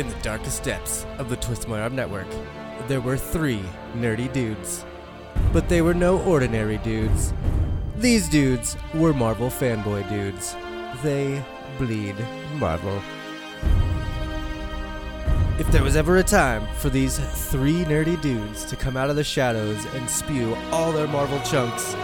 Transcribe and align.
In 0.00 0.08
the 0.08 0.14
darkest 0.22 0.62
depths 0.62 1.04
of 1.18 1.28
the 1.28 1.36
Twist 1.36 1.68
My 1.68 1.82
Arm 1.82 1.94
network, 1.94 2.26
there 2.88 3.02
were 3.02 3.18
three 3.18 3.60
nerdy 3.94 4.32
dudes. 4.32 4.82
But 5.52 5.68
they 5.68 5.82
were 5.82 5.92
no 5.92 6.22
ordinary 6.22 6.78
dudes. 6.78 7.34
These 7.98 8.30
dudes 8.30 8.78
were 8.94 9.12
Marvel 9.12 9.50
fanboy 9.50 10.08
dudes. 10.08 10.56
They 11.02 11.44
bleed 11.76 12.16
Marvel. 12.54 13.02
If 15.58 15.70
there 15.70 15.82
was 15.82 15.96
ever 15.96 16.16
a 16.16 16.22
time 16.22 16.66
for 16.76 16.88
these 16.88 17.18
three 17.50 17.84
nerdy 17.84 18.18
dudes 18.22 18.64
to 18.70 18.76
come 18.76 18.96
out 18.96 19.10
of 19.10 19.16
the 19.16 19.24
shadows 19.24 19.84
and 19.94 20.08
spew 20.08 20.54
all 20.72 20.92
their 20.92 21.08
Marvel 21.08 21.40
chunks, 21.40 21.94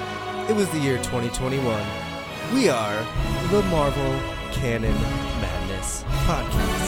it 0.51 0.55
was 0.55 0.69
the 0.69 0.81
year 0.81 0.99
2021. 0.99 1.65
We 2.53 2.69
are 2.69 3.07
the 3.51 3.63
Marvel 3.71 4.21
Canon 4.53 4.93
Madness 5.41 6.05
Podcast. 6.27 6.86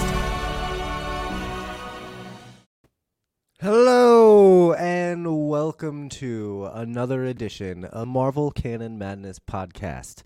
Welcome 5.81 6.09
to 6.09 6.69
another 6.75 7.25
edition 7.25 7.85
of 7.85 8.09
Marvel 8.09 8.51
Canon 8.51 8.99
Madness 8.99 9.39
Podcast. 9.39 10.25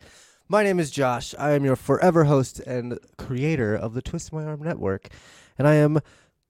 My 0.49 0.65
name 0.65 0.81
is 0.81 0.91
Josh. 0.91 1.35
I 1.39 1.51
am 1.51 1.63
your 1.63 1.77
forever 1.77 2.25
host 2.25 2.59
and 2.61 2.99
creator 3.19 3.75
of 3.75 3.93
the 3.93 4.01
Twist 4.01 4.33
My 4.33 4.47
Arm 4.47 4.63
Network, 4.63 5.09
and 5.59 5.69
I 5.69 5.75
am 5.75 6.01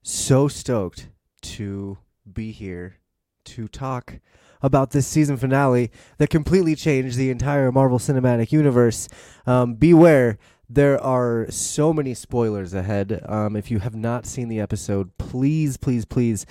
so 0.03 0.47
stoked 0.47 1.09
to 1.41 1.97
be 2.31 2.53
here 2.53 2.95
to 3.43 3.67
talk 3.67 4.21
about 4.61 4.91
this 4.91 5.05
season 5.05 5.35
finale 5.35 5.91
that 6.17 6.29
completely 6.29 6.73
changed 6.73 7.17
the 7.17 7.29
entire 7.29 7.73
Marvel 7.73 7.99
Cinematic 7.99 8.53
Universe. 8.53 9.09
Um, 9.45 9.73
beware, 9.73 10.37
there 10.69 10.97
are 11.03 11.47
so 11.49 11.91
many 11.91 12.13
spoilers 12.13 12.73
ahead. 12.73 13.21
Um, 13.27 13.57
if 13.57 13.69
you 13.69 13.79
have 13.79 13.95
not 13.95 14.25
seen 14.25 14.47
the 14.47 14.61
episode, 14.61 15.17
please, 15.17 15.75
please, 15.75 16.05
please 16.05 16.45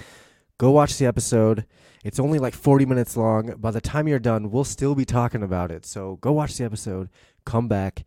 go 0.59 0.71
watch 0.71 0.99
the 0.99 1.07
episode. 1.07 1.65
It's 2.03 2.19
only 2.19 2.39
like 2.39 2.55
40 2.55 2.85
minutes 2.87 3.17
long. 3.17 3.55
By 3.59 3.71
the 3.71 3.81
time 3.81 4.09
you're 4.09 4.19
done, 4.19 4.51
we'll 4.51 4.65
still 4.65 4.95
be 4.95 5.05
talking 5.05 5.43
about 5.43 5.71
it. 5.71 5.87
So 5.87 6.17
go 6.21 6.33
watch 6.33 6.57
the 6.57 6.65
episode, 6.65 7.09
come 7.45 7.69
back, 7.69 8.05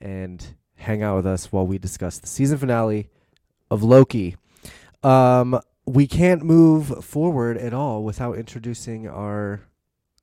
and 0.00 0.54
hang 0.76 1.02
out 1.02 1.16
with 1.16 1.26
us 1.26 1.50
while 1.50 1.66
we 1.66 1.78
discuss 1.78 2.18
the 2.18 2.26
season 2.26 2.58
finale 2.58 3.08
of 3.70 3.82
Loki. 3.82 4.36
Um, 5.02 5.60
we 5.86 6.06
can't 6.06 6.44
move 6.44 7.04
forward 7.04 7.56
at 7.56 7.74
all 7.74 8.04
without 8.04 8.36
introducing 8.36 9.08
our 9.08 9.62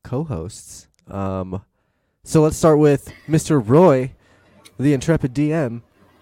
co-hosts. 0.04 0.88
Um, 1.08 1.64
so 2.24 2.42
let's 2.42 2.56
start 2.56 2.80
with 2.80 3.12
Mr. 3.28 3.62
Roy, 3.64 4.14
the 4.80 4.94
intrepid 4.94 5.34
DM. 5.34 5.82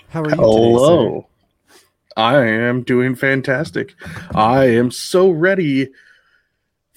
How 0.10 0.22
are 0.22 0.30
you 0.30 0.36
Hello. 0.36 1.16
today, 1.16 1.28
I 2.16 2.38
am 2.46 2.82
doing 2.82 3.16
fantastic. 3.16 3.94
I 4.34 4.66
am 4.66 4.90
so 4.90 5.30
ready 5.30 5.90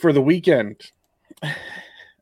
for 0.00 0.12
the 0.12 0.22
weekend 0.22 0.90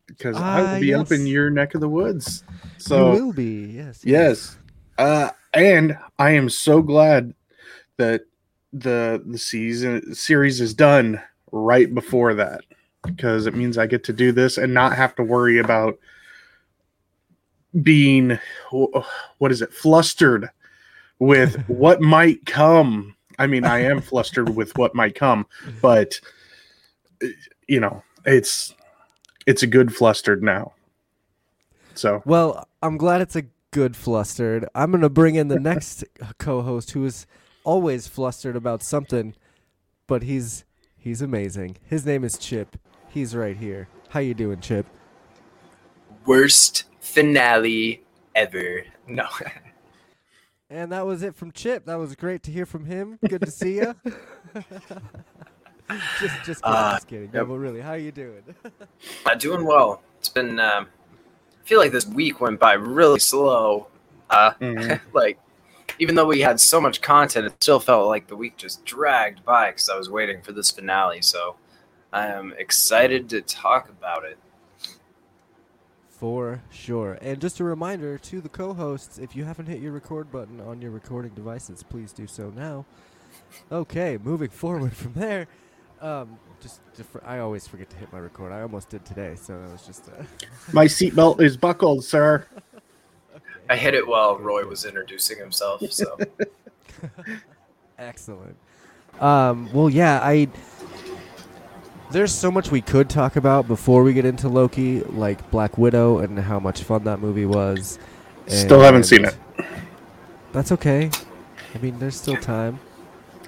because 0.07 0.37
I 0.37 0.61
Ah, 0.61 0.73
will 0.73 0.81
be 0.81 0.95
up 0.95 1.13
in 1.13 1.27
your 1.27 1.51
neck 1.51 1.75
of 1.75 1.81
the 1.81 1.89
woods. 1.89 2.43
So 2.79 3.13
you 3.15 3.27
will 3.27 3.33
be, 3.33 3.67
yes. 3.67 4.05
yes, 4.05 4.57
uh, 4.99 5.31
and 5.55 5.97
I 6.19 6.31
am 6.33 6.49
so 6.51 6.83
glad 6.83 7.35
that 7.97 8.23
the 8.73 9.23
the 9.25 9.39
season 9.39 10.15
series 10.15 10.61
is 10.61 10.75
done 10.75 11.21
right 11.53 11.93
before 11.95 12.35
that 12.35 12.61
because 13.07 13.47
it 13.47 13.55
means 13.55 13.79
I 13.79 13.87
get 13.87 14.05
to 14.05 14.13
do 14.13 14.33
this 14.33 14.59
and 14.59 14.75
not 14.75 14.95
have 14.97 15.15
to 15.17 15.23
worry 15.23 15.59
about 15.59 15.99
being 17.83 18.39
what 19.39 19.53
is 19.53 19.63
it 19.63 19.73
flustered 19.73 20.51
with 21.19 21.57
what 21.69 22.01
might 22.01 22.45
come. 22.47 23.15
I 23.39 23.47
mean, 23.47 23.65
I 23.65 23.81
am 23.85 24.01
flustered 24.01 24.55
with 24.55 24.77
what 24.77 24.95
might 24.95 25.15
come, 25.15 25.47
but 25.81 26.21
you 27.69 27.81
know, 27.81 28.03
it's 28.25 28.75
it's 29.47 29.63
a 29.63 29.67
good 29.67 29.95
flustered 29.95 30.43
now. 30.43 30.73
So 31.95 32.23
Well, 32.25 32.67
I'm 32.83 32.97
glad 32.97 33.21
it's 33.21 33.37
a 33.37 33.45
good 33.71 33.97
flustered. 33.97 34.67
I'm 34.75 34.91
going 34.91 35.03
to 35.03 35.09
bring 35.09 35.37
in 35.37 35.49
the 35.49 35.61
next 35.61 36.05
co-host 36.39 36.93
who 36.93 37.05
is 37.05 37.27
always 37.65 38.09
flustered 38.09 38.57
about 38.57 38.83
something, 38.83 39.35
but 40.07 40.23
he's 40.23 40.65
he's 40.97 41.23
amazing. 41.23 41.77
His 41.85 42.05
name 42.05 42.25
is 42.25 42.37
Chip. 42.39 42.77
He's 43.09 43.37
right 43.37 43.57
here. 43.57 43.89
How 44.11 44.21
you 44.21 44.35
doing, 44.35 44.61
Chip? 44.61 44.87
worst 46.29 46.85
finale 47.01 48.05
ever. 48.35 48.85
No. 49.09 49.27
And 50.71 50.93
that 50.93 51.07
was 51.07 51.23
it 51.23 51.35
from 51.35 51.51
Chip. 51.51 51.87
That 51.87 51.97
was 51.97 52.15
great 52.15 52.43
to 52.43 52.51
hear 52.51 52.67
from 52.67 52.85
him. 52.85 53.19
Good 53.27 53.41
to 53.41 53.51
see 53.51 53.77
you. 53.77 53.95
just 56.21 56.45
just 56.45 56.63
kidding, 56.63 56.77
Uh, 56.77 56.95
just 56.95 57.09
kidding. 57.09 57.31
No, 57.33 57.41
yep. 57.41 57.49
but 57.49 57.55
really, 57.59 57.81
how 57.81 57.95
you 57.95 58.13
doing? 58.13 58.43
uh, 59.27 59.35
doing 59.35 59.65
well. 59.65 60.03
It's 60.19 60.29
been. 60.29 60.59
Um, 60.59 60.87
I 61.63 61.67
feel 61.69 61.79
like 61.79 61.93
this 61.93 62.07
week 62.07 62.41
went 62.41 62.59
by 62.59 62.75
really 62.75 63.19
slow. 63.19 63.89
Uh, 64.31 64.53
mhm. 64.61 65.01
like, 65.13 65.39
even 65.99 66.15
though 66.15 66.27
we 66.27 66.41
had 66.41 66.61
so 66.61 66.81
much 66.81 67.01
content, 67.01 67.47
it 67.47 67.63
still 67.63 67.81
felt 67.81 68.07
like 68.09 68.27
the 68.27 68.37
week 68.37 68.57
just 68.57 68.85
dragged 68.85 69.45
by 69.45 69.71
because 69.71 69.89
I 69.89 69.97
was 69.97 70.09
waiting 70.11 70.43
for 70.43 70.53
this 70.53 70.71
finale. 70.71 71.23
So, 71.23 71.57
I 72.13 72.27
am 72.27 72.55
excited 72.59 73.29
to 73.31 73.43
talk 73.43 73.89
about 73.89 74.25
it. 74.25 74.39
For 76.09 76.63
sure. 76.71 77.17
And 77.21 77.41
just 77.41 77.61
a 77.61 77.65
reminder 77.65 78.19
to 78.19 78.41
the 78.41 78.49
co 78.49 78.75
hosts 78.75 79.19
if 79.19 79.37
you 79.37 79.45
haven't 79.45 79.67
hit 79.67 79.81
your 79.81 79.93
record 79.93 80.33
button 80.33 80.61
on 80.61 80.83
your 80.83 80.91
recording 80.91 81.33
devices, 81.33 81.85
please 81.85 82.13
do 82.13 82.27
so 82.27 82.51
now. 82.57 82.85
Okay, 83.71 84.19
moving 84.23 84.49
forward 84.49 84.97
from 84.97 85.13
there. 85.13 85.47
Um, 86.01 86.39
just, 86.61 86.81
differ- 86.95 87.23
I 87.25 87.39
always 87.39 87.67
forget 87.67 87.91
to 87.91 87.97
hit 87.97 88.13
my 88.13 88.19
record. 88.19 88.53
I 88.53 88.63
almost 88.63 88.89
did 88.89 89.05
today, 89.05 89.35
so 89.35 89.61
that 89.61 89.71
was 89.71 89.87
just. 89.87 90.09
Uh, 90.09 90.23
my 90.73 90.87
seatbelt 90.87 91.41
is 91.41 91.57
buckled, 91.57 92.05
sir. 92.05 92.47
I 93.71 93.77
hit 93.77 93.95
it 93.95 94.07
while 94.07 94.39
Roy 94.39 94.65
was 94.65 94.85
introducing 94.85 95.39
himself. 95.39 95.83
So, 95.93 96.19
Excellent. 97.99 98.57
Um, 99.21 99.71
well, 99.73 99.91
yeah, 99.91 100.21
I. 100.23 100.49
There's 102.11 102.33
so 102.33 102.51
much 102.51 102.71
we 102.71 102.81
could 102.81 103.11
talk 103.11 103.37
about 103.37 103.69
before 103.69 104.03
we 104.03 104.15
get 104.15 104.25
into 104.25 104.49
Loki, 104.49 105.01
like 105.03 105.51
Black 105.51 105.77
Widow 105.77 106.19
and 106.19 106.39
how 106.39 106.59
much 106.59 106.83
fun 106.83 107.05
that 107.05 107.21
movie 107.21 107.45
was. 107.45 107.99
Still 108.47 108.81
haven't 108.81 109.05
seen 109.05 109.27
it. 109.27 109.37
That's 110.53 110.73
okay. 110.73 111.11
I 111.75 111.79
mean, 111.79 111.99
there's 111.99 112.17
still 112.17 112.37
time. 112.37 112.81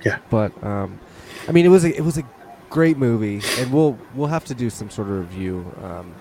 Yeah. 0.05 0.19
But 0.28 0.62
um, 0.62 1.00
I 1.49 1.53
mean, 1.53 1.65
it 1.65 1.71
was 1.71 1.84
a 1.84 1.97
it 1.97 2.03
was 2.03 2.19
a 2.19 2.25
great 2.70 2.97
movie, 2.97 3.42
and 3.58 3.72
we'll 3.72 3.98
we'll 4.14 4.28
have 4.28 4.44
to 4.47 4.54
do 4.54 4.70
some 4.70 4.88
sort 4.88 5.08
of 5.08 5.19
review. 5.19 5.70
Um, 5.82 6.14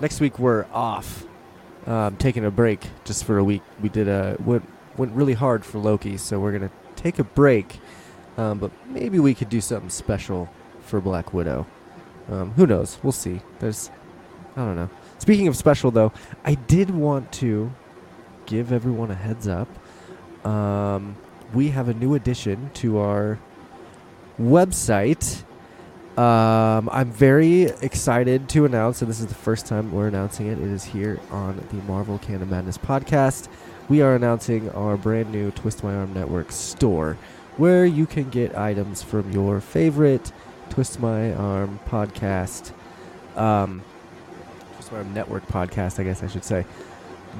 next 0.00 0.20
week 0.20 0.38
we're 0.38 0.66
off, 0.72 1.24
um, 1.86 2.16
taking 2.16 2.44
a 2.44 2.50
break 2.50 2.84
just 3.04 3.24
for 3.24 3.38
a 3.38 3.44
week. 3.44 3.62
We 3.80 3.88
did 3.88 4.08
a 4.08 4.36
went 4.44 4.68
went 4.96 5.12
really 5.12 5.34
hard 5.34 5.64
for 5.64 5.78
Loki, 5.78 6.16
so 6.16 6.40
we're 6.40 6.52
gonna 6.52 6.72
take 6.96 7.18
a 7.18 7.24
break. 7.24 7.78
Um, 8.38 8.58
but 8.58 8.70
maybe 8.88 9.18
we 9.18 9.34
could 9.34 9.50
do 9.50 9.60
something 9.60 9.90
special 9.90 10.48
for 10.80 11.00
Black 11.00 11.34
Widow. 11.34 11.66
Um, 12.30 12.52
who 12.52 12.66
knows? 12.66 12.98
We'll 13.02 13.12
see. 13.12 13.40
There's, 13.58 13.90
I 14.56 14.64
don't 14.64 14.76
know. 14.76 14.88
Speaking 15.18 15.48
of 15.48 15.56
special, 15.56 15.90
though, 15.90 16.12
I 16.44 16.54
did 16.54 16.90
want 16.90 17.30
to 17.32 17.70
give 18.46 18.72
everyone 18.72 19.10
a 19.10 19.14
heads 19.14 19.46
up. 19.46 19.68
Um, 20.46 21.16
we 21.52 21.68
have 21.68 21.88
a 21.88 21.94
new 21.94 22.14
addition 22.14 22.70
to 22.74 22.98
our 22.98 23.38
website. 24.40 25.42
Um, 26.16 26.90
I'm 26.92 27.10
very 27.10 27.62
excited 27.62 28.46
to 28.50 28.66
announce, 28.66 29.00
and 29.00 29.08
this 29.08 29.20
is 29.20 29.26
the 29.26 29.34
first 29.34 29.64
time 29.64 29.92
we're 29.92 30.08
announcing 30.08 30.46
it. 30.46 30.58
It 30.58 30.68
is 30.68 30.84
here 30.84 31.18
on 31.30 31.56
the 31.70 31.76
Marvel 31.90 32.18
Canon 32.18 32.50
Madness 32.50 32.76
podcast. 32.76 33.48
We 33.88 34.02
are 34.02 34.14
announcing 34.14 34.68
our 34.70 34.98
brand 34.98 35.32
new 35.32 35.50
Twist 35.52 35.82
My 35.82 35.94
Arm 35.94 36.12
Network 36.12 36.52
store, 36.52 37.16
where 37.56 37.86
you 37.86 38.04
can 38.04 38.28
get 38.28 38.54
items 38.54 39.02
from 39.02 39.32
your 39.32 39.58
favorite 39.60 40.32
Twist 40.68 41.00
My 41.00 41.32
Arm 41.32 41.80
podcast, 41.86 42.72
um, 43.34 43.82
Twist 44.74 44.92
My 44.92 44.98
Arm 44.98 45.14
Network 45.14 45.46
podcast, 45.46 45.98
I 45.98 46.02
guess 46.02 46.22
I 46.22 46.26
should 46.26 46.44
say. 46.44 46.66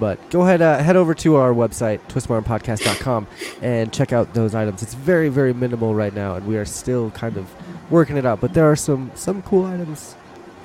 But 0.00 0.30
go 0.30 0.40
ahead, 0.40 0.62
uh, 0.62 0.78
head 0.78 0.96
over 0.96 1.12
to 1.16 1.36
our 1.36 1.52
website, 1.52 2.00
twistmarmpodcast.com, 2.08 3.26
and 3.60 3.92
check 3.92 4.14
out 4.14 4.32
those 4.32 4.54
items. 4.54 4.82
It's 4.82 4.94
very, 4.94 5.28
very 5.28 5.52
minimal 5.52 5.94
right 5.94 6.14
now, 6.14 6.36
and 6.36 6.46
we 6.46 6.56
are 6.56 6.64
still 6.64 7.10
kind 7.10 7.36
of 7.36 7.54
working 7.92 8.16
it 8.16 8.26
out. 8.26 8.40
But 8.40 8.54
there 8.54 8.68
are 8.68 8.74
some 8.76 9.12
some 9.14 9.42
cool 9.42 9.64
items 9.66 10.16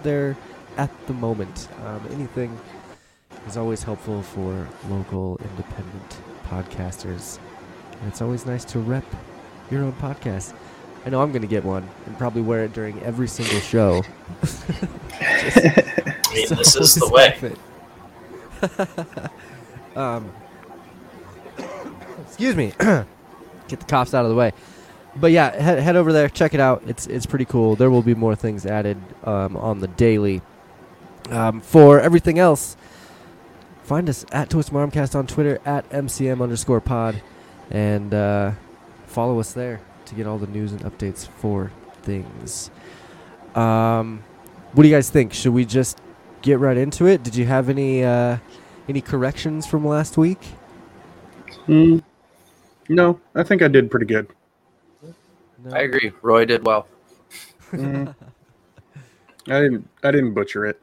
there 0.02 0.36
at 0.78 0.90
the 1.06 1.14
moment. 1.14 1.68
Um, 1.86 2.02
anything 2.12 2.58
is 3.46 3.58
always 3.58 3.84
helpful 3.84 4.24
for 4.24 4.68
local 4.90 5.40
independent 5.52 6.18
podcasters, 6.48 7.38
and 8.00 8.08
it's 8.08 8.22
always 8.22 8.46
nice 8.46 8.66
to 8.66 8.80
rep 8.80 9.06
your 9.70 9.84
own 9.84 9.94
podcast. 9.94 10.54
I 11.06 11.10
know 11.10 11.22
I'm 11.22 11.32
going 11.32 11.42
to 11.42 11.48
get 11.48 11.64
one 11.64 11.88
and 12.06 12.18
probably 12.18 12.42
wear 12.42 12.66
it 12.66 12.74
during 12.74 13.02
every 13.02 13.28
single 13.28 13.60
show. 13.60 14.04
I 15.22 16.24
mean, 16.34 16.48
So 16.48 16.56
this 16.56 16.76
is 16.76 16.96
the 16.96 17.08
way. 17.10 17.54
um, 19.96 20.32
excuse 22.26 22.56
me. 22.56 22.74
Get 22.80 23.82
the 23.82 23.86
coughs 23.86 24.14
out 24.14 24.26
of 24.26 24.30
the 24.30 24.36
way. 24.36 24.52
But 25.20 25.32
yeah, 25.32 25.56
head, 25.56 25.80
head 25.80 25.96
over 25.96 26.14
there, 26.14 26.30
check 26.30 26.54
it 26.54 26.60
out. 26.60 26.84
It's 26.86 27.08
it's 27.08 27.26
pretty 27.26 27.46
cool. 27.46 27.76
There 27.76 27.90
will 27.90 28.02
be 28.02 28.16
more 28.16 28.36
things 28.36 28.66
added 28.66 28.98
um, 29.24 29.58
on 29.58 29.80
the 29.80 29.88
daily. 29.88 30.42
Um, 31.30 31.60
for 31.60 32.00
everything 32.00 32.40
else, 32.40 32.78
find 33.84 34.10
us 34.10 34.26
at 34.32 34.50
Twist 34.50 34.72
My 34.72 34.86
Armcast 34.86 35.16
on 35.16 35.28
Twitter 35.28 35.60
at 35.66 35.90
MCM 35.90 36.42
underscore 36.42 36.80
pod, 36.80 37.22
and 37.70 38.14
uh, 38.14 38.52
follow 39.08 39.40
us 39.40 39.54
there 39.54 39.82
to 40.06 40.16
get 40.16 40.26
all 40.26 40.38
the 40.38 40.48
news 40.48 40.72
and 40.72 40.82
updates 40.82 41.28
for 41.28 41.72
things. 42.04 42.72
Um, 43.56 44.24
what 44.74 44.84
do 44.84 44.90
you 44.90 44.96
guys 44.96 45.10
think? 45.10 45.34
Should 45.34 45.54
we 45.54 45.66
just 45.66 46.00
get 46.42 46.60
right 46.60 46.78
into 46.78 47.08
it? 47.08 47.24
Did 47.24 47.36
you 47.36 47.46
have 47.46 47.70
any 47.70 48.04
uh, 48.04 48.38
any 48.88 49.02
corrections 49.02 49.66
from 49.66 49.86
last 49.86 50.18
week? 50.18 50.40
Mm, 51.68 52.02
no, 52.88 53.20
I 53.36 53.44
think 53.44 53.62
I 53.62 53.68
did 53.68 53.92
pretty 53.92 54.06
good. 54.06 54.28
No? 55.68 55.76
I 55.76 55.82
agree. 55.82 56.12
Roy 56.22 56.46
did 56.46 56.66
well. 56.66 56.88
Mm. 57.72 58.16
I 59.48 59.60
didn't. 59.62 59.90
I 60.04 60.12
didn't 60.12 60.34
butcher 60.34 60.66
it. 60.66 60.82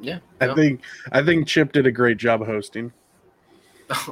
Yeah. 0.00 0.18
I 0.40 0.46
no. 0.46 0.54
think. 0.54 0.82
I 1.12 1.22
think 1.22 1.46
Chip 1.46 1.72
did 1.72 1.86
a 1.86 1.92
great 1.92 2.16
job 2.16 2.44
hosting. 2.44 2.92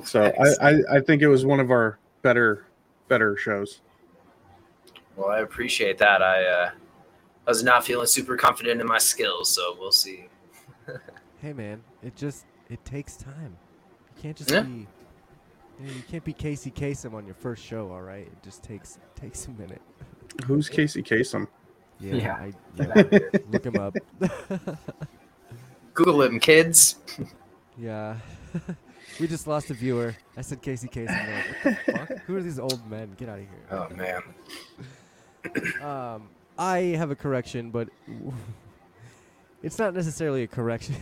So 0.04 0.32
I, 0.60 0.70
I, 0.70 0.80
I 0.96 1.00
think 1.00 1.22
it 1.22 1.28
was 1.28 1.44
one 1.44 1.58
of 1.60 1.70
our 1.72 1.98
better 2.22 2.66
better 3.08 3.36
shows. 3.36 3.80
well, 5.16 5.30
I 5.30 5.40
appreciate 5.40 5.98
that. 5.98 6.22
I 6.22 6.44
uh, 6.44 6.70
I 7.46 7.50
was 7.50 7.64
not 7.64 7.84
feeling 7.84 8.06
super 8.06 8.36
confident 8.36 8.80
in 8.80 8.86
my 8.86 8.98
skills, 8.98 9.48
so 9.50 9.76
we'll 9.78 9.92
see. 9.92 10.26
Hey 11.42 11.52
man, 11.52 11.82
it 12.02 12.16
just 12.16 12.46
it 12.70 12.82
takes 12.86 13.18
time. 13.18 13.54
You 14.16 14.22
can't 14.22 14.34
just 14.34 14.50
Yeah. 14.50 14.62
be 14.62 14.86
you, 15.80 15.86
you 15.88 16.02
can't 16.10 16.24
be 16.24 16.32
Casey 16.32 16.70
Kasem 16.70 17.14
on 17.14 17.26
your 17.26 17.34
first 17.34 17.64
show, 17.64 17.90
all 17.90 18.02
right? 18.02 18.26
It 18.26 18.42
just 18.42 18.62
takes 18.62 18.98
takes 19.14 19.46
a 19.46 19.50
minute. 19.50 19.82
Who's 20.46 20.68
Casey 20.68 21.02
Kasem? 21.02 21.46
Yeah, 22.00 22.14
Yeah. 22.14 22.34
I, 22.34 22.52
yeah 22.76 23.38
look 23.50 23.64
him 23.64 23.76
up. 23.76 23.96
Google 25.94 26.22
him, 26.22 26.40
kids. 26.40 26.96
yeah. 27.78 28.16
we 29.20 29.28
just 29.28 29.46
lost 29.46 29.70
a 29.70 29.74
viewer. 29.74 30.14
I 30.36 30.42
said 30.42 30.60
Casey 30.60 30.88
Kasem. 30.88 31.08
Like, 31.08 31.46
what 31.64 31.86
the 31.86 31.92
fuck? 31.92 32.18
Who 32.26 32.36
are 32.36 32.42
these 32.42 32.58
old 32.58 32.88
men? 32.90 33.12
Get 33.16 33.28
out 33.28 33.38
of 33.38 33.44
here. 33.46 33.66
Oh 33.70 33.88
man. 33.94 34.22
Um, 35.82 36.30
I 36.58 36.78
have 36.96 37.10
a 37.10 37.14
correction, 37.14 37.70
but 37.70 37.90
it's 39.62 39.78
not 39.78 39.92
necessarily 39.92 40.42
a 40.44 40.46
correction. 40.46 40.94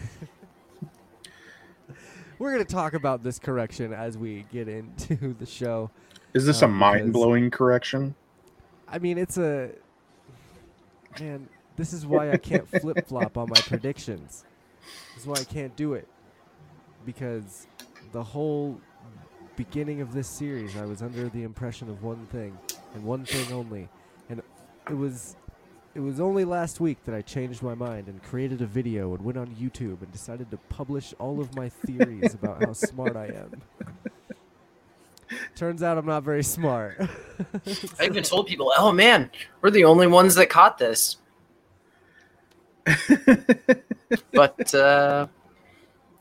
We're 2.43 2.51
gonna 2.51 2.65
talk 2.65 2.95
about 2.95 3.23
this 3.23 3.39
correction 3.39 3.93
as 3.93 4.19
we 4.19 4.47
get 4.51 4.67
into 4.67 5.33
the 5.39 5.47
show. 5.47 5.93
Is 6.35 6.45
this 6.45 6.63
a 6.63 6.65
Um, 6.65 6.73
mind 6.73 7.13
blowing 7.13 7.53
correction? 7.53 8.17
I 8.89 8.99
mean, 8.99 9.17
it's 9.17 9.39
a 9.39 9.71
man. 11.21 11.49
This 11.77 11.93
is 11.93 12.05
why 12.05 12.33
I 12.33 12.39
can't 12.39 12.69
flip 12.81 13.07
flop 13.07 13.39
on 13.39 13.49
my 13.49 13.61
predictions. 13.61 14.43
This 15.15 15.23
is 15.23 15.27
why 15.29 15.37
I 15.37 15.45
can't 15.45 15.77
do 15.77 15.95
it 15.95 16.09
because 17.07 17.69
the 18.11 18.25
whole 18.25 18.81
beginning 19.55 20.01
of 20.01 20.13
this 20.13 20.27
series, 20.27 20.77
I 20.77 20.85
was 20.85 21.01
under 21.01 21.29
the 21.29 21.45
impression 21.45 21.89
of 21.89 22.03
one 22.03 22.27
thing 22.33 22.59
and 22.97 23.05
one 23.05 23.25
thing 23.25 23.53
only, 23.53 23.89
and 24.29 24.43
it 24.91 24.95
was 24.95 25.37
it 25.95 26.01
was 26.01 26.21
only 26.21 26.45
last 26.45 26.81
week 26.81 27.05
that 27.05 27.15
I 27.15 27.23
changed 27.23 27.63
my 27.63 27.75
mind 27.75 28.09
and 28.09 28.23
created 28.23 28.63
a 28.63 28.67
video 28.67 29.15
and 29.15 29.25
went 29.25 29.37
on 29.39 29.49
YouTube 29.49 30.03
and 30.03 30.11
decided 30.11 30.51
to 30.51 30.57
publish 30.69 31.13
all 31.19 31.41
of 31.41 31.55
my 31.57 31.69
theories 31.69 32.35
about 32.35 32.59
how 32.59 32.73
smart 32.73 33.17
I 33.17 33.27
am. 33.27 33.63
Turns 35.57 35.83
out 35.83 35.99
I'm 35.99 36.07
not 36.07 36.23
very 36.23 36.43
smart. 36.43 36.97
I 38.01 38.05
even 38.05 38.23
told 38.23 38.47
people, 38.47 38.73
"Oh 38.77 38.93
man, 38.93 39.31
we're 39.61 39.71
the 39.71 39.85
only 39.85 40.07
ones 40.07 40.35
that 40.37 40.49
caught 40.51 40.79
this." 40.79 41.17
But 44.35 44.75
uh, 44.75 45.27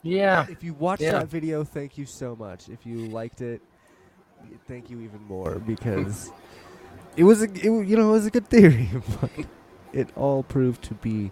yeah, 0.02 0.46
if 0.48 0.62
you 0.62 0.74
watched 0.74 1.02
Yeah. 1.02 1.12
that 1.12 1.28
video, 1.28 1.64
thank 1.64 1.96
you 1.98 2.04
so 2.06 2.36
much. 2.36 2.68
If 2.68 2.84
you 2.86 3.06
liked 3.06 3.40
it, 3.40 3.60
thank 4.66 4.90
you 4.90 5.00
even 5.00 5.22
more 5.22 5.58
because 5.58 6.30
it 7.16 7.24
was 7.24 7.42
a 7.42 7.46
it, 7.46 7.64
you 7.64 7.96
know 7.96 8.10
it 8.10 8.12
was 8.12 8.26
a 8.26 8.30
good 8.30 8.48
theory, 8.48 8.88
it 9.92 10.08
all 10.16 10.42
proved 10.42 10.82
to 10.84 10.94
be 10.94 11.30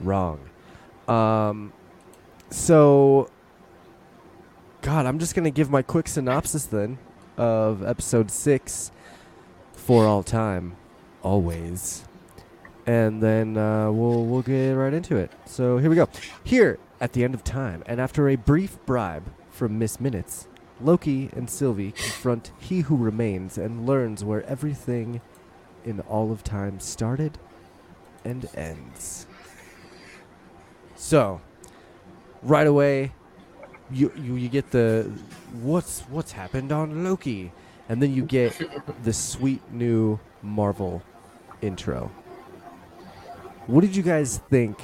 wrong. 0.00 0.40
Um, 1.08 1.72
so 2.50 3.28
God, 4.82 5.06
I'm 5.06 5.18
just 5.18 5.34
gonna 5.34 5.50
give 5.50 5.70
my 5.70 5.82
quick 5.82 6.08
synopsis 6.08 6.66
then 6.66 6.98
of 7.36 7.82
episode 7.84 8.30
six 8.30 8.90
for 9.72 10.06
all 10.06 10.22
time, 10.22 10.76
always, 11.22 12.04
and 12.86 13.22
then 13.22 13.56
uh, 13.56 13.90
we'll 13.92 14.24
we'll 14.24 14.42
get 14.42 14.72
right 14.72 14.92
into 14.92 15.16
it. 15.16 15.30
So 15.46 15.78
here 15.78 15.88
we 15.88 15.96
go. 15.96 16.08
Here 16.42 16.78
at 17.00 17.12
the 17.12 17.22
end 17.22 17.34
of 17.34 17.44
time, 17.44 17.82
and 17.86 18.00
after 18.00 18.28
a 18.28 18.36
brief 18.36 18.76
bribe 18.84 19.32
from 19.50 19.78
Miss 19.78 20.00
Minutes, 20.00 20.48
Loki 20.80 21.30
and 21.32 21.48
Sylvie 21.48 21.92
confront 21.92 22.50
He 22.58 22.80
Who 22.80 22.96
Remains 22.96 23.58
and 23.58 23.86
learns 23.86 24.24
where 24.24 24.44
everything 24.46 25.20
in 25.84 26.00
all 26.00 26.32
of 26.32 26.42
time 26.42 26.80
started 26.80 27.38
and 28.24 28.48
ends. 28.54 29.26
So, 30.96 31.40
right 32.42 32.66
away, 32.66 33.12
you 33.90 34.12
you, 34.16 34.36
you 34.36 34.48
get 34.48 34.70
the 34.70 35.10
what's 35.62 36.00
what's 36.02 36.32
happened 36.32 36.72
on 36.72 37.04
Loki, 37.04 37.52
and 37.88 38.02
then 38.02 38.14
you 38.14 38.24
get 38.24 38.60
the 39.02 39.12
sweet 39.12 39.60
new 39.72 40.18
Marvel 40.42 41.02
intro. 41.60 42.10
What 43.66 43.82
did 43.82 43.94
you 43.94 44.02
guys 44.02 44.38
think 44.50 44.78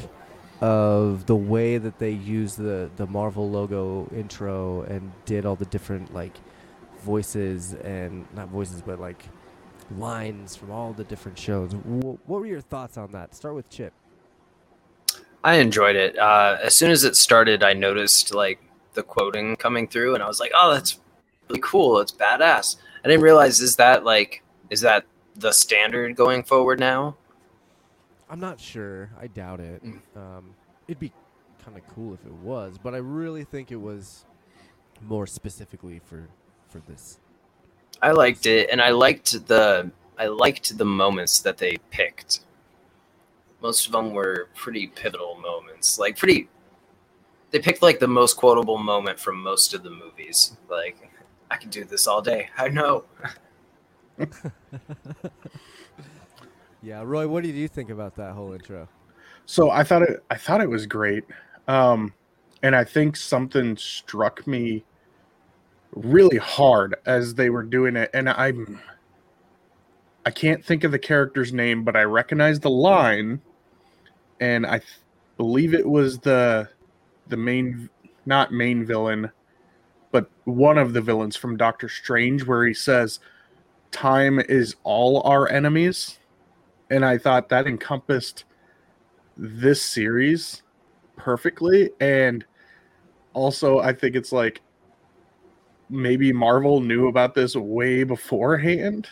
of 0.60 1.26
the 1.26 1.36
way 1.36 1.78
that 1.78 1.98
they 1.98 2.10
used 2.10 2.58
the 2.58 2.90
the 2.96 3.06
Marvel 3.06 3.48
logo 3.48 4.08
intro 4.14 4.82
and 4.82 5.12
did 5.24 5.46
all 5.46 5.56
the 5.56 5.66
different 5.66 6.12
like 6.12 6.36
voices 7.02 7.74
and 7.74 8.26
not 8.34 8.48
voices 8.48 8.82
but 8.82 8.98
like 9.00 9.24
lines 9.96 10.56
from 10.56 10.70
all 10.70 10.92
the 10.92 11.04
different 11.04 11.38
shows? 11.38 11.72
Wh- 11.72 12.28
what 12.28 12.40
were 12.40 12.46
your 12.46 12.60
thoughts 12.60 12.96
on 12.96 13.12
that? 13.12 13.34
Start 13.34 13.54
with 13.54 13.68
Chip. 13.70 13.92
I 15.44 15.56
enjoyed 15.56 15.96
it. 15.96 16.18
Uh, 16.18 16.58
as 16.62 16.74
soon 16.76 16.90
as 16.90 17.04
it 17.04 17.16
started, 17.16 17.62
I 17.62 17.72
noticed 17.72 18.34
like 18.34 18.60
the 18.94 19.02
quoting 19.02 19.56
coming 19.56 19.86
through, 19.86 20.14
and 20.14 20.22
I 20.22 20.26
was 20.26 20.40
like, 20.40 20.52
"Oh, 20.54 20.72
that's 20.72 20.98
really 21.48 21.60
cool. 21.62 22.00
It's 22.00 22.12
badass." 22.12 22.76
I 23.04 23.08
didn't 23.08 23.22
realize 23.22 23.60
is 23.60 23.76
that 23.76 24.04
like 24.04 24.42
is 24.70 24.80
that 24.80 25.04
the 25.36 25.52
standard 25.52 26.16
going 26.16 26.42
forward 26.42 26.80
now? 26.80 27.16
I'm 28.28 28.40
not 28.40 28.60
sure. 28.60 29.10
I 29.18 29.28
doubt 29.28 29.60
it. 29.60 29.82
Mm. 29.84 30.00
Um, 30.16 30.54
it'd 30.86 30.98
be 30.98 31.12
kind 31.64 31.78
of 31.78 31.86
cool 31.94 32.14
if 32.14 32.26
it 32.26 32.32
was, 32.32 32.76
but 32.82 32.94
I 32.94 32.98
really 32.98 33.44
think 33.44 33.70
it 33.70 33.80
was 33.80 34.24
more 35.00 35.26
specifically 35.26 36.00
for 36.04 36.28
for 36.68 36.80
this. 36.80 37.18
I 38.02 38.12
liked 38.12 38.46
it, 38.46 38.68
and 38.70 38.80
I 38.80 38.90
liked 38.90 39.46
the 39.46 39.90
I 40.18 40.26
liked 40.26 40.76
the 40.76 40.84
moments 40.84 41.40
that 41.40 41.58
they 41.58 41.76
picked. 41.90 42.40
Most 43.60 43.86
of 43.86 43.92
them 43.92 44.12
were 44.12 44.48
pretty 44.54 44.86
pivotal 44.88 45.36
moments, 45.36 45.98
like 45.98 46.16
pretty. 46.16 46.48
They 47.50 47.58
picked 47.60 47.82
like 47.82 47.98
the 47.98 48.08
most 48.08 48.36
quotable 48.36 48.78
moment 48.78 49.18
from 49.18 49.42
most 49.42 49.74
of 49.74 49.82
the 49.82 49.90
movies. 49.90 50.56
Like, 50.68 51.10
I 51.50 51.56
can 51.56 51.70
do 51.70 51.84
this 51.84 52.06
all 52.06 52.20
day. 52.20 52.50
I 52.58 52.68
know. 52.68 53.04
Yeah, 56.82 57.02
Roy, 57.04 57.26
what 57.26 57.42
did 57.42 57.54
you 57.54 57.68
think 57.68 57.90
about 57.90 58.14
that 58.16 58.32
whole 58.32 58.52
intro? 58.52 58.88
So 59.46 59.70
I 59.70 59.82
thought 59.82 60.02
it 60.02 60.22
I 60.30 60.36
thought 60.36 60.60
it 60.60 60.70
was 60.70 60.86
great. 60.86 61.24
Um 61.66 62.14
and 62.62 62.74
I 62.74 62.84
think 62.84 63.16
something 63.16 63.76
struck 63.76 64.46
me 64.46 64.84
really 65.92 66.36
hard 66.36 66.96
as 67.06 67.34
they 67.34 67.50
were 67.50 67.62
doing 67.62 67.96
it 67.96 68.10
and 68.12 68.28
I'm 68.28 68.80
I 70.26 70.30
can't 70.30 70.64
think 70.64 70.84
of 70.84 70.92
the 70.92 70.98
character's 70.98 71.52
name 71.52 71.84
but 71.84 71.96
I 71.96 72.02
recognize 72.02 72.60
the 72.60 72.70
line 72.70 73.40
and 74.40 74.66
I 74.66 74.78
th- 74.78 74.90
believe 75.36 75.74
it 75.74 75.88
was 75.88 76.18
the 76.18 76.68
the 77.28 77.36
main 77.36 77.88
not 78.26 78.52
main 78.52 78.84
villain 78.84 79.30
but 80.10 80.30
one 80.44 80.78
of 80.78 80.92
the 80.92 81.00
villains 81.00 81.36
from 81.36 81.56
Doctor 81.56 81.88
Strange 81.88 82.44
where 82.44 82.66
he 82.66 82.74
says 82.74 83.20
time 83.90 84.38
is 84.38 84.76
all 84.84 85.22
our 85.22 85.48
enemies 85.48 86.18
and 86.90 87.04
I 87.04 87.18
thought 87.18 87.48
that 87.48 87.66
encompassed 87.66 88.44
this 89.38 89.80
series 89.80 90.62
perfectly 91.16 91.90
and 92.00 92.44
also 93.34 93.78
i 93.78 93.92
think 93.92 94.16
it's 94.16 94.32
like 94.32 94.60
maybe 95.90 96.32
marvel 96.32 96.80
knew 96.80 97.08
about 97.08 97.34
this 97.34 97.56
way 97.56 98.04
beforehand 98.04 99.08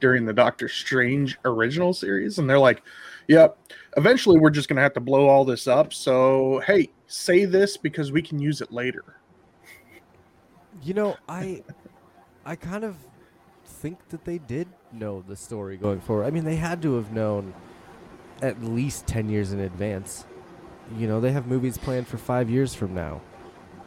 during 0.00 0.26
the 0.26 0.32
doctor 0.32 0.68
strange 0.68 1.38
original 1.44 1.92
series 1.92 2.38
and 2.38 2.48
they're 2.48 2.58
like 2.58 2.82
yep 3.28 3.58
eventually 3.96 4.38
we're 4.38 4.50
just 4.50 4.68
going 4.68 4.76
to 4.76 4.82
have 4.82 4.92
to 4.92 5.00
blow 5.00 5.28
all 5.28 5.44
this 5.44 5.66
up 5.66 5.92
so 5.92 6.62
hey 6.66 6.88
say 7.06 7.44
this 7.44 7.76
because 7.76 8.12
we 8.12 8.20
can 8.20 8.38
use 8.38 8.60
it 8.60 8.72
later 8.72 9.16
You 10.82 10.94
know, 10.94 11.16
I 11.28 11.62
I 12.44 12.56
kind 12.56 12.84
of 12.84 12.96
think 13.64 14.08
that 14.10 14.24
they 14.24 14.38
did 14.38 14.68
know 14.92 15.22
the 15.26 15.36
story 15.36 15.76
going 15.76 16.00
forward. 16.00 16.24
I 16.24 16.30
mean, 16.30 16.44
they 16.44 16.56
had 16.56 16.82
to 16.82 16.94
have 16.96 17.12
known 17.12 17.54
at 18.42 18.62
least 18.62 19.06
10 19.06 19.28
years 19.28 19.52
in 19.52 19.60
advance. 19.60 20.26
You 20.96 21.08
know, 21.08 21.20
they 21.20 21.32
have 21.32 21.46
movies 21.46 21.78
planned 21.78 22.06
for 22.06 22.18
5 22.18 22.50
years 22.50 22.74
from 22.74 22.94
now 22.94 23.20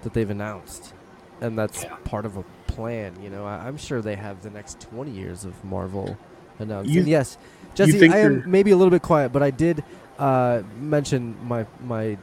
that 0.01 0.13
they've 0.13 0.29
announced. 0.29 0.94
And 1.41 1.58
that's 1.58 1.84
Yeah. 1.84 1.96
part 2.03 2.25
of 2.25 2.38
a 2.38 2.43
plan, 2.67 3.13
you 3.22 3.29
know. 3.29 3.46
I, 3.46 3.67
I'm 3.67 3.77
sure 3.77 4.01
they 4.01 4.15
have 4.15 4.41
the 4.43 4.50
next 4.50 4.79
20 4.81 5.12
years 5.12 5.46
of 5.46 5.63
Marvel 5.63 6.17
announced. 6.60 6.89
You- 6.91 7.00
and 7.01 7.10
yes, 7.10 7.38
Jesse, 7.75 8.10
I 8.10 8.17
am 8.19 8.43
maybe 8.50 8.72
a 8.72 8.75
little 8.75 8.91
bit 8.91 9.01
quiet, 9.01 9.31
but 9.31 9.41
I 9.43 9.51
did 9.51 9.84
uh, 10.17 10.63
mention 10.79 11.36
my 11.48 11.65
my 11.86 12.17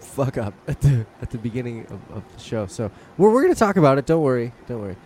fuck 0.00 0.38
up 0.38 0.54
at 0.68 0.80
the 0.80 1.04
at 1.20 1.30
the 1.30 1.38
beginning 1.38 1.80
of, 1.86 2.00
of 2.16 2.22
the 2.34 2.40
show. 2.42 2.66
So 2.66 2.90
we're 3.18 3.30
we're 3.30 3.42
gonna 3.42 3.54
talk 3.54 3.76
about 3.76 3.98
it. 3.98 4.06
Don't 4.06 4.22
worry, 4.22 4.52
don't 4.66 4.80
worry. 4.80 4.96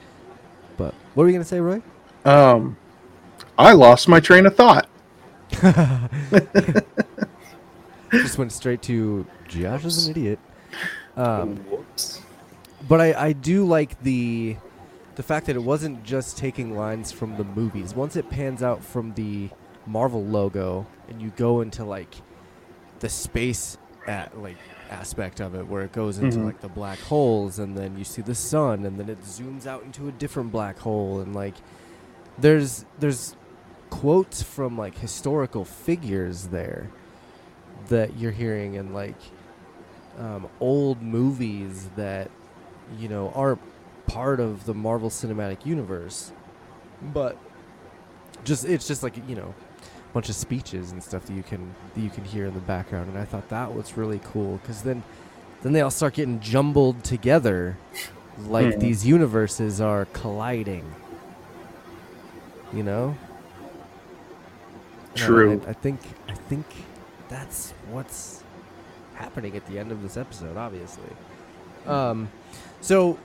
But 0.76 0.94
what 1.14 1.24
were 1.24 1.28
you 1.28 1.34
gonna 1.34 1.44
say, 1.44 1.58
Roy? 1.60 1.82
Um, 2.24 2.76
I 3.58 3.72
lost 3.72 4.06
my 4.08 4.20
train 4.20 4.46
of 4.46 4.54
thought. 4.54 4.88
Just 8.12 8.38
went 8.38 8.52
straight 8.52 8.82
to 8.82 9.26
Josh 9.48 9.84
is 9.84 10.06
an 10.06 10.10
idiot. 10.12 10.38
Um, 11.16 11.56
Whoops. 11.56 12.22
But 12.86 13.00
I, 13.00 13.28
I 13.28 13.32
do 13.32 13.64
like 13.66 14.00
the 14.02 14.56
the 15.16 15.22
fact 15.24 15.46
that 15.46 15.56
it 15.56 15.62
wasn't 15.62 16.04
just 16.04 16.38
taking 16.38 16.76
lines 16.76 17.10
from 17.10 17.36
the 17.36 17.42
movies. 17.44 17.92
Once 17.94 18.14
it 18.14 18.30
pans 18.30 18.62
out 18.62 18.84
from 18.84 19.14
the 19.14 19.48
Marvel 19.84 20.24
logo 20.24 20.86
and 21.08 21.20
you 21.20 21.32
go 21.36 21.60
into 21.60 21.84
like 21.84 22.14
the 23.00 23.08
space 23.08 23.76
at 24.06 24.38
like 24.40 24.56
aspect 24.90 25.40
of 25.40 25.54
it 25.56 25.66
where 25.66 25.82
it 25.82 25.92
goes 25.92 26.18
into 26.18 26.38
Mhm. 26.38 26.44
like 26.46 26.60
the 26.60 26.68
black 26.68 26.98
holes 27.00 27.58
and 27.58 27.76
then 27.76 27.98
you 27.98 28.04
see 28.04 28.22
the 28.22 28.34
sun 28.34 28.86
and 28.86 28.98
then 28.98 29.08
it 29.10 29.20
zooms 29.22 29.66
out 29.66 29.82
into 29.82 30.08
a 30.08 30.12
different 30.12 30.50
black 30.52 30.78
hole 30.78 31.20
and 31.20 31.34
like 31.34 31.54
there's 32.38 32.84
there's 33.00 33.34
quotes 33.90 34.40
from 34.42 34.78
like 34.78 34.96
historical 34.98 35.64
figures 35.64 36.46
there 36.48 36.88
that 37.88 38.16
you're 38.18 38.30
hearing 38.32 38.74
in 38.74 38.92
like 38.94 39.16
um, 40.18 40.48
old 40.60 41.02
movies 41.02 41.88
that 41.96 42.30
you 42.98 43.08
know 43.08 43.30
are 43.34 43.58
part 44.06 44.40
of 44.40 44.64
the 44.64 44.74
Marvel 44.74 45.10
Cinematic 45.10 45.66
Universe, 45.66 46.32
but 47.12 47.36
just 48.44 48.64
it's 48.64 48.86
just 48.86 49.02
like 49.02 49.16
you 49.28 49.34
know 49.36 49.54
a 50.10 50.12
bunch 50.14 50.28
of 50.28 50.34
speeches 50.34 50.92
and 50.92 51.02
stuff 51.02 51.26
that 51.26 51.34
you 51.34 51.42
can 51.42 51.74
that 51.94 52.00
you 52.00 52.10
can 52.10 52.24
hear 52.24 52.46
in 52.46 52.54
the 52.54 52.60
background, 52.60 53.08
and 53.08 53.18
I 53.18 53.24
thought 53.24 53.48
that 53.50 53.74
was 53.74 53.96
really 53.96 54.20
cool 54.24 54.58
because 54.58 54.82
then 54.82 55.02
then 55.62 55.72
they 55.72 55.80
all 55.80 55.90
start 55.90 56.14
getting 56.14 56.38
jumbled 56.40 57.02
together 57.04 57.76
like 58.46 58.76
Mhm. 58.76 58.80
these 58.80 59.04
universes 59.06 59.80
are 59.80 60.04
colliding. 60.12 60.84
You 62.72 62.82
know. 62.84 63.16
True. 65.14 65.60
I, 65.66 65.70
I 65.70 65.72
think 65.72 66.00
I 66.28 66.34
think 66.34 66.64
that's 67.28 67.72
what's 67.90 68.42
happening 69.14 69.56
at 69.56 69.66
the 69.66 69.78
end 69.78 69.90
of 69.90 70.02
this 70.02 70.16
episode, 70.16 70.56
obviously. 70.56 71.02
Um, 71.86 72.30
so 72.80 73.18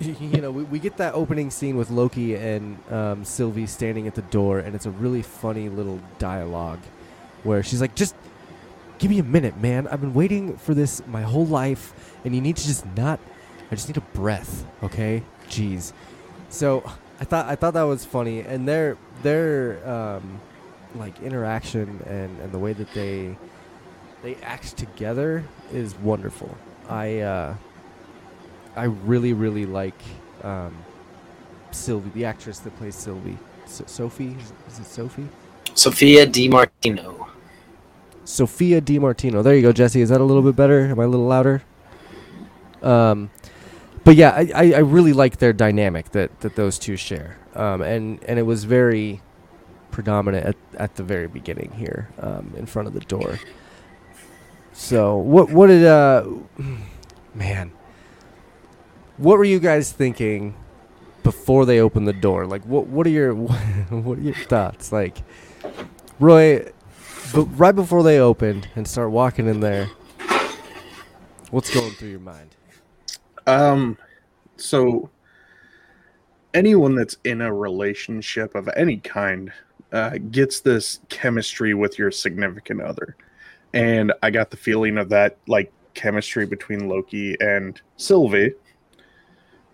you 0.00 0.40
know, 0.40 0.50
we, 0.50 0.62
we 0.64 0.78
get 0.78 0.96
that 0.96 1.14
opening 1.14 1.50
scene 1.50 1.76
with 1.76 1.90
Loki 1.90 2.34
and 2.34 2.78
um, 2.90 3.24
Sylvie 3.24 3.66
standing 3.66 4.06
at 4.06 4.14
the 4.14 4.22
door, 4.22 4.58
and 4.58 4.74
it's 4.74 4.86
a 4.86 4.90
really 4.90 5.20
funny 5.20 5.68
little 5.68 6.00
dialogue 6.18 6.80
where 7.42 7.62
she's 7.62 7.82
like, 7.82 7.94
"Just 7.94 8.14
give 8.98 9.10
me 9.10 9.18
a 9.18 9.24
minute, 9.24 9.58
man. 9.58 9.86
I've 9.88 10.00
been 10.00 10.14
waiting 10.14 10.56
for 10.56 10.72
this 10.72 11.02
my 11.06 11.20
whole 11.20 11.46
life, 11.46 12.16
and 12.24 12.34
you 12.34 12.40
need 12.40 12.56
to 12.56 12.66
just 12.66 12.86
not. 12.96 13.20
I 13.70 13.74
just 13.74 13.88
need 13.88 13.98
a 13.98 14.16
breath, 14.16 14.64
okay? 14.82 15.22
Jeez." 15.48 15.92
So 16.48 16.82
I 17.20 17.24
thought 17.24 17.46
I 17.46 17.54
thought 17.54 17.74
that 17.74 17.82
was 17.82 18.02
funny, 18.04 18.40
and 18.40 18.66
their 18.66 18.96
their 19.22 19.86
um, 19.86 20.40
like 20.94 21.20
interaction 21.20 22.00
and, 22.06 22.40
and 22.40 22.52
the 22.52 22.58
way 22.58 22.72
that 22.72 22.92
they 22.94 23.36
they 24.22 24.34
act 24.36 24.78
together 24.78 25.44
is 25.72 25.94
wonderful. 25.96 26.56
I 26.88 27.18
uh, 27.18 27.54
I 28.76 28.84
really 28.84 29.32
really 29.32 29.66
like 29.66 30.00
um, 30.42 30.76
Sylvie, 31.70 32.10
the 32.10 32.24
actress 32.24 32.58
that 32.60 32.76
plays 32.76 32.94
Sylvie. 32.94 33.38
So- 33.66 33.84
Sophie, 33.86 34.36
is, 34.68 34.78
it 34.78 34.86
Sophie? 34.86 35.28
Sophia 35.74 36.26
Di 36.26 36.48
Martino. 36.48 37.28
Sophia 38.24 38.80
Di 38.80 38.98
Martino. 38.98 39.42
There 39.42 39.54
you 39.54 39.62
go, 39.62 39.72
Jesse. 39.72 40.00
Is 40.00 40.08
that 40.08 40.20
a 40.20 40.24
little 40.24 40.42
bit 40.42 40.56
better? 40.56 40.86
Am 40.86 40.98
I 40.98 41.04
a 41.04 41.08
little 41.08 41.26
louder? 41.26 41.62
Um, 42.82 43.30
but 44.04 44.16
yeah, 44.16 44.30
I, 44.30 44.50
I, 44.54 44.72
I 44.72 44.78
really 44.78 45.12
like 45.12 45.38
their 45.38 45.52
dynamic 45.52 46.10
that, 46.12 46.40
that 46.40 46.56
those 46.56 46.78
two 46.78 46.96
share. 46.96 47.38
Um, 47.54 47.82
and, 47.82 48.22
and 48.24 48.38
it 48.38 48.42
was 48.42 48.64
very 48.64 49.20
predominant 49.90 50.46
at, 50.46 50.56
at 50.74 50.94
the 50.96 51.02
very 51.02 51.26
beginning 51.28 51.72
here, 51.72 52.08
um, 52.20 52.54
in 52.56 52.66
front 52.66 52.88
of 52.88 52.94
the 52.94 53.00
door. 53.00 53.38
So 54.72 55.16
what 55.16 55.50
what 55.50 55.66
did 55.66 55.84
uh 55.84 56.24
man 57.34 57.72
what 59.20 59.36
were 59.36 59.44
you 59.44 59.60
guys 59.60 59.92
thinking 59.92 60.54
before 61.22 61.66
they 61.66 61.78
opened 61.78 62.08
the 62.08 62.12
door? 62.12 62.46
Like 62.46 62.64
what 62.64 62.86
what 62.86 63.06
are 63.06 63.10
your 63.10 63.34
what 63.34 64.18
are 64.18 64.22
your 64.22 64.34
thoughts? 64.34 64.92
Like 64.92 65.18
Roy 66.18 66.70
but 67.32 67.44
right 67.44 67.74
before 67.74 68.02
they 68.02 68.18
open 68.18 68.64
and 68.74 68.88
start 68.88 69.10
walking 69.10 69.46
in 69.46 69.60
there, 69.60 69.88
what's 71.50 71.72
going 71.72 71.92
through 71.92 72.08
your 72.08 72.20
mind? 72.20 72.56
Um, 73.46 73.98
so 74.56 75.10
anyone 76.54 76.96
that's 76.96 77.18
in 77.24 77.40
a 77.40 77.52
relationship 77.52 78.54
of 78.56 78.68
any 78.76 78.96
kind 78.96 79.52
uh, 79.92 80.18
gets 80.30 80.60
this 80.60 81.00
chemistry 81.08 81.74
with 81.74 81.98
your 81.98 82.10
significant 82.10 82.80
other, 82.80 83.16
and 83.74 84.12
I 84.22 84.30
got 84.30 84.50
the 84.50 84.56
feeling 84.56 84.98
of 84.98 85.08
that 85.10 85.36
like 85.46 85.72
chemistry 85.94 86.46
between 86.46 86.88
Loki 86.88 87.36
and 87.40 87.80
Sylvie. 87.96 88.54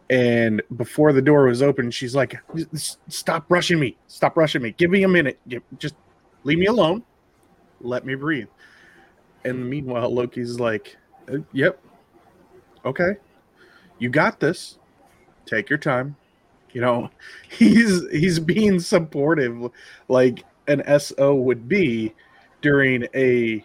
And 0.09 0.63
before 0.77 1.13
the 1.13 1.23
door 1.23 1.47
was 1.47 1.63
open, 1.63 1.91
she's 1.91 2.15
like, 2.15 2.39
"Stop 3.09 3.47
rushing 3.49 3.81
me! 3.81 3.97
Stop 4.07 4.37
rushing 4.37 4.63
me! 4.63 4.73
Give 4.77 4.91
me 4.91 5.03
a 5.03 5.09
minute! 5.09 5.41
Just 5.79 5.97
leave 6.45 6.59
me 6.59 6.67
alone. 6.67 7.03
Let 7.81 8.07
me 8.07 8.15
breathe." 8.15 8.49
And 9.45 9.69
meanwhile, 9.69 10.13
Loki's 10.13 10.61
like, 10.61 10.97
"Uh, 11.29 11.39
"Yep, 11.53 11.81
okay." 12.85 13.17
you 13.99 14.09
got 14.09 14.41
this 14.41 14.79
take 15.45 15.71
your 15.71 15.79
time 15.79 16.17
you 16.73 16.81
know 16.81 17.11
he's 17.49 18.09
he's 18.11 18.39
being 18.39 18.79
supportive 18.81 19.71
like 20.09 20.45
an 20.69 20.83
so 20.99 21.35
would 21.35 21.69
be 21.69 22.13
during 22.61 23.07
a 23.15 23.65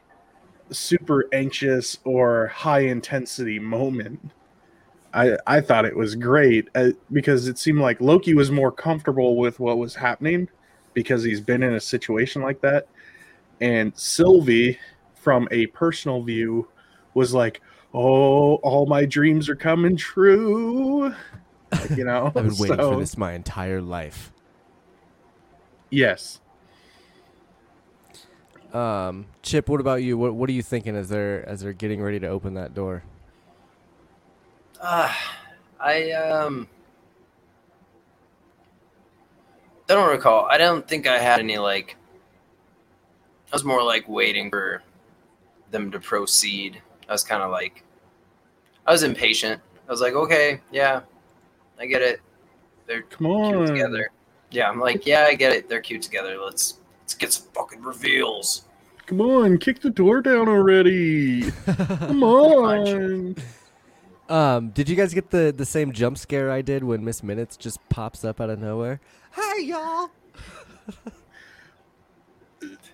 super 0.70 1.28
anxious 1.34 1.98
or 2.04 2.48
high 2.48 2.82
intensity 2.82 3.60
moment 3.60 4.32
i 5.14 5.38
i 5.48 5.62
thought 5.62 5.86
it 5.86 5.96
was 5.96 6.16
great 6.16 6.68
uh, 6.76 6.90
because 7.12 7.48
it 7.48 7.58
seemed 7.58 7.80
like 7.80 8.00
loki 8.02 8.34
was 8.34 8.52
more 8.52 8.72
comfortable 8.72 9.38
with 9.38 9.60
what 9.60 9.78
was 9.78 9.96
happening 9.96 10.48
because 10.94 11.24
he's 11.24 11.42
been 11.42 11.64
in 11.64 11.74
a 11.74 11.80
situation 11.80 12.42
like 12.42 12.62
that 12.62 12.88
and 13.60 13.92
sylvie 13.96 14.78
from 15.16 15.48
a 15.52 15.68
personal 15.68 16.22
view 16.22 16.68
was 17.14 17.34
like 17.34 17.62
oh, 17.94 18.56
all 18.56 18.86
my 18.86 19.06
dreams 19.06 19.50
are 19.50 19.56
coming 19.56 19.96
true. 19.96 21.14
Like, 21.72 21.90
you 21.92 22.04
know, 22.04 22.26
I've 22.28 22.34
been 22.34 22.58
waiting 22.58 22.78
so- 22.78 22.94
for 22.94 23.00
this 23.00 23.18
my 23.18 23.34
entire 23.34 23.82
life. 23.82 24.32
Yes. 25.90 26.40
Um, 28.72 29.26
Chip, 29.42 29.68
what 29.68 29.82
about 29.82 30.02
you? 30.02 30.18
What 30.18 30.34
what 30.34 30.50
are 30.50 30.54
you 30.54 30.62
thinking 30.62 30.96
as 30.96 31.10
they're 31.10 31.48
as 31.48 31.60
they're 31.60 31.74
getting 31.74 32.02
ready 32.02 32.22
to 32.22 32.28
open 32.28 32.54
that 32.54 32.74
door? 32.74 33.04
Uh, 34.82 35.14
I 35.80 36.12
um 36.12 36.68
I 39.88 39.94
don't 39.94 40.10
recall. 40.10 40.46
I 40.46 40.58
don't 40.58 40.88
think 40.88 41.06
I 41.06 41.20
had 41.20 41.40
any 41.40 41.58
like 41.58 41.98
I 43.52 43.56
was 43.56 43.64
more 43.64 43.84
like 43.84 44.08
waiting 44.10 44.50
for 44.50 44.82
them 45.70 45.92
to 45.92 46.00
proceed. 46.00 46.82
I 47.08 47.12
was 47.12 47.24
kind 47.24 47.44
of 47.44 47.52
like 47.52 47.84
I 48.88 48.92
was 48.92 49.04
impatient. 49.04 49.62
I 49.88 49.92
was 49.92 50.02
like, 50.02 50.14
"Okay, 50.14 50.62
yeah. 50.72 51.02
I 51.78 51.86
get 51.86 52.02
it. 52.02 52.22
They're 52.88 53.04
Come 53.04 53.52
cute 53.52 53.68
together." 53.68 54.10
Yeah, 54.50 54.70
I'm 54.70 54.80
like, 54.80 55.06
"Yeah, 55.06 55.26
I 55.26 55.36
get 55.36 55.54
it. 55.54 55.70
They're 55.70 55.82
cute 55.82 56.02
together. 56.02 56.38
Let's 56.38 56.80
let's 57.02 57.14
get 57.14 57.34
some 57.34 57.48
fucking 57.54 57.82
reveals." 57.84 58.64
Come 59.06 59.22
on, 59.22 59.58
kick 59.58 59.82
the 59.82 59.90
door 59.90 60.22
down 60.22 60.48
already. 60.48 61.52
Come 61.66 62.24
on. 62.24 63.36
Um, 64.32 64.70
did 64.70 64.88
you 64.88 64.96
guys 64.96 65.14
get 65.14 65.30
the 65.32 65.54
the 65.56 65.66
same 65.66 65.92
jump 65.92 66.18
scare 66.18 66.50
I 66.50 66.62
did 66.62 66.86
when 66.86 67.04
Miss 67.04 67.22
Minutes 67.22 67.58
just 67.58 67.80
pops 67.90 68.24
up 68.24 68.40
out 68.40 68.50
of 68.50 68.60
nowhere? 68.60 69.02
Hey 69.36 69.64
y'all! 69.66 70.10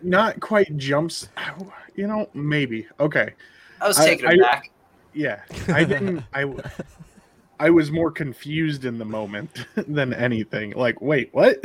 Not 0.01 0.39
quite 0.39 0.75
jumps. 0.77 1.29
You 1.95 2.07
know, 2.07 2.29
maybe. 2.33 2.87
Okay. 2.99 3.33
I 3.81 3.87
was 3.87 3.99
I- 3.99 4.05
taken 4.05 4.29
I- 4.29 4.33
aback. 4.33 4.71
Yeah. 5.13 5.41
I 5.67 5.83
didn't 5.83 6.23
I 6.33 6.51
I 7.59 7.69
was 7.69 7.91
more 7.91 8.11
confused 8.11 8.85
in 8.85 8.97
the 8.97 9.05
moment 9.05 9.65
than 9.75 10.13
anything. 10.13 10.71
Like, 10.71 11.01
wait, 11.01 11.29
what? 11.33 11.63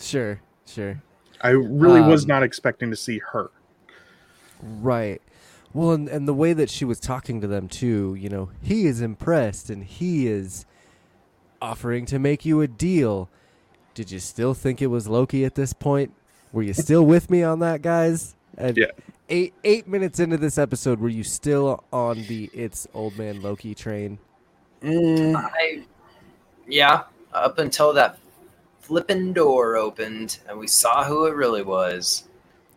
Sure, 0.00 0.40
sure. 0.66 1.00
I 1.40 1.50
really 1.50 2.00
was 2.00 2.24
Um, 2.24 2.28
not 2.28 2.42
expecting 2.42 2.90
to 2.90 2.96
see 2.96 3.18
her. 3.32 3.50
Right. 4.62 5.22
Well, 5.74 5.92
and, 5.92 6.08
and 6.08 6.26
the 6.26 6.34
way 6.34 6.52
that 6.54 6.70
she 6.70 6.84
was 6.84 6.98
talking 6.98 7.40
to 7.40 7.46
them 7.46 7.68
too, 7.68 8.16
you 8.18 8.28
know, 8.28 8.50
he 8.62 8.86
is 8.86 9.00
impressed 9.00 9.70
and 9.70 9.84
he 9.84 10.26
is 10.26 10.64
offering 11.60 12.06
to 12.06 12.18
make 12.18 12.44
you 12.44 12.60
a 12.60 12.66
deal. 12.68 13.28
Did 13.94 14.10
you 14.10 14.18
still 14.18 14.54
think 14.54 14.80
it 14.80 14.86
was 14.86 15.08
Loki 15.08 15.44
at 15.44 15.54
this 15.54 15.72
point? 15.72 16.12
Were 16.52 16.62
you 16.62 16.72
still 16.72 17.04
with 17.04 17.30
me 17.30 17.42
on 17.42 17.58
that, 17.60 17.82
guys? 17.82 18.34
And 18.56 18.76
Yeah. 18.76 18.86
Eight 19.30 19.52
eight 19.62 19.86
minutes 19.86 20.20
into 20.20 20.38
this 20.38 20.56
episode, 20.56 21.00
were 21.00 21.10
you 21.10 21.22
still 21.22 21.84
on 21.92 22.22
the 22.28 22.48
"It's 22.54 22.88
Old 22.94 23.18
Man 23.18 23.42
Loki" 23.42 23.74
train? 23.74 24.18
Mm. 24.82 25.36
I, 25.36 25.82
yeah, 26.66 27.02
up 27.34 27.58
until 27.58 27.92
that 27.92 28.18
flipping 28.80 29.34
door 29.34 29.76
opened 29.76 30.38
and 30.48 30.58
we 30.58 30.66
saw 30.66 31.04
who 31.04 31.26
it 31.26 31.34
really 31.34 31.62
was. 31.62 32.24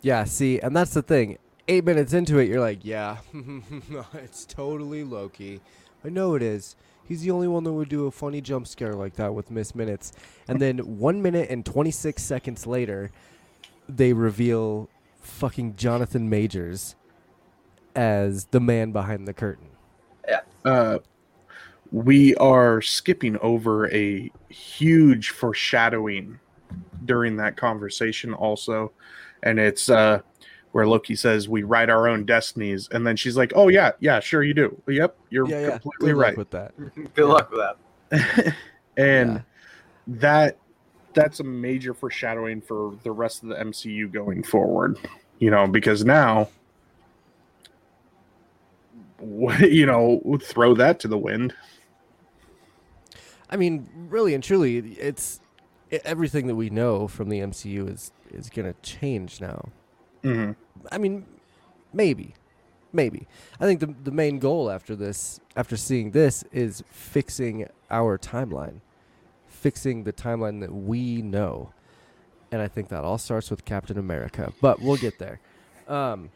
Yeah. 0.01 0.25
See, 0.25 0.59
and 0.59 0.75
that's 0.75 0.93
the 0.93 1.01
thing. 1.01 1.37
Eight 1.67 1.85
minutes 1.85 2.13
into 2.13 2.39
it, 2.39 2.49
you're 2.49 2.59
like, 2.59 2.83
yeah, 2.83 3.17
it's 4.13 4.45
totally 4.45 5.03
Loki. 5.03 5.61
I 6.03 6.09
know 6.09 6.35
it 6.35 6.41
is. 6.41 6.75
He's 7.07 7.21
the 7.21 7.31
only 7.31 7.47
one 7.47 7.63
that 7.63 7.73
would 7.73 7.89
do 7.89 8.05
a 8.07 8.11
funny 8.11 8.41
jump 8.41 8.67
scare 8.67 8.93
like 8.93 9.15
that 9.15 9.33
with 9.33 9.51
Miss 9.51 9.75
Minutes. 9.75 10.11
And 10.47 10.59
then 10.59 10.77
one 10.97 11.21
minute 11.21 11.49
and 11.49 11.65
26 11.65 12.21
seconds 12.21 12.65
later, 12.65 13.11
they 13.87 14.13
reveal 14.13 14.89
fucking 15.19 15.75
Jonathan 15.75 16.29
Majors 16.29 16.95
as 17.95 18.45
the 18.45 18.59
man 18.59 18.91
behind 18.91 19.27
the 19.27 19.33
curtain. 19.33 19.67
Uh, 20.63 20.99
we 21.91 22.35
are 22.35 22.81
skipping 22.81 23.37
over 23.39 23.91
a 23.91 24.31
huge 24.49 25.31
foreshadowing 25.31 26.39
during 27.03 27.35
that 27.37 27.57
conversation, 27.57 28.33
also, 28.33 28.91
and 29.43 29.59
it's 29.59 29.89
uh, 29.89 30.21
where 30.71 30.87
Loki 30.87 31.15
says 31.15 31.49
we 31.49 31.63
write 31.63 31.89
our 31.89 32.07
own 32.07 32.25
destinies, 32.25 32.87
and 32.91 33.05
then 33.05 33.15
she's 33.15 33.35
like, 33.37 33.51
"Oh 33.55 33.67
yeah, 33.67 33.91
yeah, 33.99 34.19
sure 34.19 34.43
you 34.43 34.53
do. 34.53 34.81
Yep, 34.87 35.17
you're 35.29 35.47
yeah, 35.47 35.59
yeah. 35.59 35.69
completely 35.71 36.13
Good 36.13 36.17
right." 36.19 36.37
with 36.37 36.49
that. 36.51 36.73
Good 37.15 37.25
luck 37.27 37.51
with 37.51 37.59
that. 37.59 38.55
and 38.97 39.31
Yeah. 39.35 39.41
that 40.07 40.57
that's 41.13 41.39
a 41.41 41.43
major 41.43 41.93
foreshadowing 41.93 42.61
for 42.61 42.95
the 43.03 43.11
rest 43.11 43.43
of 43.43 43.49
the 43.49 43.55
MCU 43.55 44.09
going 44.11 44.43
forward. 44.43 44.97
You 45.39 45.51
know, 45.51 45.67
because 45.67 46.05
now 46.05 46.49
you 49.59 49.85
know, 49.85 50.21
throw 50.41 50.73
that 50.75 50.99
to 51.01 51.07
the 51.07 51.17
wind. 51.17 51.53
I 53.49 53.57
mean, 53.57 53.87
really 54.09 54.33
and 54.33 54.43
truly, 54.43 54.77
it's 54.77 55.41
everything 56.05 56.47
that 56.47 56.55
we 56.55 56.69
know 56.69 57.07
from 57.07 57.29
the 57.29 57.39
MCU 57.39 57.91
is 57.91 58.11
is 58.31 58.49
going 58.49 58.71
to 58.73 58.79
change 58.81 59.41
now. 59.41 59.69
Mhm. 60.23 60.55
I 60.91 60.97
mean, 60.97 61.25
maybe, 61.93 62.33
maybe. 62.93 63.27
I 63.59 63.65
think 63.65 63.79
the 63.79 63.93
the 64.03 64.11
main 64.11 64.39
goal 64.39 64.69
after 64.69 64.95
this, 64.95 65.39
after 65.55 65.75
seeing 65.77 66.11
this, 66.11 66.43
is 66.51 66.83
fixing 66.89 67.67
our 67.89 68.17
timeline, 68.17 68.81
fixing 69.47 70.03
the 70.03 70.13
timeline 70.13 70.59
that 70.61 70.73
we 70.73 71.21
know, 71.21 71.71
and 72.51 72.61
I 72.61 72.67
think 72.67 72.89
that 72.89 73.03
all 73.03 73.17
starts 73.17 73.49
with 73.49 73.65
Captain 73.65 73.97
America. 73.97 74.53
But 74.61 74.81
we'll 74.81 74.97
get 74.97 75.19
there. 75.19 75.39
Um. 75.87 76.29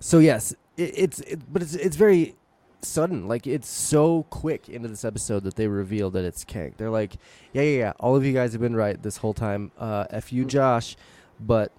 So 0.00 0.18
yes, 0.18 0.52
it, 0.76 0.92
it's 0.96 1.20
it, 1.20 1.52
but 1.52 1.62
it's 1.62 1.74
it's 1.74 1.96
very 1.96 2.34
sudden. 2.82 3.28
Like 3.28 3.46
it's 3.46 3.68
so 3.68 4.22
quick 4.30 4.68
into 4.68 4.88
this 4.88 5.04
episode 5.04 5.44
that 5.44 5.56
they 5.56 5.66
reveal 5.68 6.10
that 6.12 6.24
it's 6.24 6.44
Kang. 6.44 6.74
They're 6.78 6.90
like, 6.90 7.16
yeah, 7.52 7.62
yeah, 7.62 7.78
yeah. 7.78 7.92
All 8.00 8.16
of 8.16 8.24
you 8.24 8.32
guys 8.32 8.52
have 8.52 8.60
been 8.62 8.76
right 8.76 9.00
this 9.02 9.18
whole 9.18 9.34
time. 9.34 9.70
Uh, 9.78 10.06
f 10.10 10.32
you, 10.32 10.44
Josh, 10.46 10.96
but 11.38 11.72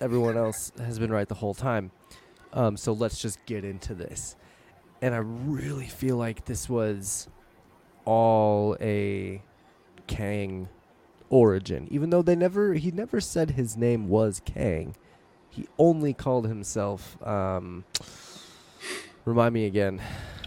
everyone 0.00 0.36
else 0.36 0.72
has 0.78 0.98
been 0.98 1.12
right 1.12 1.28
the 1.28 1.34
whole 1.34 1.54
time. 1.54 1.90
Um, 2.52 2.76
so 2.76 2.92
let's 2.92 3.20
just 3.20 3.44
get 3.46 3.64
into 3.64 3.94
this. 3.94 4.36
And 5.02 5.14
I 5.14 5.18
really 5.18 5.86
feel 5.86 6.16
like 6.16 6.44
this 6.44 6.68
was 6.68 7.28
all 8.04 8.76
a 8.80 9.42
Kang 10.06 10.68
origin, 11.28 11.86
even 11.90 12.10
though 12.10 12.22
they 12.22 12.34
never 12.34 12.74
he 12.74 12.90
never 12.90 13.20
said 13.20 13.52
his 13.52 13.76
name 13.76 14.08
was 14.08 14.42
Kang. 14.44 14.96
He 15.48 15.66
only 15.78 16.12
called 16.12 16.46
himself. 16.46 17.16
Um, 17.26 17.84
remind 19.24 19.54
me 19.54 19.66
again. 19.66 20.02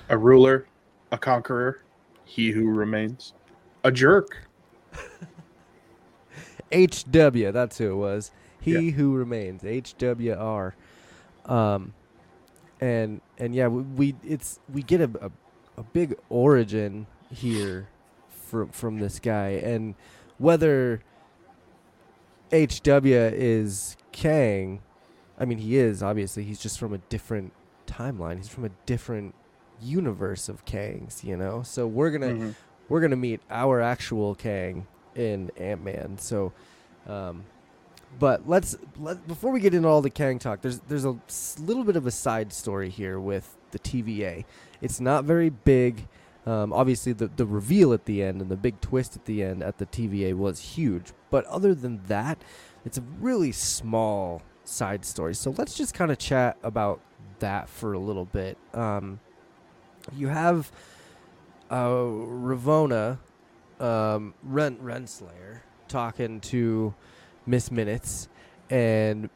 A 0.09 0.17
ruler, 0.17 0.67
a 1.11 1.17
conqueror, 1.17 1.81
he 2.25 2.51
who 2.51 2.69
remains, 2.69 3.33
a 3.83 3.91
jerk. 3.91 4.47
HW, 6.73 7.51
that's 7.51 7.77
who 7.77 7.91
it 7.91 7.95
was. 7.95 8.31
He 8.63 8.73
Yeah. 8.73 8.91
who 8.91 9.13
remains. 9.15 9.61
HWR. 9.63 10.73
Um 11.45 11.93
and 12.81 13.21
and 13.37 13.53
yeah, 13.55 13.67
we, 13.67 13.81
we 13.83 14.15
it's 14.23 14.59
we 14.71 14.81
get 14.83 15.01
a, 15.01 15.09
a 15.21 15.31
a 15.77 15.83
big 15.83 16.15
origin 16.29 17.07
here 17.31 17.87
from 18.29 18.69
from 18.69 18.99
this 18.99 19.19
guy 19.19 19.49
and 19.49 19.95
whether 20.37 21.01
HW 22.51 23.05
is 23.05 23.97
Kang, 24.11 24.81
I 25.39 25.45
mean 25.45 25.57
he 25.57 25.77
is 25.77 26.03
obviously 26.03 26.43
he's 26.43 26.59
just 26.59 26.77
from 26.79 26.93
a 26.93 26.99
different 26.99 27.51
timeline. 27.87 28.37
He's 28.37 28.47
from 28.49 28.65
a 28.65 28.69
different 28.85 29.33
universe 29.81 30.47
of 30.49 30.63
Kangs, 30.65 31.23
you 31.23 31.35
know. 31.35 31.63
So 31.63 31.87
we're 31.87 32.11
going 32.11 32.21
to 32.39 32.45
Mhm. 32.45 32.55
we're 32.89 33.01
gonna 33.01 33.15
meet 33.15 33.41
our 33.49 33.81
actual 33.81 34.35
Kang 34.35 34.85
in 35.15 35.51
Ant 35.57 35.83
Man. 35.83 36.17
So, 36.19 36.51
um, 37.07 37.43
but 38.19 38.47
let's 38.47 38.77
let 38.99 39.27
before 39.27 39.51
we 39.51 39.59
get 39.59 39.73
into 39.73 39.87
all 39.87 40.01
the 40.01 40.09
Kang 40.09 40.39
talk. 40.39 40.61
There's 40.61 40.79
there's 40.79 41.05
a 41.05 41.17
little 41.59 41.83
bit 41.83 41.95
of 41.95 42.05
a 42.05 42.11
side 42.11 42.53
story 42.53 42.89
here 42.89 43.19
with 43.19 43.55
the 43.71 43.79
TVA. 43.79 44.45
It's 44.81 44.99
not 44.99 45.25
very 45.25 45.49
big. 45.49 46.07
Um, 46.45 46.73
obviously, 46.73 47.13
the 47.13 47.27
the 47.27 47.45
reveal 47.45 47.93
at 47.93 48.05
the 48.05 48.21
end 48.23 48.41
and 48.41 48.49
the 48.49 48.57
big 48.57 48.81
twist 48.81 49.15
at 49.15 49.25
the 49.25 49.43
end 49.43 49.63
at 49.63 49.77
the 49.77 49.85
TVA 49.85 50.35
was 50.35 50.59
huge. 50.59 51.13
But 51.29 51.45
other 51.45 51.73
than 51.73 52.01
that, 52.07 52.43
it's 52.85 52.97
a 52.97 53.03
really 53.19 53.51
small 53.51 54.41
side 54.63 55.05
story. 55.05 55.35
So 55.35 55.53
let's 55.57 55.75
just 55.75 55.93
kind 55.93 56.11
of 56.11 56.17
chat 56.17 56.57
about 56.63 56.99
that 57.39 57.69
for 57.69 57.93
a 57.93 57.99
little 57.99 58.25
bit. 58.25 58.57
Um, 58.73 59.19
you 60.15 60.27
have 60.27 60.71
uh, 61.69 61.87
Ravonna, 61.87 63.19
um, 63.79 64.33
Ren 64.43 64.77
Renslayer, 64.77 65.61
talking 65.87 66.39
to 66.41 66.93
Miss 67.45 67.71
Minutes, 67.71 68.27
and 68.69 69.29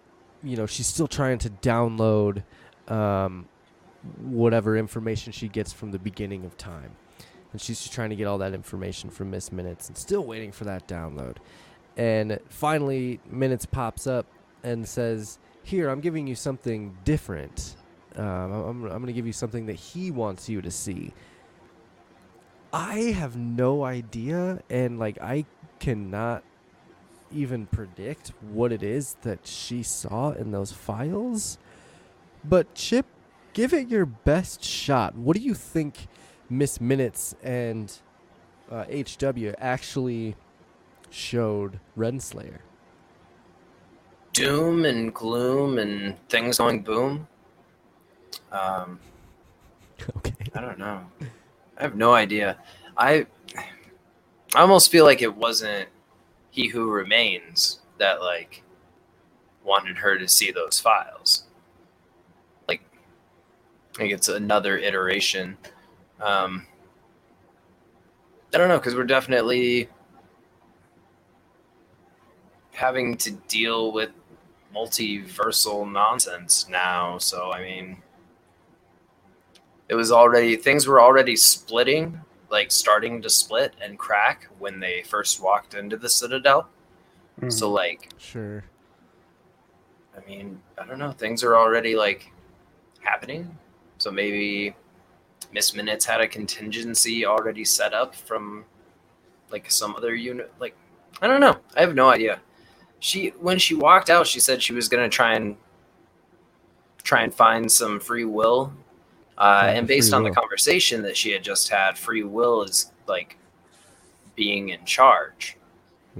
you 0.43 0.57
know 0.57 0.65
she's 0.65 0.87
still 0.87 1.07
trying 1.07 1.37
to 1.39 1.49
download 1.49 2.43
um, 2.87 3.47
whatever 4.21 4.77
information 4.77 5.31
she 5.33 5.47
gets 5.47 5.73
from 5.73 5.91
the 5.91 5.99
beginning 5.99 6.45
of 6.45 6.57
time, 6.57 6.95
and 7.51 7.61
she's 7.61 7.81
just 7.81 7.93
trying 7.93 8.09
to 8.09 8.15
get 8.15 8.25
all 8.25 8.37
that 8.37 8.53
information 8.53 9.09
from 9.09 9.31
Miss 9.31 9.51
Minutes, 9.51 9.87
and 9.87 9.97
still 9.97 10.23
waiting 10.23 10.51
for 10.51 10.65
that 10.65 10.87
download. 10.87 11.37
And 11.95 12.39
finally, 12.49 13.19
Minutes 13.29 13.65
pops 13.65 14.07
up 14.07 14.27
and 14.63 14.87
says, 14.87 15.39
"Here, 15.63 15.89
I'm 15.89 16.01
giving 16.01 16.27
you 16.27 16.35
something 16.35 16.97
different. 17.03 17.75
Um, 18.15 18.25
I'm, 18.25 18.83
I'm 18.85 18.89
going 18.89 19.07
to 19.07 19.13
give 19.13 19.27
you 19.27 19.33
something 19.33 19.65
that 19.67 19.73
he 19.75 20.11
wants 20.11 20.49
you 20.49 20.61
to 20.61 20.71
see." 20.71 21.13
I 22.73 22.95
have 23.15 23.37
no 23.37 23.83
idea, 23.83 24.61
and 24.69 24.99
like 24.99 25.19
I 25.21 25.45
cannot 25.79 26.43
even 27.31 27.67
predict 27.67 28.33
what 28.41 28.71
it 28.71 28.83
is 28.83 29.15
that 29.23 29.47
she 29.47 29.83
saw 29.83 30.31
in 30.31 30.51
those 30.51 30.71
files. 30.71 31.57
But 32.43 32.73
Chip, 32.75 33.05
give 33.53 33.73
it 33.73 33.89
your 33.89 34.05
best 34.05 34.63
shot. 34.63 35.15
What 35.15 35.35
do 35.37 35.41
you 35.43 35.53
think 35.53 36.07
Miss 36.49 36.81
Minutes 36.81 37.35
and 37.43 37.93
uh, 38.71 38.85
HW 38.85 39.53
actually 39.59 40.35
showed 41.09 41.79
Renslayer? 41.97 42.59
Doom 44.33 44.85
and 44.85 45.13
gloom 45.13 45.79
and 45.79 46.15
things 46.29 46.59
going 46.59 46.81
boom. 46.83 47.27
Um, 48.51 48.99
Okay. 50.17 50.33
I 50.55 50.61
don't 50.61 50.79
know. 50.79 51.05
I 51.77 51.83
have 51.83 51.95
no 51.95 52.13
idea. 52.13 52.57
I 52.97 53.25
I 54.55 54.61
almost 54.61 54.91
feel 54.91 55.05
like 55.05 55.21
it 55.21 55.35
wasn't 55.35 55.89
he 56.57 56.67
who 56.67 56.89
remains 56.89 57.81
that 57.99 58.19
like 58.19 58.63
wanted 59.63 59.95
her 59.95 60.17
to 60.17 60.27
see 60.27 60.51
those 60.51 60.79
files. 60.79 61.43
Like 62.67 62.81
I 63.93 63.97
think 63.99 64.11
it's 64.11 64.27
another 64.27 64.75
iteration. 64.79 65.55
Um 66.19 66.65
I 68.51 68.57
don't 68.57 68.69
know 68.69 68.79
because 68.79 68.95
we're 68.95 69.03
definitely 69.03 69.87
having 72.71 73.17
to 73.17 73.31
deal 73.47 73.91
with 73.91 74.09
multiversal 74.75 75.89
nonsense 75.91 76.67
now. 76.69 77.19
So 77.19 77.51
I 77.51 77.61
mean, 77.61 78.01
it 79.89 79.93
was 79.93 80.11
already 80.11 80.55
things 80.55 80.87
were 80.87 80.99
already 80.99 81.35
splitting 81.35 82.19
like 82.49 82.71
starting 82.71 83.21
to 83.21 83.29
split 83.29 83.73
and 83.81 83.97
crack 83.99 84.47
when 84.59 84.79
they 84.79 85.03
first 85.03 85.41
walked 85.41 85.73
into 85.73 85.97
the 85.97 86.09
Citadel. 86.09 86.69
Mhm. 87.41 87.51
So 87.51 87.69
like, 87.71 88.09
Sure. 88.17 88.63
I 90.15 90.27
mean, 90.27 90.61
I 90.77 90.85
don't 90.85 90.97
know. 90.99 91.11
Things 91.11 91.43
are 91.43 91.55
already 91.55 91.95
like 91.95 92.31
happening. 93.01 93.57
So 93.99 94.11
maybe 94.11 94.75
Miss 95.51 95.73
Minutes 95.75 96.05
had 96.05 96.21
a 96.21 96.27
contingency 96.27 97.25
already 97.25 97.63
set 97.65 97.93
up 97.93 98.15
from 98.15 98.65
like 99.51 99.69
some 99.71 99.95
other 99.95 100.15
unit. 100.15 100.51
Like, 100.59 100.75
I 101.21 101.27
don't 101.27 101.39
know. 101.39 101.57
I 101.75 101.81
have 101.81 101.95
no 101.95 102.09
idea. 102.09 102.39
She 102.99 103.29
when 103.39 103.59
she 103.59 103.75
walked 103.75 104.09
out, 104.09 104.25
she 104.27 104.39
said 104.39 104.61
she 104.61 104.73
was 104.73 104.89
gonna 104.89 105.09
try 105.09 105.33
and 105.35 105.55
try 107.03 107.21
and 107.21 107.33
find 107.33 107.71
some 107.71 107.99
free 107.99 108.25
will. 108.25 108.73
Uh, 109.37 109.65
and 109.67 109.87
based 109.87 110.13
on 110.13 110.23
the 110.23 110.31
conversation 110.31 111.01
that 111.03 111.15
she 111.15 111.31
had 111.31 111.43
just 111.43 111.69
had, 111.69 111.97
free 111.97 112.23
will 112.23 112.63
is 112.63 112.91
like 113.07 113.37
being 114.35 114.69
in 114.69 114.83
charge. 114.85 115.55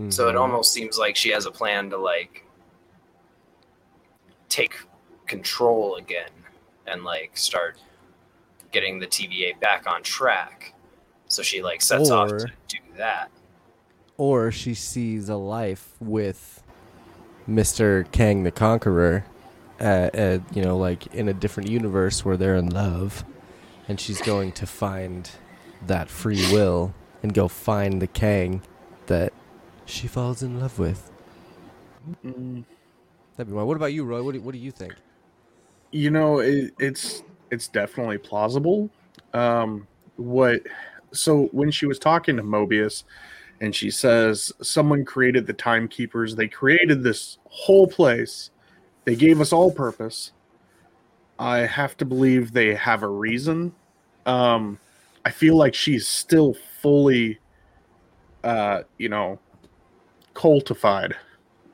So 0.09 0.29
it 0.29 0.33
Mhm. 0.35 0.39
almost 0.41 0.71
seems 0.73 0.97
like 0.99 1.15
she 1.15 1.29
has 1.29 1.47
a 1.47 1.51
plan 1.51 1.89
to 1.89 1.97
like 1.97 2.43
take 4.49 4.75
control 5.25 5.95
again 5.95 6.29
and 6.85 7.03
like 7.03 7.31
start 7.35 7.77
getting 8.71 8.99
the 8.99 9.07
TVA 9.07 9.53
back 9.59 9.87
on 9.87 10.03
track. 10.03 10.73
So 11.27 11.41
she 11.41 11.61
like 11.63 11.81
sets 11.81 12.09
off 12.11 12.29
to 12.29 12.47
do 12.67 12.77
that. 12.97 13.29
or 14.19 14.51
she 14.51 14.73
sees 14.73 15.29
a 15.29 15.35
life 15.35 15.95
with 15.99 16.63
Mr. 17.47 18.03
Kang 18.11 18.41
the 18.43 18.51
Conqueror, 18.51 19.25
uh, 19.79 20.09
uh, 20.13 20.39
you 20.53 20.61
know, 20.61 20.77
like 20.77 21.07
in 21.13 21.29
a 21.29 21.33
different 21.33 21.69
universe 21.69 22.25
where 22.25 22.37
they're 22.37 22.55
in 22.55 22.69
love, 22.69 23.23
and 23.87 23.99
she's 23.99 24.21
going 24.21 24.51
to 24.53 24.67
find 24.67 25.29
that 25.85 26.09
free 26.09 26.51
will 26.51 26.93
and 27.23 27.33
go 27.33 27.47
find 27.47 28.01
the 28.01 28.07
Kang 28.07 28.61
that 29.07 29.33
she 29.85 30.07
falls 30.07 30.43
in 30.43 30.59
love 30.59 30.79
with. 30.79 31.11
Mm, 32.25 32.63
That'd 33.35 33.49
be 33.49 33.55
one. 33.55 33.67
What 33.67 33.77
about 33.77 33.93
you, 33.93 34.03
Roy? 34.03 34.23
What 34.23 34.33
do, 34.33 34.41
what 34.41 34.53
do 34.53 34.59
you 34.59 34.71
think? 34.71 34.95
you 35.91 36.11
know, 36.11 36.39
it, 36.39 36.73
it's 36.79 37.23
it's 37.51 37.67
definitely 37.67 38.17
plausible. 38.17 38.89
Um, 39.33 39.87
what? 40.17 40.61
So 41.13 41.45
when 41.51 41.71
she 41.71 41.85
was 41.85 41.99
talking 41.99 42.35
to 42.37 42.43
Mobius, 42.43 43.03
and 43.61 43.73
she 43.75 43.89
says 43.89 44.51
someone 44.61 45.05
created 45.05 45.47
the 45.47 45.53
timekeepers, 45.53 46.35
they 46.35 46.47
created 46.47 47.03
this 47.03 47.37
whole 47.45 47.87
place, 47.87 48.51
they 49.07 49.15
gave 49.15 49.39
us 49.39 49.53
all 49.53 49.71
purpose. 49.71 50.33
I 51.39 51.59
have 51.59 51.95
to 51.97 52.05
believe 52.05 52.51
they 52.51 52.75
have 52.75 53.03
a 53.03 53.07
reason. 53.07 53.73
Um, 54.25 54.79
I 55.23 55.31
feel 55.31 55.55
like 55.55 55.73
she's 55.73 56.05
still 56.05 56.57
fully, 56.81 57.39
uh, 58.43 58.81
you 58.97 59.07
know, 59.07 59.39
cultified. 60.33 61.13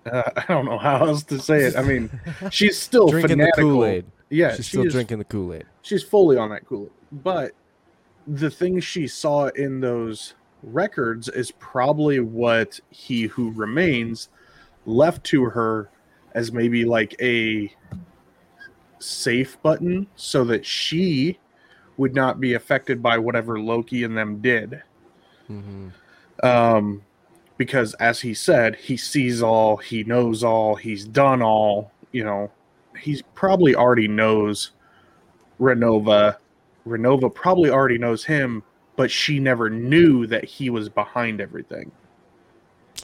Uh, 0.05 0.21
I 0.37 0.45
don't 0.47 0.65
know 0.65 0.77
how 0.77 1.07
else 1.07 1.23
to 1.23 1.39
say 1.39 1.63
it. 1.63 1.75
I 1.75 1.81
mean, 1.81 2.11
she's 2.51 2.77
still 2.79 3.07
drinking 3.07 3.39
the. 3.39 3.51
Kool 3.55 3.83
Aid. 3.83 4.05
Yeah, 4.29 4.49
she's 4.55 4.65
she 4.65 4.69
still 4.77 4.85
is- 4.85 4.93
drinking 4.93 5.17
the 5.17 5.25
Kool 5.25 5.55
Aid. 5.55 5.65
she's 5.81 6.03
fully 6.03 6.37
on 6.37 6.51
that 6.51 6.67
Kool 6.67 6.83
Aid. 6.83 7.23
But 7.23 7.53
the 8.27 8.51
things 8.51 8.83
she 8.83 9.07
saw 9.07 9.47
in 9.47 9.79
those 9.79 10.35
records 10.61 11.29
is 11.29 11.49
probably 11.49 12.19
what 12.19 12.79
he 12.91 13.23
who 13.23 13.51
remains 13.53 14.29
left 14.85 15.23
to 15.23 15.45
her 15.45 15.89
as 16.33 16.51
maybe 16.51 16.85
like 16.85 17.15
a 17.21 17.73
safe 18.99 19.61
button 19.61 20.07
so 20.15 20.43
that 20.45 20.65
she 20.65 21.37
would 21.97 22.15
not 22.15 22.39
be 22.39 22.53
affected 22.53 23.01
by 23.03 23.17
whatever 23.17 23.59
Loki 23.59 24.03
and 24.03 24.17
them 24.17 24.41
did. 24.41 24.81
hmm 25.47 25.89
Um, 26.41 27.01
because 27.57 27.93
as 27.95 28.19
he 28.19 28.33
said, 28.33 28.75
he 28.75 28.97
sees 28.97 29.43
all, 29.43 29.77
he 29.77 30.03
knows 30.03 30.43
all, 30.43 30.75
he's 30.75 31.05
done 31.05 31.41
all, 31.41 31.91
you 32.11 32.23
know, 32.23 32.51
he's 32.99 33.21
probably 33.35 33.75
already 33.75 34.07
knows 34.07 34.71
Renova. 35.59 36.37
Renova 36.87 37.33
probably 37.33 37.69
already 37.69 37.97
knows 37.97 38.25
him, 38.25 38.63
but 38.95 39.09
she 39.11 39.39
never 39.39 39.69
knew 39.69 40.25
that 40.27 40.43
he 40.43 40.69
was 40.69 40.89
behind 40.89 41.39
everything, 41.41 41.91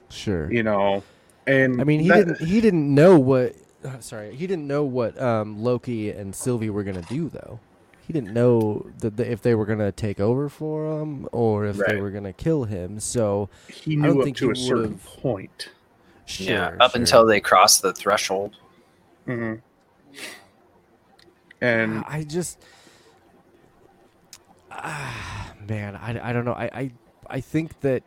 Sure. 0.09 0.51
you 0.51 0.63
know. 0.63 1.03
And 1.49 1.81
I 1.81 1.83
mean, 1.83 1.99
he 2.01 2.09
that- 2.09 2.27
didn't. 2.27 2.47
He 2.47 2.61
didn't 2.61 2.93
know 2.93 3.17
what. 3.19 3.55
uh, 3.83 3.99
sorry, 3.99 4.35
he 4.35 4.45
didn't 4.45 4.67
know 4.67 4.83
what 4.83 5.19
um, 5.21 5.63
Loki 5.63 6.11
and 6.11 6.35
Sylvie 6.35 6.69
were 6.69 6.83
gonna 6.83 7.01
do, 7.03 7.29
though. 7.29 7.59
He 8.05 8.13
didn't 8.13 8.33
know 8.33 8.87
that 8.99 9.17
the, 9.17 9.31
if 9.31 9.41
they 9.41 9.53
were 9.55 9.65
gonna 9.65 9.91
take 9.91 10.19
over 10.19 10.49
for 10.49 10.99
him 11.01 11.27
or 11.31 11.65
if 11.65 11.77
they 11.77 12.01
were 12.01 12.09
gonna 12.11 12.33
kill 12.33 12.63
him. 12.65 12.99
So 12.99 13.49
he 13.67 13.93
I 13.93 13.95
knew 13.97 14.07
don't 14.07 14.17
up 14.19 14.23
think 14.25 14.37
to 14.37 14.51
a 14.51 14.55
certain 14.55 14.97
point. 14.99 15.69
sure, 16.25 16.47
yeah, 16.55 16.75
up 16.79 16.91
sure. 16.91 17.01
until 17.01 17.25
they 17.25 17.39
crossed 17.39 17.81
the 17.83 17.93
threshold. 17.93 18.55
hmm 19.25 19.55
And 21.61 22.03
I 22.07 22.23
just, 22.23 22.57
ah, 24.71 25.53
man, 25.67 25.95
I, 25.95 26.29
I 26.29 26.33
don't 26.33 26.45
know. 26.45 26.53
I, 26.53 26.69
I 26.73 26.91
I 27.27 27.41
think 27.41 27.79
that 27.81 28.03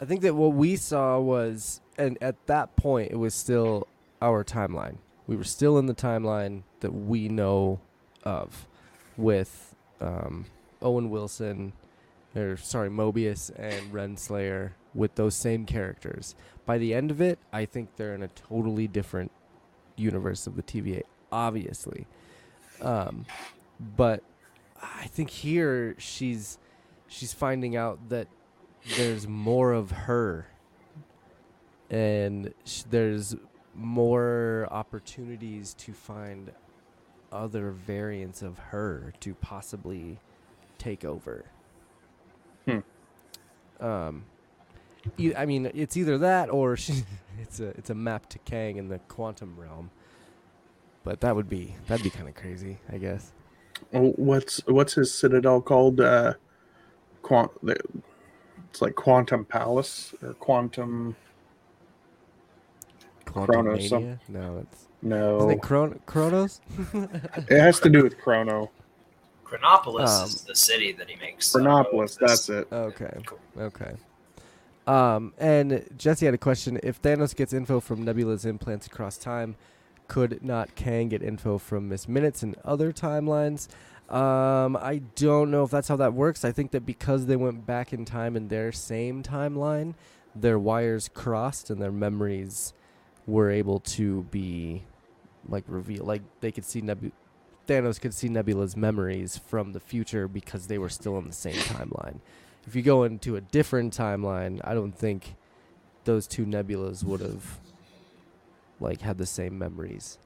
I 0.00 0.04
think 0.04 0.20
that 0.22 0.34
what 0.34 0.52
we 0.52 0.76
saw 0.76 1.18
was, 1.18 1.80
and 1.98 2.16
at 2.20 2.46
that 2.46 2.76
point, 2.76 3.10
it 3.10 3.16
was 3.16 3.34
still 3.34 3.86
our 4.22 4.44
timeline. 4.44 4.96
We 5.26 5.36
were 5.36 5.44
still 5.44 5.78
in 5.78 5.86
the 5.86 5.94
timeline 5.94 6.62
that 6.80 6.92
we 6.92 7.28
know 7.28 7.80
of, 8.24 8.66
with 9.16 9.74
um, 10.00 10.46
Owen 10.80 11.10
Wilson, 11.10 11.72
or 12.34 12.56
sorry, 12.56 12.88
Mobius 12.88 13.50
and 13.56 13.92
Renslayer, 13.92 14.70
with 14.94 15.14
those 15.16 15.34
same 15.34 15.66
characters. 15.66 16.34
By 16.64 16.78
the 16.78 16.94
end 16.94 17.10
of 17.10 17.20
it, 17.20 17.38
I 17.52 17.64
think 17.64 17.96
they're 17.96 18.14
in 18.14 18.22
a 18.22 18.28
totally 18.28 18.88
different 18.88 19.30
universe 19.96 20.46
of 20.46 20.56
the 20.56 20.62
TVA, 20.62 21.02
obviously. 21.30 22.06
Um, 22.80 23.26
but 23.96 24.22
I 24.82 25.06
think 25.06 25.30
here 25.30 25.94
she's 25.98 26.58
she's 27.08 27.32
finding 27.32 27.76
out 27.76 28.08
that 28.10 28.28
there's 28.96 29.26
more 29.26 29.72
of 29.72 29.90
her, 29.90 30.46
and 31.90 32.52
sh- 32.64 32.82
there's 32.90 33.36
more 33.74 34.68
opportunities 34.70 35.74
to 35.74 35.92
find 35.92 36.52
other 37.32 37.70
variants 37.70 38.42
of 38.42 38.58
her 38.58 39.12
to 39.20 39.34
possibly 39.34 40.18
take 40.78 41.04
over. 41.04 41.44
Hmm. 42.66 42.78
Um, 43.80 44.24
e- 45.18 45.34
I 45.36 45.46
mean, 45.46 45.70
it's 45.74 45.96
either 45.96 46.18
that 46.18 46.50
or 46.50 46.76
she, 46.76 47.04
it's 47.40 47.60
a 47.60 47.68
it's 47.68 47.90
a 47.90 47.94
map 47.94 48.28
to 48.30 48.38
Kang 48.40 48.76
in 48.76 48.88
the 48.88 48.98
quantum 49.00 49.56
realm. 49.58 49.90
But 51.04 51.20
that 51.20 51.36
would 51.36 51.48
be 51.48 51.76
that'd 51.86 52.04
be 52.04 52.10
kind 52.10 52.28
of 52.28 52.34
crazy, 52.34 52.78
I 52.90 52.98
guess. 52.98 53.32
oh, 53.94 54.10
what's 54.16 54.60
what's 54.66 54.94
his 54.94 55.12
citadel 55.14 55.60
called? 55.62 56.00
Uh, 56.00 56.34
quant. 57.22 57.50
It's 58.70 58.82
like 58.82 58.94
Quantum 58.94 59.44
Palace 59.44 60.14
or 60.22 60.34
Quantum. 60.34 61.16
Quantum 63.32 63.64
Chronos, 63.64 63.88
some- 63.88 64.18
No, 64.28 64.58
it's 64.62 64.86
No, 65.02 65.36
isn't 65.38 65.50
it 65.50 65.62
Chron- 65.62 66.00
Chronos? 66.06 66.60
it 66.94 67.60
has 67.60 67.80
to 67.80 67.88
do 67.90 68.02
with 68.02 68.18
Chrono. 68.18 68.70
Chronopolis 69.44 70.10
Um, 70.10 70.24
is 70.26 70.42
the 70.44 70.54
city 70.54 70.92
that 70.92 71.08
he 71.08 71.16
makes. 71.16 71.50
Chronopolis. 71.52 72.16
That's 72.20 72.48
it. 72.50 72.68
Okay. 72.70 73.22
Cool. 73.26 73.38
Okay. 73.58 73.92
Um, 74.86 75.32
and 75.38 75.84
Jesse 75.96 76.26
had 76.26 76.34
a 76.34 76.38
question: 76.38 76.78
If 76.82 77.00
Thanos 77.00 77.34
gets 77.34 77.52
info 77.52 77.80
from 77.80 78.04
Nebula's 78.04 78.44
implants 78.44 78.86
across 78.86 79.16
time, 79.16 79.56
could 80.06 80.42
not 80.44 80.74
Kang 80.74 81.08
get 81.08 81.22
info 81.22 81.58
from 81.58 81.88
Miss 81.88 82.08
Minutes 82.08 82.42
and 82.42 82.56
other 82.64 82.92
timelines? 82.92 83.68
Um, 84.10 84.76
I 84.76 85.02
don't 85.16 85.50
know 85.50 85.64
if 85.64 85.70
that's 85.70 85.88
how 85.88 85.96
that 85.96 86.14
works. 86.14 86.44
I 86.44 86.52
think 86.52 86.70
that 86.70 86.86
because 86.86 87.26
they 87.26 87.36
went 87.36 87.66
back 87.66 87.92
in 87.92 88.04
time 88.06 88.36
in 88.36 88.48
their 88.48 88.72
same 88.72 89.22
timeline, 89.22 89.94
their 90.34 90.58
wires 90.58 91.08
crossed 91.12 91.68
and 91.68 91.80
their 91.80 91.92
memories 91.92 92.72
were 93.28 93.50
able 93.50 93.78
to 93.80 94.22
be 94.32 94.82
like 95.48 95.62
revealed. 95.68 96.08
Like 96.08 96.22
they 96.40 96.50
could 96.50 96.64
see 96.64 96.80
Nebu- 96.80 97.12
Thanos 97.68 98.00
could 98.00 98.14
see 98.14 98.28
Nebula's 98.28 98.76
memories 98.76 99.36
from 99.36 99.72
the 99.74 99.80
future 99.80 100.26
because 100.26 100.66
they 100.66 100.78
were 100.78 100.88
still 100.88 101.16
in 101.18 101.26
the 101.28 101.34
same 101.34 101.54
timeline. 101.54 102.18
If 102.66 102.74
you 102.74 102.82
go 102.82 103.04
into 103.04 103.36
a 103.36 103.40
different 103.40 103.96
timeline, 103.96 104.60
I 104.64 104.74
don't 104.74 104.92
think 104.92 105.36
those 106.04 106.26
two 106.26 106.44
Nebulas 106.46 107.04
would 107.04 107.20
have 107.20 107.60
like 108.80 109.02
had 109.02 109.18
the 109.18 109.26
same 109.26 109.58
memories. 109.58 110.18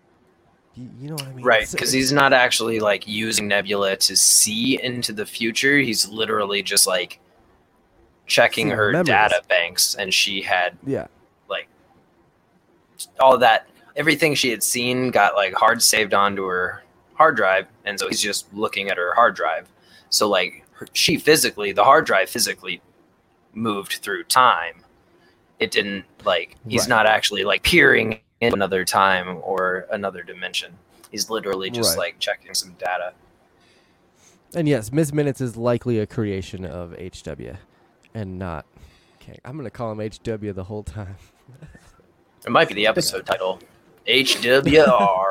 You, 0.75 0.89
you 1.01 1.09
know 1.09 1.15
what 1.15 1.27
I 1.27 1.33
mean? 1.33 1.45
Right, 1.45 1.61
because 1.71 1.75
it's- 1.91 1.93
he's 1.93 2.13
not 2.13 2.33
actually 2.33 2.79
like 2.81 3.07
using 3.07 3.49
Nebula 3.49 3.97
to 3.97 4.17
see 4.17 4.81
into 4.83 5.13
the 5.13 5.27
future. 5.27 5.79
He's 5.79 6.09
literally 6.09 6.63
just 6.63 6.87
like 6.87 7.19
checking 8.27 8.71
her 8.71 8.93
memories. 8.93 9.07
data 9.09 9.43
banks, 9.49 9.95
and 9.95 10.15
she 10.15 10.43
had 10.43 10.79
yeah. 10.87 11.09
All 13.21 13.39
that 13.39 13.69
everything 13.97 14.35
she 14.35 14.51
had 14.51 14.63
seen 14.63 15.11
got 15.11 15.35
like 15.35 15.55
hard 15.55 15.83
saved 15.83 16.15
onto 16.15 16.45
her 16.47 16.83
hard 17.15 17.37
drive, 17.37 17.67
and 17.85 17.99
so 17.99 18.09
he's 18.09 18.21
just 18.21 18.53
looking 18.55 18.89
at 18.89 18.97
her 18.97 19.15
hard 19.15 19.37
drive. 19.37 19.69
So 20.11 20.29
like 20.29 20.65
her, 20.73 20.87
she 20.93 21.17
physically, 21.17 21.73
the 21.73 21.85
hard 21.85 22.07
drive 22.07 22.29
physically 22.31 22.81
moved 23.55 23.95
through 23.95 24.25
time. 24.25 24.83
It 25.59 25.71
didn't 25.71 26.05
like 26.25 26.57
he's 26.67 26.83
Right. 26.83 26.89
not 26.89 27.07
actually 27.07 27.45
like 27.45 27.63
peering 27.63 28.19
in 28.41 28.53
another 28.55 28.85
time 28.85 29.39
or 29.43 29.87
another 29.93 30.23
dimension. 30.23 30.73
He's 31.11 31.31
literally 31.31 31.71
just 31.71 31.91
Right. 31.91 32.07
like 32.07 32.19
checking 32.19 32.55
some 32.55 32.73
data. 32.79 33.13
And 34.55 34.67
yes, 34.69 34.91
Miss 34.93 35.13
Minutes 35.13 35.41
is 35.41 35.57
likely 35.57 35.99
a 35.99 36.07
creation 36.07 36.65
of 36.65 36.93
HW, 36.99 37.57
and 38.15 38.39
not 38.39 38.67
okay 39.23 39.39
I'm 39.45 39.57
gonna 39.57 39.71
call 39.71 39.93
him 39.93 40.01
HW 40.01 40.53
the 40.53 40.65
whole 40.65 40.83
time. 40.83 41.17
It 42.45 42.51
might 42.51 42.69
be 42.69 42.75
the 42.75 42.87
episode 42.87 43.27
title. 43.27 43.61
HWR. 44.07 45.31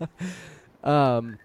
Um, 0.84 1.38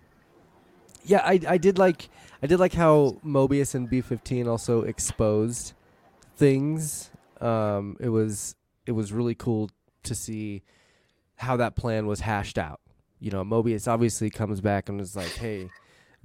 yeah, 1.04 1.22
I 1.24 1.40
I 1.48 1.58
did 1.58 1.78
like 1.78 2.10
I 2.42 2.48
did 2.48 2.60
like 2.60 2.74
how 2.74 3.18
Mobius 3.26 3.76
and 3.76 3.90
B15 3.90 4.48
also 4.48 4.84
exposed 4.84 5.74
things. 6.38 7.12
Um, 7.42 7.98
it 8.00 8.10
was 8.10 8.56
it 8.86 8.92
was 8.92 9.12
really 9.12 9.36
cool 9.36 9.70
to 10.04 10.16
see 10.16 10.64
how 11.36 11.58
that 11.58 11.76
plan 11.76 12.08
was 12.08 12.22
hashed 12.22 12.58
out. 12.58 12.80
You 13.20 13.32
know, 13.32 13.44
Mobius 13.44 13.88
obviously 13.88 14.30
comes 14.30 14.62
back 14.62 14.88
and 14.88 15.02
is 15.02 15.16
like, 15.16 15.34
"Hey, 15.34 15.70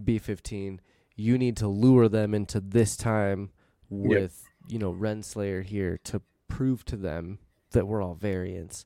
B15, 0.02 0.78
you 1.16 1.38
need 1.38 1.56
to 1.56 1.68
lure 1.68 2.08
them 2.08 2.34
into 2.34 2.60
this 2.60 2.96
time 2.96 3.50
with 3.88 4.44
you 4.68 4.78
know 4.78 4.92
Renslayer 4.92 5.64
here 5.64 5.98
to 6.04 6.20
prove 6.46 6.84
to 6.84 6.96
them 6.96 7.38
that 7.72 7.86
we're 7.86 8.02
all 8.02 8.14
variants." 8.14 8.84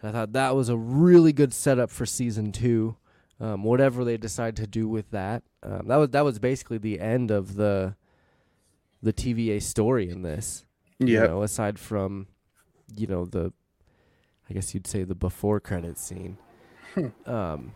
And 0.00 0.08
I 0.10 0.12
thought 0.12 0.32
that 0.32 0.54
was 0.54 0.68
a 0.68 0.76
really 0.76 1.32
good 1.32 1.52
setup 1.52 1.90
for 1.90 2.06
season 2.06 2.52
two 2.52 2.96
um, 3.40 3.62
whatever 3.62 4.04
they 4.04 4.16
decide 4.16 4.56
to 4.56 4.66
do 4.66 4.88
with 4.88 5.10
that. 5.12 5.44
Um, 5.62 5.86
that 5.86 5.96
was 5.96 6.08
that 6.10 6.24
was 6.24 6.38
basically 6.38 6.78
the 6.78 6.98
end 7.00 7.30
of 7.30 7.54
the 7.54 7.94
the 9.02 9.12
TVA 9.12 9.62
story 9.62 10.08
in 10.10 10.22
this. 10.22 10.64
You 10.98 11.06
Yeah. 11.14 11.26
know, 11.28 11.42
aside 11.42 11.78
from 11.78 12.26
you 12.96 13.06
know 13.06 13.24
the, 13.26 13.52
I 14.50 14.54
guess 14.54 14.74
you'd 14.74 14.86
say 14.88 15.04
the 15.04 15.14
before 15.14 15.60
credit 15.60 15.98
scene. 15.98 16.36
um, 17.26 17.72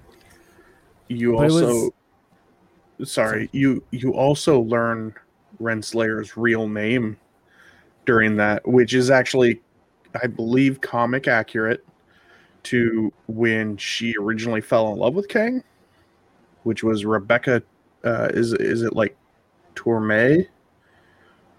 You 1.08 1.38
it 1.40 1.50
was- 1.52 1.62
also, 1.62 1.94
sorry, 3.04 3.48
you 3.52 3.84
you 3.92 4.12
also 4.14 4.60
learn 4.60 5.14
Renslayer's 5.60 6.36
real 6.36 6.66
name 6.66 7.16
during 8.06 8.36
that, 8.38 8.66
which 8.66 8.94
is 8.94 9.10
actually, 9.10 9.60
I 10.20 10.26
believe, 10.26 10.80
comic 10.80 11.28
accurate 11.28 11.84
to 12.64 13.12
when 13.26 13.76
she 13.76 14.14
originally 14.18 14.60
fell 14.60 14.92
in 14.92 14.98
love 14.98 15.14
with 15.14 15.28
Kang, 15.28 15.62
which 16.64 16.82
was 16.84 17.04
Rebecca. 17.04 17.62
Uh, 18.04 18.28
is 18.32 18.52
is 18.54 18.82
it 18.82 18.94
like 18.94 19.16
Tourme? 19.74 20.46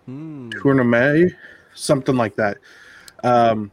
hmm, 0.06 0.50
Tournemay, 0.52 1.34
something 1.74 2.16
like 2.16 2.36
that. 2.36 2.58
Um, 3.24 3.72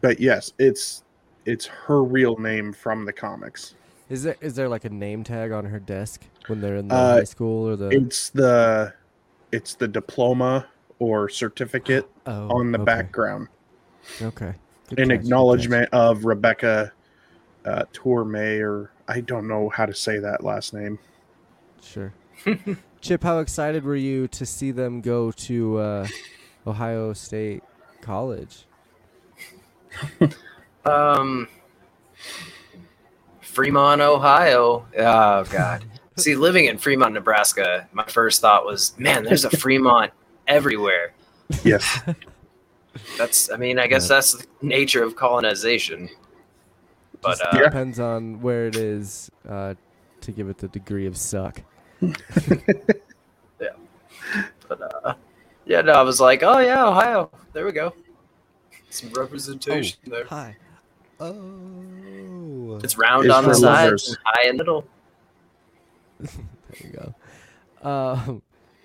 but 0.00 0.20
yes, 0.20 0.52
it's 0.58 1.02
it's 1.44 1.66
her 1.66 2.02
real 2.04 2.36
name 2.38 2.72
from 2.72 3.04
the 3.04 3.12
comics. 3.12 3.74
is 4.08 4.22
there 4.24 4.36
is 4.40 4.54
there 4.54 4.68
like 4.68 4.84
a 4.84 4.90
name 4.90 5.24
tag 5.24 5.52
on 5.52 5.64
her 5.66 5.80
desk 5.80 6.22
when 6.46 6.60
they're 6.60 6.76
in 6.76 6.88
the 6.88 6.94
Uh, 6.94 7.14
high 7.14 7.24
school 7.24 7.68
or 7.68 7.76
the 7.76 7.90
It's 7.90 8.30
the 8.30 8.94
it's 9.52 9.74
the 9.74 9.88
diploma 9.88 10.66
or 10.98 11.28
certificate 11.28 12.08
oh, 12.26 12.48
on 12.50 12.72
the 12.72 12.78
okay, 12.78 12.84
background, 12.84 13.48
Okay, 14.20 14.54
Good 14.88 15.00
an 15.00 15.10
acknowledgement 15.10 15.88
of 15.92 16.24
Rebecca 16.24 16.92
uh, 17.64 17.84
Tourme, 17.92 18.60
or 18.60 18.92
I 19.08 19.20
don't 19.20 19.48
know 19.48 19.68
how 19.68 19.86
to 19.86 19.94
say 19.94 20.18
that 20.18 20.44
last 20.44 20.74
name. 20.74 20.98
Sure. 21.82 22.12
Chip, 23.00 23.22
how 23.22 23.38
excited 23.38 23.84
were 23.84 23.96
you 23.96 24.28
to 24.28 24.46
see 24.46 24.70
them 24.70 25.00
go 25.00 25.32
to 25.32 25.78
uh, 25.78 26.06
Ohio 26.66 27.12
State 27.12 27.62
College? 28.00 28.64
Um, 30.84 31.48
Fremont, 33.40 34.00
Ohio. 34.00 34.86
Oh 34.98 35.44
God. 35.44 35.84
See, 36.16 36.34
living 36.34 36.66
in 36.66 36.76
Fremont, 36.76 37.14
Nebraska, 37.14 37.88
my 37.92 38.04
first 38.04 38.40
thought 38.40 38.66
was, 38.66 38.98
man, 38.98 39.24
there's 39.24 39.44
a 39.44 39.50
Fremont 39.50 40.12
everywhere. 40.46 41.14
Yes, 41.64 42.00
That's, 43.18 43.50
I 43.50 43.56
mean, 43.56 43.78
I 43.78 43.86
guess 43.86 44.04
Yeah. 44.04 44.16
that's 44.16 44.32
the 44.34 44.46
nature 44.62 45.02
of 45.02 45.16
colonization. 45.16 46.08
But 47.20 47.38
Just 47.38 47.54
uh, 47.54 47.62
depends 47.62 48.00
on 48.00 48.40
where 48.40 48.66
it 48.66 48.76
is 48.76 49.30
uh, 49.48 49.74
to 50.22 50.32
give 50.32 50.48
it 50.48 50.58
the 50.58 50.68
degree 50.68 51.06
of 51.06 51.16
suck. 51.16 51.62
Yeah, 53.60 53.68
but 54.68 54.80
uh, 55.04 55.14
yeah, 55.66 55.82
no, 55.82 55.92
I 55.92 56.02
was 56.02 56.20
like, 56.20 56.42
oh 56.42 56.58
yeah, 56.58 56.84
Ohio. 56.84 57.30
There 57.52 57.64
we 57.64 57.70
go. 57.70 57.94
Some 58.90 59.10
representation 59.12 59.98
there. 60.06 60.24
Hi. 60.26 60.56
Oh. 61.20 62.80
It's 62.82 62.98
round 62.98 63.26
It's 63.26 63.34
on 63.34 63.44
the 63.44 63.50
for 63.50 63.54
sides, 63.54 64.18
high 64.24 64.48
in 64.48 64.56
the 64.56 64.64
middle. 64.64 64.84
There 66.80 66.90
you 66.90 67.14
go. 67.82 67.88
Um, 67.88 68.42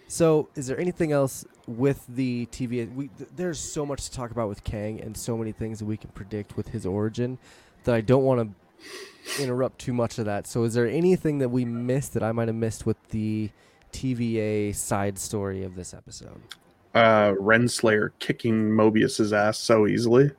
so, 0.07 0.49
is 0.55 0.67
there 0.67 0.77
anything 0.79 1.11
else 1.11 1.45
with 1.67 2.05
the 2.07 2.47
TVA? 2.47 2.93
We, 2.93 3.07
th- 3.09 3.29
there's 3.35 3.59
so 3.59 3.85
much 3.85 4.05
to 4.05 4.11
talk 4.11 4.31
about 4.31 4.49
with 4.49 4.63
Kang, 4.63 4.99
and 5.01 5.15
so 5.15 5.37
many 5.37 5.51
things 5.51 5.79
that 5.79 5.85
we 5.85 5.97
can 5.97 6.09
predict 6.11 6.57
with 6.57 6.69
his 6.69 6.85
origin 6.85 7.37
that 7.83 7.93
I 7.93 8.01
don't 8.01 8.23
want 8.23 8.55
to 9.37 9.43
interrupt 9.43 9.79
too 9.79 9.93
much 9.93 10.17
of 10.17 10.25
that. 10.25 10.47
So, 10.47 10.63
is 10.63 10.73
there 10.73 10.87
anything 10.87 11.39
that 11.39 11.49
we 11.49 11.65
missed 11.65 12.13
that 12.13 12.23
I 12.23 12.31
might 12.31 12.47
have 12.47 12.55
missed 12.55 12.85
with 12.85 12.97
the 13.09 13.49
TVA 13.91 14.75
side 14.75 15.19
story 15.19 15.63
of 15.63 15.75
this 15.75 15.93
episode? 15.93 16.41
uh, 16.97 17.33
Renslayer 17.33 18.11
kicking 18.19 18.71
Mobius's 18.71 19.31
ass 19.31 19.57
so 19.59 19.87
easily, 19.87 20.31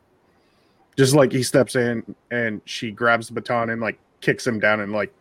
just 0.96 1.14
like 1.14 1.32
he 1.32 1.42
steps 1.42 1.76
in 1.76 2.14
and 2.30 2.60
she 2.64 2.90
grabs 2.90 3.28
the 3.28 3.34
baton 3.34 3.70
and 3.70 3.80
like 3.80 3.98
kicks 4.20 4.46
him 4.46 4.58
down 4.58 4.80
and 4.80 4.92
like, 4.92 5.12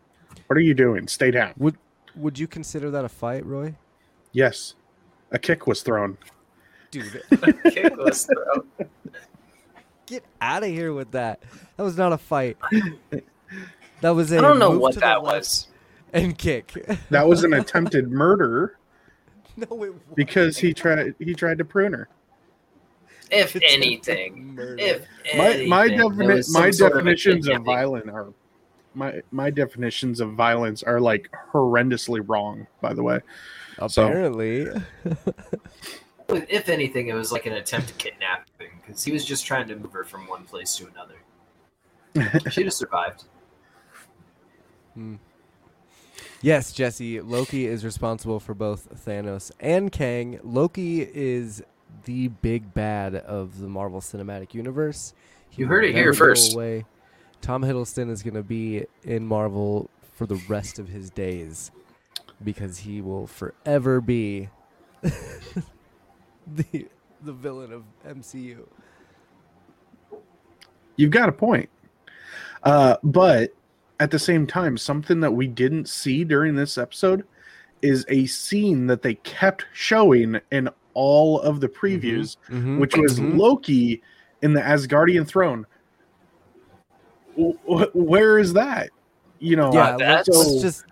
what 0.47 0.57
are 0.57 0.61
you 0.61 0.73
doing? 0.73 1.07
Stay 1.07 1.29
down. 1.31 1.53
Would 1.57 1.77
Would 2.15 2.39
you 2.39 2.47
consider 2.47 2.89
that 2.91 3.05
a 3.05 3.09
fight, 3.09 3.45
Roy? 3.45 3.75
Yes, 4.31 4.73
a 5.31 5.39
kick 5.39 5.67
was 5.67 5.81
thrown. 5.81 6.17
Dude, 6.91 7.21
Kick 7.71 7.95
was 7.97 8.25
thrown. 8.25 8.89
get 10.05 10.23
out 10.41 10.63
of 10.63 10.69
here 10.69 10.93
with 10.93 11.11
that. 11.11 11.41
That 11.75 11.83
was 11.83 11.97
not 11.97 12.13
a 12.13 12.17
fight. 12.17 12.57
That 14.01 14.11
was 14.11 14.31
a 14.31 14.37
I 14.37 14.41
don't 14.41 14.59
know 14.59 14.77
what 14.77 14.93
that 14.95 15.23
was. 15.23 15.67
And 16.13 16.37
kick. 16.37 16.73
That 17.09 17.27
was 17.27 17.43
an 17.43 17.53
attempted 17.53 18.11
murder 18.11 18.77
no, 19.55 19.63
it 19.63 19.71
wasn't. 19.71 20.15
because 20.15 20.55
he 20.57 20.71
tried 20.73 21.15
he 21.17 21.33
tried 21.33 21.57
to 21.57 21.65
prune 21.65 21.93
her. 21.93 22.07
If 23.31 23.55
It's 23.55 23.65
anything, 23.67 24.53
murder. 24.53 24.75
if 24.77 25.01
My 25.35 25.65
my 25.67 25.87
defini- 25.87 26.27
my 26.27 26.41
some 26.41 26.73
sort 26.73 26.91
of 26.91 26.97
definitions 26.99 27.47
of 27.47 27.53
kidnapping. 27.53 27.65
violence 27.65 28.07
are 28.13 28.33
my 28.93 29.21
my 29.31 29.49
definitions 29.49 30.19
of 30.19 30.33
violence 30.33 30.83
are 30.83 30.99
like 31.01 31.31
horrendously 31.51 32.23
wrong. 32.27 32.67
By 32.81 32.93
the 32.93 33.01
way, 33.01 33.19
So- 33.19 33.23
Apparently. 33.77 34.67
If 36.29 36.67
anything, 36.67 37.07
it 37.07 37.13
was 37.13 37.31
like 37.31 37.45
an 37.45 37.53
attempt 37.53 37.91
at 37.91 37.97
kidnapping 37.97 38.81
because 38.85 39.03
he 39.03 39.11
was 39.11 39.23
just 39.23 39.45
trying 39.45 39.67
to 39.69 39.75
move 39.75 39.93
her 39.93 40.03
from 40.03 40.27
one 40.27 40.43
place 40.43 40.75
to 40.75 40.87
another. 40.87 42.39
She'd 42.51 42.65
have 42.65 42.73
survived. 42.73 43.23
Hmm. 44.93 45.15
Yes, 46.41 46.71
Jesse. 46.73 47.21
Loki 47.21 47.65
is 47.65 47.85
responsible 47.85 48.39
for 48.39 48.53
both 48.53 49.05
Thanos 49.05 49.51
and 49.59 49.91
Kang. 49.91 50.39
Loki 50.43 51.01
is 51.01 51.63
the 52.05 52.27
big 52.27 52.73
bad 52.73 53.15
of 53.15 53.59
the 53.59 53.67
Marvel 53.67 54.01
Cinematic 54.01 54.53
Universe. 54.53 55.13
He 55.49 55.61
You 55.61 55.67
heard 55.67 55.85
it 55.85 55.95
here 55.95 56.13
first. 56.13 56.53
Away. 56.53 56.85
Tom 57.41 57.63
Hiddleston 57.63 58.09
is 58.09 58.23
going 58.23 58.33
to 58.33 58.43
be 58.43 58.85
in 59.03 59.25
Marvel 59.25 59.89
for 60.13 60.25
the 60.25 60.41
rest 60.47 60.79
of 60.79 60.89
his 60.89 61.09
days 61.09 61.71
because 62.43 62.79
he 62.79 63.01
will 63.01 63.27
forever 63.27 63.99
be 64.01 64.49
the 65.01 66.87
the 67.23 67.33
villain 67.33 67.71
of 67.73 67.83
MCU. 68.07 68.65
You've 70.95 71.11
got 71.11 71.29
a 71.29 71.33
point. 71.33 71.69
Uh, 72.63 72.97
but 73.03 73.53
at 73.99 74.11
the 74.11 74.19
same 74.19 74.45
time, 74.47 74.77
something 74.77 75.19
that 75.21 75.31
we 75.31 75.47
didn't 75.47 75.87
see 75.89 76.23
during 76.23 76.55
this 76.55 76.77
episode 76.77 77.23
is 77.81 78.05
a 78.09 78.25
scene 78.25 78.87
that 78.87 79.01
they 79.03 79.15
kept 79.15 79.65
showing 79.73 80.39
in 80.51 80.69
all 80.93 81.39
of 81.41 81.59
the 81.59 81.67
previews, 81.67 82.37
Mhm. 82.49 82.79
which 82.79 82.95
was 82.97 83.19
Mhm. 83.19 83.37
Loki 83.37 84.01
in 84.41 84.53
the 84.53 84.61
Asgardian 84.61 85.27
throne. 85.27 85.65
W- 87.35 87.57
where 87.93 88.39
is 88.39 88.53
that? 88.53 88.89
You 89.39 89.55
know, 89.57 89.71
yeah. 89.71 89.95
that's- 89.97 90.25
so 90.25 90.59
just 90.59 90.85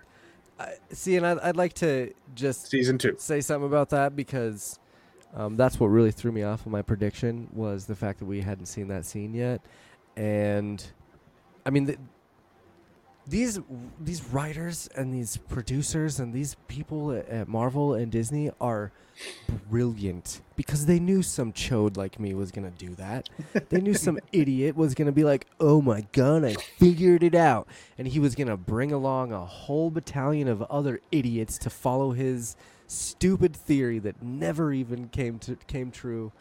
uh, 0.58 0.66
see, 0.90 1.16
and 1.16 1.26
I'd, 1.26 1.38
I'd 1.40 1.56
like 1.56 1.74
to 1.74 2.12
just 2.34 2.68
season 2.70 2.98
two. 2.98 3.14
say 3.18 3.40
something 3.40 3.66
about 3.66 3.90
that 3.90 4.16
because 4.16 4.78
um, 5.34 5.56
that's 5.56 5.78
what 5.78 5.88
really 5.88 6.10
threw 6.10 6.32
me 6.32 6.42
off 6.42 6.64
of 6.66 6.72
my 6.72 6.82
prediction 6.82 7.48
was 7.52 7.86
the 7.86 7.94
fact 7.94 8.18
that 8.20 8.26
we 8.26 8.40
hadn't 8.40 8.66
seen 8.66 8.88
that 8.88 9.04
scene 9.04 9.34
yet, 9.34 9.60
and 10.16 10.84
I 11.66 11.70
mean, 11.70 11.86
the, 11.86 11.98
these 13.26 13.58
these 14.00 14.24
writers 14.26 14.88
and 14.94 15.12
these 15.12 15.36
producers 15.36 16.20
and 16.20 16.32
these 16.32 16.56
people 16.68 17.12
at, 17.12 17.28
at 17.28 17.48
Marvel 17.48 17.94
and 17.94 18.10
Disney 18.10 18.50
are 18.60 18.92
brilliant 19.68 20.42
because 20.56 20.86
they 20.86 21.00
knew 21.00 21.22
some 21.22 21.52
chode 21.52 21.96
like 21.96 22.20
me 22.20 22.34
was 22.34 22.50
gonna 22.52 22.70
do 22.70 22.94
that. 22.96 23.28
They 23.68 23.80
knew 23.80 23.94
some 23.94 24.18
idiot 24.32 24.76
was 24.76 24.94
gonna 24.94 25.12
be 25.12 25.24
like, 25.24 25.46
"Oh 25.58 25.80
my 25.82 26.06
god, 26.12 26.44
I 26.44 26.54
figured 26.54 27.22
it 27.22 27.34
out," 27.34 27.66
and 27.98 28.06
he 28.06 28.20
was 28.20 28.34
gonna 28.34 28.56
bring 28.56 28.92
along 28.92 29.32
a 29.32 29.44
whole 29.44 29.90
battalion 29.90 30.48
of 30.48 30.62
other 30.62 31.00
idiots 31.10 31.58
to 31.58 31.70
follow 31.70 32.12
his 32.12 32.56
stupid 32.86 33.56
theory 33.56 33.98
that 33.98 34.22
never 34.22 34.72
even 34.72 35.08
came 35.08 35.38
to 35.40 35.56
came 35.66 35.90
true 35.90 36.32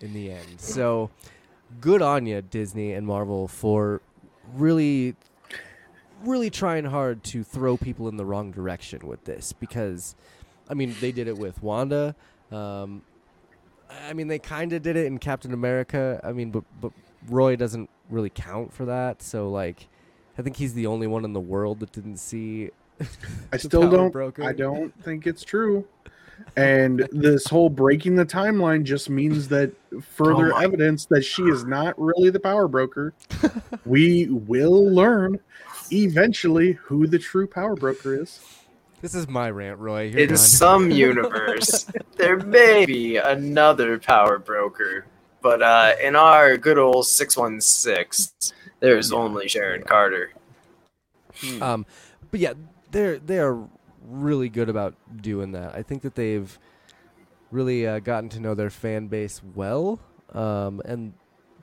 in 0.00 0.12
the 0.12 0.30
end. 0.30 0.60
So, 0.60 1.10
good 1.80 2.02
on 2.02 2.26
you, 2.26 2.42
Disney 2.42 2.92
and 2.92 3.06
Marvel, 3.06 3.48
for 3.48 4.02
really 4.54 5.14
really 6.24 6.50
trying 6.50 6.84
hard 6.84 7.22
to 7.24 7.42
throw 7.42 7.76
people 7.76 8.08
in 8.08 8.16
the 8.16 8.24
wrong 8.24 8.50
direction 8.50 9.06
with 9.06 9.24
this 9.24 9.52
because 9.52 10.14
I 10.68 10.74
mean 10.74 10.94
they 11.00 11.12
did 11.12 11.28
it 11.28 11.36
with 11.36 11.62
Wanda 11.62 12.14
um, 12.50 13.02
I 14.08 14.12
mean 14.12 14.28
they 14.28 14.38
kind 14.38 14.72
of 14.72 14.82
did 14.82 14.96
it 14.96 15.06
in 15.06 15.18
Captain 15.18 15.52
America 15.52 16.20
I 16.24 16.32
mean 16.32 16.50
but 16.50 16.64
but 16.80 16.92
Roy 17.28 17.56
doesn't 17.56 17.88
really 18.10 18.30
count 18.30 18.72
for 18.72 18.84
that 18.86 19.22
so 19.22 19.50
like 19.50 19.88
I 20.38 20.42
think 20.42 20.56
he's 20.56 20.74
the 20.74 20.86
only 20.86 21.06
one 21.06 21.24
in 21.24 21.32
the 21.32 21.40
world 21.40 21.80
that 21.80 21.92
didn't 21.92 22.16
see 22.16 22.70
I 23.52 23.56
still 23.56 23.90
don't. 23.90 24.10
broker. 24.10 24.44
I 24.44 24.52
don't 24.52 24.92
think 25.02 25.26
it's 25.26 25.44
true. 25.44 25.86
And 26.56 27.08
this 27.12 27.46
whole 27.46 27.68
breaking 27.68 28.16
the 28.16 28.26
timeline 28.26 28.82
just 28.82 29.08
means 29.08 29.48
that 29.48 29.72
further 30.02 30.52
Oh 30.52 30.58
evidence 30.58 31.04
that 31.06 31.22
she 31.24 31.42
is 31.44 31.64
not 31.64 31.94
really 31.98 32.30
the 32.30 32.40
power 32.40 32.66
broker. 32.68 33.14
we 33.84 34.28
will 34.28 34.90
learn 34.90 35.38
eventually 35.92 36.72
who 36.72 37.06
the 37.06 37.18
true 37.18 37.46
power 37.46 37.74
broker 37.74 38.20
is. 38.20 38.40
This 39.00 39.14
is 39.14 39.28
my 39.28 39.50
rant 39.50 39.78
Roy 39.80 40.02
You're 40.04 40.20
In 40.20 40.28
done. 40.28 40.38
some 40.38 40.90
universe, 41.08 41.86
there 42.16 42.36
may 42.38 42.86
be 42.86 43.16
another 43.16 43.98
power 43.98 44.38
broker, 44.38 45.06
but 45.40 45.60
uh, 45.62 45.94
in 46.02 46.14
our 46.14 46.56
good 46.56 46.78
old 46.78 47.06
616, 47.06 48.52
there's 48.80 49.12
only 49.12 49.48
Sharon 49.48 49.82
Carter. 49.82 50.32
Um, 51.60 51.84
but 52.30 52.40
yeah, 52.40 52.52
they're 52.90 53.18
they 53.18 53.38
are 53.38 53.58
really 54.06 54.48
good 54.48 54.68
about 54.68 54.94
doing 55.20 55.52
that. 55.52 55.74
I 55.74 55.82
think 55.82 56.02
that 56.02 56.14
they've 56.14 56.56
really 57.50 57.86
uh, 57.86 57.98
gotten 58.00 58.28
to 58.30 58.40
know 58.40 58.54
their 58.54 58.70
fan 58.70 59.08
base 59.08 59.40
well, 59.54 59.98
um, 60.32 60.80
and 60.84 61.14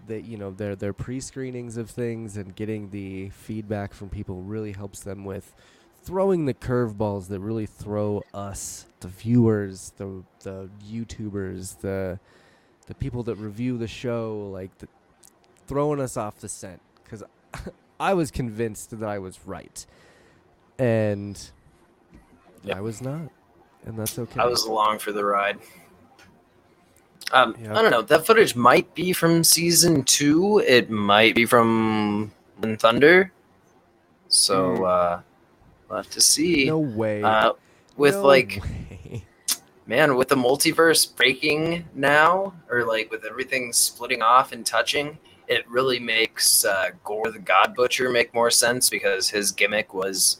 they 0.09 0.19
you 0.19 0.37
know 0.37 0.51
their 0.51 0.75
their 0.75 0.93
pre 0.93 1.21
screenings 1.21 1.77
of 1.77 1.89
things 1.89 2.35
and 2.35 2.55
getting 2.55 2.89
the 2.89 3.29
feedback 3.29 3.93
from 3.93 4.09
people 4.09 4.41
really 4.41 4.73
helps 4.73 4.99
them 5.01 5.23
with 5.23 5.53
throwing 6.03 6.45
the 6.45 6.53
curveballs 6.53 7.27
that 7.27 7.39
really 7.39 7.65
throw 7.65 8.23
us, 8.33 8.87
the 8.99 9.07
viewers, 9.07 9.93
the 9.97 10.23
the 10.41 10.69
YouTubers, 10.85 11.79
the 11.79 12.19
the 12.87 12.95
people 12.95 13.23
that 13.23 13.35
review 13.35 13.77
the 13.77 13.87
show, 13.87 14.49
like 14.51 14.75
the, 14.79 14.87
throwing 15.67 16.01
us 16.01 16.17
off 16.17 16.39
the 16.39 16.49
scent. 16.49 16.81
Because 17.03 17.23
I 17.99 18.13
was 18.15 18.31
convinced 18.31 18.99
that 18.99 19.07
I 19.07 19.19
was 19.19 19.39
right, 19.45 19.85
and 20.77 21.39
Yep. 22.63 22.77
I 22.77 22.81
was 22.81 23.01
not, 23.01 23.29
and 23.85 23.97
that's 23.97 24.19
okay. 24.19 24.39
I 24.39 24.45
was 24.45 24.65
along 24.65 24.99
for 24.99 25.11
the 25.11 25.23
ride. 25.23 25.59
Um, 27.31 27.55
Yep. 27.61 27.75
I 27.75 27.81
don't 27.81 27.91
know. 27.91 28.01
That 28.01 28.25
footage 28.25 28.55
might 28.55 28.93
be 28.95 29.13
from 29.13 29.43
season 29.43 30.03
two. 30.03 30.59
It 30.65 30.89
might 30.89 31.35
be 31.35 31.45
from 31.45 32.31
Thunder. 32.79 33.31
So 34.27 34.75
Hmm. 34.77 34.83
uh, 34.83 35.19
we'll 35.89 35.97
have 35.97 36.09
to 36.11 36.21
see. 36.21 36.65
no 36.65 36.79
way. 36.79 37.21
uh, 37.23 37.53
with 37.97 38.15
No 38.15 38.25
like 38.25 38.61
way. 38.63 39.25
man 39.85 40.15
with 40.15 40.29
the 40.29 40.35
multiverse 40.35 41.13
breaking 41.15 41.85
now 41.95 42.53
or 42.69 42.85
like 42.85 43.11
with 43.11 43.25
everything 43.25 43.73
splitting 43.73 44.21
off 44.21 44.51
and 44.51 44.65
touching 44.65 45.17
it 45.47 45.67
really 45.69 45.99
makes 45.99 46.63
uh, 46.63 46.91
Gorr 47.03 47.31
the 47.31 47.39
god 47.39 47.75
butcher 47.75 48.09
make 48.09 48.33
more 48.33 48.51
sense 48.51 48.89
because 48.89 49.29
his 49.29 49.51
gimmick 49.51 49.93
was 49.95 50.37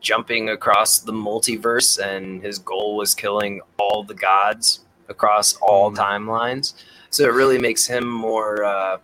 jumping 0.00 0.50
across 0.50 0.98
the 1.00 1.12
multiverse 1.12 1.98
and 1.98 2.42
his 2.42 2.58
goal 2.58 2.96
was 2.96 3.14
killing 3.14 3.60
all 3.78 4.04
the 4.04 4.14
gods 4.14 4.80
across 5.08 5.54
all 5.56 5.90
Mm. 5.90 5.96
timelines. 5.96 6.74
So 7.10 7.24
it 7.24 7.32
really 7.32 7.58
makes 7.58 7.86
him 7.86 8.06
more 8.06 8.64
uh, 8.64 8.98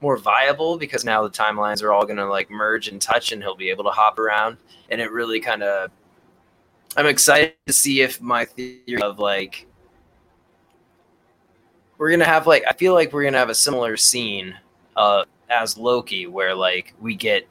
more 0.00 0.16
viable 0.18 0.76
because 0.76 1.04
now 1.04 1.22
the 1.22 1.30
timelines 1.30 1.82
are 1.82 1.92
all 1.92 2.04
going 2.04 2.16
to 2.18 2.26
like 2.26 2.50
merge 2.50 2.88
and 2.88 3.00
touch 3.00 3.32
and 3.32 3.42
he'll 3.42 3.54
be 3.54 3.70
able 3.70 3.84
to 3.84 3.90
hop 3.90 4.18
around. 4.18 4.58
And 4.90 5.00
it 5.00 5.10
really 5.10 5.40
kind 5.40 5.62
of 5.62 5.90
I'm 6.96 7.06
excited 7.06 7.54
to 7.66 7.72
see 7.72 8.02
if 8.02 8.20
my 8.20 8.44
theory 8.44 9.00
of 9.02 9.18
like 9.18 9.66
we're 11.98 12.10
gonna 12.10 12.24
have 12.24 12.46
like 12.46 12.64
I 12.68 12.72
feel 12.72 12.92
like 12.94 13.12
we're 13.12 13.24
gonna 13.24 13.38
have 13.38 13.50
a 13.50 13.54
similar 13.54 13.96
scene 13.96 14.54
uh 14.96 15.24
as 15.48 15.76
Loki 15.78 16.26
where 16.26 16.54
like 16.54 16.94
we 17.00 17.14
get 17.14 17.46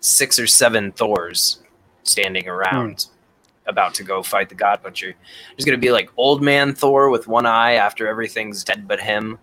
six 0.00 0.38
or 0.38 0.46
seven 0.46 0.92
Thors 0.92 1.60
standing 2.02 2.48
around 2.48 3.06
about 3.66 3.94
to 3.94 4.04
go 4.04 4.22
fight 4.22 4.48
the 4.48 4.54
God 4.54 4.82
Butcher. 4.82 5.14
There's 5.50 5.64
gonna 5.64 5.78
be 5.78 5.90
like 5.92 6.10
old 6.16 6.42
man 6.42 6.74
Thor 6.74 7.10
with 7.10 7.26
one 7.28 7.46
eye 7.46 7.74
after 7.74 8.06
everything's 8.06 8.64
dead 8.64 8.86
but 8.86 9.00
him, 9.00 9.38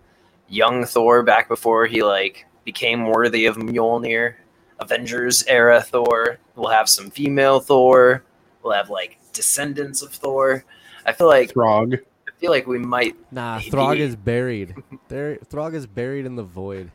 young 0.48 0.86
Thor 0.86 1.24
back 1.24 1.48
before 1.48 1.86
he 1.86 2.04
like 2.04 2.46
became 2.64 3.08
worthy 3.08 3.46
of 3.46 3.58
Mjolnir, 3.58 4.36
Avengers 4.80 5.44
era 5.48 5.82
Thor. 5.82 6.38
We'll 6.56 6.70
have 6.70 6.90
some 6.90 7.10
female 7.10 7.60
Thor. 7.60 8.24
We'll 8.64 8.74
have 8.74 8.90
like 8.90 9.20
descendants 9.34 10.02
of 10.02 10.12
Thor. 10.14 10.64
I 11.06 11.12
feel 11.12 11.28
like 11.28 11.52
Throg. 11.52 11.96
I 11.96 12.32
feel 12.40 12.52
like 12.52 12.68
we 12.68 12.78
might. 12.80 13.16
Nah, 13.32 13.58
Maybe. 13.58 13.70
Throg 13.72 13.98
is 13.98 14.16
buried. 14.16 14.76
there, 15.10 15.38
Throg 15.38 15.76
is 15.76 15.88
buried 15.88 16.26
in 16.26 16.36
the 16.36 16.44
void. 16.44 16.92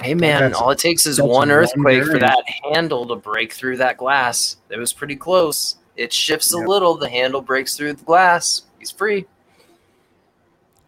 Hey 0.00 0.14
man, 0.14 0.42
That's- 0.42 0.60
all 0.60 0.70
it 0.70 0.78
takes 0.78 1.06
is 1.06 1.16
that's 1.16 1.26
one 1.28 1.48
one 1.48 1.50
earthquake 1.50 2.04
for 2.04 2.18
that 2.20 2.44
handle 2.72 3.04
to 3.06 3.16
break 3.16 3.52
through 3.52 3.78
that 3.78 3.96
glass. 3.96 4.56
It 4.70 4.78
was 4.78 4.92
pretty 4.92 5.16
close. 5.16 5.76
It 5.98 6.12
shifts 6.12 6.54
a 6.54 6.58
little. 6.58 6.96
The 6.96 7.08
handle 7.08 7.42
breaks 7.42 7.76
through 7.76 7.94
the 7.94 8.04
glass. 8.04 8.62
He's 8.78 8.92
free. 8.92 9.26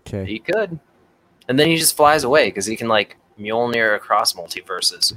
Okay. 0.07 0.25
He 0.25 0.39
could, 0.39 0.79
and 1.49 1.59
then 1.59 1.67
he 1.67 1.77
just 1.77 1.97
flies 1.97 2.23
away 2.23 2.47
because 2.47 2.65
he 2.65 2.77
can 2.77 2.87
like 2.87 3.17
Mjolnir 3.39 3.97
across 3.97 4.35
multiverses. 4.35 5.15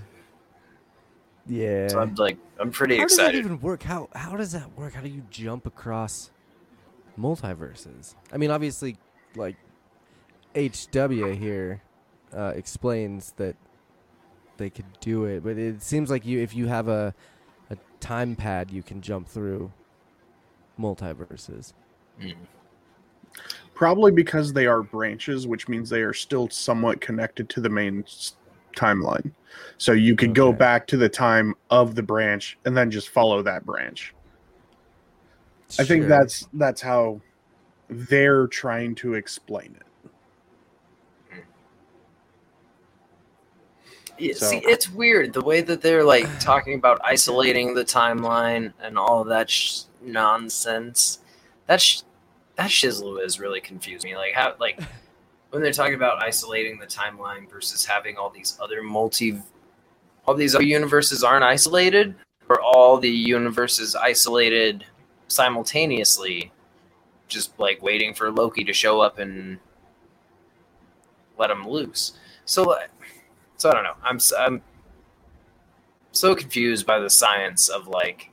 Yeah. 1.46 1.88
So 1.90 2.00
I'm 2.00 2.16
like, 2.16 2.38
I'm 2.60 2.72
pretty 2.72 2.98
how 2.98 3.04
does 3.04 3.18
that 3.18 3.28
excited. 3.28 3.46
even 3.46 3.62
work? 3.62 3.84
How 3.84 4.10
how 4.16 4.36
does 4.36 4.52
that 4.54 4.76
work? 4.76 4.94
How 4.94 5.02
do 5.02 5.10
you 5.10 5.22
jump 5.30 5.68
across 5.68 6.32
multiverses? 7.18 8.16
I 8.32 8.38
mean, 8.38 8.50
obviously, 8.50 8.98
like 9.36 9.58
HW 10.56 11.34
here 11.34 11.84
uh, 12.36 12.54
explains 12.56 13.34
that 13.34 13.56
they 14.58 14.72
could 14.72 15.00
do 15.02 15.26
it, 15.26 15.44
but 15.44 15.60
it 15.60 15.84
seems 15.84 16.10
like 16.10 16.26
you 16.26 16.40
if 16.40 16.56
you 16.56 16.66
have 16.66 16.88
a 16.88 17.14
a 17.70 17.78
time 18.00 18.36
pad, 18.36 18.72
you 18.72 18.82
can 18.82 19.02
jump 19.02 19.28
through 19.28 19.72
multiverses. 20.80 21.74
Mm. 22.22 22.36
Probably 23.74 24.12
because 24.12 24.54
they 24.54 24.68
are 24.68 24.84
branches, 24.84 25.48
which 25.48 25.68
means 25.68 25.90
they 25.90 26.02
are 26.02 26.14
still 26.14 26.50
somewhat 26.50 27.02
connected 27.02 27.50
to 27.50 27.62
the 27.62 27.70
main 27.70 28.04
s- 28.04 28.36
timeline. 28.76 29.32
So 29.78 29.92
you 29.94 30.16
could 30.16 30.36
go 30.36 30.54
back 30.54 30.86
to 30.88 30.98
the 30.98 31.10
time 31.10 31.56
of 31.70 31.96
the 31.96 32.04
branch 32.04 32.58
and 32.66 32.78
then 32.78 32.92
just 32.92 33.10
follow 33.10 33.42
that 33.44 33.66
branch. 33.66 34.14
I 35.80 35.84
think 35.84 36.08
that's 36.08 36.48
that's 36.54 36.82
how 36.82 37.20
they're 37.90 38.46
trying 38.48 38.94
to 38.96 39.16
explain 39.16 39.76
it. 39.76 39.84
Yeah, 44.20 44.34
So- 44.36 44.46
See, 44.48 44.58
it's 44.64 44.90
weird 44.92 45.34
the 45.34 45.42
way 45.42 45.62
that 45.62 45.82
they're 45.82 46.04
like 46.04 46.28
talking 46.40 46.76
about 46.76 47.00
isolating 47.04 47.74
the 47.74 47.84
timeline 47.84 48.72
and 48.82 48.98
all 48.98 49.22
of 49.22 49.28
that 49.30 49.50
sh- 49.50 49.82
nonsense. 50.06 51.20
That 51.68 51.82
sh- 51.82 52.02
that 52.56 52.70
shizzle 52.70 53.24
is 53.24 53.40
really 53.40 53.62
confused 53.62 54.06
me. 54.06 54.16
Like 54.16 54.34
how 54.34 54.56
like 54.60 54.80
when 55.50 55.62
they're 55.62 55.72
talking 55.72 55.96
about 55.96 56.22
isolating 56.22 56.80
the 56.80 56.86
timeline 56.86 57.50
versus 57.50 57.86
having 57.86 58.18
all 58.18 58.30
these 58.30 58.58
other 58.62 58.82
multi, 58.82 59.42
all 60.26 60.36
these 60.36 60.56
other 60.56 60.64
universes 60.64 61.24
aren't 61.24 61.44
isolated, 61.44 62.16
or 62.50 62.62
all 62.62 62.98
the 62.98 63.10
universes 63.10 63.96
isolated 63.96 64.86
simultaneously, 65.28 66.52
just 67.28 67.58
like 67.60 67.82
waiting 67.82 68.14
for 68.14 68.32
Loki 68.32 68.64
to 68.64 68.74
show 68.74 69.02
up 69.02 69.20
and 69.20 69.60
let 71.38 71.50
him 71.52 71.68
loose. 71.68 72.14
So. 72.46 72.72
Uh, 72.72 72.88
so 73.64 73.70
I 73.70 73.76
don't 73.76 73.84
know. 73.84 73.96
I'm 74.04 74.20
I'm 74.38 74.62
so 76.12 76.36
confused 76.36 76.86
by 76.86 77.00
the 77.00 77.10
science 77.10 77.70
of 77.70 77.88
like 77.88 78.30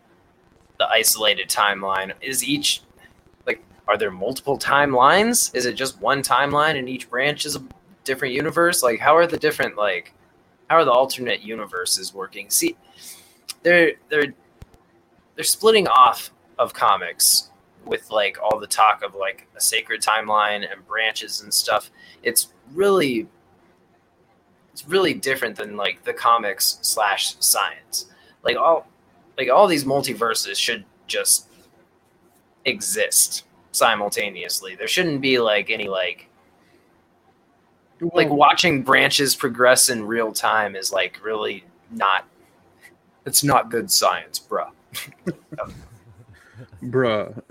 the 0.81 0.89
isolated 0.89 1.51
timeline. 1.51 2.15
Is 2.23 2.43
each 2.43 2.81
like 3.47 3.63
are 3.87 3.99
there 3.99 4.11
multiple 4.11 4.59
timelines? 4.59 5.55
Is 5.55 5.67
it 5.67 5.75
just 5.75 6.01
one 6.01 6.23
timeline 6.23 6.79
and 6.79 6.89
each 6.89 7.11
branch 7.11 7.45
is 7.45 7.55
a 7.55 7.63
different 8.05 8.33
universe? 8.33 8.83
Like 8.83 8.99
how 8.99 9.15
are 9.15 9.27
the 9.27 9.37
different 9.37 9.77
like 9.77 10.15
how 10.71 10.77
are 10.77 10.85
the 10.87 10.91
alternate 10.91 11.43
universes 11.43 12.15
working? 12.15 12.49
See, 12.49 12.77
they're 13.63 13.93
they're 14.09 14.33
they're 15.35 15.45
splitting 15.45 15.87
off 15.87 16.31
of 16.59 16.73
comics 16.73 17.51
with 17.85 18.11
like 18.11 18.39
all 18.43 18.59
the 18.59 18.67
talk 18.67 19.03
of 19.03 19.15
like 19.15 19.49
a 19.55 19.61
sacred 19.61 20.01
timeline 20.01 20.67
and 20.71 20.87
branches 20.87 21.43
and 21.43 21.53
stuff. 21.53 21.91
It's 22.23 22.55
really 22.73 23.29
it's 24.73 24.89
really 24.89 25.13
different 25.13 25.57
than 25.57 25.77
like 25.77 26.05
the 26.05 26.15
comics 26.15 26.79
slash 26.81 27.35
science. 27.39 28.07
Like 28.43 28.57
all 28.57 28.90
like 29.41 29.49
all 29.49 29.67
these 29.67 29.85
multiverses 29.85 30.57
should 30.57 30.85
just 31.07 31.49
exist 32.67 33.45
simultaneously. 33.73 34.75
There 34.75 34.87
shouldn't 34.87 35.23
be 35.23 35.39
like 35.39 35.71
any 35.71 35.89
like 35.89 36.29
like 38.13 38.29
watching 38.29 38.83
branches 38.83 39.35
progress 39.35 39.89
in 39.89 40.07
real 40.07 40.31
time 40.31 40.77
is 40.77 40.93
like 40.93 41.19
really 41.25 41.65
not 41.91 42.27
it's 43.25 43.43
not 43.43 43.71
good 43.71 43.91
science, 43.91 44.39
bruh. 44.39 44.71
Bruh. 46.85 47.43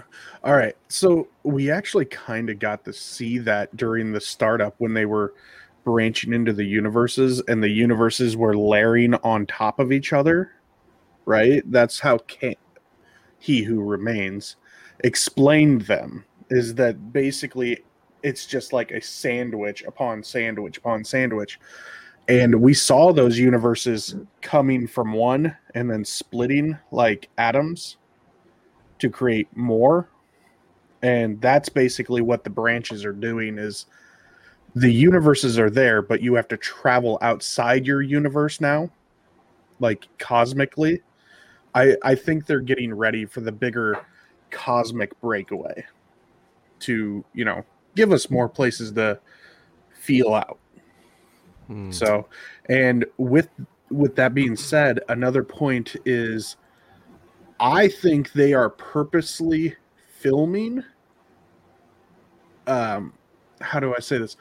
All 0.43 0.55
right. 0.55 0.75
So 0.89 1.27
we 1.43 1.71
actually 1.71 2.05
kind 2.05 2.51
of 2.51 2.59
got 2.59 2.85
to 2.85 2.93
see 2.93 3.39
that 3.39 3.75
during 3.75 4.11
the 4.11 4.21
startup 4.21 4.75
when 4.77 4.93
they 4.93 5.05
were 5.05 5.33
branching 5.83 6.33
into 6.33 6.53
the 6.53 6.63
universes 6.63 7.41
and 7.47 7.63
the 7.63 7.69
universes 7.69 8.37
were 8.37 8.55
layering 8.55 9.15
on 9.15 9.47
top 9.47 9.79
of 9.79 9.91
each 9.91 10.13
other. 10.13 10.51
Right? 11.29 11.61
That's 11.71 11.99
how 11.99 12.17
he 13.37 13.61
who 13.61 13.81
remains 13.83 14.55
explained 15.03 15.81
them 15.81 16.25
is 16.49 16.73
that 16.73 17.13
basically 17.13 17.83
it's 18.23 18.47
just 18.47 18.73
like 18.73 18.89
a 18.89 18.99
sandwich 18.99 19.83
upon 19.83 20.23
sandwich 20.23 20.79
upon 20.79 21.03
sandwich. 21.03 21.59
And 22.27 22.59
we 22.59 22.73
saw 22.73 23.13
those 23.13 23.37
universes 23.37 24.15
coming 24.41 24.87
from 24.87 25.13
one 25.13 25.55
and 25.75 25.87
then 25.87 26.03
splitting 26.03 26.75
like 26.91 27.29
atoms 27.37 27.97
to 28.97 29.11
create 29.11 29.55
more 29.55 30.09
and 31.03 31.39
that's 31.39 31.69
basically 31.69 32.21
what 32.21 32.43
the 32.43 32.49
branches 32.49 33.05
are 33.05 33.13
doing 33.13 33.59
is 33.59 33.85
the 34.75 34.91
universes 34.91 35.57
are 35.57 35.69
there 35.69 36.01
but 36.01 36.21
you 36.21 36.33
have 36.33 36.47
to 36.49 36.57
travel 36.57 37.17
outside 37.21 37.85
your 37.85 38.01
universe 38.01 38.59
now 38.59 38.89
like 39.79 40.07
cosmically 40.17 41.01
i 41.75 41.95
i 42.03 42.15
think 42.15 42.45
they're 42.45 42.59
getting 42.59 42.93
ready 42.93 43.25
for 43.25 43.41
the 43.41 43.51
bigger 43.51 44.05
cosmic 44.51 45.19
breakaway 45.21 45.85
to 46.79 47.23
you 47.33 47.45
know 47.45 47.63
give 47.95 48.11
us 48.11 48.29
more 48.29 48.49
places 48.49 48.91
to 48.91 49.19
feel 50.01 50.33
out 50.33 50.59
Hmm. 51.69 51.91
so, 51.91 52.27
and 52.67 53.05
with 53.17 53.49
with 53.91 54.15
that 54.15 54.33
being 54.33 54.55
said, 54.55 54.99
another 55.07 55.43
point 55.43 55.95
is 56.03 56.57
I 57.59 57.87
think 57.87 58.33
they 58.33 58.53
are 58.53 58.71
purposely 58.71 59.75
filming 60.17 60.83
um 62.67 63.13
how 63.61 63.79
do 63.79 63.93
I 63.95 63.99
say 63.99 64.17
this? 64.17 64.35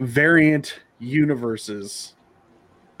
Variant 0.00 0.80
universes 0.98 2.14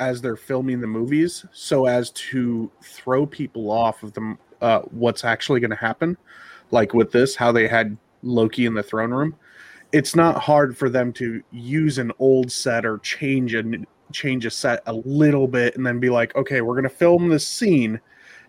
as 0.00 0.20
they're 0.20 0.36
filming 0.36 0.80
the 0.80 0.86
movies 0.86 1.44
so 1.52 1.86
as 1.86 2.10
to 2.10 2.70
throw 2.82 3.26
people 3.26 3.70
off 3.70 4.02
of 4.02 4.12
them 4.12 4.38
uh 4.60 4.80
what's 4.90 5.24
actually 5.24 5.60
going 5.60 5.70
to 5.70 5.76
happen 5.76 6.16
like 6.70 6.94
with 6.94 7.10
this 7.12 7.34
how 7.34 7.50
they 7.50 7.66
had 7.66 7.96
Loki 8.22 8.66
in 8.66 8.74
the 8.74 8.82
throne 8.82 9.10
room. 9.12 9.36
It's 9.92 10.14
not 10.14 10.38
hard 10.38 10.76
for 10.76 10.88
them 10.90 11.12
to 11.14 11.42
use 11.50 11.98
an 11.98 12.12
old 12.18 12.52
set 12.52 12.84
or 12.84 12.98
change 12.98 13.54
a 13.54 13.64
change 14.12 14.46
a 14.46 14.50
set 14.50 14.82
a 14.86 14.92
little 14.92 15.46
bit 15.46 15.76
and 15.76 15.86
then 15.86 16.00
be 16.00 16.08
like 16.08 16.34
okay 16.34 16.60
we're 16.60 16.74
going 16.74 16.82
to 16.84 16.90
film 16.90 17.28
this 17.28 17.46
scene. 17.46 18.00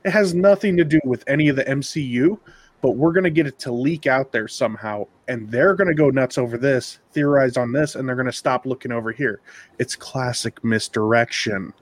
It 0.05 0.11
has 0.11 0.33
nothing 0.33 0.77
to 0.77 0.85
do 0.85 0.99
with 1.03 1.23
any 1.27 1.49
of 1.49 1.55
the 1.55 1.65
MCU 1.65 2.39
but 2.81 2.91
we're 2.91 3.11
going 3.11 3.23
to 3.23 3.29
get 3.29 3.45
it 3.47 3.59
to 3.59 3.71
leak 3.71 4.07
out 4.07 4.31
there 4.31 4.47
somehow 4.47 5.05
and 5.27 5.49
they're 5.51 5.75
going 5.75 5.87
to 5.87 5.93
go 5.93 6.09
nuts 6.09 6.37
over 6.37 6.57
this 6.57 6.99
theorize 7.11 7.57
on 7.57 7.71
this 7.71 7.95
and 7.95 8.07
they're 8.07 8.15
going 8.15 8.25
to 8.25 8.31
stop 8.31 8.65
looking 8.65 8.91
over 8.91 9.11
here 9.11 9.41
it's 9.79 9.95
classic 9.95 10.63
misdirection 10.63 11.73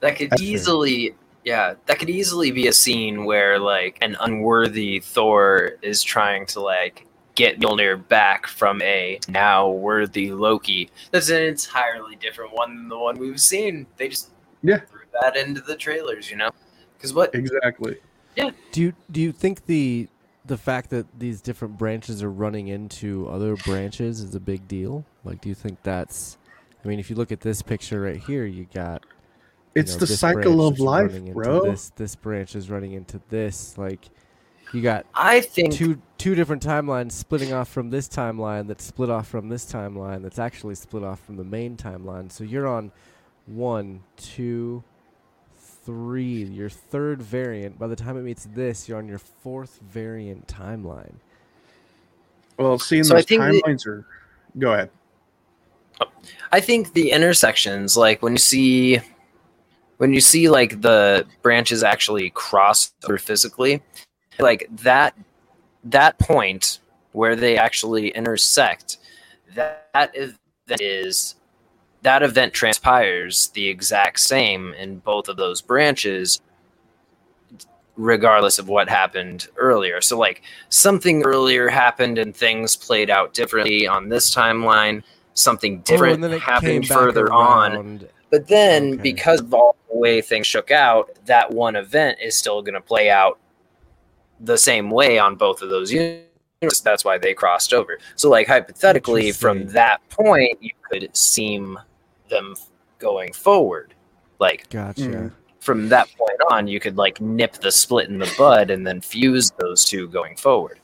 That 0.00 0.16
could 0.16 0.30
That's 0.30 0.42
easily 0.42 1.14
yeah, 1.44 1.74
that 1.86 1.98
could 1.98 2.10
easily 2.10 2.52
be 2.52 2.68
a 2.68 2.72
scene 2.72 3.24
where 3.24 3.58
like 3.58 3.98
an 4.00 4.16
unworthy 4.20 5.00
Thor 5.00 5.72
is 5.82 6.02
trying 6.02 6.46
to 6.46 6.60
like 6.60 7.06
get 7.34 7.58
Mjolnir 7.58 8.06
back 8.08 8.46
from 8.46 8.80
a 8.82 9.18
now 9.28 9.68
worthy 9.68 10.30
Loki. 10.30 10.90
That's 11.10 11.30
an 11.30 11.42
entirely 11.42 12.14
different 12.16 12.52
one 12.52 12.76
than 12.76 12.88
the 12.88 12.98
one 12.98 13.18
we've 13.18 13.40
seen. 13.40 13.86
They 13.96 14.08
just 14.08 14.30
Yeah. 14.62 14.78
threw 14.80 15.00
that 15.20 15.36
into 15.36 15.60
the 15.62 15.74
trailers, 15.74 16.30
you 16.30 16.36
know? 16.36 16.50
Because 16.96 17.12
what 17.12 17.34
exactly 17.34 17.96
Do 18.72 18.80
you 18.80 18.92
do 19.10 19.20
you 19.20 19.32
think 19.32 19.66
the 19.66 20.08
the 20.44 20.56
fact 20.56 20.90
that 20.90 21.06
these 21.18 21.40
different 21.40 21.78
branches 21.78 22.22
are 22.22 22.30
running 22.30 22.68
into 22.68 23.28
other 23.28 23.56
branches 23.56 24.20
is 24.20 24.34
a 24.34 24.40
big 24.40 24.66
deal? 24.66 25.04
Like, 25.24 25.40
do 25.40 25.48
you 25.48 25.54
think 25.54 25.82
that's? 25.82 26.38
I 26.84 26.88
mean, 26.88 26.98
if 26.98 27.10
you 27.10 27.16
look 27.16 27.30
at 27.30 27.40
this 27.40 27.62
picture 27.62 28.00
right 28.00 28.16
here, 28.16 28.44
you 28.44 28.66
got. 28.72 29.04
you 29.74 29.80
it's 29.80 29.92
know, 29.92 29.98
the 29.98 30.06
cycle 30.06 30.66
of 30.66 30.80
life 30.80 31.12
bro 31.32 31.60
This 31.70 31.90
this 31.90 32.16
branch 32.16 32.56
is 32.56 32.70
running 32.70 32.92
into 32.92 33.20
this. 33.28 33.78
Like, 33.78 34.08
you 34.72 34.80
got 34.80 35.06
I 35.14 35.42
think 35.42 35.74
two 35.74 36.00
two 36.18 36.34
different 36.34 36.64
timelines 36.64 37.12
splitting 37.12 37.52
off 37.52 37.68
from 37.68 37.90
this 37.90 38.08
timeline 38.08 38.66
that's 38.66 38.84
split 38.84 39.10
off 39.10 39.28
from 39.28 39.48
this 39.48 39.70
timeline 39.70 40.22
that's 40.22 40.38
actually 40.38 40.74
split 40.74 41.04
off 41.04 41.20
from 41.20 41.36
the 41.36 41.44
main 41.44 41.76
timeline. 41.76 42.32
So 42.32 42.42
you're 42.42 42.66
on 42.66 42.90
one, 43.46 44.02
two, 44.16 44.82
three, 45.84 46.44
your 46.44 46.70
third 46.70 47.20
variant. 47.22 47.78
By 47.78 47.86
the 47.86 47.96
time 47.96 48.16
it 48.16 48.22
meets 48.22 48.46
this, 48.54 48.88
you're 48.88 48.98
on 48.98 49.08
your 49.08 49.18
fourth 49.18 49.80
variant 49.90 50.46
timeline. 50.46 51.14
well 52.58 52.78
seeing 52.78 53.04
So 53.04 53.14
I 53.14 53.18
those 53.18 53.26
think 53.26 53.42
the- 53.42 53.62
timelines 53.62 53.86
are 53.86 54.06
go 54.58 54.72
ahead 54.72 54.90
I 56.50 56.60
think 56.60 56.92
the 56.94 57.10
intersections, 57.12 57.96
like 57.96 58.22
when 58.22 58.32
you 58.32 58.38
see 58.38 59.00
when 59.98 60.12
you 60.12 60.20
see 60.20 60.48
like 60.48 60.80
the 60.80 61.26
branches 61.42 61.84
actually 61.84 62.30
cross 62.30 62.92
over 63.04 63.18
physically, 63.18 63.82
like 64.40 64.68
that 64.78 65.16
that 65.84 66.18
point 66.18 66.80
where 67.12 67.36
they 67.36 67.56
actually 67.56 68.08
intersect, 68.08 68.96
that, 69.54 69.88
that 69.94 70.16
is 70.16 70.34
that 70.66 70.80
is 70.80 71.36
that 72.02 72.22
event 72.22 72.52
transpires 72.52 73.48
the 73.54 73.68
exact 73.68 74.20
same 74.20 74.74
in 74.74 74.98
both 74.98 75.28
of 75.28 75.36
those 75.36 75.60
branches 75.60 76.40
regardless 77.96 78.58
of 78.58 78.68
what 78.68 78.88
happened 78.88 79.48
earlier. 79.56 80.00
So 80.00 80.18
like 80.18 80.42
something 80.68 81.22
earlier 81.24 81.68
happened 81.68 82.18
and 82.18 82.34
things 82.34 82.74
played 82.74 83.10
out 83.10 83.34
differently 83.34 83.86
on 83.86 84.08
this 84.08 84.34
timeline. 84.34 85.02
Something 85.34 85.78
Oh, 85.78 85.82
different 85.84 86.24
it 86.24 86.40
happened 86.40 86.88
further 86.88 87.32
on. 87.32 88.08
But 88.30 88.48
then, 88.48 88.94
Okay. 88.94 89.02
because 89.02 89.40
of 89.40 89.52
all 89.52 89.76
the 89.90 89.98
way 89.98 90.22
things 90.22 90.46
shook 90.46 90.70
out, 90.70 91.10
that 91.26 91.50
one 91.50 91.76
event 91.76 92.18
is 92.20 92.36
still 92.36 92.62
going 92.62 92.74
to 92.74 92.80
play 92.80 93.10
out 93.10 93.38
the 94.40 94.56
same 94.56 94.90
way 94.90 95.18
on 95.18 95.36
both 95.36 95.60
of 95.62 95.68
those 95.68 95.92
universes. 95.92 96.80
That's 96.82 97.04
why 97.04 97.18
they 97.18 97.34
crossed 97.34 97.74
over. 97.74 97.98
So, 98.16 98.30
like 98.30 98.46
hypothetically, 98.46 99.32
from 99.32 99.68
that 99.68 100.00
point, 100.08 100.58
you 100.62 100.70
could 100.90 101.14
seem 101.14 101.78
them 102.32 102.56
going 102.98 103.32
forward. 103.32 103.94
Like 104.40 104.68
Gotcha. 104.70 105.02
Mm. 105.02 105.32
from 105.60 105.88
that 105.90 106.08
point 106.18 106.40
on, 106.50 106.66
you 106.66 106.80
could 106.80 106.96
like 106.96 107.20
nip 107.20 107.52
the 107.54 107.70
split 107.70 108.08
in 108.08 108.18
the 108.18 108.34
bud 108.36 108.70
and 108.70 108.84
then 108.86 109.00
fuse 109.00 109.52
those 109.58 109.84
two 109.84 110.08
going 110.08 110.36
forward. 110.36 110.80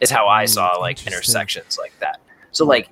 Is 0.00 0.10
how 0.10 0.28
I 0.28 0.44
Mm, 0.44 0.48
saw 0.48 0.76
like 0.78 1.06
intersections 1.06 1.78
like 1.78 1.98
that. 2.00 2.20
So 2.50 2.66
like 2.66 2.90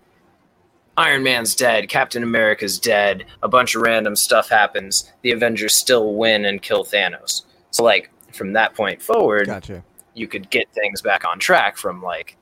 Iron 0.96 1.22
Man's 1.22 1.54
dead, 1.54 1.88
Captain 1.88 2.22
America's 2.22 2.78
dead, 2.78 3.26
a 3.42 3.48
bunch 3.48 3.74
of 3.74 3.82
random 3.82 4.14
stuff 4.16 4.48
happens, 4.48 5.10
the 5.22 5.32
Avengers 5.32 5.74
still 5.74 6.14
win 6.14 6.44
and 6.44 6.62
kill 6.62 6.84
Thanos. 6.84 7.42
So 7.70 7.82
like 7.82 8.10
from 8.32 8.52
that 8.54 8.74
point 8.74 9.02
forward, 9.02 9.46
Gotcha. 9.46 9.82
you 10.14 10.28
could 10.28 10.48
get 10.50 10.72
things 10.72 11.02
back 11.02 11.24
on 11.26 11.38
track 11.38 11.76
from 11.76 12.02
like 12.02 12.36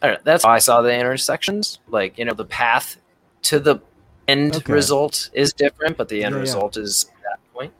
I 0.00 0.06
don't 0.06 0.16
know, 0.16 0.22
that's 0.24 0.44
how 0.44 0.50
I 0.50 0.58
saw 0.60 0.80
the 0.80 0.94
intersections. 0.94 1.80
Like, 1.88 2.18
you 2.18 2.24
know, 2.24 2.34
the 2.34 2.44
path 2.44 2.98
to 3.42 3.58
the 3.58 3.80
end 4.28 4.56
Okay. 4.56 4.72
result 4.72 5.30
is 5.32 5.52
different, 5.52 5.96
but 5.96 6.08
the 6.08 6.22
end 6.22 6.34
Yeah, 6.34 6.38
yeah. 6.38 6.42
result 6.42 6.76
is 6.76 7.06
that 7.24 7.40
point. 7.52 7.72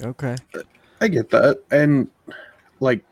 Okay. 0.00 0.36
I 1.00 1.08
get 1.08 1.30
that. 1.30 1.60
And 1.70 2.08
like 2.80 3.04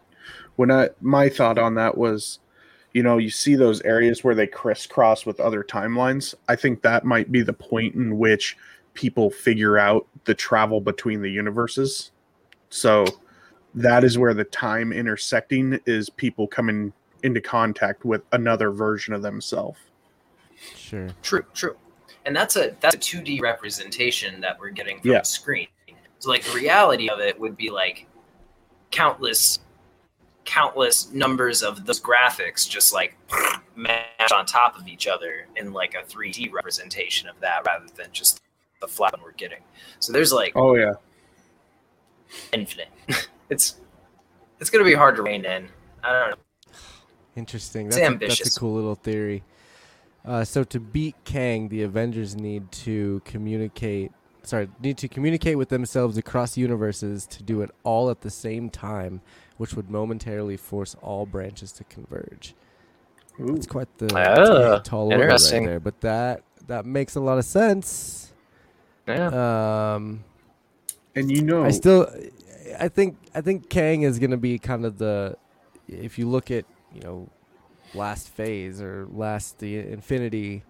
when 0.56 0.70
I 0.70 0.90
my 1.00 1.28
thought 1.28 1.58
on 1.58 1.74
that 1.74 1.98
was, 1.98 2.38
you 2.92 3.02
know, 3.02 3.18
you 3.18 3.30
see 3.30 3.54
those 3.54 3.80
areas 3.82 4.24
where 4.24 4.34
they 4.34 4.46
crisscross 4.46 5.26
with 5.26 5.40
other 5.40 5.62
timelines. 5.62 6.34
I 6.48 6.56
think 6.56 6.82
that 6.82 7.04
might 7.04 7.30
be 7.30 7.42
the 7.42 7.52
point 7.52 7.94
in 7.94 8.18
which 8.18 8.56
people 8.94 9.30
figure 9.30 9.78
out 9.78 10.06
the 10.24 10.34
travel 10.34 10.80
between 10.80 11.22
the 11.22 11.30
universes. 11.30 12.10
So 12.70 13.04
that 13.74 14.02
is 14.04 14.18
where 14.18 14.34
the 14.34 14.44
time 14.44 14.92
intersecting 14.92 15.78
is 15.86 16.10
people 16.10 16.46
coming 16.46 16.92
into 17.22 17.40
contact 17.40 18.04
with 18.04 18.22
another 18.32 18.70
version 18.70 19.14
of 19.14 19.22
themselves. 19.22 19.78
Sure. 20.76 21.08
True, 21.22 21.44
true. 21.54 21.76
And 22.26 22.34
that's 22.36 22.56
a 22.56 22.74
that's 22.80 22.94
a 22.94 22.98
2D 22.98 23.40
representation 23.40 24.40
that 24.40 24.58
we're 24.58 24.70
getting 24.70 25.00
from 25.00 25.10
Yeah. 25.10 25.18
the 25.20 25.24
screen. 25.24 25.68
So 26.18 26.28
like 26.30 26.42
the 26.44 26.52
reality 26.54 27.08
of 27.08 27.18
it 27.20 27.38
would 27.40 27.56
be 27.56 27.70
like 27.70 28.06
countless 28.90 29.60
countless 30.44 31.12
numbers 31.12 31.62
of 31.62 31.86
those 31.86 32.00
graphics 32.00 32.68
just 32.68 32.92
like 32.92 33.16
mashed 33.76 34.32
on 34.34 34.44
top 34.46 34.76
of 34.78 34.88
each 34.88 35.06
other 35.06 35.46
in 35.56 35.72
like 35.72 35.94
a 35.94 36.02
3D 36.02 36.52
representation 36.52 37.28
of 37.28 37.38
that 37.40 37.64
rather 37.66 37.86
than 37.96 38.06
just 38.12 38.40
the 38.80 38.88
flat 38.88 39.12
one 39.12 39.22
we're 39.22 39.32
getting. 39.32 39.60
So 40.00 40.12
there's 40.12 40.32
like 40.32 40.52
Oh 40.56 40.74
yeah. 40.74 40.92
infinite. 42.52 42.88
it's 43.50 43.76
it's 44.60 44.70
gonna 44.70 44.84
be 44.84 44.94
hard 44.94 45.16
to 45.16 45.22
rein 45.22 45.44
in. 45.44 45.68
I 46.02 46.12
don't 46.12 46.30
know. 46.30 46.36
Interesting. 47.36 47.86
It's 47.86 47.96
That's, 47.96 48.08
a, 48.08 48.12
ambitious. 48.12 48.38
that's 48.40 48.56
a 48.56 48.60
cool 48.60 48.74
little 48.74 48.94
theory. 48.96 49.42
Uh, 50.24 50.44
so 50.44 50.64
to 50.64 50.78
beat 50.78 51.14
Kang, 51.24 51.68
the 51.68 51.82
Avengers 51.82 52.36
need 52.36 52.70
to 52.72 53.22
communicate. 53.24 54.12
Sorry, 54.42 54.68
need 54.82 54.98
to 54.98 55.08
communicate 55.08 55.58
with 55.58 55.68
themselves 55.68 56.16
across 56.16 56.56
universes 56.56 57.26
to 57.26 57.42
do 57.42 57.62
it 57.62 57.70
all 57.84 58.10
at 58.10 58.22
the 58.22 58.30
same 58.30 58.70
time, 58.70 59.20
which 59.56 59.74
would 59.74 59.90
momentarily 59.90 60.56
force 60.56 60.96
all 61.02 61.26
branches 61.26 61.72
to 61.72 61.84
converge. 61.84 62.54
Ooh. 63.38 63.54
It's 63.54 63.66
quite 63.66 63.88
the 63.98 64.06
it's 64.06 64.88
tall 64.88 65.12
order 65.12 65.26
right 65.26 65.40
there, 65.50 65.80
but 65.80 66.00
that 66.00 66.42
that 66.66 66.84
makes 66.84 67.16
a 67.16 67.20
lot 67.20 67.38
of 67.38 67.44
sense. 67.44 68.32
Yeah. 69.06 69.94
Um, 69.94 70.24
And 71.14 71.30
you 71.30 71.42
know, 71.42 71.64
I 71.64 71.70
still, 71.70 72.08
I 72.78 72.88
think, 72.88 73.16
I 73.34 73.40
think 73.40 73.68
Kang 73.68 74.02
is 74.02 74.18
gonna 74.18 74.36
be 74.36 74.58
kind 74.58 74.84
of 74.84 74.98
the, 74.98 75.36
if 75.88 76.18
you 76.18 76.28
look 76.28 76.50
at 76.50 76.64
you 76.94 77.00
know, 77.02 77.28
last 77.94 78.28
phase 78.28 78.80
or 78.80 79.06
last 79.12 79.58
the 79.58 79.78
Infinity 79.78 80.62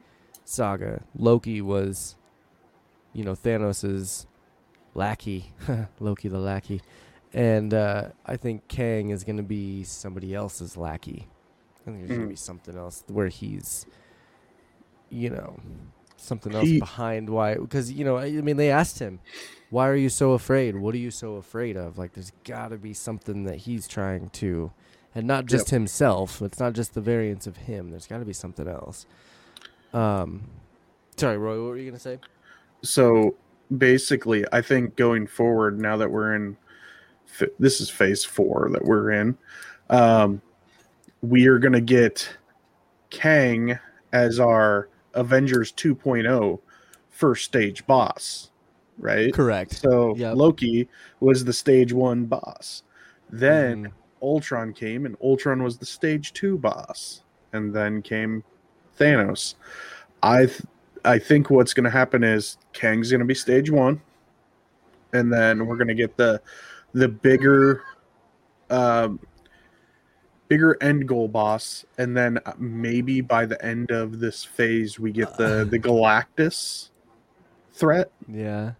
Saga, 0.44 1.02
Loki 1.16 1.60
was, 1.60 2.16
you 3.12 3.24
know, 3.24 3.34
Thanos's 3.34 4.26
lackey, 4.94 5.52
Loki 6.00 6.28
the 6.28 6.38
lackey, 6.38 6.80
and 7.32 7.72
uh, 7.72 8.08
I 8.26 8.36
think 8.36 8.66
Kang 8.68 9.10
is 9.10 9.22
gonna 9.24 9.42
be 9.42 9.84
somebody 9.84 10.34
else's 10.34 10.76
lackey. 10.76 11.28
I 11.86 11.90
think 11.90 11.98
there's 11.98 12.10
gonna 12.10 12.26
Mm. 12.26 12.30
be 12.30 12.36
something 12.36 12.76
else 12.76 13.04
where 13.08 13.28
he's, 13.28 13.86
you 15.08 15.30
know, 15.30 15.58
something 16.16 16.54
else 16.54 16.64
He- 16.68 16.78
behind 16.80 17.30
why 17.30 17.54
because 17.54 17.90
you 17.90 18.04
know 18.04 18.16
I, 18.18 18.26
I 18.26 18.40
mean 18.42 18.58
they 18.58 18.70
asked 18.70 18.98
him 18.98 19.20
why 19.70 19.88
are 19.88 19.96
you 19.96 20.08
so 20.10 20.32
afraid? 20.32 20.76
What 20.76 20.94
are 20.94 20.98
you 20.98 21.10
so 21.12 21.36
afraid 21.36 21.76
of? 21.76 21.96
Like 21.96 22.12
there's 22.14 22.32
got 22.44 22.68
to 22.68 22.76
be 22.76 22.92
something 22.92 23.44
that 23.44 23.54
he's 23.58 23.86
trying 23.86 24.28
to 24.30 24.72
and 25.14 25.26
not 25.26 25.46
just 25.46 25.70
himself 25.70 26.40
it's 26.42 26.60
not 26.60 26.72
just 26.72 26.94
the 26.94 27.00
variants 27.00 27.46
of 27.46 27.56
him 27.56 27.90
there's 27.90 28.06
got 28.06 28.18
to 28.18 28.24
be 28.24 28.32
something 28.32 28.68
else 28.68 29.06
um 29.92 30.42
sorry 31.16 31.36
roy 31.36 31.60
what 31.60 31.70
were 31.70 31.76
you 31.76 31.90
gonna 31.90 31.98
say 31.98 32.18
so 32.82 33.34
basically, 33.76 34.44
I 34.52 34.62
think 34.62 34.96
going 34.96 35.26
forward, 35.26 35.80
now 35.80 35.96
that 35.96 36.10
we're 36.10 36.34
in, 36.34 36.56
this 37.58 37.80
is 37.80 37.90
phase 37.90 38.24
four 38.24 38.68
that 38.72 38.84
we're 38.84 39.10
in, 39.12 39.36
um, 39.88 40.40
we 41.22 41.46
are 41.46 41.58
going 41.58 41.72
to 41.72 41.80
get 41.80 42.28
Kang 43.10 43.78
as 44.12 44.40
our 44.40 44.88
Avengers 45.14 45.72
2.0 45.72 46.58
first 47.10 47.44
stage 47.44 47.86
boss, 47.86 48.50
right? 48.98 49.32
correct 49.34 49.72
So 49.74 50.14
Yep. 50.16 50.36
Loki 50.36 50.88
was 51.20 51.44
the 51.44 51.52
stage 51.52 51.92
one 51.92 52.24
boss. 52.24 52.82
Then 53.28 53.84
Mhm. 53.84 53.92
Ultron 54.22 54.72
came, 54.72 55.06
and 55.06 55.16
Ultron 55.22 55.62
was 55.62 55.78
the 55.78 55.86
stage 55.86 56.32
two 56.32 56.58
boss, 56.58 57.22
and 57.52 57.74
then 57.74 58.02
came 58.02 58.44
Thanos. 58.98 59.54
I 60.22 60.46
th- 60.46 60.62
I 61.04 61.18
think 61.18 61.50
what's 61.50 61.72
going 61.72 61.84
to 61.84 61.90
happen 61.90 62.22
is 62.22 62.58
Kang's 62.72 63.10
going 63.10 63.20
to 63.20 63.26
be 63.26 63.34
stage 63.34 63.70
one, 63.70 64.00
and 65.12 65.32
then 65.32 65.66
we're 65.66 65.76
going 65.76 65.88
to 65.88 65.94
get 65.94 66.16
the 66.16 66.40
the 66.92 67.08
bigger, 67.08 67.82
um, 68.68 69.20
bigger 70.48 70.76
end 70.82 71.08
goal 71.08 71.28
boss, 71.28 71.84
and 71.98 72.16
then 72.16 72.38
maybe 72.58 73.20
by 73.20 73.46
the 73.46 73.62
end 73.64 73.90
of 73.90 74.20
this 74.20 74.44
phase 74.44 74.98
we 74.98 75.12
get 75.12 75.36
the 75.36 75.66
the 75.70 75.78
Galactus 75.80 76.90
threat. 77.72 78.10
yeah 78.28 78.72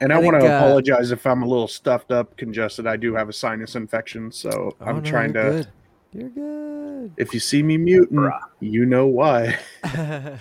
And 0.00 0.12
I 0.12 0.16
I, 0.16 0.18
want 0.20 0.40
to 0.40 0.46
uh, 0.52 0.56
apologize 0.58 1.10
if 1.12 1.26
I'm 1.26 1.42
a 1.42 1.46
little 1.46 1.68
stuffed 1.68 2.10
up, 2.10 2.36
congested. 2.36 2.86
I 2.86 2.96
do 2.96 3.14
have 3.14 3.28
a 3.28 3.32
sinus 3.32 3.76
infection, 3.76 4.30
so 4.32 4.74
Oh, 4.80 4.84
I'm 4.84 4.96
no, 5.02 5.10
trying 5.10 5.32
to. 5.34 5.40
you're 5.42 5.52
good. 5.52 5.68
you're 6.12 6.28
good 6.30 7.12
If 7.16 7.32
you 7.34 7.40
see 7.40 7.62
me 7.62 7.76
muting, 7.76 8.16
Bruh. 8.18 8.38
you 8.60 8.86
know 8.86 9.06
why. 9.06 9.58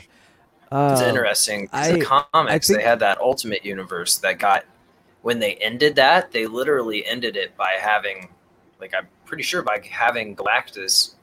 It's 0.76 1.02
interesting. 1.02 1.10
interesting. 1.10 1.68
'cause 1.68 1.88
I- 1.90 1.92
the 2.00 2.02
comics, 2.34 2.68
think- 2.68 2.80
they 2.80 2.84
had 2.84 3.00
that 3.00 3.20
Ultimate 3.22 3.64
Universe 3.64 4.18
that 4.20 4.40
got 4.40 4.66
when 5.22 5.38
they 5.40 5.54
ended 5.58 5.96
that, 5.98 6.32
they 6.32 6.48
literally 6.48 7.06
ended 7.06 7.38
it 7.38 7.56
by 7.56 7.74
having, 7.80 8.28
like, 8.82 8.92
I'm 8.98 9.08
pretty 9.24 9.44
sure 9.44 9.62
by 9.62 9.80
having 9.88 10.36
Galactus 10.36 11.14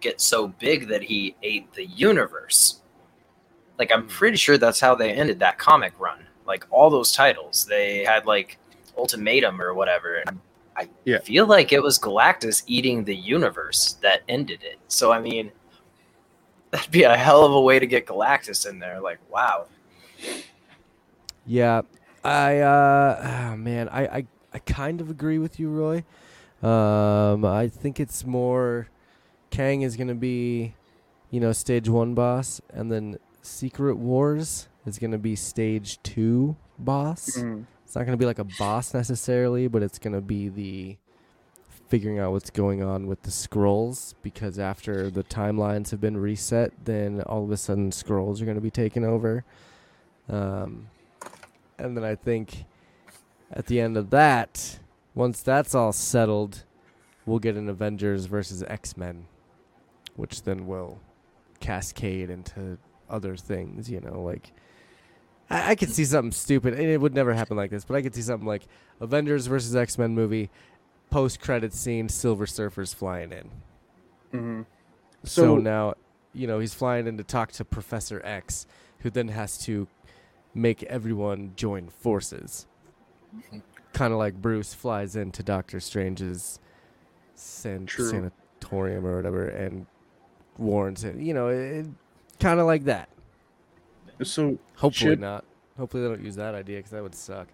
get 0.00 0.20
so 0.22 0.48
big 0.48 0.88
that 0.88 1.02
he 1.02 1.36
ate 1.42 1.70
the 1.74 1.84
universe. 1.84 2.80
Like, 3.78 3.92
I'm 3.92 4.06
pretty 4.08 4.38
sure 4.38 4.56
that's 4.56 4.80
how 4.80 4.94
they 4.94 5.12
ended 5.12 5.38
that 5.40 5.58
comic 5.58 5.92
run. 6.00 6.26
Like 6.48 6.66
all 6.70 6.90
those 6.90 7.12
titles, 7.12 7.66
they 7.66 8.04
had 8.04 8.26
like 8.26 8.58
Ultimatum 8.96 9.60
or 9.62 9.74
whatever. 9.74 10.16
And 10.26 10.40
I 10.76 10.88
Yeah. 11.04 11.18
feel 11.18 11.46
like 11.46 11.72
it 11.72 11.82
was 11.82 11.98
Galactus 11.98 12.64
eating 12.66 13.04
the 13.04 13.14
universe 13.14 13.96
that 14.02 14.22
ended 14.28 14.60
it. 14.64 14.78
So 14.88 15.12
I 15.12 15.20
mean, 15.20 15.52
that'd 16.70 16.90
be 16.90 17.04
a 17.04 17.16
hell 17.16 17.44
of 17.44 17.52
a 17.52 17.60
way 17.60 17.78
to 17.78 17.86
get 17.86 18.06
Galactus 18.06 18.68
in 18.68 18.78
there. 18.78 19.00
Like, 19.00 19.18
wow. 19.30 19.66
Yeah, 21.46 21.82
I 22.24 22.58
uh, 22.58 23.20
ah, 23.22 23.56
man, 23.56 23.88
I, 23.88 24.06
I 24.18 24.26
I 24.52 24.58
kind 24.60 25.00
of 25.00 25.08
agree 25.10 25.38
with 25.38 25.58
you, 25.60 25.68
Roy. 25.70 26.04
Um, 26.62 27.44
I 27.44 27.68
think 27.68 28.00
it's 28.00 28.24
more 28.26 28.88
Kang 29.50 29.82
is 29.82 29.96
gonna 29.96 30.14
be, 30.14 30.74
you 31.30 31.40
know, 31.40 31.52
stage 31.52 31.88
one 31.88 32.14
boss, 32.14 32.60
and 32.72 32.92
then 32.92 33.18
Secret 33.40 33.96
Wars 33.96 34.68
is 34.88 34.98
gonna 34.98 35.18
be 35.18 35.36
stage 35.36 36.02
two 36.02 36.56
boss. 36.78 37.36
Mm. 37.36 37.64
It's 37.84 37.94
not 37.94 38.04
gonna 38.04 38.16
be 38.16 38.26
like 38.26 38.38
a 38.38 38.46
boss 38.58 38.92
necessarily, 38.92 39.68
but 39.68 39.82
it's 39.82 39.98
gonna 39.98 40.20
be 40.20 40.48
the 40.48 40.96
figuring 41.88 42.18
out 42.18 42.32
what's 42.32 42.50
going 42.50 42.82
on 42.82 43.06
with 43.06 43.22
the 43.22 43.30
scrolls 43.30 44.14
because 44.22 44.58
after 44.58 45.10
the 45.10 45.24
timelines 45.24 45.90
have 45.90 46.00
been 46.00 46.16
reset, 46.16 46.72
then 46.84 47.22
all 47.22 47.44
of 47.44 47.50
a 47.50 47.56
sudden 47.56 47.90
scrolls 47.92 48.42
are 48.42 48.44
gonna 48.44 48.60
be 48.60 48.70
taken 48.70 49.04
over. 49.04 49.44
Um, 50.28 50.88
and 51.78 51.96
then 51.96 52.04
I 52.04 52.14
think 52.14 52.64
at 53.50 53.66
the 53.66 53.80
end 53.80 53.96
of 53.96 54.10
that, 54.10 54.80
once 55.14 55.40
that's 55.40 55.74
all 55.74 55.92
settled, 55.92 56.64
we'll 57.24 57.38
get 57.38 57.56
an 57.56 57.68
Avengers 57.68 58.26
versus 58.26 58.62
X 58.64 58.96
Men, 58.96 59.26
which 60.16 60.42
then 60.42 60.66
will 60.66 61.00
cascade 61.60 62.30
into 62.30 62.78
other 63.08 63.36
things. 63.36 63.90
You 63.90 64.00
know, 64.00 64.20
like 64.22 64.52
I, 65.50 65.70
I 65.70 65.74
could 65.74 65.90
see 65.90 66.04
something 66.04 66.32
stupid, 66.32 66.74
and 66.74 66.82
it 66.82 67.00
would 67.00 67.14
never 67.14 67.34
happen 67.34 67.56
like 67.56 67.70
this, 67.70 67.84
but 67.84 67.96
I 67.96 68.02
could 68.02 68.14
see 68.14 68.22
something 68.22 68.46
like 68.46 68.62
Avengers 69.00 69.46
versus 69.46 69.74
X 69.74 69.98
Men 69.98 70.14
movie, 70.14 70.50
post 71.10 71.40
credit 71.40 71.72
scene, 71.72 72.08
Silver 72.08 72.46
Surfer's 72.46 72.92
flying 72.92 73.32
in. 73.32 73.50
Mhm. 74.32 74.66
So, 75.24 75.42
So, 75.42 75.56
now, 75.56 75.94
you 76.32 76.46
know, 76.46 76.58
he's 76.58 76.74
flying 76.74 77.06
in 77.06 77.16
to 77.16 77.24
talk 77.24 77.52
to 77.52 77.64
Professor 77.64 78.20
X, 78.24 78.66
who 79.00 79.10
then 79.10 79.28
has 79.28 79.58
to 79.64 79.88
make 80.54 80.82
everyone 80.84 81.52
join 81.56 81.88
forces. 81.88 82.66
Kind 83.92 84.12
of 84.12 84.18
like 84.18 84.34
Bruce 84.40 84.74
flies 84.74 85.16
into 85.16 85.42
Doctor 85.42 85.80
Strange's 85.80 86.58
san- 87.34 87.86
sanatorium 87.88 89.06
or 89.06 89.16
whatever 89.16 89.46
and 89.48 89.86
warns 90.56 91.04
him. 91.04 91.20
You 91.20 91.34
know, 91.34 91.48
it, 91.48 91.86
kind 92.40 92.60
of 92.60 92.66
like 92.66 92.84
that. 92.84 93.08
So 94.22 94.58
Hopefully 94.76 95.12
Chip- 95.12 95.20
not. 95.20 95.44
Hopefully 95.76 96.02
they 96.02 96.08
don't 96.08 96.24
use 96.24 96.36
that 96.36 96.54
idea 96.54 96.78
because 96.78 96.90
that 96.90 97.02
would 97.02 97.14
suck. 97.14 97.48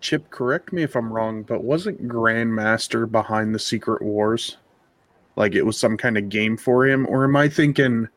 Chip, 0.00 0.30
correct 0.30 0.72
me 0.72 0.82
if 0.82 0.94
I'm 0.94 1.12
wrong, 1.12 1.42
but 1.42 1.64
wasn't 1.64 2.06
Grandmaster 2.06 3.10
behind 3.10 3.54
the 3.54 3.58
Secret 3.58 4.02
Wars? 4.02 4.58
Like 5.36 5.54
it 5.54 5.62
was 5.62 5.78
some 5.78 5.96
kind 5.96 6.16
of 6.18 6.28
game 6.28 6.56
for 6.56 6.86
him, 6.86 7.06
or 7.08 7.24
am 7.24 7.34
I 7.36 7.48
thinking 7.48 8.08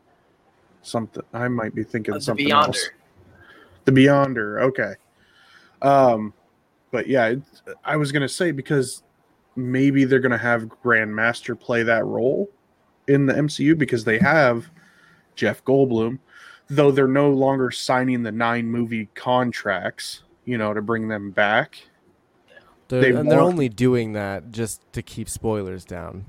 something? 0.81 1.23
I 1.33 1.47
might 1.47 1.73
be 1.73 1.83
thinking 1.83 2.13
Uh, 2.13 2.17
the 2.17 2.21
something 2.23 2.47
Beyonder. 2.47 2.65
else. 2.67 2.89
The 3.85 3.91
Beyonder, 3.91 4.61
okay. 4.63 4.93
Um, 5.81 6.33
but 6.91 7.07
yeah, 7.07 7.27
it, 7.27 7.41
I 7.83 7.95
was 7.97 8.11
gonna 8.11 8.29
say 8.29 8.51
because 8.51 9.03
maybe 9.55 10.03
they're 10.05 10.19
gonna 10.19 10.37
have 10.37 10.63
Grandmaster 10.83 11.59
play 11.59 11.83
that 11.83 12.05
role 12.05 12.49
in 13.07 13.25
the 13.25 13.33
MCU 13.33 13.77
because 13.77 14.03
they 14.03 14.19
have 14.19 14.69
Jeff 15.35 15.63
Goldblum, 15.63 16.19
though 16.69 16.91
they're 16.91 17.07
no 17.07 17.29
longer 17.31 17.71
signing 17.71 18.23
the 18.23 18.31
nine 18.31 18.67
movie 18.67 19.09
contracts, 19.15 20.23
you 20.45 20.57
know, 20.57 20.73
to 20.73 20.81
bring 20.81 21.07
them 21.07 21.31
back. 21.31 21.77
They're, 22.87 23.01
They 23.01 23.11
and 23.11 23.29
they're 23.29 23.41
only 23.41 23.69
doing 23.69 24.13
that 24.13 24.51
just 24.51 24.81
to 24.93 25.01
keep 25.01 25.29
spoilers 25.29 25.85
down. 25.85 26.25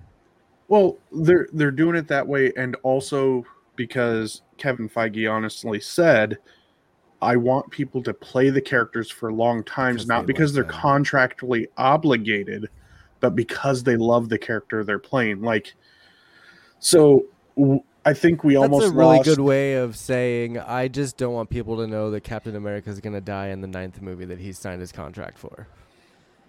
Well, 0.68 0.98
they're 1.12 1.48
they're 1.52 1.70
doing 1.70 1.96
it 1.96 2.08
that 2.08 2.26
way, 2.26 2.52
and 2.56 2.76
also 2.82 3.44
because 3.76 4.42
Kevin 4.56 4.88
Feige 4.88 5.30
honestly 5.30 5.80
said, 5.80 6.38
I 7.22 7.36
want 7.36 7.70
people 7.70 8.02
to 8.02 8.12
play 8.12 8.50
the 8.50 8.60
characters 8.60 9.10
for 9.10 9.32
long 9.32 9.64
times, 9.64 10.06
not 10.06 10.26
because 10.26 10.52
they're 10.52 10.64
them. 10.64 10.72
contractually 10.72 11.66
obligated, 11.76 12.68
but 13.20 13.34
because 13.34 13.82
they 13.82 13.96
love 13.96 14.28
the 14.28 14.38
character 14.38 14.84
they're 14.84 14.98
playing. 14.98 15.42
Like, 15.42 15.74
so 16.80 17.26
w- 17.56 17.82
I 18.08 18.14
think 18.14 18.42
we 18.42 18.54
That's 18.54 18.62
almost 18.62 18.82
That's 18.84 18.92
a 18.94 18.96
really 18.96 19.16
lost. 19.18 19.28
good 19.28 19.40
way 19.40 19.74
of 19.74 19.96
saying 19.96 20.58
I 20.58 20.88
just 20.88 21.16
don't 21.18 21.34
want 21.34 21.50
people 21.50 21.76
to 21.78 21.86
know 21.86 22.10
that 22.12 22.22
Captain 22.24 22.56
America 22.56 22.88
is 22.90 23.00
going 23.00 23.12
to 23.12 23.20
die 23.20 23.48
in 23.48 23.60
the 23.60 23.66
ninth 23.66 24.00
movie 24.00 24.24
that 24.24 24.38
he 24.38 24.52
signed 24.52 24.80
his 24.80 24.92
contract 24.92 25.38
for. 25.38 25.66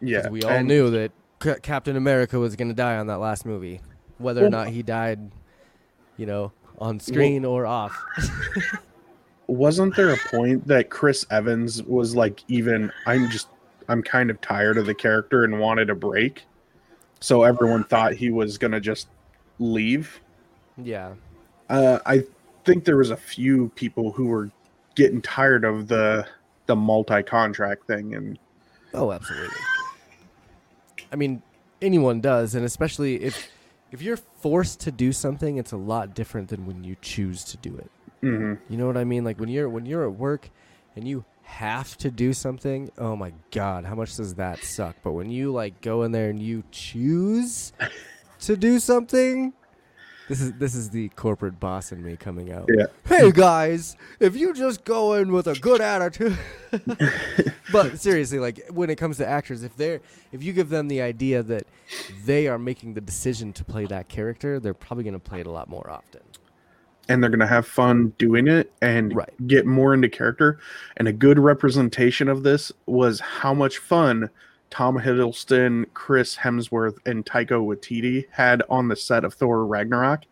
yeah, 0.02 0.30
we 0.30 0.42
all 0.44 0.52
and- 0.52 0.68
knew 0.68 0.90
that 0.92 1.12
C- 1.44 1.60
Captain 1.62 1.96
America 1.96 2.40
was 2.40 2.56
going 2.56 2.68
to 2.70 2.74
die 2.74 2.98
on 2.98 3.08
that 3.08 3.18
last 3.20 3.46
movie, 3.46 3.82
whether 4.18 4.46
or 4.46 4.50
not 4.50 4.68
he 4.70 4.84
died, 4.84 5.32
you 6.18 6.26
know, 6.26 6.52
on 6.80 7.00
screen 7.00 7.44
or 7.46 7.66
off. 7.66 8.02
wasn't 9.48 9.96
there 9.96 10.12
a 10.14 10.18
point 10.30 10.68
that 10.68 10.90
Chris 10.90 11.26
Evans 11.32 11.82
was 11.84 12.16
like 12.16 12.44
even 12.48 12.92
I'm 13.06 13.30
just 13.30 13.50
I'm 13.88 14.04
kind 14.04 14.30
of 14.30 14.40
tired 14.42 14.78
of 14.78 14.86
the 14.86 14.94
character 14.94 15.44
and 15.44 15.60
wanted 15.60 15.90
a 15.90 15.96
break. 15.96 16.44
So 17.20 17.44
everyone 17.44 17.84
thought 17.84 18.14
he 18.14 18.30
was 18.30 18.58
going 18.58 18.72
to 18.72 18.80
just 18.80 19.08
leave. 19.58 20.22
yeah, 20.78 21.14
Uh, 21.70 22.00
I 22.06 22.24
think 22.66 22.86
there 22.86 22.98
was 22.98 23.10
a 23.12 23.18
few 23.18 23.70
people 23.76 24.12
who 24.12 24.28
were 24.28 24.50
getting 24.96 25.22
tired 25.22 25.64
of 25.64 25.88
the 25.88 26.26
the 26.66 26.76
multi-contract 26.76 27.88
thing 27.88 28.14
and 28.16 28.38
Oh, 28.94 29.12
absolutely. 29.12 29.56
I 31.12 31.16
mean, 31.16 31.42
anyone 31.82 32.22
does, 32.22 32.56
and 32.56 32.66
especially 32.66 33.24
if 33.24 33.50
if 33.92 34.02
you're 34.02 34.18
forced 34.18 34.80
to 34.82 34.92
do 34.92 35.12
something, 35.12 35.58
it's 35.58 35.72
a 35.72 35.78
lot 35.78 36.14
different 36.14 36.50
than 36.50 36.66
when 36.68 36.84
you 36.84 36.96
choose 37.02 37.44
to 37.46 37.58
do 37.58 37.76
it. 37.78 37.92
mhm. 38.24 38.60
You 38.70 38.78
know 38.78 38.86
what 38.88 38.98
I 38.98 39.04
mean? 39.04 39.24
Like 39.24 39.40
when 39.40 39.50
you're 39.50 39.70
when 39.70 39.86
you're 39.86 40.04
at 40.06 40.14
work 40.14 40.50
and 40.96 41.08
you 41.08 41.26
have 41.44 41.98
to 41.98 42.12
do 42.12 42.34
something, 42.34 42.92
oh 43.00 43.16
my 43.16 43.34
god, 43.52 43.86
how 43.86 43.96
much 43.96 44.16
does 44.16 44.36
that 44.36 44.64
suck? 44.64 44.96
But 45.04 45.14
when 45.14 45.30
you 45.32 45.52
like 45.52 45.82
go 45.82 46.04
in 46.04 46.12
there 46.12 46.30
and 46.30 46.40
you 46.42 46.64
choose 46.72 47.74
to 48.42 48.56
do 48.56 48.78
something, 48.80 49.54
this 50.30 50.40
is 50.40 50.54
this 50.54 50.76
is 50.76 50.90
the 50.92 51.10
corporate 51.10 51.60
boss 51.60 51.92
in 51.92 52.02
me 52.02 52.16
coming 52.16 52.52
out. 52.54 52.70
Yeah. 52.74 52.86
Hey 53.06 53.32
guys, 53.32 53.98
if 54.22 54.36
you 54.38 54.54
just 54.54 54.86
go 54.86 55.14
in 55.16 55.32
with 55.34 55.48
a 55.48 55.56
good 55.56 55.82
attitude 55.82 56.38
But 57.72 58.00
seriously, 58.00 58.40
like 58.40 58.68
when 58.72 58.90
it 58.90 58.96
comes 58.98 59.18
to 59.18 59.28
actors, 59.28 59.64
if 59.64 59.76
they're 59.76 60.02
if 60.32 60.42
you 60.44 60.54
give 60.54 60.70
them 60.70 60.88
the 60.88 61.02
idea 61.02 61.44
that 61.44 61.64
they 62.26 62.48
are 62.48 62.58
making 62.58 62.94
the 62.94 63.02
decision 63.02 63.52
to 63.54 63.64
play 63.64 63.86
that 63.88 64.08
character, 64.08 64.60
they're 64.60 64.74
probably 64.74 65.04
going 65.04 65.14
to 65.14 65.20
play 65.20 65.40
it 65.42 65.48
a 65.48 65.52
lot 65.52 65.70
more 65.70 65.90
often. 65.90 66.22
and 67.08 67.22
they're 67.24 67.30
going 67.32 67.40
to 67.40 67.48
have 67.48 67.66
fun 67.68 68.14
doing 68.20 68.48
it 68.48 68.72
and 68.82 69.16
Right. 69.16 69.34
get 69.48 69.66
more 69.66 69.94
into 69.96 70.08
character. 70.10 70.60
And 70.98 71.08
a 71.08 71.12
good 71.14 71.40
representation 71.40 72.28
of 72.28 72.44
this 72.44 72.72
was 72.86 73.20
how 73.20 73.54
much 73.54 73.78
fun 73.80 74.30
Tom 74.70 74.98
Hiddleston, 75.00 75.86
Chris 75.94 76.36
Hemsworth, 76.38 76.98
and 77.06 77.26
Taika 77.26 77.52
Waititi 77.60 78.26
had 78.32 78.62
on 78.70 78.88
the 78.88 78.96
set 78.96 79.24
of 79.24 79.34
Thor 79.34 79.66
Ragnarok. 79.66 80.24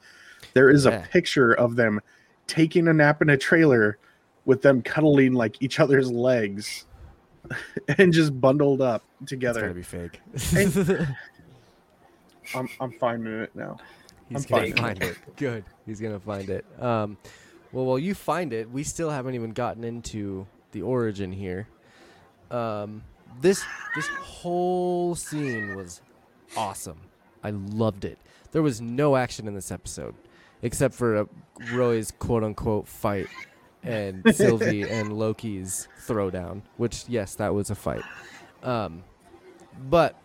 There 0.53 0.69
is 0.69 0.85
Yeah. 0.85 1.03
a 1.03 1.07
picture 1.07 1.53
of 1.53 1.75
them 1.75 1.99
taking 2.45 2.87
a 2.87 2.93
nap 2.93 3.21
in 3.21 3.29
a 3.29 3.37
trailer 3.37 3.97
with 4.45 4.61
them 4.61 4.81
cuddling 4.81 5.33
like 5.33 5.61
each 5.61 5.79
other's 5.79 6.11
legs 6.11 6.85
and 7.97 8.13
just 8.13 8.39
bundled 8.39 8.81
up 8.81 9.03
together. 9.25 9.75
It's 9.77 9.89
together. 9.89 10.09
got 10.31 10.37
to 10.37 10.87
be 10.87 10.97
fake. 10.97 11.07
I'm, 12.55 12.69
I'm 12.79 12.91
fine 12.93 13.23
with 13.23 13.33
it 13.43 13.55
now. 13.55 13.77
He's 14.29 14.45
I'm 14.51 14.59
gonna 14.59 14.75
find 14.75 15.01
it. 15.03 15.17
Good. 15.35 15.63
He's 15.85 15.99
gonna 15.99 16.19
find 16.19 16.49
it. 16.49 16.65
Um, 16.81 17.17
well, 17.71 17.85
while 17.85 17.99
you 17.99 18.13
find 18.13 18.53
it, 18.53 18.69
we 18.69 18.83
still 18.83 19.09
haven't 19.09 19.35
even 19.35 19.51
gotten 19.51 19.83
into 19.83 20.47
the 20.71 20.81
origin 20.81 21.31
here. 21.31 21.67
Um, 22.51 23.03
this 23.41 23.63
this 23.95 24.07
whole 24.07 25.15
scene 25.15 25.75
was 25.75 26.01
awesome. 26.55 26.99
I 27.43 27.51
loved 27.51 28.05
it. 28.05 28.17
There 28.51 28.61
was 28.61 28.81
no 28.81 29.15
action 29.15 29.47
in 29.47 29.53
this 29.53 29.71
episode, 29.71 30.15
except 30.61 30.93
for 30.93 31.17
uh, 31.17 31.25
Roy's 31.73 32.11
quote 32.11 32.43
unquote 32.43 32.87
fight 32.87 33.27
and 33.83 34.23
Sylvie 34.35 34.83
and 34.83 35.13
Loki's 35.13 35.87
throwdown. 36.05 36.61
Which 36.77 37.05
yes, 37.07 37.35
that 37.35 37.53
was 37.53 37.69
a 37.69 37.75
fight. 37.75 38.03
Um, 38.63 39.03
but 39.89 40.15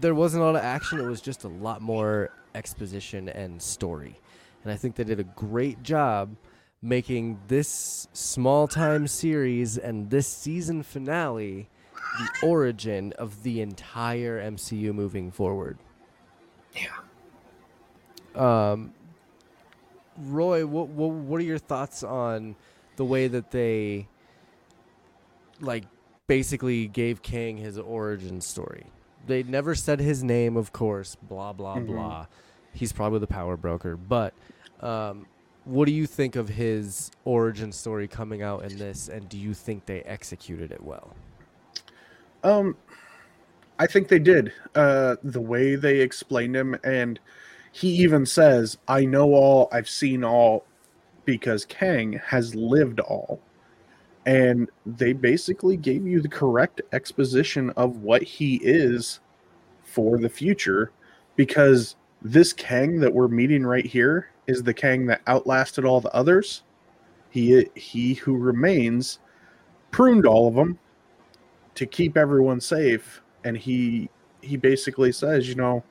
there 0.00 0.14
wasn't 0.14 0.42
a 0.42 0.46
lot 0.46 0.56
of 0.56 0.62
action. 0.62 0.98
It 1.00 1.06
was 1.06 1.20
just 1.20 1.44
a 1.44 1.48
lot 1.48 1.82
more 1.82 2.30
exposition 2.54 3.28
and 3.28 3.60
story. 3.60 4.18
And 4.62 4.72
I 4.72 4.76
think 4.76 4.96
they 4.96 5.04
did 5.04 5.20
a 5.20 5.24
great 5.24 5.82
job 5.82 6.36
making 6.80 7.40
this 7.48 8.08
small 8.12 8.68
time 8.68 9.06
series 9.06 9.78
and 9.78 10.10
this 10.10 10.26
season 10.26 10.82
finale 10.82 11.68
the 12.18 12.46
origin 12.46 13.12
of 13.18 13.42
the 13.42 13.60
entire 13.60 14.40
MCU 14.40 14.92
moving 14.94 15.30
forward. 15.30 15.78
Yeah. 16.74 16.90
Um, 18.34 18.92
Roy, 20.18 20.64
what, 20.66 20.88
what 20.88 21.10
what 21.10 21.40
are 21.40 21.44
your 21.44 21.58
thoughts 21.58 22.02
on 22.02 22.54
the 22.96 23.04
way 23.04 23.26
that 23.28 23.50
they 23.50 24.06
like 25.60 25.84
basically 26.26 26.86
gave 26.86 27.22
Kang 27.22 27.56
his 27.56 27.78
origin 27.78 28.40
story? 28.40 28.86
They 29.26 29.42
never 29.42 29.74
said 29.74 30.00
his 30.00 30.22
name, 30.22 30.56
of 30.56 30.72
course. 30.72 31.16
Blah 31.16 31.52
blah 31.52 31.76
Mhm. 31.76 31.86
blah. 31.86 32.26
He's 32.72 32.92
probably 32.92 33.20
the 33.20 33.26
power 33.26 33.56
broker, 33.56 33.96
but 33.96 34.34
um, 34.80 35.26
what 35.64 35.86
do 35.86 35.92
you 35.92 36.06
think 36.06 36.36
of 36.36 36.48
his 36.48 37.10
origin 37.24 37.72
story 37.72 38.06
coming 38.08 38.42
out 38.42 38.64
in 38.70 38.78
this, 38.78 39.08
and 39.08 39.28
do 39.28 39.38
you 39.38 39.54
think 39.54 39.86
they 39.86 40.02
executed 40.02 40.70
it 40.72 40.82
well? 40.82 41.14
Um, 42.44 42.76
I 43.78 43.86
think 43.86 44.08
they 44.08 44.20
did. 44.20 44.52
Uh, 44.74 45.16
the 45.24 45.40
way 45.40 45.74
they 45.74 46.00
explained 46.00 46.54
him, 46.54 46.76
and 46.84 47.18
he 47.72 47.88
even 47.88 48.26
says, 48.26 48.78
"I 48.86 49.04
know 49.04 49.34
all. 49.34 49.68
I've 49.72 49.88
seen 49.88 50.22
all," 50.22 50.64
because 51.24 51.64
Kang 51.64 52.12
has 52.24 52.54
lived 52.54 53.00
all. 53.00 53.40
And 54.26 54.70
they 54.86 55.12
basically 55.12 55.76
gave 55.76 56.06
you 56.06 56.20
the 56.20 56.28
correct 56.28 56.80
exposition 56.92 57.70
of 57.70 57.98
what 57.98 58.22
he 58.22 58.56
is 58.62 59.20
for 59.82 60.18
the 60.18 60.30
future, 60.30 60.92
because 61.36 61.96
this 62.22 62.52
Kang 62.52 63.00
that 63.00 63.12
we're 63.12 63.28
meeting 63.28 63.64
right 63.64 63.84
here 63.84 64.28
is 64.46 64.62
the 64.62 64.74
Kang 64.74 65.06
that 65.06 65.22
outlasted 65.26 65.84
all 65.84 66.00
the 66.00 66.14
others. 66.14 66.62
He 67.30 67.66
he 67.74 68.14
who 68.14 68.36
remains 68.36 69.18
pruned 69.90 70.26
all 70.26 70.48
of 70.48 70.54
them 70.54 70.78
to 71.74 71.86
keep 71.86 72.16
everyone 72.16 72.60
safe 72.60 73.20
and 73.44 73.56
he 73.56 74.08
he 74.42 74.56
basically 74.56 75.12
says 75.12 75.48
you 75.48 75.54
know 75.54 75.82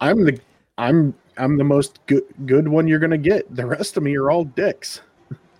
i'm 0.00 0.24
the 0.24 0.38
i'm 0.78 1.14
i'm 1.36 1.56
the 1.56 1.64
most 1.64 1.98
good 2.06 2.24
good 2.46 2.68
one 2.68 2.86
you're 2.88 2.98
gonna 2.98 3.18
get 3.18 3.54
the 3.54 3.66
rest 3.66 3.96
of 3.96 4.02
me 4.02 4.16
are 4.16 4.30
all 4.30 4.44
dicks 4.44 5.00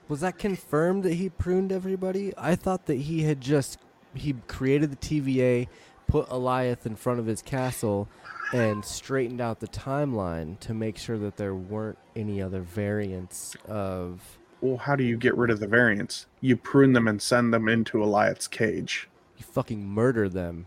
Was 0.08 0.20
that 0.22 0.38
confirmed 0.38 1.04
that 1.04 1.14
he 1.14 1.28
pruned 1.28 1.70
everybody? 1.70 2.32
I 2.36 2.56
thought 2.56 2.86
that 2.86 2.96
he 2.96 3.22
had 3.22 3.40
just 3.40 3.78
he 4.14 4.34
created 4.48 4.90
the 4.90 4.96
TVA, 4.96 5.68
put 6.08 6.28
Alioth 6.30 6.84
in 6.84 6.96
front 6.96 7.20
of 7.20 7.26
his 7.26 7.42
castle, 7.42 8.08
and 8.52 8.84
straightened 8.84 9.40
out 9.40 9.60
the 9.60 9.68
timeline 9.68 10.58
to 10.60 10.74
make 10.74 10.96
sure 10.98 11.16
that 11.18 11.36
there 11.36 11.54
weren't 11.54 11.98
any 12.16 12.42
other 12.42 12.60
variants 12.60 13.56
of. 13.68 14.38
well 14.60 14.76
how 14.76 14.96
do 14.96 15.04
you 15.04 15.16
get 15.16 15.36
rid 15.36 15.50
of 15.50 15.60
the 15.60 15.68
variants 15.68 16.26
you 16.40 16.56
prune 16.56 16.92
them 16.92 17.06
and 17.06 17.22
send 17.22 17.54
them 17.54 17.68
into 17.68 17.98
Alioth's 17.98 18.48
cage 18.48 19.08
You 19.40 19.46
fucking 19.46 19.84
murder 19.86 20.28
them. 20.28 20.66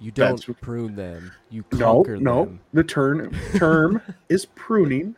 You 0.00 0.10
don't 0.10 0.40
That's- 0.40 0.58
prune 0.60 0.96
them. 0.96 1.32
You 1.50 1.64
no 1.72 1.78
conquer 1.78 2.16
no 2.16 2.44
them. 2.46 2.60
the 2.72 2.82
term 2.84 3.32
term 3.56 4.00
is 4.28 4.46
pruning 4.46 5.14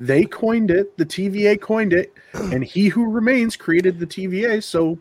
they 0.00 0.24
coined 0.24 0.70
it 0.70 0.96
the 0.98 1.06
tva 1.06 1.60
coined 1.60 1.92
it 1.92 2.12
and 2.34 2.64
he 2.64 2.88
who 2.88 3.08
remains 3.10 3.56
created 3.56 3.98
the 4.00 4.06
tva 4.06 4.62
so 4.62 4.98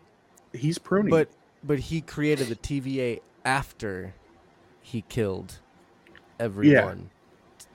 he's 0.54 0.78
pruning 0.78 1.10
But 1.10 1.30
but 1.64 1.80
he 1.80 2.02
created 2.02 2.48
the 2.48 2.56
TVA 2.56 3.20
after 3.46 4.14
he 4.82 5.02
killed 5.10 5.60
everyone. 6.40 7.10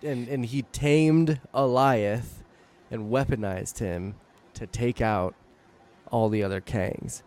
And 0.02 0.28
and 0.28 0.44
he 0.46 0.62
tamed 0.62 1.40
Alioth 1.54 2.42
and 2.90 3.10
weaponized 3.10 3.78
him 3.78 4.14
to 4.54 4.66
take 4.66 5.00
out 5.00 5.34
all 6.10 6.28
the 6.28 6.42
other 6.42 6.60
Kangs. 6.60 7.22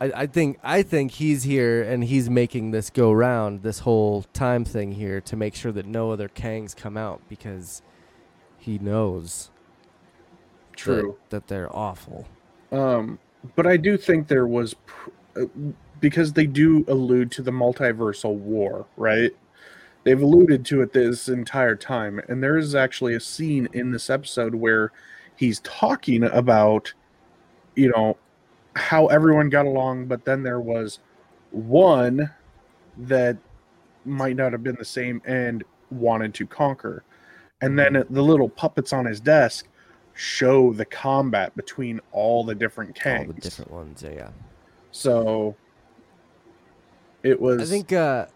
I, 0.00 0.12
I 0.14 0.26
think 0.26 0.58
I 0.62 0.82
think 0.82 1.12
he's 1.12 1.42
here 1.44 1.82
and 1.82 2.04
he's 2.04 2.28
making 2.28 2.70
this 2.70 2.90
go 2.90 3.12
round, 3.12 3.62
this 3.62 3.80
whole 3.80 4.24
time 4.32 4.64
thing 4.64 4.92
here 4.92 5.20
to 5.22 5.36
make 5.36 5.54
sure 5.54 5.72
that 5.72 5.86
no 5.86 6.10
other 6.10 6.28
Kangs 6.28 6.76
come 6.76 6.96
out 6.96 7.22
because 7.28 7.82
he 8.58 8.78
knows 8.78 9.50
true 10.74 11.16
that 11.30 11.46
they're 11.48 11.74
awful. 11.74 12.26
Um, 12.72 13.18
but 13.54 13.66
I 13.66 13.76
do 13.76 13.96
think 13.96 14.28
there 14.28 14.46
was 14.46 14.74
pr- 14.74 15.10
uh, 15.36 15.44
because 16.00 16.32
they 16.32 16.46
do 16.46 16.84
allude 16.88 17.30
to 17.32 17.42
the 17.42 17.50
multiversal 17.50 18.34
war, 18.34 18.86
right? 18.96 19.32
they've 20.06 20.22
alluded 20.22 20.64
to 20.64 20.82
it 20.82 20.92
this 20.92 21.28
entire 21.28 21.74
time, 21.74 22.20
and 22.28 22.40
there 22.40 22.56
is 22.56 22.76
actually 22.76 23.16
a 23.16 23.20
scene 23.20 23.68
in 23.72 23.90
this 23.90 24.08
episode 24.08 24.54
where 24.54 24.92
he's 25.34 25.58
talking 25.60 26.22
about, 26.22 26.94
you 27.74 27.88
know, 27.88 28.16
how 28.76 29.06
everyone 29.06 29.48
got 29.48 29.66
along, 29.66 30.06
but 30.06 30.24
then 30.24 30.42
there 30.42 30.60
was 30.60 31.00
one 31.50 32.30
that 32.98 33.36
might 34.04 34.36
not 34.36 34.52
have 34.52 34.62
been 34.62 34.76
the 34.78 34.84
same 34.84 35.20
and 35.24 35.64
wanted 35.90 36.34
to 36.34 36.46
conquer. 36.46 37.02
And 37.60 37.78
then 37.78 38.04
the 38.10 38.22
little 38.22 38.48
puppets 38.48 38.92
on 38.92 39.06
his 39.06 39.18
desk 39.18 39.66
show 40.14 40.72
the 40.72 40.84
combat 40.84 41.56
between 41.56 42.00
all 42.12 42.44
the 42.44 42.54
different 42.54 42.94
Kangs. 42.94 43.26
All 43.26 43.32
the 43.32 43.40
different 43.40 43.70
ones, 43.70 44.02
yeah, 44.02 44.10
yeah. 44.10 44.30
So 44.92 45.56
it 47.22 47.40
was. 47.40 47.62
I 47.62 47.64
think. 47.64 47.92
uh 47.92 48.26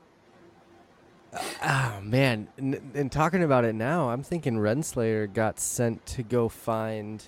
Oh 1.62 2.00
man, 2.02 2.48
in, 2.58 2.90
in 2.92 3.08
talking 3.08 3.44
about 3.44 3.64
it 3.64 3.74
now, 3.74 4.10
I'm 4.10 4.24
thinking 4.24 4.56
Renslayer 4.56 5.32
got 5.32 5.60
sent 5.60 6.04
to 6.06 6.24
go 6.24 6.48
find 6.48 7.24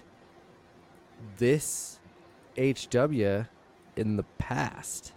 this 1.38 2.00
HW 2.56 3.46
in 3.96 4.16
the 4.16 4.24
past. 4.38 5.12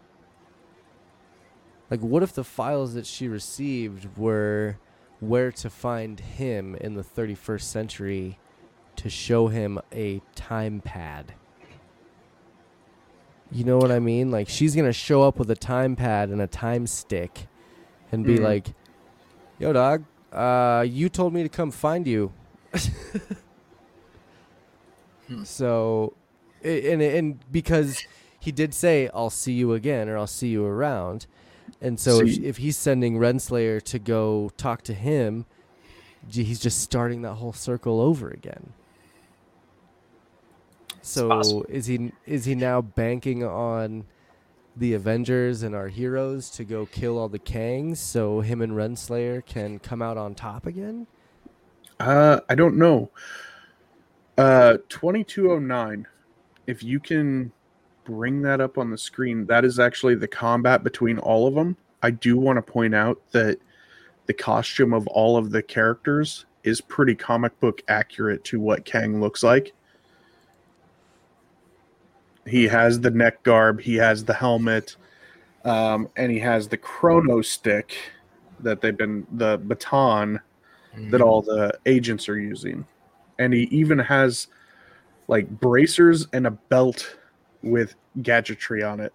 Like, 1.89 1.99
what 2.01 2.23
if 2.23 2.33
the 2.33 2.43
files 2.43 2.93
that 2.95 3.05
she 3.05 3.27
received 3.27 4.17
were 4.17 4.77
where 5.19 5.51
to 5.51 5.69
find 5.69 6.19
him 6.19 6.75
in 6.75 6.95
the 6.95 7.03
31st 7.03 7.61
century 7.61 8.39
to 8.97 9.09
show 9.09 9.47
him 9.47 9.79
a 9.93 10.21
time 10.35 10.81
pad? 10.81 11.33
You 13.51 13.63
know 13.63 13.77
what 13.77 13.91
I 13.91 13.99
mean? 13.99 14.31
Like, 14.31 14.49
she's 14.49 14.73
going 14.73 14.87
to 14.87 14.93
show 14.93 15.21
up 15.23 15.37
with 15.37 15.49
a 15.51 15.55
time 15.55 15.95
pad 15.95 16.29
and 16.29 16.41
a 16.41 16.47
time 16.47 16.87
stick 16.87 17.47
and 18.11 18.25
be 18.25 18.37
Mhm. 18.39 18.43
like, 18.43 18.73
yo, 19.59 19.71
dog, 19.71 20.03
uh, 20.33 20.83
you 20.87 21.07
told 21.09 21.33
me 21.33 21.43
to 21.43 21.49
come 21.49 21.71
find 21.71 22.07
you. 22.07 22.31
Hmm. 25.27 25.43
So, 25.43 26.13
and 26.65 27.01
and 27.01 27.51
because 27.51 28.03
he 28.39 28.51
did 28.51 28.73
say, 28.73 29.09
"I'll 29.13 29.29
see 29.29 29.53
you 29.53 29.73
again" 29.73 30.09
or 30.09 30.17
"I'll 30.17 30.27
see 30.27 30.49
you 30.49 30.65
around," 30.65 31.27
and 31.81 31.99
so 31.99 32.21
if, 32.21 32.37
if 32.39 32.57
he's 32.57 32.77
sending 32.77 33.17
Renslayer 33.17 33.81
to 33.83 33.99
go 33.99 34.51
talk 34.57 34.81
to 34.83 34.93
him, 34.93 35.45
he's 36.29 36.59
just 36.59 36.81
starting 36.81 37.21
that 37.23 37.35
whole 37.35 37.53
circle 37.53 38.01
over 38.01 38.29
again. 38.29 38.73
So 41.01 41.63
is 41.69 41.85
he 41.85 42.11
is 42.25 42.45
he 42.45 42.55
now 42.55 42.81
banking 42.81 43.43
on 43.43 44.05
the 44.75 44.93
Avengers 44.93 45.63
and 45.63 45.75
our 45.75 45.87
heroes 45.87 46.49
to 46.49 46.63
go 46.63 46.85
kill 46.85 47.17
all 47.17 47.29
the 47.29 47.39
Kangs 47.39 47.97
so 47.97 48.41
him 48.41 48.61
and 48.61 48.73
Renslayer 48.73 49.45
can 49.45 49.79
come 49.79 50.01
out 50.01 50.17
on 50.17 50.35
top 50.35 50.65
again? 50.65 51.07
Uh, 51.99 52.41
I 52.49 52.55
don't 52.55 52.75
know. 52.75 53.11
Uh, 54.37 54.77
2209. 54.89 56.07
If 56.67 56.83
you 56.83 56.99
can 56.99 57.51
bring 58.03 58.41
that 58.43 58.61
up 58.61 58.77
on 58.77 58.91
the 58.91 58.97
screen, 58.97 59.45
that 59.47 59.65
is 59.65 59.79
actually 59.79 60.15
the 60.15 60.27
combat 60.27 60.83
between 60.83 61.17
all 61.19 61.47
of 61.47 61.55
them. 61.55 61.77
I 62.01 62.11
do 62.11 62.37
want 62.37 62.57
to 62.57 62.61
point 62.61 62.93
out 62.93 63.19
that 63.31 63.59
the 64.27 64.33
costume 64.33 64.93
of 64.93 65.07
all 65.07 65.37
of 65.37 65.51
the 65.51 65.61
characters 65.61 66.45
is 66.63 66.81
pretty 66.81 67.15
comic 67.15 67.59
book 67.59 67.81
accurate 67.87 68.43
to 68.45 68.59
what 68.59 68.85
Kang 68.85 69.21
looks 69.21 69.43
like. 69.43 69.73
He 72.47 72.65
has 72.65 72.99
the 72.99 73.11
neck 73.11 73.43
garb, 73.43 73.81
he 73.81 73.95
has 73.95 74.23
the 74.23 74.33
helmet, 74.33 74.95
um, 75.63 76.09
and 76.15 76.31
he 76.31 76.39
has 76.39 76.67
the 76.67 76.77
chrono 76.77 77.41
stick 77.41 77.95
that 78.59 78.81
they've 78.81 78.95
been 78.95 79.25
the 79.31 79.57
baton 79.57 80.39
that 81.09 81.21
all 81.21 81.41
the 81.41 81.77
agents 81.85 82.29
are 82.29 82.39
using. 82.39 82.85
And 83.37 83.53
he 83.53 83.63
even 83.63 83.99
has 83.99 84.47
like 85.27 85.49
bracers 85.49 86.27
and 86.33 86.45
a 86.47 86.51
belt 86.51 87.17
with 87.63 87.95
gadgetry 88.21 88.83
on 88.83 88.99
it. 88.99 89.13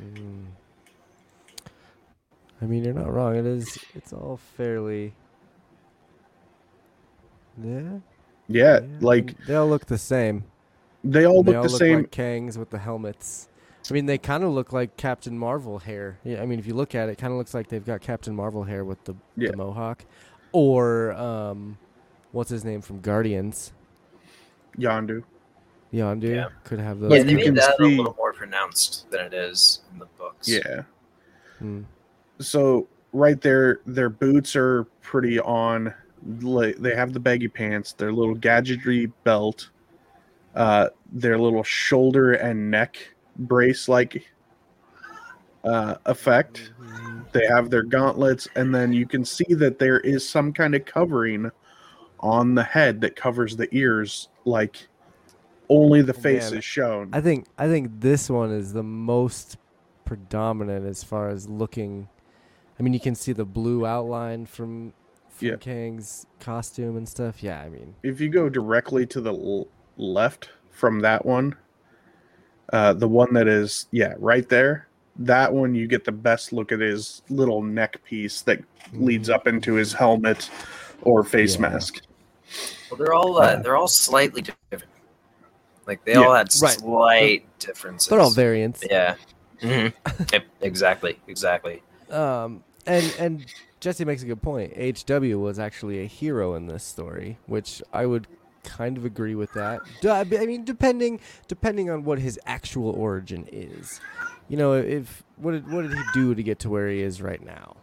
Mm. 0.00 0.44
I 2.62 2.66
mean, 2.66 2.84
you're 2.84 2.94
not 2.94 3.12
wrong. 3.12 3.36
It 3.36 3.44
is. 3.46 3.78
It's 3.94 4.12
all 4.12 4.38
fairly. 4.56 5.14
Yeah. 7.62 7.98
Yeah, 8.46 8.80
yeah, 8.80 8.98
like 9.00 9.38
they 9.46 9.54
all 9.54 9.66
look 9.68 9.86
the 9.86 9.96
same. 9.96 10.44
they 11.02 11.24
all 11.26 11.42
look 11.42 11.56
all 11.56 11.62
the 11.62 11.68
look 11.70 11.78
same. 11.78 11.98
like 12.00 12.10
Kangs 12.10 12.58
with 12.58 12.68
the 12.68 12.78
helmets. 12.78 13.48
I 13.90 13.94
mean, 13.94 14.04
they 14.06 14.18
kind 14.18 14.44
of 14.44 14.50
look 14.50 14.72
like 14.72 14.96
Captain 14.98 15.38
Marvel 15.38 15.78
hair. 15.78 16.18
Yeah, 16.24 16.42
I 16.42 16.46
mean, 16.46 16.58
if 16.58 16.66
you 16.66 16.74
look 16.74 16.94
at 16.94 17.08
it, 17.08 17.12
it 17.12 17.18
kind 17.18 17.32
of 17.32 17.38
looks 17.38 17.54
like 17.54 17.68
they've 17.68 17.84
got 17.84 18.00
Captain 18.02 18.34
Marvel 18.34 18.64
hair 18.64 18.84
with 18.84 19.02
the, 19.04 19.14
Yeah. 19.36 19.50
the 19.50 19.56
mohawk, 19.56 20.04
or 20.52 21.12
um, 21.12 21.78
what's 22.32 22.50
his 22.50 22.64
name 22.64 22.82
from 22.82 23.00
Guardians? 23.00 23.72
Yondu. 24.78 25.22
Yondu 25.92 26.34
Yeah. 26.34 26.48
could 26.64 26.80
have 26.80 27.00
But 27.00 27.08
those. 27.10 27.18
yeah, 27.18 27.24
they 27.24 27.34
made 27.34 27.54
that 27.56 27.76
see- 27.78 27.94
a 27.94 27.96
little 27.96 28.14
more 28.18 28.32
pronounced 28.32 29.10
than 29.10 29.20
it 29.26 29.34
is 29.34 29.80
in 29.92 29.98
the 29.98 30.06
books. 30.18 30.48
Yeah. 30.48 30.82
Mm. 31.62 31.84
So 32.40 32.88
right 33.12 33.40
there, 33.40 33.80
their 33.86 34.10
boots 34.10 34.56
are 34.56 34.84
pretty 35.02 35.38
on. 35.40 35.94
They 36.26 36.94
have 36.96 37.12
the 37.12 37.20
baggy 37.20 37.48
pants, 37.48 37.92
their 37.92 38.12
little 38.12 38.34
gadgetry 38.34 39.06
belt, 39.24 39.70
uh, 40.56 40.88
their 41.12 41.38
little 41.38 41.62
shoulder 41.62 42.32
and 42.32 42.70
neck 42.70 42.96
brace 43.36 43.88
like 43.88 44.26
uh, 45.64 45.96
effect. 46.06 46.72
They 47.32 47.46
have 47.46 47.70
their 47.70 47.82
gauntlets, 47.82 48.48
and 48.54 48.74
then 48.74 48.92
you 48.92 49.06
can 49.06 49.24
see 49.24 49.54
that 49.54 49.78
there 49.78 50.00
is 50.00 50.28
some 50.28 50.52
kind 50.52 50.74
of 50.74 50.84
covering 50.84 51.50
on 52.24 52.54
the 52.54 52.62
head 52.64 53.02
that 53.02 53.14
covers 53.14 53.54
the 53.56 53.68
ears, 53.76 54.28
like 54.46 54.88
only 55.68 56.00
the 56.02 56.14
Oh, 56.14 56.20
face 56.20 56.50
man. 56.50 56.58
is 56.58 56.64
shown. 56.64 57.10
I 57.12 57.20
think 57.20 57.46
I 57.58 57.68
think 57.68 58.00
this 58.00 58.30
one 58.30 58.50
is 58.50 58.72
the 58.72 58.82
most 58.82 59.58
predominant 60.06 60.86
as 60.86 61.04
far 61.04 61.28
as 61.28 61.48
looking. 61.48 62.08
I 62.80 62.82
mean, 62.82 62.94
you 62.94 63.00
can 63.00 63.14
see 63.14 63.32
the 63.32 63.44
blue 63.44 63.86
outline 63.86 64.46
from 64.46 64.94
from 65.28 65.48
Yeah. 65.48 65.56
Kang's 65.56 66.26
costume 66.40 66.96
and 66.96 67.08
stuff. 67.08 67.42
Yeah, 67.42 67.60
I 67.60 67.68
mean, 67.68 67.94
if 68.02 68.20
you 68.20 68.28
go 68.28 68.48
directly 68.48 69.04
to 69.06 69.20
the 69.20 69.32
l- 69.32 69.68
left 69.98 70.48
from 70.70 71.00
that 71.00 71.26
one, 71.26 71.56
uh, 72.72 72.94
the 72.94 73.08
one 73.08 73.34
that 73.34 73.48
is 73.48 73.86
yeah 73.90 74.14
right 74.18 74.48
there, 74.48 74.88
that 75.16 75.52
one 75.52 75.74
you 75.74 75.86
get 75.86 76.04
the 76.04 76.12
best 76.12 76.52
look 76.54 76.72
at 76.72 76.80
his 76.80 77.22
little 77.28 77.62
neck 77.62 78.02
piece 78.04 78.40
that 78.42 78.60
leads 78.94 79.28
up 79.28 79.46
into 79.46 79.74
his 79.74 79.92
helmet 79.92 80.48
or 81.02 81.22
face 81.24 81.56
Yeah. 81.56 81.62
mask. 81.62 82.00
Well, 82.90 82.98
they're 82.98 83.12
all 83.14 83.38
uh, 83.38 83.56
they're 83.56 83.76
all 83.76 83.88
slightly 83.88 84.42
different. 84.42 84.92
Like 85.86 86.04
they 86.04 86.12
Yeah, 86.12 86.20
all 86.20 86.34
had 86.34 86.48
right. 86.60 86.78
slight 86.80 87.58
differences. 87.58 88.08
they're 88.08 88.20
all 88.20 88.30
variants. 88.30 88.82
Yeah. 88.88 89.16
hmm 89.60 89.88
yep, 90.32 90.44
exactly. 90.60 91.18
Exactly. 91.28 91.82
Um, 92.10 92.62
and 92.86 93.12
and 93.18 93.46
Jesse 93.80 94.04
makes 94.04 94.22
a 94.22 94.26
good 94.26 94.42
point. 94.42 94.72
HW 94.76 95.38
was 95.38 95.58
actually 95.58 96.00
a 96.00 96.06
hero 96.06 96.54
in 96.54 96.66
this 96.66 96.84
story, 96.84 97.38
which 97.46 97.82
I 97.92 98.06
would 98.06 98.26
kind 98.62 98.96
of 98.96 99.04
agree 99.04 99.34
with 99.34 99.52
that. 99.54 99.82
D- 100.00 100.08
I 100.08 100.24
be- 100.24 100.38
I 100.38 100.46
mean, 100.46 100.64
depending 100.64 101.20
depending 101.48 101.90
on 101.90 102.04
what 102.04 102.18
his 102.18 102.38
actual 102.46 102.90
origin 102.90 103.46
is. 103.52 104.00
You 104.48 104.56
know, 104.58 104.74
if 104.74 105.22
what 105.36 105.52
did 105.52 105.70
what 105.70 105.82
did 105.82 105.92
he 105.92 106.02
do 106.14 106.34
to 106.34 106.42
get 106.42 106.58
to 106.60 106.70
where 106.70 106.88
he 106.88 107.00
is 107.00 107.20
right 107.20 107.44
now? 107.44 107.76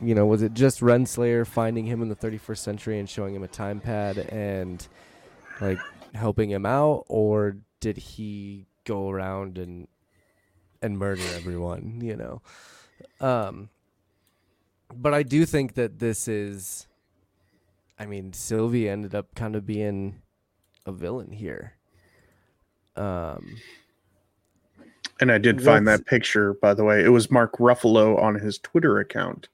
You 0.00 0.14
know, 0.14 0.26
was 0.26 0.42
it 0.42 0.54
just 0.54 0.80
Renslayer 0.80 1.46
finding 1.46 1.86
him 1.86 2.02
in 2.02 2.08
the 2.08 2.16
31st 2.16 2.58
century 2.58 2.98
and 2.98 3.08
showing 3.08 3.34
him 3.34 3.42
a 3.42 3.48
time 3.48 3.80
pad 3.80 4.18
and 4.18 4.86
like 5.60 5.78
helping 6.14 6.50
him 6.50 6.66
out, 6.66 7.04
or 7.08 7.56
did 7.80 7.96
he 7.96 8.66
go 8.84 9.08
around 9.08 9.56
and 9.58 9.88
and 10.82 10.98
murder 10.98 11.22
everyone? 11.34 12.00
You 12.02 12.16
know, 12.16 12.42
um, 13.20 13.70
but 14.94 15.14
I 15.14 15.22
do 15.22 15.46
think 15.46 15.74
that 15.74 15.98
this 15.98 16.28
is. 16.28 16.86
I 17.98 18.06
mean, 18.06 18.32
Sylvie 18.32 18.88
ended 18.88 19.14
up 19.14 19.34
kind 19.36 19.54
of 19.54 19.64
being 19.64 20.20
a 20.84 20.90
villain 20.92 21.30
here. 21.30 21.74
Um, 22.96 23.56
And 25.20 25.30
I 25.30 25.38
did 25.38 25.62
find 25.62 25.86
that 25.86 26.04
picture, 26.06 26.54
by 26.54 26.74
the 26.74 26.82
way. 26.84 27.04
It 27.04 27.08
was 27.10 27.30
Mark 27.30 27.58
Ruffalo 27.58 28.20
on 28.20 28.34
his 28.34 28.58
Twitter 28.58 28.98
account. 28.98 29.48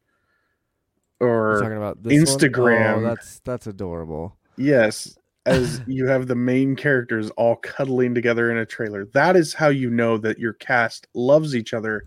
Or 1.20 1.60
talking 1.60 1.76
about 1.76 2.02
this? 2.02 2.12
Instagram. 2.14 2.98
Oh, 2.98 3.02
that's 3.02 3.40
that's 3.40 3.66
adorable. 3.66 4.36
yes, 4.56 5.16
as 5.46 5.80
you 5.86 6.06
have 6.06 6.26
the 6.26 6.34
main 6.34 6.76
characters 6.76 7.30
all 7.30 7.56
cuddling 7.56 8.14
together 8.14 8.50
in 8.50 8.56
a 8.58 8.66
trailer. 8.66 9.04
That 9.06 9.36
is 9.36 9.52
how 9.54 9.68
you 9.68 9.90
know 9.90 10.16
that 10.18 10.38
your 10.38 10.54
cast 10.54 11.06
loves 11.14 11.54
each 11.54 11.74
other 11.74 12.04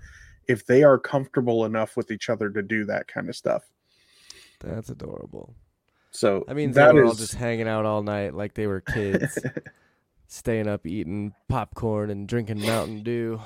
if 0.48 0.66
they 0.66 0.84
are 0.84 0.98
comfortable 0.98 1.66
enough 1.66 1.96
with 1.96 2.12
each 2.12 2.30
other 2.30 2.50
to 2.50 2.62
do 2.62 2.86
that 2.86 3.08
kind 3.08 3.30
of 3.30 3.36
stuff. 3.36 3.64
That's 4.60 4.90
adorable. 4.90 5.56
So 6.12 6.44
That 6.48 6.56
means 6.56 6.76
they 6.76 6.82
that 6.82 6.94
were 6.94 7.06
all 7.06 7.14
just 7.14 7.36
hanging 7.36 7.68
out 7.68 7.86
all 7.86 8.04
night 8.04 8.34
like 8.34 8.54
they 8.54 8.68
were 8.68 8.82
kids, 8.94 9.38
staying 10.28 10.68
up 10.68 10.86
eating 10.86 11.34
popcorn 11.48 12.10
and 12.10 12.28
drinking 12.28 12.62
Mountain 12.62 13.04
Dew. 13.04 13.40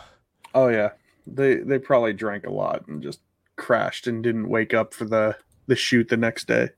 oh 0.54 0.68
yeah, 0.70 0.92
they 1.26 1.56
they 1.56 1.80
probably 1.80 2.14
drank 2.14 2.46
a 2.46 2.52
lot 2.52 2.88
and 2.88 3.02
just 3.02 3.20
crashed 3.56 4.08
and 4.08 4.24
didn't 4.24 4.50
wake 4.50 4.74
up 4.74 4.94
for 4.94 5.06
the 5.06 5.36
the 5.68 5.76
shoot 5.76 6.10
the 6.10 6.18
next 6.18 6.48
day. 6.48 6.70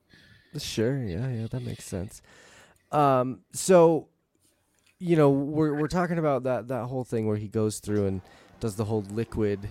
Sure, 0.58 1.04
yeah, 1.04 1.30
yeah, 1.30 1.48
that 1.52 1.62
makes 1.62 1.86
sense. 1.86 2.22
Um, 2.92 3.42
so, 3.54 4.08
you 5.00 5.16
know, 5.16 5.30
we're 5.30 5.74
we're 5.76 5.88
talking 5.88 6.18
about 6.18 6.44
that 6.44 6.68
that 6.70 6.86
whole 6.86 7.04
thing 7.04 7.28
where 7.28 7.38
he 7.38 7.48
goes 7.48 7.80
through 7.80 8.08
and 8.08 8.22
does 8.60 8.76
the 8.76 8.86
whole 8.86 9.04
liquid 9.12 9.70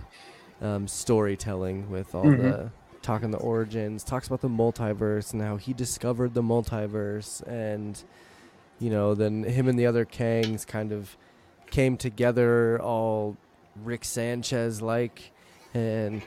um, 0.61 0.87
storytelling 0.87 1.89
with 1.89 2.15
all 2.15 2.25
Mhm. 2.25 2.37
the 2.37 2.71
talking 3.01 3.31
the 3.31 3.37
origins, 3.37 4.03
talks 4.03 4.27
about 4.27 4.41
the 4.41 4.49
multiverse 4.49 5.31
and 5.33 5.41
how 5.41 5.55
he 5.57 5.73
discovered 5.73 6.33
the 6.33 6.41
multiverse, 6.41 7.45
and 7.47 8.03
you 8.79 8.89
know, 8.89 9.13
then 9.15 9.43
him 9.43 9.67
and 9.67 9.77
the 9.77 9.85
other 9.85 10.05
Kangs 10.05 10.65
kind 10.65 10.91
of 10.93 11.17
came 11.71 11.97
together, 11.97 12.81
all 12.81 13.35
Rick 13.83 14.05
Sanchez 14.05 14.81
like, 14.81 15.31
and 15.73 16.21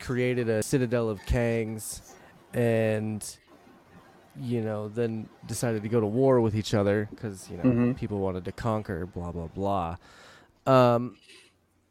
created 0.00 0.48
a 0.48 0.62
citadel 0.64 1.08
of 1.08 1.20
Kangs, 1.20 2.00
and 2.54 3.38
you 4.34 4.62
know, 4.62 4.88
then 4.88 5.28
decided 5.44 5.82
to 5.82 5.88
go 5.90 6.00
to 6.00 6.06
war 6.06 6.40
with 6.40 6.56
each 6.56 6.72
other 6.72 7.10
because 7.14 7.50
you 7.50 7.56
know 7.58 7.64
Mhm. 7.64 7.96
people 7.96 8.18
wanted 8.20 8.44
to 8.46 8.52
conquer, 8.52 9.04
blah 9.06 9.30
blah 9.30 9.48
blah. 9.48 9.96
Um, 10.66 11.16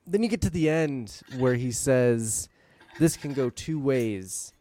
then 0.07 0.23
you 0.23 0.29
get 0.29 0.41
to 0.41 0.49
the 0.49 0.67
end 0.69 1.21
where 1.27 1.53
he 1.53 1.71
says, 1.71 2.49
"This 2.97 3.15
can 3.15 3.33
go 3.33 3.49
two 3.51 3.79
ways. 3.79 4.53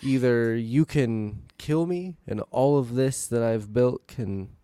Either 0.00 0.56
you 0.56 0.86
can 0.86 1.42
kill 1.58 1.84
me, 1.84 2.16
and 2.26 2.40
all 2.50 2.78
of 2.78 2.94
this 2.94 3.26
that 3.26 3.42
I've 3.42 3.72
built 3.74 4.06
can 4.06 4.56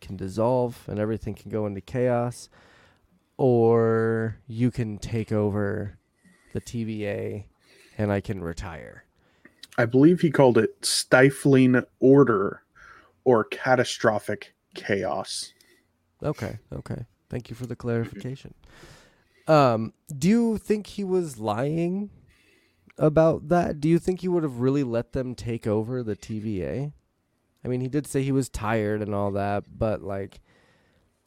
can 0.00 0.16
dissolve, 0.16 0.84
and 0.88 0.98
everything 0.98 1.32
can 1.34 1.50
go 1.50 1.64
into 1.64 1.80
chaos, 1.80 2.50
or 3.38 4.36
you 4.46 4.70
can 4.70 4.98
take 4.98 5.32
over 5.32 5.96
the 6.52 6.60
TVA, 6.60 7.46
and 7.96 8.12
I 8.12 8.20
can 8.20 8.42
retire." 8.42 9.04
I 9.78 9.86
believe 9.86 10.20
he 10.20 10.30
called 10.30 10.58
it 10.58 10.84
stifling 10.84 11.82
order 12.00 12.62
or 13.24 13.44
catastrophic 13.44 14.54
chaos. 14.74 15.52
Okay, 16.22 16.58
okay. 16.72 17.06
Thank 17.30 17.50
you 17.50 17.56
for 17.56 17.66
the 17.66 17.76
clarification. 17.76 18.54
Um, 19.48 19.92
do 20.16 20.28
you 20.28 20.58
think 20.58 20.86
he 20.86 21.04
was 21.04 21.38
lying 21.38 22.10
about 22.98 23.48
that? 23.48 23.80
Do 23.80 23.88
you 23.88 23.98
think 23.98 24.20
he 24.20 24.28
would 24.28 24.42
have 24.42 24.60
really 24.60 24.84
let 24.84 25.12
them 25.12 25.34
take 25.34 25.66
over 25.66 26.02
the 26.02 26.14
TVA? 26.14 26.92
I 27.64 27.68
mean, 27.68 27.80
he 27.80 27.88
did 27.88 28.06
say 28.06 28.22
he 28.22 28.32
was 28.32 28.48
tired 28.48 29.02
and 29.02 29.14
all 29.14 29.30
that, 29.32 29.64
but 29.76 30.02
like, 30.02 30.40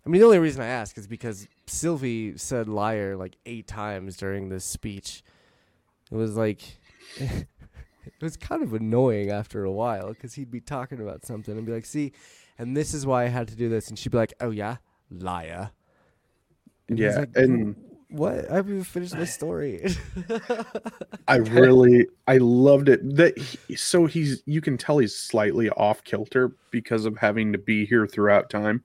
I 0.06 0.10
mean, 0.10 0.20
the 0.22 0.28
only 0.28 0.39
reason 0.39 0.62
I 0.62 0.68
ask 0.68 0.98
is 0.98 1.08
because 1.08 1.48
Sylvie 1.66 2.38
said 2.38 2.68
liar 2.68 3.16
like 3.16 3.38
eight 3.46 3.68
times 3.68 4.18
during 4.18 4.50
this 4.50 4.66
speech. 4.66 5.24
It 6.12 6.16
was 6.16 6.36
like, 6.38 6.62
it 8.08 8.24
was 8.24 8.38
kind 8.38 8.64
of 8.64 8.74
annoying 8.74 9.30
after 9.32 9.64
a 9.64 9.72
while 9.72 10.10
because 10.10 10.34
he'd 10.34 10.51
be 10.51 10.62
talking 10.62 10.99
about 11.01 11.26
something 11.26 11.58
and 11.58 11.66
be 11.66 11.72
like, 11.74 11.86
see, 11.86 12.12
and 12.58 12.76
this 12.76 12.93
is 12.93 13.06
why 13.06 13.24
I 13.26 13.28
had 13.28 13.47
to 13.49 13.56
do 13.56 13.70
this. 13.70 13.88
And 13.89 13.97
she'd 13.99 14.12
be 14.12 14.18
like, 14.18 14.34
oh, 14.41 14.51
yeah, 14.51 14.78
liar. 15.12 15.72
And 16.88 16.99
Yeah, 16.99 17.20
like, 17.20 17.36
and 17.36 17.76
what? 18.10 18.49
I 18.51 18.56
haven't 18.56 18.74
even 18.74 18.84
finished 18.84 19.16
my 19.16 19.26
story. 19.26 19.86
I 21.28 21.38
really 21.38 22.08
I 22.28 22.38
loved 22.38 22.89
it. 22.89 23.16
That 23.16 23.38
he, 23.38 23.76
so 23.76 24.06
he's 24.06 24.43
you 24.45 24.62
can 24.62 24.78
tell 24.78 24.99
he's 24.99 25.16
slightly 25.16 25.70
off 25.72 26.03
kilter 26.03 26.56
because 26.72 27.06
of 27.06 27.18
having 27.18 27.51
to 27.53 27.58
be 27.58 27.86
here 27.86 28.06
throughout 28.08 28.49
time. 28.49 28.84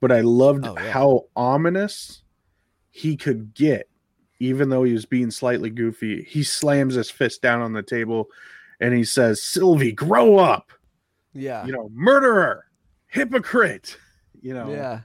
But 0.00 0.12
I 0.12 0.20
loved 0.20 0.66
Oh, 0.66 0.74
yeah. 0.78 0.90
how 0.92 1.24
ominous 1.34 2.22
he 2.90 3.16
could 3.16 3.54
get 3.54 3.88
even 4.44 4.68
though 4.68 4.84
he 4.84 4.92
was 4.92 5.06
being 5.06 5.30
slightly 5.30 5.70
goofy. 5.70 6.22
He 6.22 6.42
slams 6.42 6.94
his 6.94 7.10
fist 7.10 7.42
down 7.42 7.60
on 7.60 7.72
the 7.72 7.82
table 7.82 8.28
and 8.80 8.94
he 8.94 9.04
says, 9.04 9.42
"Sylvie, 9.42 9.92
grow 9.92 10.36
up." 10.38 10.72
yeah. 11.34 11.66
You 11.66 11.72
know, 11.72 11.90
murderer, 11.92 12.66
hypocrite, 13.08 13.98
you 14.40 14.54
know. 14.54 14.70
yeah. 14.70 15.00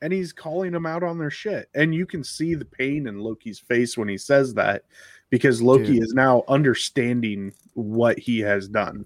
and 0.00 0.12
he's 0.12 0.32
calling 0.32 0.72
them 0.72 0.86
out 0.86 1.02
on 1.02 1.18
their 1.18 1.30
shit. 1.30 1.68
And 1.74 1.94
you 1.94 2.06
can 2.06 2.24
see 2.24 2.54
the 2.54 2.64
pain 2.64 3.06
in 3.06 3.18
Loki's 3.18 3.58
face 3.58 3.96
when 3.96 4.08
he 4.08 4.16
says 4.16 4.54
that 4.54 4.84
because 5.30 5.60
Loki 5.60 5.94
Dude. 5.94 6.02
is 6.02 6.14
now 6.14 6.44
understanding 6.48 7.52
what 7.74 8.18
he 8.18 8.40
has 8.40 8.68
done. 8.68 9.04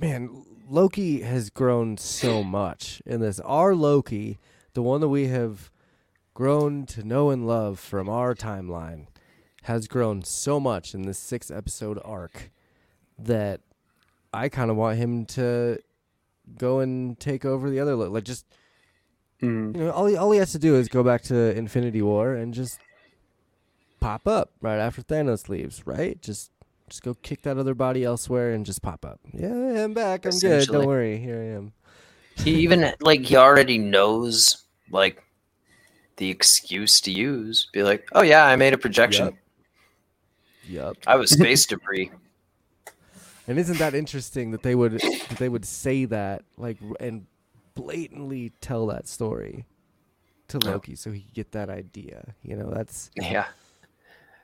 Man, 0.00 0.44
Loki 0.68 1.20
has 1.20 1.50
grown 1.50 1.96
so 1.96 2.42
much 2.42 3.02
in 3.04 3.20
this. 3.20 3.40
Our 3.40 3.74
Loki, 3.74 4.38
the 4.74 4.82
one 4.82 5.00
that 5.00 5.08
we 5.08 5.26
have 5.26 5.70
grown 6.44 6.86
to 6.86 7.02
know 7.02 7.28
and 7.28 7.46
love 7.46 7.78
from 7.78 8.08
our 8.08 8.34
timeline, 8.34 9.06
has 9.64 9.86
grown 9.86 10.22
so 10.22 10.58
much 10.58 10.94
in 10.94 11.02
this 11.02 11.18
six 11.18 11.50
episode 11.50 12.00
arc 12.02 12.50
that 13.18 13.60
I 14.32 14.48
kind 14.48 14.70
of 14.70 14.78
want 14.78 14.96
him 14.96 15.26
to 15.36 15.80
go 16.56 16.78
and 16.80 17.20
take 17.20 17.44
over 17.44 17.68
the 17.68 17.78
other. 17.78 17.94
Lo- 17.94 18.08
Like, 18.08 18.24
just, 18.24 18.46
Mhm. 19.42 19.76
you 19.76 19.84
know, 19.84 19.90
all 19.90 20.06
he, 20.06 20.16
all 20.16 20.30
he 20.30 20.38
has 20.38 20.50
to 20.52 20.58
do 20.58 20.76
is 20.76 20.88
go 20.88 21.02
back 21.02 21.20
to 21.24 21.54
Infinity 21.54 22.00
War 22.00 22.32
and 22.32 22.54
just 22.54 22.80
pop 24.00 24.26
up 24.26 24.50
right 24.62 24.78
after 24.78 25.02
Thanos 25.02 25.50
leaves, 25.50 25.86
right? 25.86 26.22
Just 26.22 26.50
just 26.88 27.02
go 27.02 27.12
kick 27.22 27.42
that 27.42 27.58
other 27.58 27.74
body 27.74 28.02
elsewhere 28.02 28.50
and 28.52 28.64
just 28.66 28.80
pop 28.80 29.04
up. 29.04 29.20
Yeah, 29.32 29.84
I'm 29.84 29.92
back. 29.92 30.24
I'm 30.24 30.36
good. 30.38 30.66
Don't 30.68 30.86
worry. 30.86 31.18
Here 31.18 31.38
I 31.38 31.54
am. 31.56 31.72
He 32.42 32.54
even 32.62 32.94
like 33.00 33.20
he 33.26 33.36
already 33.36 33.76
knows 33.76 34.64
like 34.90 35.22
the 36.20 36.30
excuse 36.30 37.00
to 37.00 37.10
use. 37.10 37.66
Be 37.72 37.82
like, 37.82 38.08
oh 38.12 38.22
yeah, 38.22 38.44
I 38.44 38.54
made 38.54 38.72
a 38.74 38.78
projection. 38.78 39.26
Yep. 39.26 39.34
Yep. 40.68 40.96
I 41.08 41.16
was 41.16 41.30
space 41.32 41.66
debris. 41.66 42.12
And 43.48 43.58
isn't 43.58 43.78
that 43.78 43.94
interesting 43.94 44.52
that 44.52 44.62
they 44.62 44.76
would 44.76 44.92
that 44.92 45.36
they 45.38 45.48
would 45.48 45.64
say 45.64 46.04
that 46.04 46.44
like 46.56 46.76
and 47.00 47.26
blatantly 47.74 48.52
tell 48.60 48.86
that 48.88 49.08
story 49.08 49.64
to. 50.48 50.58
Loki 50.58 50.94
so 50.94 51.10
he 51.10 51.22
could 51.22 51.34
get 51.34 51.52
that 51.52 51.68
idea. 51.68 52.34
You 52.44 52.54
know, 52.54 52.70
that's 52.70 53.10
Yeah, 53.16 53.46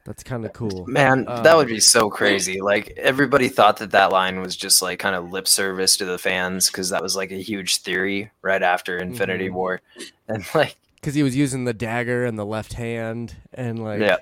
that's 0.04 0.24
kind 0.24 0.44
of 0.44 0.52
cool. 0.54 0.86
man, 0.88 1.24
that 1.26 1.46
Um, 1.46 1.56
would 1.58 1.68
be 1.68 1.78
so 1.78 2.10
crazy. 2.10 2.60
Like 2.60 2.94
everybody 2.96 3.48
thought 3.48 3.76
that 3.76 3.92
that 3.92 4.10
line 4.10 4.40
was 4.40 4.56
just 4.56 4.82
like 4.82 4.98
kind 4.98 5.14
of 5.14 5.30
lip 5.30 5.46
service 5.46 5.96
to 5.98 6.04
the 6.04 6.18
fans 6.18 6.66
because 6.66 6.88
that 6.88 7.02
was 7.02 7.14
like 7.14 7.30
a 7.30 7.40
huge 7.40 7.82
theory 7.82 8.32
right 8.42 8.62
after 8.62 8.96
Infinity 8.98 9.50
Mhm. 9.50 9.52
War, 9.52 9.80
and 10.26 10.44
like 10.52 10.74
Cuz 11.02 11.14
he 11.14 11.22
was 11.22 11.36
using 11.36 11.64
the 11.64 11.74
dagger 11.74 12.24
in 12.24 12.36
the 12.36 12.44
left 12.46 12.72
hand 12.74 13.34
and 13.52 13.82
like 13.82 14.00
yeah, 14.00 14.16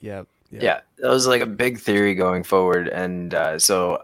yeah 0.00 0.22
yep. 0.50 0.62
yeah, 0.62 0.80
that 0.98 1.08
was 1.08 1.26
like 1.26 1.40
a 1.42 1.46
big 1.46 1.78
theory 1.80 2.14
going 2.14 2.42
forward, 2.44 2.88
and 2.88 3.32
uh, 3.34 3.58
so 3.58 4.02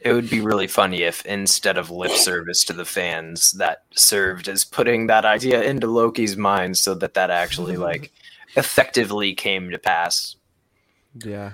it 0.00 0.12
would 0.12 0.30
be 0.30 0.40
really 0.40 0.66
funny 0.66 1.02
if 1.02 1.24
instead 1.26 1.76
of 1.76 1.90
lip 1.90 2.12
service 2.12 2.64
to 2.64 2.72
the 2.72 2.84
fans, 2.86 3.52
that 3.52 3.82
served 3.94 4.48
as 4.48 4.64
putting 4.64 5.08
that 5.08 5.24
idea 5.26 5.62
into 5.62 5.86
Loki's 5.86 6.36
mind, 6.36 6.78
so 6.78 6.94
that 6.94 7.14
that 7.14 7.30
actually 7.30 7.76
like 7.88 8.10
effectively 8.56 9.34
came 9.34 9.70
to 9.70 9.78
pass. 9.78 10.36
Yeah. 11.24 11.52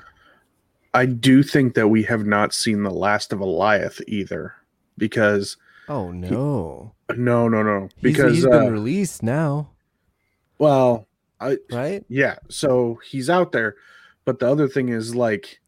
I 0.94 1.06
do 1.06 1.42
think 1.42 1.74
that 1.74 1.88
we 1.88 2.04
have 2.04 2.24
not 2.24 2.54
seen 2.54 2.82
the 2.82 2.90
last 2.90 3.32
of 3.32 3.40
Alioth 3.40 4.00
either. 4.06 4.54
Because 4.96 5.56
Oh 5.88 6.10
no. 6.10 6.92
no, 7.14 7.48
no, 7.48 7.62
no. 7.62 7.80
He's- 7.80 7.92
Because 8.00 8.34
he's 8.34 8.46
uh, 8.46 8.50
been 8.50 8.72
released 8.72 9.22
now, 9.22 9.70
well, 10.58 11.06
I 11.40 11.58
right? 11.70 12.04
yeah, 12.08 12.36
so 12.48 12.98
he's 13.08 13.28
out 13.30 13.52
there. 13.52 13.76
But 14.24 14.38
the 14.38 14.50
other 14.50 14.68
thing 14.68 14.88
is 14.88 15.14
like 15.14 15.60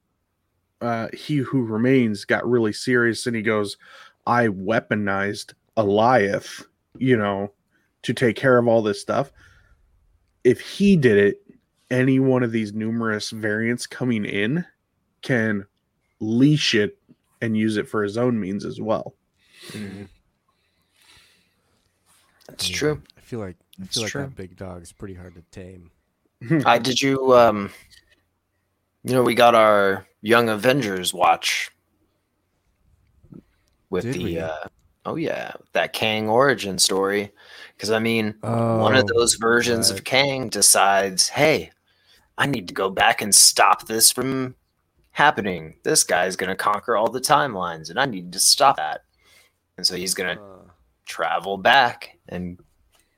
uh 0.80 1.08
he 1.12 1.38
who 1.38 1.64
remains 1.64 2.24
got 2.24 2.48
really 2.48 2.72
serious 2.72 3.26
and 3.26 3.34
he 3.36 3.42
goes, 3.42 3.76
I 4.26 4.48
weaponized 4.48 5.54
Alioth, 5.76 6.64
you 6.98 7.16
know, 7.16 7.52
to 8.02 8.12
take 8.14 8.36
care 8.36 8.58
of 8.58 8.68
all 8.68 8.82
this 8.82 9.00
stuff. 9.00 9.32
If 10.44 10.60
he 10.60 10.96
did 10.96 11.18
it, 11.18 11.42
any 11.90 12.20
one 12.20 12.42
of 12.42 12.52
these 12.52 12.72
numerous 12.72 13.30
variants 13.30 13.86
coming 13.86 14.24
in 14.24 14.64
can 15.22 15.66
leash 16.20 16.74
it 16.74 16.98
and 17.40 17.56
use 17.56 17.76
it 17.76 17.88
for 17.88 18.02
his 18.02 18.16
own 18.16 18.38
means 18.38 18.64
as 18.64 18.80
well. 18.80 19.14
That's 22.48 22.68
Yeah. 22.68 22.76
true. 22.76 23.02
I 23.16 23.20
feel 23.20 23.40
like 23.40 23.56
I 23.80 23.84
It's 23.84 23.94
feel 23.94 24.02
like 24.04 24.12
true. 24.12 24.22
that 24.22 24.36
big 24.36 24.56
dog's 24.56 24.92
pretty 24.92 25.14
hard 25.14 25.34
to 25.34 25.42
tame. 25.50 25.90
I 26.66 26.78
did 26.78 27.00
you 27.00 27.34
um 27.36 27.70
you 29.04 29.12
know 29.14 29.22
we 29.22 29.34
got 29.34 29.54
our 29.54 30.06
Young 30.20 30.48
Avengers 30.48 31.14
watch 31.14 31.70
with 33.90 34.04
Did 34.04 34.14
the 34.14 34.24
we? 34.24 34.38
uh 34.40 34.64
oh 35.06 35.16
yeah, 35.16 35.52
that 35.72 35.92
Kang 35.92 36.28
origin 36.28 36.78
story 36.78 37.32
cuz 37.78 37.90
I 37.90 37.98
mean 37.98 38.34
one 38.70 38.94
of 38.96 39.04
Oh, 39.04 39.14
those 39.14 39.34
versions 39.34 39.90
right. 39.90 39.98
of 39.98 40.04
Kang 40.04 40.48
decides, 40.48 41.28
"Hey, 41.28 41.70
I 42.36 42.46
need 42.46 42.68
to 42.68 42.74
go 42.74 42.90
back 42.90 43.22
and 43.22 43.34
stop 43.34 43.86
this 43.86 44.12
from 44.12 44.54
happening. 45.12 45.78
This 45.84 46.04
guy's 46.04 46.36
going 46.36 46.50
to 46.50 46.56
conquer 46.56 46.96
all 46.96 47.10
the 47.10 47.20
timelines 47.20 47.90
and 47.90 47.98
I 47.98 48.06
need 48.06 48.32
to 48.32 48.38
stop 48.40 48.76
that." 48.76 49.04
And 49.76 49.86
so 49.86 49.96
he's 49.96 50.14
going 50.14 50.36
to 50.36 50.42
Uh, 50.42 50.70
travel 51.06 51.56
back 51.58 52.18
and 52.28 52.58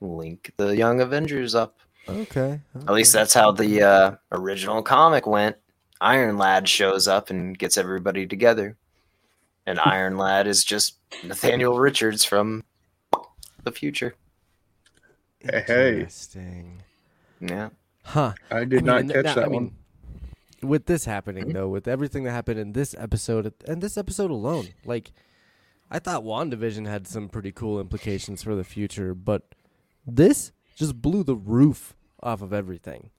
link 0.00 0.52
the 0.56 0.76
Young 0.76 1.00
Avengers 1.00 1.54
up. 1.54 1.76
okay. 2.08 2.60
At 2.74 2.92
least 2.92 3.12
that's 3.12 3.34
how 3.34 3.52
the 3.52 3.82
uh, 3.82 4.14
original 4.32 4.82
comic 4.82 5.26
went. 5.26 5.56
Iron 6.00 6.38
Lad 6.38 6.68
shows 6.68 7.06
up 7.06 7.30
and 7.30 7.58
gets 7.58 7.76
everybody 7.76 8.26
together. 8.26 8.76
And 9.66 9.78
Iron 9.84 10.16
Lad 10.16 10.46
is 10.46 10.64
just 10.64 10.96
Nathaniel 11.24 11.78
Richards 11.78 12.24
from 12.24 12.64
the 13.62 13.72
future. 13.72 14.14
Hey, 15.40 15.64
hey. 15.66 15.92
Interesting. 15.94 16.82
Yeah. 17.40 17.70
Huh. 18.04 18.32
I 18.50 18.58
I 18.60 18.64
did 18.64 18.84
not 18.84 19.00
and 19.02 19.12
catch 19.12 19.24
now- 19.24 19.34
that 19.34 19.44
I 19.44 19.48
one. 19.48 19.52
mean, 19.64 19.76
with 20.62 20.86
this 20.86 21.04
happening 21.06 21.52
though, 21.52 21.68
with 21.68 21.88
everything 21.88 22.24
that 22.24 22.32
happened 22.32 22.58
in 22.58 22.72
this 22.72 22.94
episode 22.98 23.52
and 23.66 23.82
this 23.82 23.96
episode 23.96 24.30
alone, 24.30 24.68
like 24.84 25.10
I 25.90 25.98
thought 25.98 26.22
WandaVision 26.22 26.86
had 26.86 27.06
some 27.06 27.28
pretty 27.30 27.50
cool 27.52 27.80
implications 27.80 28.42
for 28.42 28.54
the 28.54 28.64
future, 28.64 29.14
but 29.14 29.54
this 30.16 30.52
just 30.76 31.00
blew 31.00 31.22
the 31.22 31.34
roof 31.36 31.94
off 32.22 32.42
of 32.42 32.52
everything. 32.52 33.10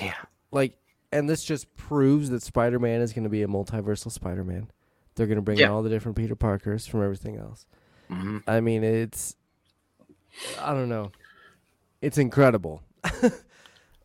Yeah. 0.00 0.14
Like 0.50 0.78
and 1.12 1.28
this 1.28 1.44
just 1.44 1.74
proves 1.76 2.30
that 2.30 2.42
Spider-Man 2.42 3.00
is 3.00 3.12
going 3.12 3.24
to 3.24 3.30
be 3.30 3.42
a 3.42 3.46
multiversal 3.46 4.10
Spider-Man. 4.10 4.68
They're 5.14 5.26
going 5.26 5.36
to 5.36 5.42
bring 5.42 5.58
Yeah. 5.58 5.66
in 5.66 5.72
all 5.72 5.82
the 5.82 5.88
different 5.88 6.16
Peter 6.16 6.34
Parkers 6.34 6.86
from 6.86 7.02
everything 7.02 7.36
else. 7.36 7.64
hmm 8.08 8.38
I 8.46 8.60
mean, 8.60 8.84
it's 8.84 9.36
I 10.60 10.72
don't 10.74 10.88
know. 10.88 11.12
It's 12.02 12.18
incredible. 12.18 12.82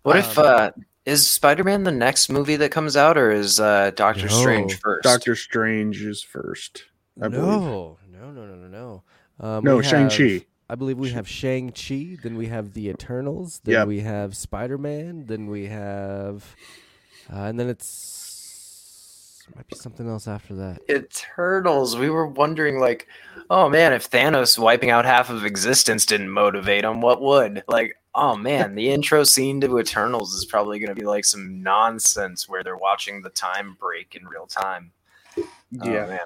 What 0.03 0.17
if 0.17 0.35
Um, 0.39 0.45
uh 0.47 0.69
is 1.05 1.27
Spider-Man 1.27 1.83
the 1.83 1.91
next 1.91 2.29
movie 2.29 2.55
that 2.57 2.71
comes 2.71 2.95
out, 2.95 3.17
or 3.17 3.31
is 3.31 3.59
uh, 3.59 3.91
Doctor 3.95 4.27
No. 4.27 4.39
Strange 4.39 4.79
first? 4.79 5.03
Doctor 5.03 5.35
Strange 5.35 6.01
is 6.03 6.21
first. 6.23 6.85
I 7.21 7.27
believe. 7.27 7.43
no, 7.43 7.97
no, 8.11 8.31
no, 8.31 8.45
no, 8.45 8.55
no, 8.55 8.67
no. 8.67 9.03
Um, 9.39 9.63
No, 9.63 9.81
Shang-Chi. 9.81 10.45
Have- 10.71 10.77
I 10.77 10.79
believe 10.79 10.97
we 10.97 11.11
have 11.11 11.27
Shang 11.27 11.71
Chi. 11.71 12.17
Then 12.23 12.37
we 12.37 12.47
have 12.47 12.73
the 12.73 12.87
Eternals. 12.89 13.61
Then 13.63 13.73
Yep. 13.73 13.87
we 13.87 13.99
have 14.01 14.35
Spider 14.37 14.77
Man. 14.77 15.25
Then 15.27 15.47
we 15.47 15.67
have, 15.67 16.55
uh, 17.31 17.43
and 17.43 17.59
then 17.59 17.69
it's 17.69 18.17
might 19.55 19.67
be 19.67 19.75
something 19.75 20.07
else 20.07 20.29
after 20.29 20.53
that. 20.55 20.79
Eternals. 20.89 21.97
We 21.97 22.09
were 22.09 22.25
wondering, 22.25 22.79
like, 22.79 23.07
oh 23.49 23.67
man, 23.67 23.91
if 23.91 24.09
Thanos 24.09 24.57
wiping 24.57 24.89
out 24.91 25.03
half 25.03 25.29
of 25.29 25.43
existence 25.45 26.05
didn't 26.05 26.29
motivate 26.29 26.85
him, 26.85 27.01
what 27.01 27.21
would? 27.21 27.61
Like, 27.67 27.97
oh 28.15 28.37
man, 28.37 28.75
the 28.75 28.89
intro 28.89 29.25
scene 29.25 29.59
to 29.61 29.77
Eternals 29.79 30.33
is 30.35 30.45
probably 30.45 30.79
going 30.79 30.95
to 30.95 30.99
be 30.99 31.05
like 31.05 31.25
some 31.25 31.61
nonsense 31.61 32.47
where 32.47 32.63
they're 32.63 32.77
watching 32.77 33.21
the 33.23 33.29
time 33.29 33.75
break 33.77 34.15
in 34.15 34.25
real 34.25 34.47
time. 34.47 34.91
Oh, 35.37 35.43
Yeah. 35.71 36.05
man. 36.05 36.19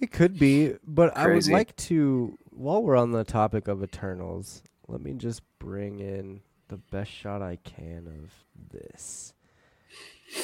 It 0.00 0.10
could 0.10 0.38
be, 0.38 0.74
but 0.86 1.14
I 1.16 1.26
would 1.26 1.32
Crazy. 1.32 1.52
like 1.52 1.76
to. 1.76 2.38
While 2.54 2.82
we're 2.82 2.96
on 2.96 3.12
the 3.12 3.24
topic 3.24 3.66
of 3.66 3.82
Eternals, 3.82 4.62
let 4.86 5.00
me 5.00 5.14
just 5.14 5.42
bring 5.58 6.00
in 6.00 6.42
the 6.68 6.76
best 6.76 7.10
shot 7.10 7.42
I 7.42 7.56
can 7.56 8.06
of 8.06 8.32
this. 8.70 9.32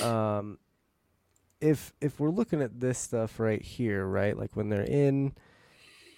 Um, 0.03 0.59
if 1.61 1.93
if 2.01 2.19
we're 2.21 2.31
looking 2.31 2.63
at 2.63 2.81
this 2.81 2.99
stuff 2.99 3.39
right 3.39 3.61
here, 3.61 4.07
right, 4.07 4.37
like 4.37 4.57
when 4.57 4.69
they're 4.69 4.83
in 4.83 5.33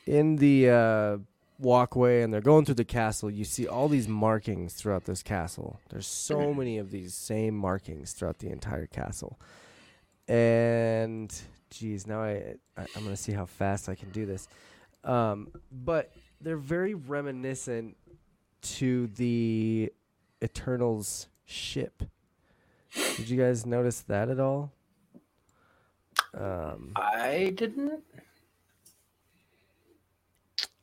in 0.07 0.37
the 0.37 0.71
uh, 0.71 1.19
walkway 1.59 2.23
and 2.23 2.33
they're 2.33 2.41
going 2.41 2.65
through 2.65 2.75
the 2.75 2.85
castle, 2.85 3.31
you 3.31 3.45
see 3.45 3.67
all 3.67 3.89
these 3.89 4.09
markings 4.09 4.75
throughout 4.75 5.05
this 5.05 5.23
castle. 5.23 5.81
There's 5.89 6.07
so 6.07 6.55
many 6.55 6.79
of 6.79 6.91
these 6.91 7.15
same 7.15 7.57
markings 7.57 8.13
throughout 8.13 8.39
the 8.39 8.51
entire 8.51 8.87
castle, 8.87 9.41
and 10.29 11.33
geez, 11.71 12.07
now 12.07 12.23
I, 12.23 12.55
I 12.77 12.87
I'm 12.97 13.05
gonna 13.05 13.17
see 13.17 13.33
how 13.33 13.47
fast 13.47 13.89
I 13.89 13.95
can 13.95 14.11
do 14.11 14.27
this. 14.27 14.49
Um, 15.05 15.49
but 15.71 16.13
they're 16.41 16.57
very 16.57 16.95
reminiscent 16.95 17.97
to 18.63 19.07
the 19.09 19.93
Eternals 20.43 21.29
ship. 21.45 22.03
Did 23.17 23.29
you 23.29 23.39
guys 23.41 23.65
notice 23.67 24.01
that 24.03 24.29
at 24.29 24.41
all? 24.41 24.73
Um, 26.35 26.93
I 26.97 27.53
didn't. 27.57 28.03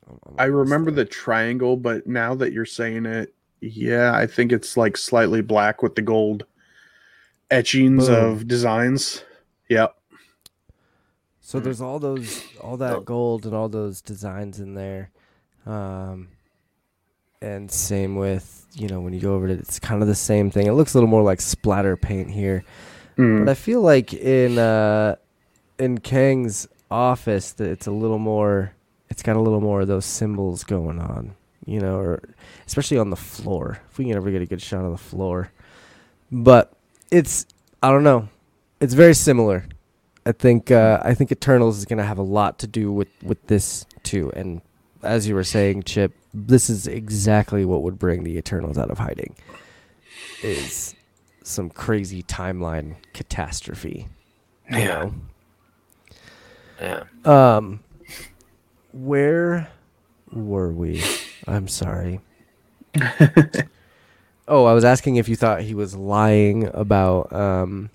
I'm- 0.07 0.19
I'm 0.25 0.35
I 0.37 0.43
almost 0.45 0.57
remember 0.57 0.91
the 0.91 1.03
triangle, 1.05 1.75
but 1.75 2.07
now 2.07 2.33
that 2.35 2.53
you're 2.53 2.65
saying 2.65 3.05
it, 3.05 3.33
yeah, 3.59 4.15
I 4.15 4.25
think 4.25 4.51
it's 4.53 4.77
like 4.77 4.95
slightly 4.95 5.41
black 5.41 5.83
with 5.83 5.95
the 5.95 6.01
gold 6.01 6.45
etchings 7.51 8.07
Boom. 8.07 8.15
of 8.15 8.47
designs. 8.47 9.23
Yep. 9.69 9.96
So 11.47 11.61
Mm. 11.61 11.63
there's 11.63 11.79
all 11.79 11.97
those, 11.97 12.43
all 12.59 12.75
that 12.75 12.93
Oh. 12.97 12.99
gold 12.99 13.45
and 13.45 13.55
all 13.55 13.69
those 13.69 14.01
designs 14.01 14.59
in 14.59 14.73
there, 14.73 15.11
um, 15.65 16.27
and 17.41 17.71
same 17.71 18.17
with 18.17 18.65
you 18.73 18.89
know 18.89 18.99
when 18.99 19.13
you 19.13 19.21
go 19.21 19.33
over 19.33 19.47
it, 19.47 19.57
it's 19.57 19.79
kind 19.79 20.01
of 20.01 20.09
the 20.09 20.13
same 20.15 20.51
thing. 20.51 20.67
It 20.67 20.73
looks 20.73 20.93
a 20.93 20.97
little 20.97 21.09
more 21.09 21.23
like 21.23 21.39
splatter 21.39 21.95
paint 21.95 22.31
here, 22.31 22.65
Mm. 23.17 23.45
but 23.45 23.49
I 23.49 23.53
feel 23.53 23.79
like 23.81 24.13
in 24.13 24.57
uh, 24.57 25.15
in 25.79 25.99
Kang's 25.99 26.67
office 26.91 27.53
that 27.53 27.69
it's 27.69 27.87
a 27.87 27.91
little 27.91 28.19
more. 28.19 28.73
It's 29.09 29.23
got 29.23 29.37
a 29.37 29.41
little 29.41 29.61
more 29.61 29.79
of 29.79 29.87
those 29.87 30.03
symbols 30.05 30.65
going 30.65 30.99
on, 30.99 31.33
you 31.65 31.79
know, 31.79 31.97
or 31.97 32.21
especially 32.65 32.97
on 32.97 33.09
the 33.09 33.15
floor. 33.15 33.79
If 33.89 33.97
we 33.97 34.03
can 34.03 34.17
ever 34.17 34.31
get 34.31 34.41
a 34.41 34.45
good 34.45 34.61
shot 34.61 34.83
of 34.83 34.91
the 34.91 34.97
floor, 34.97 35.49
but 36.29 36.73
it's 37.09 37.45
I 37.81 37.89
don't 37.89 38.03
know. 38.03 38.27
It's 38.81 38.93
very 38.95 39.13
similar. 39.15 39.63
I 40.27 40.33
think 40.33 40.71
uh, 40.71 40.99
I 41.03 41.13
think 41.13 41.31
Eternals 41.31 41.77
is 41.77 41.85
going 41.85 41.99
to 41.99 42.03
have 42.03 42.17
a 42.17 42.23
lot 42.23 42.59
to 42.59 42.67
do 42.67 42.91
with 42.91 43.07
with 43.23 43.45
this 43.47 43.85
too. 44.03 44.31
And 44.35 44.61
as 45.01 45.27
you 45.27 45.35
were 45.35 45.43
saying, 45.43 45.83
Chip, 45.83 46.13
this 46.33 46.69
is 46.69 46.85
exactly 46.85 47.63
what 47.63 47.81
would 47.83 47.97
bring 47.97 48.23
the 48.23 48.37
Eternals 48.37 48.77
out 48.77 48.91
of 48.91 48.97
hiding. 48.97 49.35
Is 50.43 50.95
some 51.43 51.69
crazy 51.69 52.23
timeline 52.23 52.95
catastrophe. 53.13 54.09
You 54.69 54.77
Yeah. 54.79 54.85
know? 54.87 55.13
Yeah. 56.81 57.03
Um, 57.55 57.79
where 58.91 59.69
were 60.31 60.71
we? 60.73 61.01
I'm 61.47 61.67
sorry. 61.69 62.19
oh, 64.47 64.65
I 64.65 64.73
was 64.73 64.83
asking 64.83 65.15
if 65.15 65.29
you 65.29 65.35
thought 65.37 65.61
he 65.61 65.73
was 65.73 65.95
lying 65.95 66.69
about 66.73 67.31
um, 67.31 67.89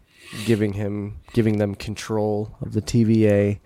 giving 0.44 0.74
him 0.74 1.20
giving 1.32 1.58
them 1.58 1.74
control 1.74 2.56
of 2.60 2.72
the 2.72 2.82
TVA. 2.82 3.58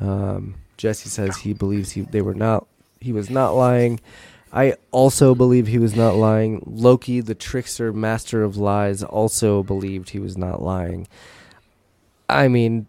Um, 0.00 0.56
Jesse 0.76 1.08
says 1.08 1.38
he 1.38 1.52
believes 1.52 1.92
he 1.92 2.02
they 2.02 2.22
were 2.22 2.34
not 2.34 2.66
he 3.00 3.12
was 3.12 3.30
not 3.30 3.52
lying. 3.52 4.00
I 4.52 4.74
also 4.90 5.34
believe 5.34 5.66
he 5.66 5.78
was 5.78 5.96
not 5.96 6.14
lying. 6.14 6.62
Loki, 6.66 7.20
the 7.20 7.34
trickster, 7.34 7.92
master 7.92 8.42
of 8.42 8.56
lies, 8.56 9.02
also 9.02 9.62
believed 9.62 10.10
he 10.10 10.18
was 10.18 10.36
not 10.36 10.60
lying. 10.60 11.08
I 12.28 12.48
mean, 12.48 12.86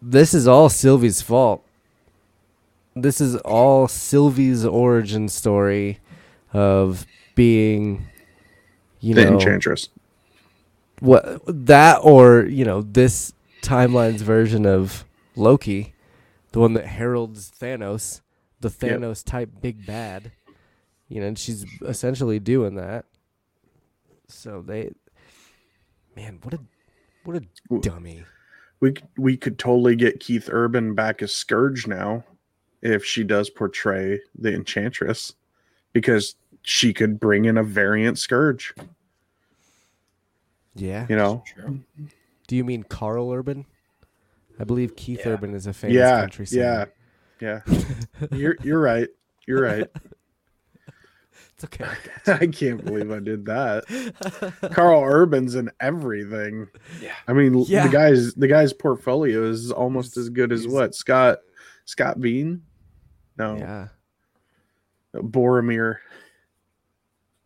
this 0.00 0.32
is 0.32 0.48
all 0.48 0.70
Sylvie's 0.70 1.20
fault. 1.20 1.62
This 2.94 3.20
is 3.20 3.36
all 3.36 3.86
Sylvie's 3.86 4.64
origin 4.64 5.28
story 5.28 5.98
of 6.54 7.04
being, 7.34 8.06
you 9.00 9.14
know 9.14 9.24
the 9.24 9.30
know, 9.30 9.36
Enchantress. 9.36 9.90
What 11.00 11.42
that 11.46 11.98
or 12.02 12.44
you 12.46 12.64
know 12.64 12.82
this 12.82 13.32
timeline's 13.62 14.22
version 14.22 14.66
of 14.66 15.04
Loki, 15.34 15.94
the 16.52 16.60
one 16.60 16.72
that 16.74 16.86
heralds 16.86 17.52
Thanos, 17.60 18.20
the. 18.60 18.68
Thanos 18.68 19.24
type 19.24 19.50
big 19.60 19.86
bad. 19.86 20.32
You 21.08 21.20
know, 21.20 21.28
and 21.28 21.38
she's 21.38 21.64
essentially 21.82 22.40
doing 22.40 22.74
that. 22.76 23.04
So 24.28 24.60
they, 24.60 24.90
man, 26.16 26.40
what 26.42 26.54
a, 26.54 26.60
what 27.24 27.36
a 27.36 27.78
dummy. 27.80 28.24
We 28.80 28.94
we 29.16 29.36
could 29.36 29.58
totally 29.58 29.96
get 29.96 30.20
Keith 30.20 30.48
Urban 30.50 30.94
back 30.94 31.22
as 31.22 31.32
Scourge 31.32 31.86
now, 31.86 32.24
if 32.82 33.04
she 33.04 33.22
does 33.22 33.48
portray 33.50 34.20
the 34.36 34.52
Enchantress, 34.52 35.34
because 35.92 36.34
she 36.62 36.92
could 36.92 37.20
bring 37.20 37.44
in 37.44 37.56
a 37.56 37.62
variant 37.62 38.18
Scourge. 38.18 38.74
Yeah. 40.76 41.06
You 41.08 41.16
know, 41.16 41.42
Do 42.46 42.56
you 42.56 42.64
mean 42.64 42.82
Karl 42.84 43.32
Urban? 43.32 43.64
I 44.58 44.64
believe 44.64 44.96
Keith 44.96 45.20
Yeah. 45.24 45.32
Urban 45.32 45.54
is 45.54 45.66
a 45.66 45.72
famous 45.72 45.96
yeah, 45.96 46.20
country 46.20 46.46
yeah, 46.50 46.84
singer. 47.40 47.62
yeah. 47.70 48.26
You're 48.36 48.56
you're 48.62 48.80
right. 48.80 49.08
You're 49.46 49.62
right. 49.62 49.86
It's 51.54 51.64
okay. 51.64 51.86
I 52.26 52.46
can't 52.48 52.84
believe 52.84 53.10
I 53.10 53.18
did 53.20 53.44
that. 53.46 53.84
Karl 54.72 55.02
Urban's 55.04 55.54
in 55.54 55.70
everything. 55.80 56.68
Yeah. 57.00 57.14
I 57.28 57.32
mean, 57.32 57.64
Yeah. 57.66 57.86
the 57.86 57.92
guy's 57.92 58.34
the 58.34 58.48
guy's 58.48 58.72
portfolio 58.72 59.44
is 59.44 59.70
almost 59.72 60.16
as 60.16 60.28
good 60.30 60.52
as 60.52 60.66
what 60.68 60.94
Scott 60.94 61.38
Scott 61.86 62.20
Bean? 62.20 62.62
No, 63.38 63.56
Yeah. 63.56 63.88
Boromir. 65.14 65.96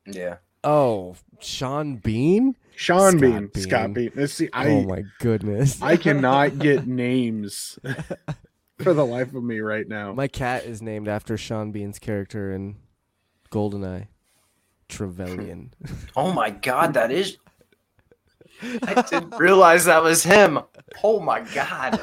Yeah. 0.06 0.36
Oh, 0.64 1.14
Sean 1.40 1.96
Bean? 1.96 2.54
Sean 2.80 3.10
Scott 3.10 3.20
Bean. 3.20 3.46
Bean. 3.48 3.62
Scott 3.62 3.92
Bean. 3.92 4.10
Let's 4.14 4.32
see. 4.32 4.48
I 4.54 4.68
oh 4.68 4.82
my 4.84 5.02
goodness. 5.18 5.82
I 5.82 5.98
cannot 5.98 6.58
get 6.58 6.86
names 6.86 7.78
for 8.78 8.94
the 8.94 9.04
life 9.04 9.34
of 9.34 9.44
me 9.44 9.60
right 9.60 9.86
now. 9.86 10.14
My 10.14 10.28
cat 10.28 10.64
is 10.64 10.80
named 10.80 11.06
after 11.06 11.36
Sean 11.36 11.72
Bean's 11.72 11.98
character 11.98 12.50
in 12.50 12.76
Goldeneye. 13.50 14.06
Trevelyan. 14.88 15.74
Oh 16.16 16.32
my 16.32 16.48
God, 16.48 16.94
that 16.94 17.12
is. 17.12 17.36
I 18.62 19.02
didn't 19.02 19.36
realize 19.38 19.84
that 19.84 20.02
was 20.02 20.22
him. 20.24 20.58
Oh 21.04 21.20
my 21.20 21.40
god. 21.54 22.00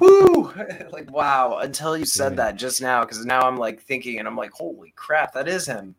Woo! 0.00 0.52
like 0.90 1.10
wow. 1.10 1.58
Until 1.62 1.96
you 1.96 2.04
said 2.04 2.32
Yeah. 2.32 2.36
that 2.36 2.56
just 2.56 2.82
now, 2.82 3.04
because 3.04 3.24
now 3.24 3.40
I'm 3.40 3.56
like 3.56 3.80
thinking 3.80 4.18
and 4.18 4.28
I'm 4.28 4.36
like, 4.36 4.52
holy 4.52 4.92
crap, 4.96 5.32
that 5.32 5.48
is 5.48 5.64
him. 5.66 5.94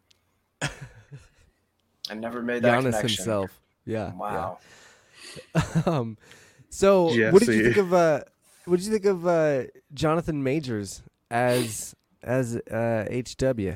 I 0.61 2.13
never 2.15 2.43
made 2.43 2.61
that 2.61 2.73
Giannis 2.77 2.83
connection. 2.83 3.07
himself. 3.17 3.59
Yeah. 3.85 4.07
yeah. 4.07 4.13
Wow. 4.13 4.57
um, 5.85 6.17
so 6.69 7.05
what 7.31 7.43
did 7.43 7.55
you 7.55 7.63
think 7.63 7.77
of 7.77 7.93
uh, 7.93 8.21
what 8.65 8.77
did 8.77 8.85
you 8.85 8.91
think 8.91 9.05
of 9.05 9.27
uh, 9.27 9.63
Jonathan 9.93 10.43
Majors 10.43 11.01
as 11.29 11.95
as 12.21 12.55
uh, 12.55 13.05
HW? 13.11 13.73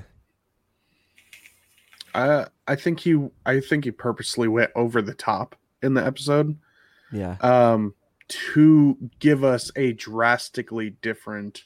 I 2.16 2.48
I 2.68 2.76
think 2.76 3.00
he 3.02 3.28
I 3.46 3.60
think 3.60 3.84
he 3.86 3.92
purposely 3.92 4.48
went 4.48 4.72
over 4.76 5.02
the 5.02 5.14
top 5.14 5.56
in 5.82 5.94
the 5.94 6.06
episode 6.06 6.58
Yeah, 7.12 7.38
um 7.42 7.94
to 8.30 8.98
give 9.20 9.44
us 9.44 9.72
a 9.76 9.94
drastically 9.94 10.90
different 11.02 11.64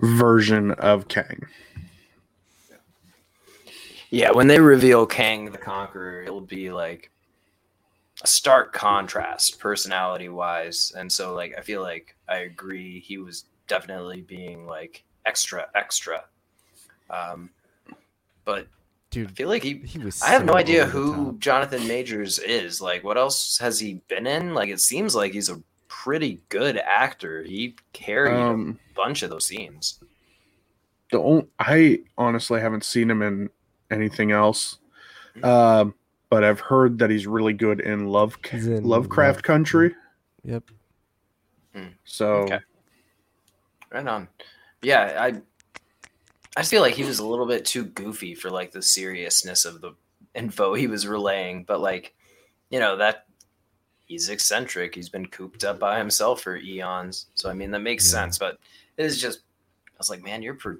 version 0.00 0.72
of 0.72 1.08
Kang. 1.08 1.42
Yeah, 4.10 4.30
when 4.30 4.46
they 4.46 4.60
reveal 4.60 5.06
Kang 5.06 5.50
the 5.50 5.58
Conqueror, 5.58 6.22
it'll 6.22 6.40
be 6.40 6.70
like 6.70 7.10
a 8.22 8.26
stark 8.26 8.72
contrast 8.72 9.58
personality 9.58 10.28
wise. 10.28 10.92
And 10.96 11.12
so 11.12 11.34
like 11.34 11.54
I 11.58 11.60
feel 11.60 11.82
like 11.82 12.16
I 12.28 12.38
agree 12.38 13.00
he 13.00 13.18
was 13.18 13.44
definitely 13.68 14.22
being 14.22 14.66
like 14.66 15.04
extra 15.26 15.66
extra. 15.74 16.24
Um 17.10 17.50
but 18.44 18.66
dude 19.10 19.28
I 19.28 19.32
feel 19.32 19.48
like 19.48 19.62
he 19.62 19.74
he 19.78 19.98
was. 19.98 20.22
I 20.22 20.28
have 20.28 20.42
so 20.42 20.46
no 20.46 20.54
idea 20.54 20.86
who. 20.86 21.36
Jonathan 21.38 21.86
Majors 21.86 22.38
is. 22.38 22.80
Like 22.80 23.04
what 23.04 23.16
else 23.18 23.58
has 23.58 23.78
he 23.78 24.00
been 24.08 24.26
in? 24.26 24.54
Like 24.54 24.70
it 24.70 24.80
seems 24.80 25.14
like 25.14 25.32
he's 25.32 25.50
a 25.50 25.60
pretty 25.88 26.40
good 26.48 26.78
actor. 26.78 27.42
He 27.42 27.76
carried 27.92 28.32
Um 28.40 28.78
a 28.92 28.94
bunch 28.94 29.22
of 29.22 29.30
those 29.30 29.44
scenes. 29.46 30.00
the 31.12 31.18
on- 31.20 31.48
I 31.58 32.00
honestly 32.16 32.60
haven't 32.60 32.84
seen 32.84 33.10
him 33.10 33.20
in 33.22 33.50
anything 33.90 34.32
else. 34.32 34.78
Um 35.42 35.94
but 36.30 36.44
I've 36.44 36.60
heard 36.60 36.98
that 36.98 37.10
he's 37.10 37.26
really 37.26 37.52
good 37.52 37.80
in 37.80 38.06
Love 38.08 38.36
in 38.52 38.84
Lovecraft 38.84 39.36
Love- 39.38 39.42
Country. 39.42 39.94
Yep. 40.44 40.64
Hmm. 41.74 41.86
So 42.04 42.26
Okay. 42.44 42.58
Right 43.90 44.06
on. 44.06 44.28
Yeah, 44.82 45.16
I 45.18 45.26
I 46.56 46.60
just 46.60 46.70
feel 46.70 46.80
like 46.82 46.94
he 46.94 47.04
was 47.04 47.18
a 47.18 47.26
little 47.26 47.46
bit 47.46 47.64
too 47.64 47.84
goofy 47.84 48.34
for 48.34 48.50
like 48.50 48.72
the 48.72 48.82
seriousness 48.82 49.64
of 49.64 49.80
the 49.80 49.92
info 50.34 50.74
he 50.74 50.86
was 50.86 51.06
relaying, 51.06 51.64
but 51.64 51.80
like, 51.80 52.14
you 52.70 52.78
know, 52.80 52.96
that 52.96 53.26
he's 54.06 54.28
eccentric. 54.28 54.94
He's 54.94 55.08
been 55.08 55.26
cooped 55.26 55.64
up 55.64 55.78
by 55.78 55.98
himself 55.98 56.40
for 56.42 56.56
eons. 56.56 57.26
So 57.34 57.50
I 57.50 57.52
mean 57.52 57.70
that 57.72 57.80
makes 57.80 58.06
Yeah. 58.06 58.20
sense, 58.20 58.38
but 58.38 58.58
it 58.96 59.04
is 59.04 59.20
just 59.20 59.40
I 59.88 59.98
was 59.98 60.10
like, 60.10 60.22
man, 60.24 60.42
you're 60.42 60.54
per- 60.54 60.78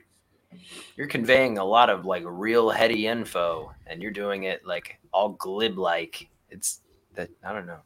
you're 0.97 1.07
conveying 1.07 1.59
a 1.59 1.65
lot 1.65 1.91
of 1.91 2.05
like 2.05 2.23
real 2.27 2.71
heady 2.71 3.07
info 3.07 3.73
and 3.87 4.03
you're 4.03 4.11
doing 4.13 4.45
it 4.45 4.67
like 4.67 4.99
all 5.13 5.31
glib 5.31 5.79
like. 5.79 6.29
It's 6.51 6.81
that 7.15 7.31
I 7.45 7.53
don't 7.53 7.67
know. 7.67 7.81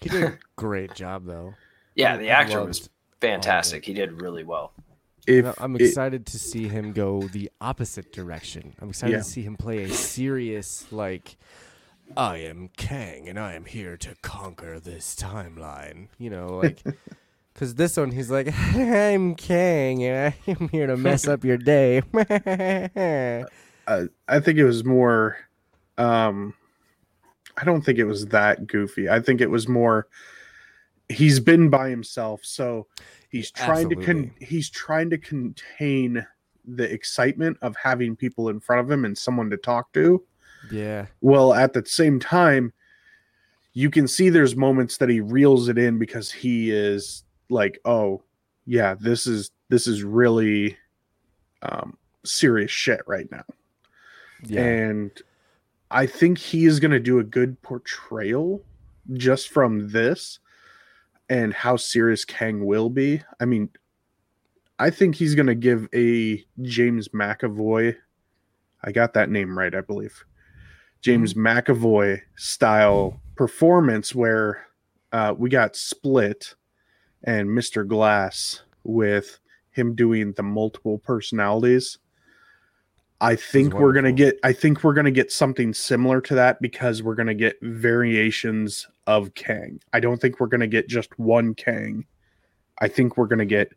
He 0.00 0.08
did 0.08 0.22
a 0.24 0.38
great 0.56 0.94
job 0.94 1.24
though. 1.26 1.54
Yeah, 1.94 2.14
I- 2.14 2.16
the 2.18 2.30
I 2.30 2.40
actor 2.42 2.64
was 2.64 2.88
fantastic. 3.20 3.84
He 3.84 3.94
did 3.94 4.20
really 4.20 4.44
well. 4.44 4.72
if 5.26 5.44
I- 5.46 5.54
I'm 5.58 5.74
it- 5.76 5.82
excited 5.82 6.26
to 6.26 6.38
see 6.38 6.68
him 6.68 6.92
go 6.92 7.22
the 7.22 7.50
opposite 7.60 8.12
direction. 8.12 8.74
I'm 8.80 8.90
excited 8.90 9.12
Yeah. 9.12 9.18
to 9.18 9.24
see 9.24 9.42
him 9.42 9.56
play 9.56 9.82
a 9.84 9.88
serious, 9.88 10.86
like, 10.92 11.36
I 12.16 12.36
am 12.38 12.68
Kang 12.76 13.28
and 13.28 13.38
I 13.38 13.54
am 13.54 13.64
here 13.64 13.96
to 13.96 14.14
conquer 14.22 14.78
this 14.78 15.16
timeline. 15.16 16.08
You 16.18 16.30
know, 16.30 16.46
like, 16.62 16.82
because 17.56 17.74
this 17.76 17.96
one 17.96 18.10
he's 18.10 18.30
like, 18.30 18.52
I'm 18.74 19.34
Kang 19.34 20.04
and 20.04 20.34
I'm 20.46 20.68
here 20.68 20.86
to 20.86 20.96
mess 20.96 21.26
up 21.26 21.42
your 21.42 21.56
day. 21.56 22.02
uh, 23.86 24.04
I 24.28 24.40
think 24.40 24.58
it 24.58 24.64
was 24.64 24.84
more. 24.84 25.38
Um, 25.96 26.52
I 27.56 27.64
don't 27.64 27.80
think 27.80 27.98
it 27.98 28.04
was 28.04 28.26
that 28.26 28.66
goofy. 28.66 29.08
I 29.08 29.20
think 29.20 29.40
it 29.40 29.50
was 29.50 29.68
more. 29.68 30.06
He's 31.08 31.40
been 31.40 31.70
by 31.70 31.88
himself, 31.88 32.40
so 32.44 32.88
he's 33.30 33.50
trying 33.50 33.88
to 33.88 33.96
con- 33.96 34.34
he's 34.38 34.68
trying 34.68 35.08
to 35.08 35.18
contain 35.18 36.26
the 36.66 36.92
excitement 36.92 37.56
of 37.62 37.74
having 37.76 38.16
people 38.16 38.50
in 38.50 38.60
front 38.60 38.82
of 38.82 38.90
him 38.90 39.06
and 39.06 39.16
someone 39.16 39.48
to 39.48 39.56
talk 39.56 39.94
to. 39.94 40.22
yeah, 40.70 41.06
Well, 41.22 41.54
at 41.54 41.72
the 41.72 41.86
same 41.86 42.20
time, 42.20 42.74
you 43.72 43.88
can 43.88 44.08
see 44.08 44.28
there's 44.28 44.56
moments 44.56 44.98
that 44.98 45.08
he 45.08 45.20
reels 45.20 45.68
it 45.68 45.78
in 45.78 45.98
because 45.98 46.32
he 46.32 46.70
is 46.70 47.22
like, 47.48 47.80
"Oh, 47.84 48.22
yeah, 48.66 48.94
this 48.94 49.26
is 49.26 49.50
this 49.68 49.86
is 49.86 50.02
really 50.02 50.76
um, 51.62 51.96
serious 52.24 52.70
shit 52.70 53.00
right 53.06 53.30
now." 53.30 53.44
yeah. 54.44 54.62
and 54.62 55.22
I 55.90 56.06
think 56.06 56.38
he 56.38 56.66
is 56.66 56.80
going 56.80 56.90
to 56.90 57.00
do 57.00 57.18
a 57.18 57.24
good 57.24 57.60
portrayal 57.62 58.62
just 59.12 59.48
from 59.48 59.90
this 59.90 60.38
and 61.28 61.52
how 61.52 61.76
serious 61.76 62.24
Kang 62.24 62.64
will 62.64 62.90
be. 62.90 63.22
I 63.40 63.44
mean, 63.44 63.68
I 64.78 64.90
think 64.90 65.14
he's 65.14 65.34
going 65.34 65.46
to 65.46 65.54
give 65.54 65.88
a 65.94 66.44
James 66.62 67.08
McAvoy. 67.08 67.96
I 68.82 68.92
got 68.92 69.14
that 69.14 69.30
name 69.30 69.56
right, 69.56 69.74
I 69.74 69.80
believe. 69.80 70.24
James 71.02 71.34
McAvoy 71.34 72.20
style 72.36 73.20
performance 73.36 74.14
where 74.14 74.66
uh, 75.12 75.34
we 75.36 75.48
got 75.48 75.76
split 75.76 76.54
and 77.24 77.48
Mr. 77.48 77.86
Glass 77.86 78.62
with 78.84 79.38
him 79.70 79.94
doing 79.94 80.32
the 80.32 80.42
multiple 80.42 80.98
personalities. 80.98 81.98
I 83.20 83.34
think 83.36 83.74
we're 83.74 83.94
gonna 83.94 84.12
get. 84.12 84.38
I 84.44 84.52
think 84.52 84.84
we're 84.84 84.92
gonna 84.92 85.10
get 85.10 85.32
something 85.32 85.72
similar 85.72 86.20
to 86.22 86.34
that 86.34 86.60
because 86.60 87.02
we're 87.02 87.14
gonna 87.14 87.34
get 87.34 87.56
variations 87.62 88.86
of 89.06 89.34
Kang. 89.34 89.80
I 89.92 90.00
don't 90.00 90.20
think 90.20 90.38
we're 90.38 90.48
gonna 90.48 90.66
get 90.66 90.86
just 90.88 91.18
one 91.18 91.54
Kang. 91.54 92.04
I 92.78 92.88
think 92.88 93.16
we're 93.16 93.26
gonna 93.26 93.46
get 93.46 93.72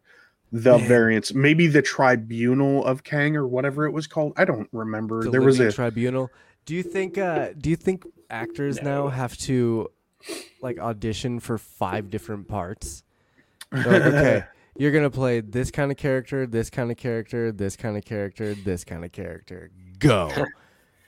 the 0.52 0.78
Man. 0.78 0.88
variants, 0.88 1.34
maybe 1.34 1.68
the 1.68 1.82
tribunal 1.82 2.84
of 2.84 3.04
Kang 3.04 3.38
or 3.38 3.48
whatever 3.48 3.86
it 3.86 3.92
was 3.92 4.08
called. 4.08 4.34
I 4.36 4.46
don't 4.46 4.68
remember. 4.72 5.24
the 5.24 5.32
there 5.32 5.42
was 5.42 5.60
a 5.60 5.72
tribunal. 5.72 6.32
Do 6.66 6.76
you 6.76 6.84
think? 6.84 7.18
Uh, 7.18 7.50
do 7.58 7.70
you 7.70 7.76
think 7.78 8.06
actors 8.30 8.82
now 8.82 9.08
have 9.08 9.38
to 9.38 9.90
like 10.62 10.80
audition 10.80 11.40
for 11.40 11.58
five 11.58 12.10
different 12.10 12.48
parts? 12.48 13.04
Like, 13.86 13.86
okay, 13.86 14.44
you're 14.78 14.92
gonna 14.92 15.12
play 15.12 15.42
this 15.42 15.70
kind 15.70 15.92
of 15.92 15.98
character, 15.98 16.48
this 16.48 16.70
kind 16.70 16.90
of 16.90 16.98
character, 16.98 17.52
this 17.52 17.76
kind 17.76 17.98
of 17.98 18.04
character, 18.04 18.56
this 18.56 18.84
kind 18.84 19.06
of 19.06 19.12
character. 19.12 19.70
Go. 20.00 20.32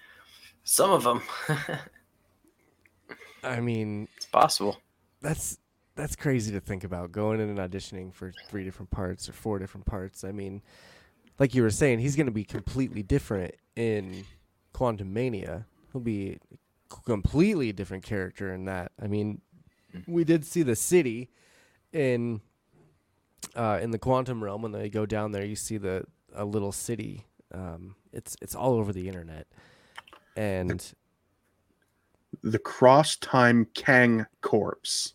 Some 0.63 0.91
of 0.91 1.03
them. 1.03 1.21
I 3.43 3.59
mean, 3.59 4.07
it's 4.15 4.27
possible. 4.27 4.77
that's 5.21 5.57
that's 5.95 6.15
crazy 6.15 6.51
to 6.51 6.59
think 6.59 6.83
about 6.83 7.11
going 7.11 7.39
in 7.39 7.49
and 7.49 7.57
auditioning 7.57 8.13
for 8.13 8.31
three 8.47 8.63
different 8.63 8.91
parts 8.91 9.27
or 9.27 9.33
four 9.33 9.57
different 9.57 9.87
parts. 9.87 10.23
I 10.23 10.31
mean, 10.31 10.61
like 11.39 11.55
you 11.55 11.63
were 11.63 11.71
saying, 11.71 11.99
he's 11.99 12.15
gonna 12.15 12.29
be 12.29 12.43
completely 12.43 13.01
different 13.01 13.55
in 13.75 14.23
Quantumania. 14.75 15.65
He'll 15.91 16.01
be 16.01 16.37
completely 17.05 17.71
different 17.71 18.03
character 18.03 18.53
in 18.53 18.65
that. 18.65 18.91
I 19.01 19.07
mean, 19.07 19.41
hmm. 19.91 19.99
we 20.11 20.23
did 20.23 20.45
see 20.45 20.61
the 20.61 20.75
city 20.75 21.29
in 21.93 22.41
uh, 23.55 23.79
in 23.81 23.91
the 23.91 23.99
quantum 23.99 24.43
realm 24.43 24.61
when 24.61 24.71
they 24.71 24.89
go 24.89 25.05
down 25.05 25.31
there. 25.31 25.45
You 25.45 25.55
see 25.55 25.77
the 25.77 26.03
a 26.33 26.45
little 26.45 26.71
city. 26.71 27.25
Um, 27.53 27.95
it's 28.13 28.35
it's 28.41 28.55
all 28.55 28.73
over 28.73 28.93
the 28.93 29.07
internet, 29.07 29.47
and 30.35 30.93
the 32.43 32.59
cross 32.59 33.15
time 33.17 33.67
Kang 33.73 34.25
corpse. 34.41 35.13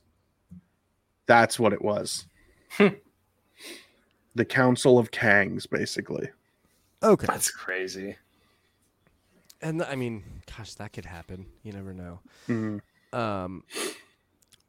That's 1.27 1.59
what 1.59 1.73
it 1.73 1.83
was. 1.83 2.27
the 4.35 4.45
Council 4.45 4.99
of 4.99 5.11
Kangs, 5.11 5.69
basically. 5.69 6.29
okay, 7.03 7.27
That's 7.27 7.51
crazy. 7.51 8.17
and 9.63 9.83
I 9.83 9.97
mean, 9.97 10.23
gosh, 10.57 10.75
that 10.75 10.93
could 10.93 11.07
happen. 11.07 11.47
You 11.63 11.73
never 11.73 11.93
know. 11.95 12.21
Mhm. 12.49 12.81
Um, 13.13 13.65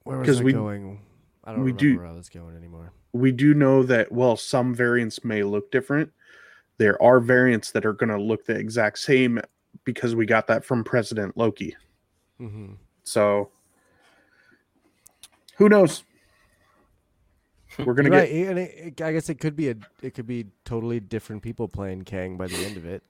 where 0.03 0.17
was 0.19 0.27
'Cause 0.27 0.39
I 0.41 0.43
we- 0.45 0.53
going? 0.53 1.01
I 1.43 1.51
don't 1.51 1.59
we 1.63 1.71
remember 1.71 1.79
do- 1.79 1.97
where 1.97 2.07
I 2.07 2.11
was 2.13 2.29
going 2.29 2.55
anymore. 2.55 2.91
We 3.13 3.31
do 3.31 3.53
know 3.53 3.83
that 3.83 4.11
while 4.11 4.35
some 4.37 4.73
variants 4.75 5.23
may 5.23 5.43
look 5.43 5.71
different, 5.71 6.11
there 6.77 7.01
are 7.01 7.19
variants 7.19 7.71
that 7.71 7.85
are 7.85 7.93
going 7.93 8.09
to 8.09 8.21
look 8.21 8.45
the 8.45 8.55
exact 8.55 8.99
same 8.99 9.39
because 9.83 10.15
we 10.15 10.25
got 10.25 10.47
that 10.47 10.65
from 10.65 10.83
President 10.83 11.37
Loki. 11.37 11.75
hmm 12.37 12.73
So, 13.03 13.49
who 15.57 15.69
knows? 15.69 16.03
We're 17.79 17.93
gonna 17.93 18.09
right, 18.09 18.27
get 18.29 18.47
and 18.49 18.59
it- 18.59 19.01
I 19.01 19.11
guess 19.13 19.29
it 19.29 19.35
could 19.35 19.55
be 19.55 19.69
a 19.69 19.75
it 20.01 20.15
could 20.15 20.25
be 20.25 20.47
totally 20.65 20.99
different 20.99 21.43
people 21.43 21.67
playing 21.67 22.03
Kang 22.03 22.35
by 22.35 22.47
the 22.47 22.65
end 22.65 22.75
of 22.75 22.85
it. 22.85 23.03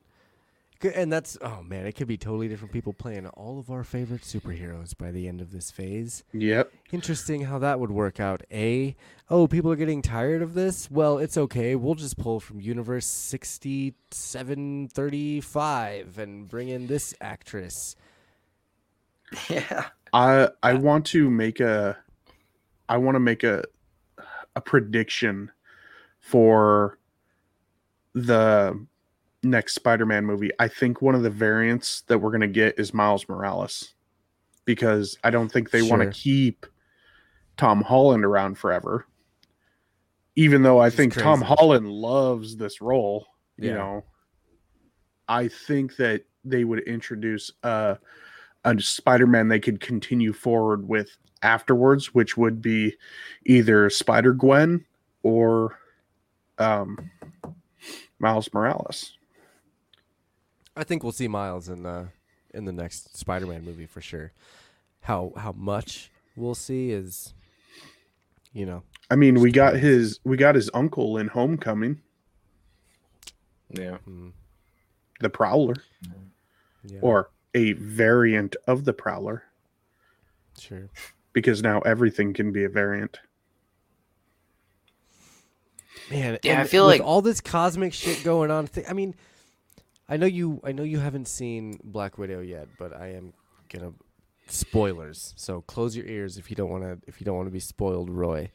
Good- 0.79 0.93
And 0.93 1.11
that's 1.11 1.37
oh 1.41 1.63
man, 1.63 1.85
it 1.87 1.93
could 1.93 2.07
be 2.07 2.17
totally 2.17 2.47
different 2.47 2.71
people 2.71 2.93
playing 2.93 3.25
all 3.27 3.57
of 3.59 3.71
our 3.71 3.83
favorite 3.83 4.21
superheroes 4.21 4.95
by 4.97 5.11
the 5.11 5.27
end 5.27 5.41
of 5.41 5.51
this 5.51 5.71
phase. 5.71 6.23
Yep. 6.33 6.71
Interesting 6.91 7.45
how 7.45 7.57
that 7.59 7.79
would 7.79 7.91
work 7.91 8.19
out. 8.19 8.43
A, 8.51 8.95
oh, 9.29 9.47
people 9.47 9.71
are 9.71 9.75
getting 9.75 10.01
tired 10.01 10.41
of 10.41 10.53
this. 10.53 10.89
Well, 10.91 11.17
it's 11.17 11.35
okay. 11.37 11.75
We'll 11.75 11.95
just 11.95 12.17
pull 12.17 12.39
from 12.39 12.61
universe 12.61 13.05
sixty-seven 13.07 14.89
thirty-five 14.89 16.17
and 16.19 16.47
bring 16.47 16.69
in 16.69 16.87
this 16.87 17.13
actress. 17.21 17.95
Yeah. 19.49 19.87
I 20.13 20.49
I 20.63 20.75
want 20.75 21.05
to 21.07 21.29
make 21.29 21.59
a 21.59 21.97
I 22.87 22.95
want 22.97 23.15
to 23.15 23.19
make 23.19 23.43
a 23.43 23.63
a 24.55 24.61
prediction 24.61 25.51
for 26.19 26.97
the 28.13 28.85
next 29.43 29.75
Spider-Man 29.75 30.25
movie. 30.25 30.51
I 30.59 30.67
think 30.67 31.01
one 31.01 31.15
of 31.15 31.23
the 31.23 31.29
variants 31.29 32.01
that 32.01 32.19
we're 32.19 32.31
going 32.31 32.41
to 32.41 32.47
get 32.47 32.79
is 32.79 32.93
Miles 32.93 33.27
Morales 33.29 33.93
because 34.65 35.17
I 35.23 35.29
don't 35.29 35.49
think 35.49 35.71
they 35.71 35.81
want 35.81 36.01
to 36.01 36.11
keep 36.11 36.65
Tom 37.55 37.81
Holland 37.81 38.25
around 38.25 38.57
forever. 38.57 39.05
Even 40.35 40.61
though 40.61 40.79
I 40.79 40.87
Which 40.87 40.95
think 40.95 41.13
Tom. 41.15 41.41
Holland 41.41 41.89
loves 41.89 42.57
this 42.57 42.79
role, 42.81 43.25
you 43.57 43.73
know. 43.73 44.03
I 45.27 45.47
think 45.47 45.95
that 45.97 46.23
they 46.45 46.63
would 46.63 46.79
introduce 46.83 47.51
uh 47.63 47.95
a 48.63 48.79
Spider-Man 48.79 49.47
they 49.47 49.59
could 49.59 49.79
continue 49.79 50.33
forward 50.33 50.87
with 50.87 51.17
afterwards, 51.41 52.13
which 52.13 52.37
would 52.37 52.61
be 52.61 52.95
either 53.45 53.89
Spider 53.89 54.33
Gwen 54.33 54.85
or 55.23 55.79
um, 56.57 57.09
Miles 58.19 58.53
Morales. 58.53 59.16
I 60.77 60.83
think 60.83 61.03
we'll 61.03 61.11
see 61.11 61.27
Miles 61.27 61.69
in 61.69 61.83
the 61.83 62.07
in 62.53 62.65
the 62.65 62.71
next 62.71 63.17
Spider-Man 63.17 63.65
movie 63.65 63.85
for 63.87 63.99
sure. 64.01 64.31
How 65.01 65.33
how 65.35 65.51
much 65.53 66.11
we'll 66.35 66.55
see 66.55 66.91
is, 66.91 67.33
you 68.53 68.65
know, 68.65 68.83
I 69.09 69.15
mean, 69.15 69.39
we 69.39 69.51
got 69.51 69.75
his 69.75 70.19
we 70.23 70.37
got 70.37 70.55
his 70.55 70.69
uncle 70.73 71.17
in 71.17 71.27
Homecoming, 71.29 72.01
Yeah. 73.71 73.97
mm, 74.07 74.33
the 75.19 75.29
Prowler, 75.29 75.75
yeah, 76.83 76.99
or 77.01 77.31
a 77.55 77.73
variant 77.73 78.55
of 78.67 78.85
the 78.85 78.93
Prowler, 78.93 79.43
sure. 80.59 80.89
because 81.33 81.63
now 81.63 81.79
everything 81.81 82.33
can 82.33 82.51
be 82.51 82.63
a 82.63 82.69
variant. 82.69 83.19
Man, 86.11 86.37
Yeah, 86.43 86.61
I 86.61 86.63
feel 86.65 86.85
with 86.85 86.99
like- 86.99 87.05
all 87.07 87.21
this 87.21 87.41
cosmic 87.41 87.93
shit 87.93 88.23
going 88.23 88.49
on. 88.51 88.67
Th- 88.67 88.85
I 88.89 88.93
mean, 88.93 89.13
I 90.09 90.17
know 90.17 90.25
you. 90.25 90.61
I 90.63 90.71
know 90.71 90.83
you 90.83 90.99
haven't 90.99 91.27
seen 91.27 91.79
Black 91.83 92.17
Widow 92.17 92.41
yet, 92.41 92.67
but 92.79 92.95
I 92.95 93.13
am 93.13 93.33
gonna 93.69 93.93
spoilers. 94.47 95.33
So 95.35 95.61
close 95.61 95.95
your 95.95 96.05
ears 96.05 96.37
if 96.37 96.49
you 96.49 96.55
don't 96.55 96.69
want 96.69 96.83
to. 96.83 96.99
If 97.07 97.19
you 97.19 97.25
don't 97.25 97.35
want 97.35 97.47
to 97.47 97.53
be 97.53 97.59
spoiled, 97.59 98.09
Roy. 98.09 98.51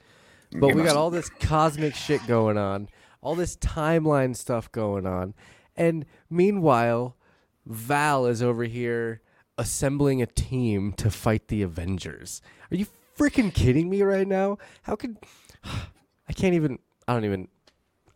But 0.54 0.74
we 0.74 0.82
got 0.82 0.96
all 0.96 1.10
this 1.10 1.30
cosmic 1.30 1.94
shit 1.94 2.26
going 2.26 2.58
on, 2.58 2.88
all 3.22 3.34
this 3.34 3.56
timeline 3.56 4.36
stuff 4.36 4.70
going 4.70 5.06
on, 5.06 5.32
and 5.76 6.04
meanwhile, 6.28 7.16
Val 7.64 8.26
is 8.26 8.42
over 8.42 8.64
here 8.64 9.22
assembling 9.56 10.20
a 10.20 10.26
team 10.26 10.92
to 10.94 11.10
fight 11.10 11.48
the 11.48 11.62
Avengers. 11.62 12.42
Are 12.70 12.76
you 12.76 12.86
freaking 13.16 13.52
kidding 13.52 13.88
me 13.88 14.02
right 14.02 14.26
now? 14.26 14.58
How 14.82 14.96
could 14.96 15.16
I 15.64 16.32
can't 16.34 16.54
even 16.54 16.78
I 17.06 17.14
don't 17.14 17.24
even 17.24 17.48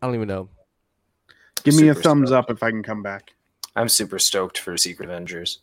I 0.01 0.05
don't 0.05 0.15
even 0.15 0.27
know. 0.27 0.49
Give 1.71 1.81
me 1.81 1.89
a 1.89 1.93
thumbs 1.95 2.29
stoked. 2.29 2.49
up 2.49 2.55
if 2.55 2.63
I 2.63 2.71
can 2.71 2.83
come 2.83 3.01
back. 3.03 3.33
I'm 3.75 3.89
super 3.89 4.19
stoked 4.19 4.57
for 4.57 4.75
Secret 4.77 5.09
Avengers. 5.09 5.59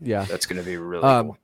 Yeah. 0.00 0.24
That's 0.24 0.46
going 0.46 0.58
to 0.58 0.64
be 0.64 0.76
really 0.76 1.02
Um, 1.04 1.26
cool. 1.26 1.38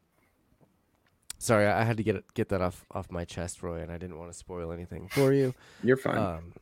Sorry, 1.38 1.66
I 1.66 1.80
I 1.80 1.84
had 1.84 1.96
to 1.96 2.04
get 2.04 2.14
it, 2.16 2.24
get 2.34 2.50
that 2.50 2.60
off 2.60 2.84
off 2.92 3.10
my 3.10 3.24
chest, 3.24 3.62
Roy, 3.64 3.80
and 3.80 3.90
I 3.90 3.98
didn't 3.98 4.16
want 4.18 4.30
to 4.30 4.38
spoil 4.38 4.70
anything 4.70 5.08
for 5.08 5.32
you. 5.32 5.54
You're 5.82 5.96
fine. 5.96 6.16
Um, 6.16 6.52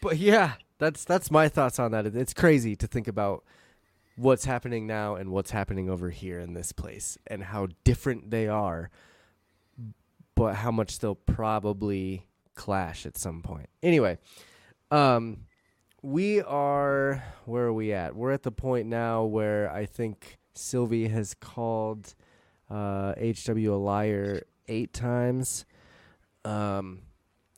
but 0.00 0.18
yeah, 0.18 0.52
that's 0.78 1.04
that's 1.04 1.28
my 1.28 1.48
thoughts 1.48 1.80
on 1.80 1.90
that. 1.90 2.06
It's 2.06 2.32
crazy 2.32 2.76
to 2.76 2.86
think 2.86 3.08
about 3.08 3.42
what's 4.14 4.44
happening 4.44 4.86
now 4.86 5.16
and 5.16 5.30
what's 5.30 5.50
happening 5.50 5.90
over 5.90 6.10
here 6.10 6.38
in 6.38 6.54
this 6.54 6.70
place, 6.70 7.18
and 7.26 7.42
how 7.42 7.66
different 7.82 8.30
they 8.30 8.46
are, 8.46 8.90
but 10.36 10.54
how 10.54 10.70
much 10.70 11.00
they'll 11.00 11.16
probably 11.16 12.26
clash 12.54 13.06
at 13.06 13.18
some 13.18 13.42
point. 13.42 13.68
Anyway, 13.82 14.18
um, 14.92 15.38
we 16.06 16.40
are 16.40 17.24
where 17.46 17.64
are 17.64 17.72
we 17.72 17.92
at? 17.92 18.14
We're 18.14 18.30
at 18.30 18.44
the 18.44 18.52
point 18.52 18.86
now 18.86 19.24
where 19.24 19.68
I 19.72 19.86
think 19.86 20.38
Sylvie 20.54 21.08
has 21.08 21.34
called 21.34 22.14
uh, 22.70 23.14
HW 23.14 23.72
a 23.72 23.74
liar 23.74 24.42
eight 24.68 24.92
times. 24.92 25.64
Um, 26.44 27.00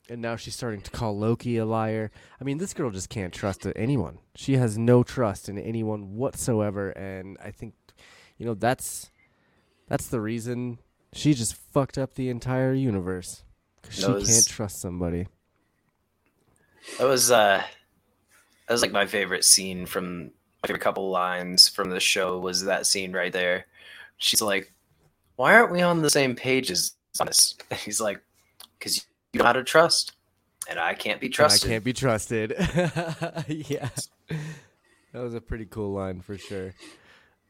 and 0.09 0.19
now 0.19 0.35
she's 0.35 0.55
starting 0.55 0.81
to 0.81 0.89
call 0.89 1.15
Loki 1.15 1.57
a 1.57 1.65
liar. 1.65 2.09
I 2.41 2.43
mean, 2.43 2.57
this 2.57 2.73
girl 2.73 2.89
just 2.89 3.09
can't 3.09 3.31
trust 3.31 3.67
anyone. 3.75 4.17
She 4.35 4.57
has 4.57 4.79
no 4.79 5.03
trust 5.03 5.47
in 5.47 5.59
anyone 5.59 6.15
whatsoever, 6.15 6.89
and 6.89 7.37
I 7.43 7.51
think, 7.51 7.75
you 8.39 8.47
know, 8.47 8.55
that's 8.55 9.11
that's 9.87 10.07
the 10.07 10.19
reason 10.19 10.79
she 11.13 11.35
just 11.35 11.53
fucked 11.53 11.99
up 11.99 12.15
the 12.15 12.29
entire 12.29 12.73
universe 12.73 13.43
because 13.79 13.95
she 13.97 14.01
Those- 14.01 14.27
can't 14.27 14.47
trust 14.47 14.81
somebody. 14.81 15.27
That 16.97 17.05
was 17.07 17.29
uh 17.29 17.61
that 18.69 18.73
was 18.75 18.83
like 18.83 18.91
my 18.91 19.07
favorite 19.07 19.43
scene 19.43 19.87
from 19.87 20.25
my 20.61 20.67
favorite 20.67 20.83
couple 20.83 21.09
lines 21.09 21.67
from 21.67 21.89
the 21.89 21.99
show 21.99 22.37
was 22.37 22.65
that 22.65 22.85
scene 22.85 23.11
right 23.13 23.33
there. 23.33 23.65
She's 24.17 24.43
like, 24.43 24.71
"Why 25.37 25.55
aren't 25.55 25.71
we 25.71 25.81
on 25.81 26.03
the 26.03 26.09
same 26.11 26.35
page 26.35 26.69
as 26.69 26.93
this?" 27.25 27.55
And 27.71 27.79
he's 27.79 27.99
like, 27.99 28.21
"Cuz 28.79 29.07
you 29.33 29.39
know 29.39 29.45
how 29.45 29.53
to 29.53 29.63
trust, 29.63 30.11
and 30.69 30.77
I 30.77 30.93
can't 30.93 31.19
be 31.19 31.27
And 31.27 31.33
trusted." 31.33 31.67
I 31.67 31.73
can't 31.73 31.83
be 31.83 31.93
trusted. 31.93 32.51
yeah. 33.47 33.89
That 35.13 35.23
was 35.23 35.33
a 35.33 35.41
pretty 35.41 35.65
cool 35.65 35.91
line 35.91 36.21
for 36.21 36.37
sure. 36.37 36.75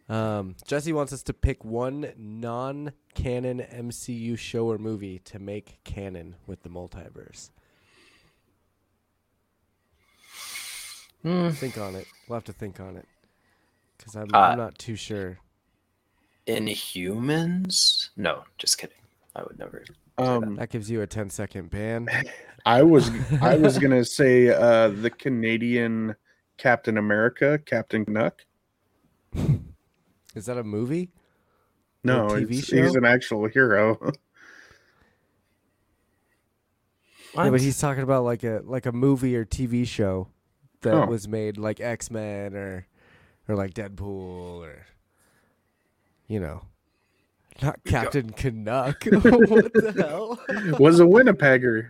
Um, 0.08 0.56
Jesse 0.66 0.94
wants 0.94 1.12
us 1.12 1.22
to 1.24 1.34
pick 1.34 1.66
one 1.66 2.14
non 2.16 2.94
canon 3.14 3.60
MCU 3.60 4.38
show 4.38 4.68
or 4.68 4.78
movie 4.78 5.20
to 5.26 5.38
make 5.38 5.84
canon 5.84 6.38
with 6.48 6.64
the 6.64 6.70
multiverse. 6.70 7.50
Hmm. 11.24 11.50
Think 11.50 11.78
on 11.78 11.96
it. 11.96 12.08
We'll 12.28 12.38
have 12.38 12.46
to 12.46 12.54
think 12.54 12.80
on 12.80 12.96
it. 12.96 13.06
Because 13.98 14.16
I'm, 14.16 14.34
Uh, 14.34 14.38
I'm 14.40 14.58
not 14.58 14.78
too 14.78 14.96
sure. 14.96 15.40
Inhumans? 16.48 18.10
No, 18.16 18.44
just 18.58 18.78
kidding. 18.78 18.96
I 19.36 19.44
would 19.44 19.60
never. 19.60 19.84
um, 20.18 20.56
That 20.56 20.70
gives 20.70 20.90
you 20.90 21.02
a 21.02 21.08
10 21.08 21.30
second 21.30 21.70
ban. 21.70 22.08
I 22.66 22.84
was 22.84 23.10
I 23.42 23.56
was 23.56 23.78
gonna 23.80 24.04
say 24.04 24.50
uh, 24.50 24.90
the 24.90 25.10
Canadian 25.10 26.16
Captain 26.58 26.98
America, 26.98 27.58
Captain 27.66 28.04
Canuck. 28.06 28.46
Is 30.36 30.46
that 30.46 30.58
a 30.58 30.64
movie? 30.64 31.10
No, 32.04 32.28
a 32.28 32.42
TV 32.42 32.64
show? 32.66 32.82
he's 32.84 32.96
an 32.96 33.06
actual 33.06 33.48
hero. 33.48 33.98
Yeah, 37.36 37.50
but 37.52 37.62
he's 37.62 37.78
talking 37.80 38.04
about 38.04 38.24
like 38.24 38.44
a 38.44 38.62
like 38.66 38.86
a 38.86 38.92
movie 38.92 39.36
or 39.36 39.46
TV 39.46 39.86
show 39.88 40.28
that 40.82 40.94
Oh. 40.94 41.06
was 41.06 41.28
made 41.28 41.58
like 41.58 41.80
X 41.80 42.10
Men 42.12 42.56
or 42.56 42.88
or 43.48 43.56
like 43.56 43.74
Deadpool 43.74 44.62
or 44.66 44.86
you 46.28 46.40
know, 46.40 46.62
not 47.62 47.80
Captain 47.86 48.30
Canuck. 48.30 49.04
what 49.06 49.74
the 49.74 49.94
hell? 49.98 50.40
was 50.80 51.00
a 51.00 51.04
Winnipegger. 51.04 51.90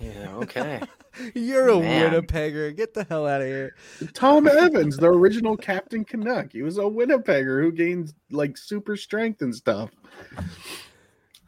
Yeah, 0.00 0.34
okay. 0.36 0.80
You're 1.34 1.68
a 1.68 1.78
Man. 1.80 2.12
Winnipegger. 2.12 2.76
Get 2.76 2.92
the 2.94 3.04
hell 3.04 3.26
out 3.26 3.40
of 3.40 3.46
here. 3.46 3.74
Tom 4.12 4.46
Evans, 4.48 4.96
the 4.96 5.06
original 5.08 5.56
Captain 5.56 6.04
Canuck. 6.04 6.52
He 6.52 6.62
was 6.62 6.78
a 6.78 6.82
Winnipegger 6.82 7.62
who 7.62 7.72
gained 7.72 8.12
like 8.30 8.56
super 8.56 8.96
strength 8.96 9.40
and 9.42 9.54
stuff. 9.54 9.90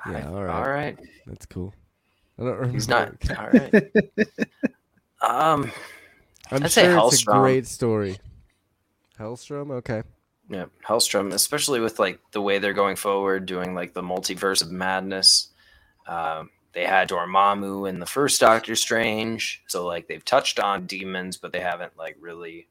Yeah, 0.09 0.28
all 0.30 0.44
right. 0.44 0.55
All 0.55 0.68
right. 0.70 0.98
That's 1.26 1.47
cool. 1.47 1.74
I 2.38 2.43
don't 2.44 2.52
remember. 2.55 2.72
He's 2.72 2.88
not. 2.88 3.14
All 3.38 3.48
right. 3.51 3.84
Um. 5.20 5.70
I'm 6.51 6.64
I'd 6.64 6.70
say 6.70 6.85
sure 6.85 6.97
it's 6.98 7.23
a 7.23 7.27
Helstrom. 7.27 7.40
great 7.43 7.66
story. 7.66 8.18
Helstrom, 9.18 9.70
okay. 9.73 10.02
Yeah, 10.48 10.66
Helstrom, 10.86 11.32
especially 11.32 11.81
with 11.81 11.98
like 11.98 12.20
the 12.32 12.40
way 12.40 12.59
they're 12.59 12.73
going 12.73 12.97
forward, 12.97 13.47
doing 13.47 13.74
like 13.74 13.94
the 13.94 14.02
multiverse 14.02 14.62
of 14.62 14.70
madness. 14.70 15.48
Um, 16.06 16.51
they 16.73 16.85
had 16.85 17.09
Dormammu 17.09 17.89
in 17.89 17.98
the 17.98 18.06
first 18.06 18.40
Doctor 18.40 18.77
Strange, 18.77 19.62
so 19.66 19.86
like 19.86 20.06
they've 20.09 20.24
touched 20.24 20.60
on 20.60 20.86
demons, 20.86 21.36
but 21.36 21.52
they 21.52 21.60
haven't 21.60 21.97
like 21.97 22.16
really 22.20 22.68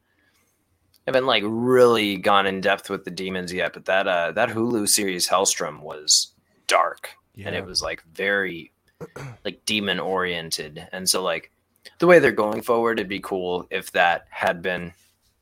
haven't 1.06 1.26
like 1.26 1.44
really 1.46 2.16
gone 2.18 2.46
in 2.48 2.62
depth 2.62 2.90
with 2.90 3.04
the 3.04 3.12
demons 3.12 3.52
yet. 3.52 3.74
But 3.74 3.86
that 3.86 4.08
uh 4.08 4.32
that 4.34 4.50
Hulu 4.50 4.88
series 4.88 5.28
Helstrom 5.28 5.82
was 5.82 6.32
dark 6.68 7.10
and 7.44 7.56
it 7.56 7.66
was 7.66 7.82
like 7.82 8.04
very 8.14 8.72
like 9.44 9.66
demon 9.66 10.00
oriented, 10.00 10.88
and 10.94 11.10
so 11.10 11.22
like 11.24 11.52
the 12.00 12.08
way 12.08 12.20
they're 12.20 12.32
going 12.32 12.62
forward, 12.62 13.00
it'd 13.00 13.10
be 13.10 13.20
cool 13.20 13.68
if 13.70 13.92
that 13.92 14.26
had 14.30 14.62
been 14.62 14.94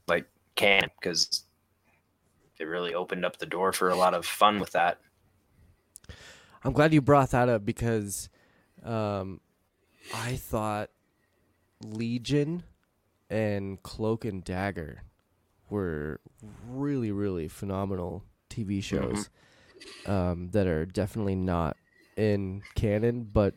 like 0.08 0.26
canon 0.56 0.90
because 1.00 1.44
it 2.60 2.66
really 2.66 2.94
opened 2.94 3.26
up 3.26 3.38
the 3.38 3.46
door 3.46 3.74
for 3.74 3.90
a 3.90 3.96
lot 3.96 4.14
of 4.14 4.26
fun 4.26 4.60
with 4.60 4.72
that. 4.72 5.00
I'm 6.64 6.74
glad 6.74 6.94
you 6.94 7.02
brought 7.02 7.32
that 7.32 7.50
up 7.50 7.66
because 7.66 8.30
um, 8.84 9.42
I 10.14 10.36
thought 10.36 10.90
Legion 11.84 12.64
and 13.30 13.82
Cloak 13.84 14.24
and 14.26 14.44
Dagger 14.44 15.04
were 15.70 16.22
really, 16.70 17.12
really 17.12 17.48
phenomenal 17.48 18.24
TV 18.50 18.82
shows 18.82 19.30
um, 20.06 20.50
that 20.52 20.68
are 20.68 20.86
definitely 20.86 21.36
not 21.36 21.76
in 22.16 22.62
canon, 22.76 23.24
but 23.24 23.56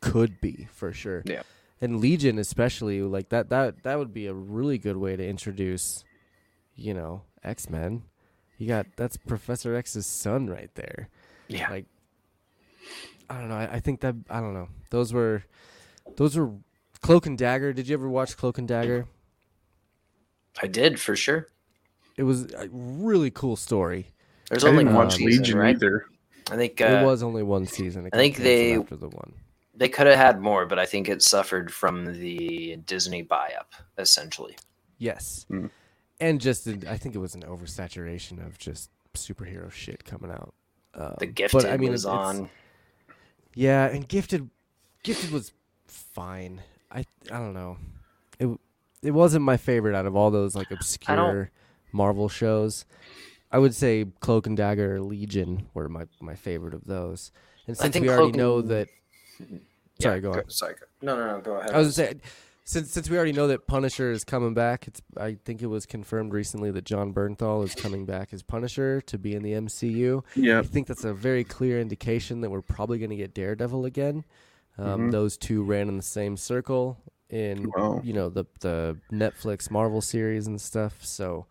could 0.00 0.40
be 0.40 0.66
for 0.72 0.92
sure. 0.92 1.22
Yeah. 1.24 1.42
And 1.80 2.00
Legion, 2.00 2.38
especially, 2.38 3.02
like 3.02 3.28
that, 3.28 3.50
that 3.50 3.82
that 3.84 3.98
would 3.98 4.12
be 4.12 4.26
a 4.26 4.34
really 4.34 4.78
good 4.78 4.96
way 4.96 5.14
to 5.16 5.26
introduce, 5.26 6.04
you 6.74 6.92
know, 6.94 7.22
X 7.44 7.70
Men. 7.70 8.02
You 8.56 8.66
got 8.66 8.86
that's 8.96 9.16
Professor 9.16 9.74
X's 9.76 10.06
son 10.06 10.48
right 10.48 10.70
there. 10.74 11.08
Yeah. 11.46 11.70
Like, 11.70 11.86
I 13.30 13.38
don't 13.38 13.48
know. 13.48 13.54
I, 13.56 13.74
I 13.74 13.80
think 13.80 14.00
that 14.00 14.16
I 14.28 14.40
don't 14.40 14.54
know. 14.54 14.68
Those 14.90 15.12
were, 15.12 15.44
those 16.16 16.36
were 16.36 16.50
Cloak 17.00 17.26
and 17.26 17.38
Dagger. 17.38 17.72
Did 17.72 17.86
you 17.88 17.94
ever 17.94 18.08
watch 18.08 18.36
Cloak 18.36 18.58
and 18.58 18.66
Dagger? 18.66 19.06
I 20.60 20.66
did 20.66 20.98
for 20.98 21.14
sure. 21.14 21.48
It 22.16 22.24
was 22.24 22.52
a 22.52 22.68
really 22.72 23.30
cool 23.30 23.54
story. 23.54 24.08
There's 24.50 24.64
I 24.64 24.70
only 24.70 24.82
didn't 24.82 24.96
one 24.96 25.06
watch 25.06 25.16
season, 25.16 25.42
Legion 25.42 25.58
right? 25.58 25.76
either. 25.76 26.06
I 26.50 26.56
think 26.56 26.80
uh, 26.80 26.86
it 26.86 27.04
was 27.04 27.22
only 27.22 27.44
one 27.44 27.66
season. 27.66 28.08
I 28.12 28.16
think 28.16 28.36
they- 28.36 28.76
after 28.76 28.96
the 28.96 29.08
one. 29.08 29.34
They 29.78 29.88
could 29.88 30.06
have 30.06 30.16
had 30.16 30.40
more, 30.40 30.66
but 30.66 30.78
I 30.78 30.84
think 30.86 31.08
it 31.08 31.22
suffered 31.22 31.72
from 31.72 32.12
the 32.20 32.76
Disney 32.84 33.22
buy-up, 33.22 33.72
essentially. 33.96 34.56
Yes, 34.98 35.46
Hmm. 35.48 35.66
and 36.20 36.40
just 36.40 36.66
an- 36.66 36.86
I 36.88 36.96
think 36.96 37.14
it 37.14 37.18
was 37.18 37.34
an 37.34 37.42
oversaturation 37.42 38.44
of 38.44 38.58
just 38.58 38.90
superhero 39.14 39.70
shit 39.70 40.04
coming 40.04 40.30
out. 40.30 40.52
Um, 40.94 41.14
The 41.20 41.26
Gifted 41.26 41.62
but, 41.62 41.70
I 41.70 41.76
mean, 41.76 41.90
was 41.92 42.04
it's- 42.04 42.16
on. 42.18 42.50
Yeah, 43.54 43.86
and 43.86 44.06
Gifted, 44.08 44.50
Gifted 45.04 45.30
was 45.30 45.52
fine. 45.86 46.62
I 46.90 47.00
I 47.30 47.38
don't 47.38 47.54
know. 47.54 47.76
It 48.38 48.48
it 49.02 49.12
wasn't 49.12 49.44
my 49.44 49.56
favorite 49.56 49.94
out 49.94 50.06
of 50.06 50.16
all 50.16 50.30
those 50.30 50.54
like 50.56 50.70
obscure 50.72 51.50
Marvel 51.92 52.28
shows. 52.28 52.84
I 53.52 53.58
would 53.58 53.74
say 53.74 54.04
Cloak 54.20 54.46
and 54.46 54.56
Dagger 54.56 54.96
or 54.96 55.00
Legion 55.00 55.68
were 55.72 55.88
my, 55.88 56.06
my 56.20 56.34
favorite 56.34 56.74
of 56.74 56.84
those. 56.84 57.30
And 57.66 57.76
I 57.78 57.82
since 57.84 57.92
think 57.94 58.02
we 58.04 58.08
already 58.10 58.32
Cloak 58.32 58.36
know 58.36 58.58
and- 58.58 58.68
that 58.70 58.88
Sorry, 60.00 60.20
go 60.20 60.32
on. 60.32 60.48
Sorry. 60.48 60.74
No, 61.02 61.16
no, 61.16 61.26
no. 61.36 61.40
Go 61.40 61.54
ahead. 61.56 61.70
I 61.72 61.78
was 61.78 61.96
gonna 61.96 62.10
say 62.10 62.20
since 62.64 62.90
since 62.92 63.08
we 63.10 63.16
already 63.16 63.32
know 63.32 63.46
that 63.48 63.66
Punisher 63.66 64.10
is 64.12 64.24
coming 64.24 64.54
back, 64.54 64.86
it's 64.86 65.00
I 65.16 65.38
think 65.44 65.62
it 65.62 65.66
was 65.66 65.86
confirmed 65.86 66.32
recently 66.32 66.70
that 66.70 66.84
Jon 66.84 67.12
Bernthal 67.12 67.64
is 67.64 67.74
coming 67.74 68.04
back 68.06 68.32
as 68.32 68.42
Punisher 68.42 69.00
to 69.02 69.18
be 69.18 69.34
in 69.34 69.42
the 69.42 69.52
MCU. 69.52 70.22
Yeah. 70.36 70.60
I 70.60 70.62
think 70.62 70.86
that's 70.86 71.04
a 71.04 71.12
very 71.14 71.44
clear 71.44 71.80
indication 71.80 72.40
that 72.42 72.50
we're 72.50 72.62
probably 72.62 72.98
going 72.98 73.10
to 73.10 73.16
get 73.16 73.32
Daredevil 73.34 73.84
again. 73.86 74.24
Um, 74.76 75.08
Mhm. 75.08 75.12
Those 75.12 75.36
two 75.36 75.62
ran 75.64 75.88
in 75.88 75.96
the 75.96 76.02
same 76.02 76.36
circle 76.36 76.98
in 77.30 77.70
Wow. 77.76 78.00
you 78.04 78.12
know 78.12 78.28
the 78.28 78.44
the 78.60 78.98
Netflix 79.10 79.70
Marvel 79.70 80.00
series 80.00 80.46
and 80.46 80.60
stuff. 80.60 81.04
So 81.04 81.46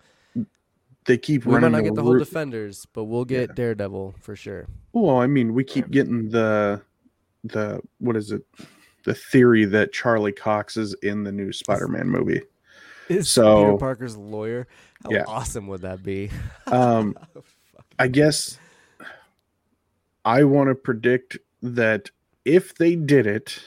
They 1.06 1.18
keep 1.18 1.46
we 1.46 1.52
might 1.54 1.60
running 1.64 1.72
not 1.72 1.84
get 1.84 1.96
the 1.96 2.04
whole 2.04 2.14
ru- 2.14 2.20
Defenders, 2.20 2.86
but 2.94 3.06
we'll 3.06 3.26
get 3.26 3.50
Yeah. 3.50 3.56
Daredevil 3.56 4.16
for 4.20 4.36
sure. 4.36 4.68
Well, 4.94 5.18
I 5.18 5.26
mean, 5.28 5.54
we 5.54 5.64
keep 5.64 5.90
getting 5.90 6.30
the 6.30 6.82
the 7.52 7.82
what 8.00 8.16
is 8.16 8.32
it? 8.32 8.44
The 9.06 9.14
theory 9.14 9.66
that 9.66 9.94
Charlie 9.94 10.32
Cox 10.34 10.76
is 10.78 10.94
in 11.02 11.24
the 11.24 11.32
new 11.32 11.52
Spider-Man 11.54 12.08
movie. 12.08 12.42
Is 13.10 13.30
So- 13.30 13.64
Peter 13.66 13.78
Parker's 13.78 14.18
lawyer? 14.18 14.68
How 15.04 15.12
Yeah. 15.12 15.24
awesome 15.28 15.68
would 15.68 15.82
that 15.82 16.04
be? 16.04 16.30
Um, 16.68 17.18
I 18.00 18.08
guess 18.10 18.60
I 20.26 20.44
want 20.44 20.70
to 20.70 20.76
predict 20.76 21.38
that 21.64 22.10
if 22.46 22.76
they 22.76 22.96
did 22.96 23.26
it, 23.26 23.60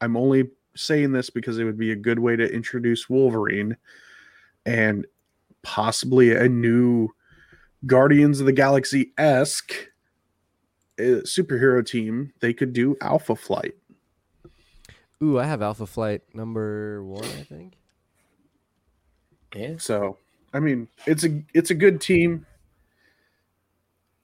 I'm 0.00 0.16
only 0.16 0.50
saying 0.76 1.12
this 1.12 1.30
because 1.30 1.58
it 1.58 1.64
would 1.64 1.78
be 1.78 1.90
a 1.92 1.96
good 1.96 2.18
way 2.18 2.36
to 2.36 2.52
introduce 2.52 3.08
Wolverine 3.08 3.76
and 4.66 5.06
possibly 5.62 6.32
a 6.34 6.48
new 6.48 7.08
Guardians 7.86 8.40
of 8.40 8.46
the 8.46 8.52
Galaxy 8.52 9.12
esque 9.18 9.72
superhero 10.98 11.84
team. 11.86 12.32
They 12.40 12.52
could 12.52 12.72
do 12.72 12.96
Alpha 13.00 13.34
Flight. 13.36 13.74
Ooh, 15.22 15.38
I 15.38 15.44
have 15.44 15.62
Alpha 15.62 15.86
Flight 15.86 16.22
number 16.34 17.02
one, 17.04 17.24
I 17.24 17.42
think. 17.44 17.74
yeah. 19.54 19.74
So, 19.78 20.18
I 20.52 20.60
mean, 20.60 20.88
it's 21.06 21.24
a 21.24 21.42
it's 21.54 21.70
a 21.70 21.74
good 21.74 22.00
team 22.00 22.46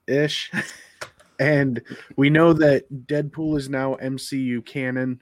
ish. 0.07 0.51
and 1.39 1.81
we 2.17 2.29
know 2.29 2.53
that 2.53 2.85
Deadpool 3.07 3.57
is 3.57 3.69
now 3.69 3.95
MCU 3.95 4.63
canon 4.65 5.21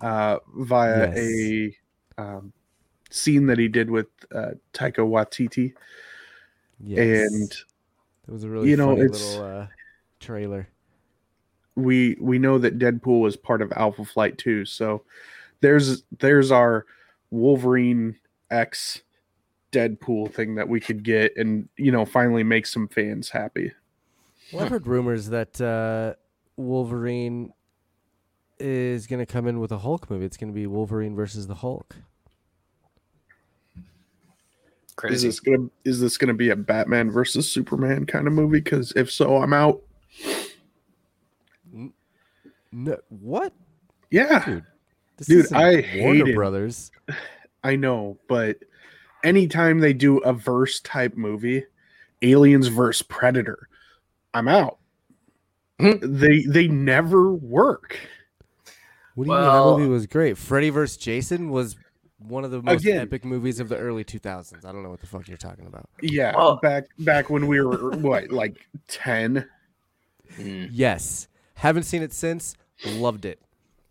uh 0.00 0.38
via 0.56 1.12
Yes. 1.14 1.18
a 1.18 1.76
um, 2.22 2.52
scene 3.10 3.46
that 3.46 3.58
he 3.58 3.68
did 3.68 3.90
with 3.90 4.06
uh, 4.34 4.50
Taika 4.72 4.98
Waititi 4.98 5.72
Yes. 6.80 7.30
and 7.32 7.52
it 7.52 8.30
was 8.32 8.44
a 8.44 8.48
really 8.48 8.70
you 8.70 8.76
know, 8.76 8.92
it's- 8.92 9.34
little 9.36 9.44
uh, 9.44 9.66
trailer. 10.20 10.68
we 11.76 12.16
we 12.20 12.38
know 12.38 12.58
that 12.58 12.78
Deadpool 12.78 13.20
was 13.20 13.36
part 13.36 13.62
of 13.62 13.72
Alpha 13.76 14.04
Flight 14.04 14.36
too. 14.38 14.64
So 14.64 15.04
there's 15.60 16.02
there's 16.18 16.50
our 16.50 16.86
Wolverine 17.30 18.16
X 18.50 19.02
Deadpool 19.72 20.32
thing 20.32 20.54
that 20.56 20.68
we 20.68 20.80
could 20.80 21.02
get 21.02 21.36
and 21.36 21.68
you 21.76 21.92
know 21.92 22.04
finally 22.04 22.42
make 22.42 22.66
some 22.66 22.88
fans 22.88 23.30
happy. 23.30 23.72
Well, 24.52 24.64
I've 24.64 24.70
heard 24.70 24.86
rumors 24.86 25.28
that 25.28 25.60
uh, 25.60 26.14
Wolverine 26.56 27.52
is 28.58 29.06
going 29.06 29.24
to 29.24 29.30
come 29.30 29.46
in 29.46 29.60
with 29.60 29.70
a 29.70 29.78
Hulk 29.78 30.10
movie. 30.10 30.24
It's 30.24 30.38
going 30.38 30.50
to 30.50 30.54
be 30.54 30.66
Wolverine 30.66 31.14
versus 31.14 31.46
the 31.46 31.56
Hulk. 31.56 31.96
Is 33.76 33.84
Crazy. 34.96 35.28
this 35.28 35.38
gonna 35.38 35.68
is 35.84 36.00
this 36.00 36.16
gonna 36.16 36.34
be 36.34 36.50
a 36.50 36.56
Batman 36.56 37.08
versus 37.08 37.48
Superman 37.48 38.04
kind 38.04 38.26
of 38.26 38.32
movie? 38.32 38.58
Because 38.58 38.92
if 38.96 39.12
so, 39.12 39.36
I'm 39.36 39.52
out. 39.52 39.80
No, 42.72 42.96
what, 43.08 43.52
Yeah, 44.10 44.44
dude? 44.44 44.64
This 45.16 45.26
Dude, 45.26 45.52
I 45.52 45.84
Warner 45.96 46.24
hate 46.24 46.28
it. 46.28 46.34
Brothers. 46.34 46.90
I 47.64 47.74
know, 47.76 48.18
but 48.28 48.58
anytime 49.24 49.80
they 49.80 49.92
do 49.92 50.18
a 50.18 50.32
verse 50.32 50.80
type 50.80 51.16
movie, 51.16 51.64
Aliens 52.22 52.68
versus 52.68 53.02
Predator, 53.02 53.68
I'm 54.34 54.46
out. 54.48 54.78
Hmm. 55.80 55.92
they 56.00 56.42
they 56.42 56.66
never 56.68 57.32
work. 57.32 57.98
What 59.14 59.24
do 59.24 59.30
you 59.30 59.36
mean? 59.36 59.44
Well- 59.46 59.72
That 59.76 59.78
movie 59.82 59.90
was 59.92 60.06
great. 60.06 60.36
Freddy 60.38 60.70
vs. 60.70 60.96
Jason 60.96 61.50
was 61.50 61.76
one 62.18 62.44
of 62.44 62.50
the 62.50 62.60
most 62.62 62.82
Again. 62.82 63.00
epic 63.02 63.24
movies 63.24 63.60
of 63.60 63.68
the 63.68 63.76
early 63.76 64.04
2000s. 64.04 64.64
I 64.64 64.72
don't 64.72 64.82
know 64.82 64.90
what 64.90 65.00
the 65.00 65.06
fuck 65.06 65.26
you're 65.28 65.36
talking 65.36 65.66
about. 65.66 65.88
Yeah, 66.02 66.34
Well- 66.36 66.56
back 66.62 66.84
back 67.00 67.30
when 67.30 67.46
we 67.48 67.60
were 67.60 67.90
what 67.98 68.30
like 68.30 68.56
ten. 68.88 69.48
Mm. 70.36 70.68
Yes. 70.70 71.26
Haven't 71.58 71.82
seen 71.82 72.02
it 72.02 72.12
since. 72.12 72.54
Loved 72.86 73.24
it. 73.24 73.40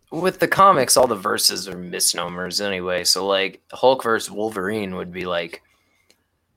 With 0.10 0.40
the 0.40 0.48
comics, 0.48 0.96
all 0.96 1.06
the 1.06 1.16
verses 1.16 1.68
are 1.68 1.78
misnomers 1.78 2.62
anyway. 2.62 3.04
So, 3.04 3.28
like, 3.28 3.62
Hulk 3.74 4.04
versus 4.04 4.32
Wolverine 4.32 4.96
would 4.96 5.12
be 5.12 5.26
like, 5.26 5.62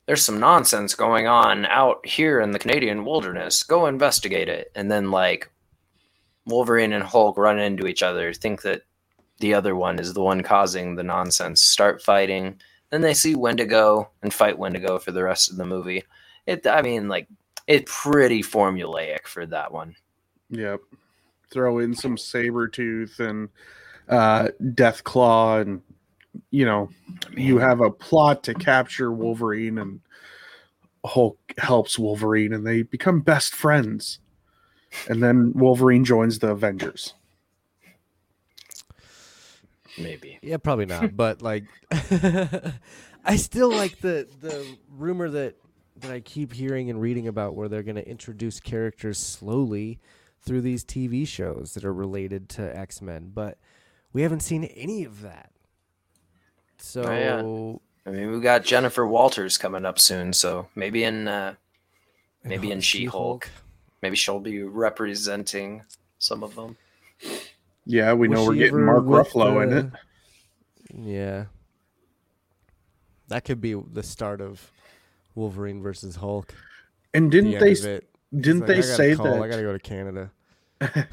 there's 0.07 0.25
some 0.25 0.39
nonsense 0.39 0.95
going 0.95 1.27
on 1.27 1.67
out 1.67 2.07
here 2.07 2.41
in 2.41 2.53
the 2.53 2.61
Canadian 2.61 3.05
wilderness. 3.05 3.65
Go 3.65 3.87
investigate 3.87 4.49
it. 4.49 4.71
And 4.77 4.89
then, 4.89 5.11
like, 5.11 5.51
Wolverine 6.47 6.93
and 6.93 7.03
Hulk 7.03 7.37
run 7.37 7.59
into 7.59 7.89
each 7.89 8.05
other, 8.05 8.33
think 8.33 8.63
that 8.63 8.83
the 9.41 9.55
other 9.55 9.75
one 9.75 9.99
is 9.99 10.15
the 10.15 10.23
one 10.23 10.45
causing 10.45 10.95
the 10.95 11.03
nonsense, 11.03 11.61
start 11.61 12.01
fighting. 12.03 12.61
Then 12.91 13.01
they 13.01 13.15
see 13.15 13.35
Wendigo 13.35 14.11
and 14.23 14.33
fight 14.33 14.59
Wendigo 14.59 15.01
for 15.01 15.11
the 15.11 15.25
rest 15.25 15.51
of 15.51 15.57
the 15.57 15.67
movie. 15.67 16.05
It, 16.47 16.69
I 16.69 16.83
mean, 16.83 17.09
like, 17.09 17.27
it's 17.67 17.91
pretty 17.93 18.45
formulaic 18.45 19.27
for 19.27 19.45
that 19.47 19.73
one. 19.73 19.97
Yep. 20.51 20.81
Throw 21.51 21.79
in 21.79 21.95
some 21.95 22.17
saber 22.17 22.69
tooth 22.69 23.19
and 23.21 23.49
uh 24.09 24.49
death 24.75 25.05
claw 25.05 25.59
and 25.59 25.83
you 26.51 26.65
know 26.65 26.91
you 27.37 27.59
have 27.59 27.81
a 27.81 27.91
plot 27.91 28.43
to 28.45 28.55
capture 28.55 29.13
Wolverine 29.13 29.79
and 29.79 30.01
Hulk 31.05 31.39
helps 31.59 31.99
Wolverine 31.99 32.53
and 32.53 32.67
they 32.67 32.83
become 32.83 33.21
best 33.21 33.55
friends. 33.55 34.19
And 35.09 35.23
then 35.23 35.53
Wolverine 35.55 36.05
joins 36.05 36.41
the 36.41 36.49
Avengers. 36.49 37.15
Maybe. 39.99 40.39
Yeah, 40.43 40.57
probably 40.59 40.87
not. 40.87 41.17
but 41.17 41.43
like, 41.43 41.65
I 41.93 43.37
still 43.37 43.71
like 43.71 44.01
the 44.01 44.29
the 44.41 44.67
rumor 44.91 45.29
that 45.31 45.57
that 45.99 46.11
I 46.11 46.21
keep 46.21 46.53
hearing 46.53 46.91
and 46.91 47.01
reading 47.01 47.29
about, 47.29 47.55
where 47.55 47.69
they're 47.69 47.83
going 47.83 47.97
to 47.97 48.09
introduce 48.09 48.59
characters 48.59 49.19
slowly 49.19 50.01
through 50.43 50.63
these 50.63 50.85
TV 50.85 51.27
shows 51.27 51.75
that 51.75 51.85
are 51.85 51.93
related 51.93 52.49
to 52.51 52.77
X 52.77 53.01
Men. 53.03 53.31
But 53.35 53.59
we 54.13 54.23
haven't 54.23 54.41
seen 54.41 54.65
any 54.65 55.05
of 55.05 55.23
that. 55.23 55.51
So 56.79 57.03
Oh, 57.05 57.81
I 58.07 58.11
mean, 58.11 58.31
we 58.33 58.41
got 58.41 58.65
Jennifer 58.65 59.07
Walters 59.07 59.59
coming 59.59 59.85
up 59.85 59.99
soon, 59.99 60.33
so 60.33 60.69
maybe 60.75 61.05
in 61.05 61.29
uh, 61.29 61.55
maybe 62.43 62.71
in 62.71 62.81
She-Hulk. 62.81 63.49
maybe 64.03 64.17
she'll 64.17 64.41
be 64.41 64.63
representing 64.63 65.83
some 66.19 66.43
of 66.43 66.55
them. 66.55 66.77
Yeah, 67.85 68.13
we 68.15 68.29
Was 68.29 68.39
know 68.39 68.47
we're 68.47 68.55
getting 68.55 68.85
Mark 68.85 69.05
with 69.05 69.29
Ruffalo 69.29 69.63
in 69.63 69.73
it. 69.73 69.93
Yeah. 70.95 71.45
That 73.29 73.45
could 73.45 73.61
be 73.61 73.75
the 73.75 74.03
start 74.03 74.41
of 74.41 74.71
Wolverine 75.35 75.83
versus 75.83 76.17
Hulk. 76.17 76.55
And 77.15 77.31
didn't 77.31 77.55
end 77.55 77.63
they 77.63 77.73
of 77.73 77.85
it. 77.85 78.05
It's 78.05 78.20
didn't 78.39 78.61
like, 78.61 78.69
they 78.69 78.83
say 78.83 79.15
call, 79.15 79.27
that 79.27 79.43
I 79.43 79.49
gotta 79.49 79.63
go 79.63 79.73
to 79.73 79.79
Canada? 79.79 80.31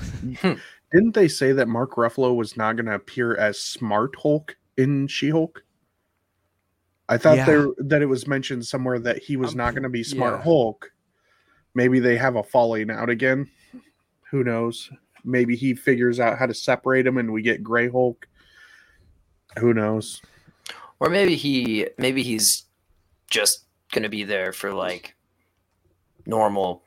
didn't 0.92 1.14
they 1.14 1.28
say 1.28 1.52
that 1.52 1.68
Mark 1.68 1.96
Ruffalo 1.96 2.36
was 2.36 2.56
not 2.56 2.76
going 2.76 2.86
to 2.86 2.96
appear 2.96 3.36
as 3.36 3.60
Smart 3.60 4.16
Hulk 4.16 4.56
in 4.78 5.08
She-Hulk? 5.08 5.64
I 7.10 7.18
thought 7.18 7.38
Yeah. 7.38 7.46
there 7.46 7.68
that 7.80 8.02
it 8.02 8.06
was 8.06 8.28
mentioned 8.28 8.66
somewhere 8.66 9.00
that 9.00 9.18
he 9.18 9.38
was 9.38 9.52
I'm 9.52 9.58
not 9.58 9.74
going 9.74 9.84
to 9.84 9.90
be 9.90 10.04
Smart 10.04 10.36
yeah. 10.36 10.44
Hulk. 10.44 10.92
Maybe 11.74 12.00
they 12.00 12.18
have 12.18 12.36
a 12.36 12.44
falling 12.44 12.90
out 12.90 13.10
again. 13.10 13.50
Who 14.32 14.44
knows? 14.44 14.90
Maybe 15.24 15.56
he 15.56 15.74
figures 15.74 16.20
out 16.20 16.38
how 16.38 16.46
to 16.46 16.54
separate 16.54 17.04
them 17.04 17.18
and 17.18 17.32
we 17.32 17.42
get 17.42 17.64
Gray 17.64 17.90
Hulk. 17.90 18.28
Who 19.60 19.74
knows? 19.74 20.22
Or 21.00 21.10
maybe 21.10 21.36
he 21.36 21.88
maybe 21.98 22.24
he's 22.24 22.66
just 23.30 23.66
gonna 23.92 24.10
be 24.10 24.24
there 24.24 24.52
for 24.52 24.74
like 24.74 25.16
normal 26.26 26.84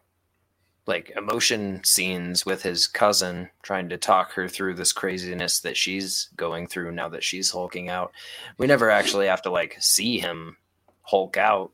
like 0.87 1.13
emotion 1.17 1.83
scenes 1.85 2.45
with 2.45 2.63
his 2.63 2.87
cousin 2.87 3.49
trying 3.63 3.89
to 3.91 3.97
talk 3.97 4.33
her 4.33 4.49
through 4.49 4.75
this 4.75 4.93
craziness 4.93 5.61
that 5.61 5.77
she's 5.77 6.29
going 6.37 6.67
through 6.67 6.93
now 6.93 7.09
that 7.09 7.23
she's 7.23 7.51
hulking 7.51 7.89
out. 7.89 8.13
We 8.59 8.67
never 8.67 8.91
actually 8.91 9.27
have 9.27 9.43
to 9.43 9.51
like 9.51 9.77
see 9.81 10.19
him 10.19 10.57
hulk 11.03 11.37
out. 11.37 11.73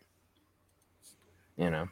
You 1.56 1.70
know. 1.70 1.88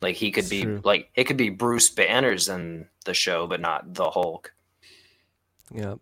Like 0.00 0.16
he 0.16 0.32
could 0.32 0.44
It's 0.44 0.50
be 0.50 0.62
true. 0.64 0.80
like 0.82 1.10
it 1.14 1.24
could 1.24 1.36
be 1.36 1.48
Bruce 1.50 1.88
Banners 1.88 2.48
in 2.48 2.88
the 3.04 3.14
show, 3.14 3.46
but 3.46 3.60
not 3.60 3.94
the 3.94 4.10
Hulk. 4.10 4.52
Yeah. 5.72 5.94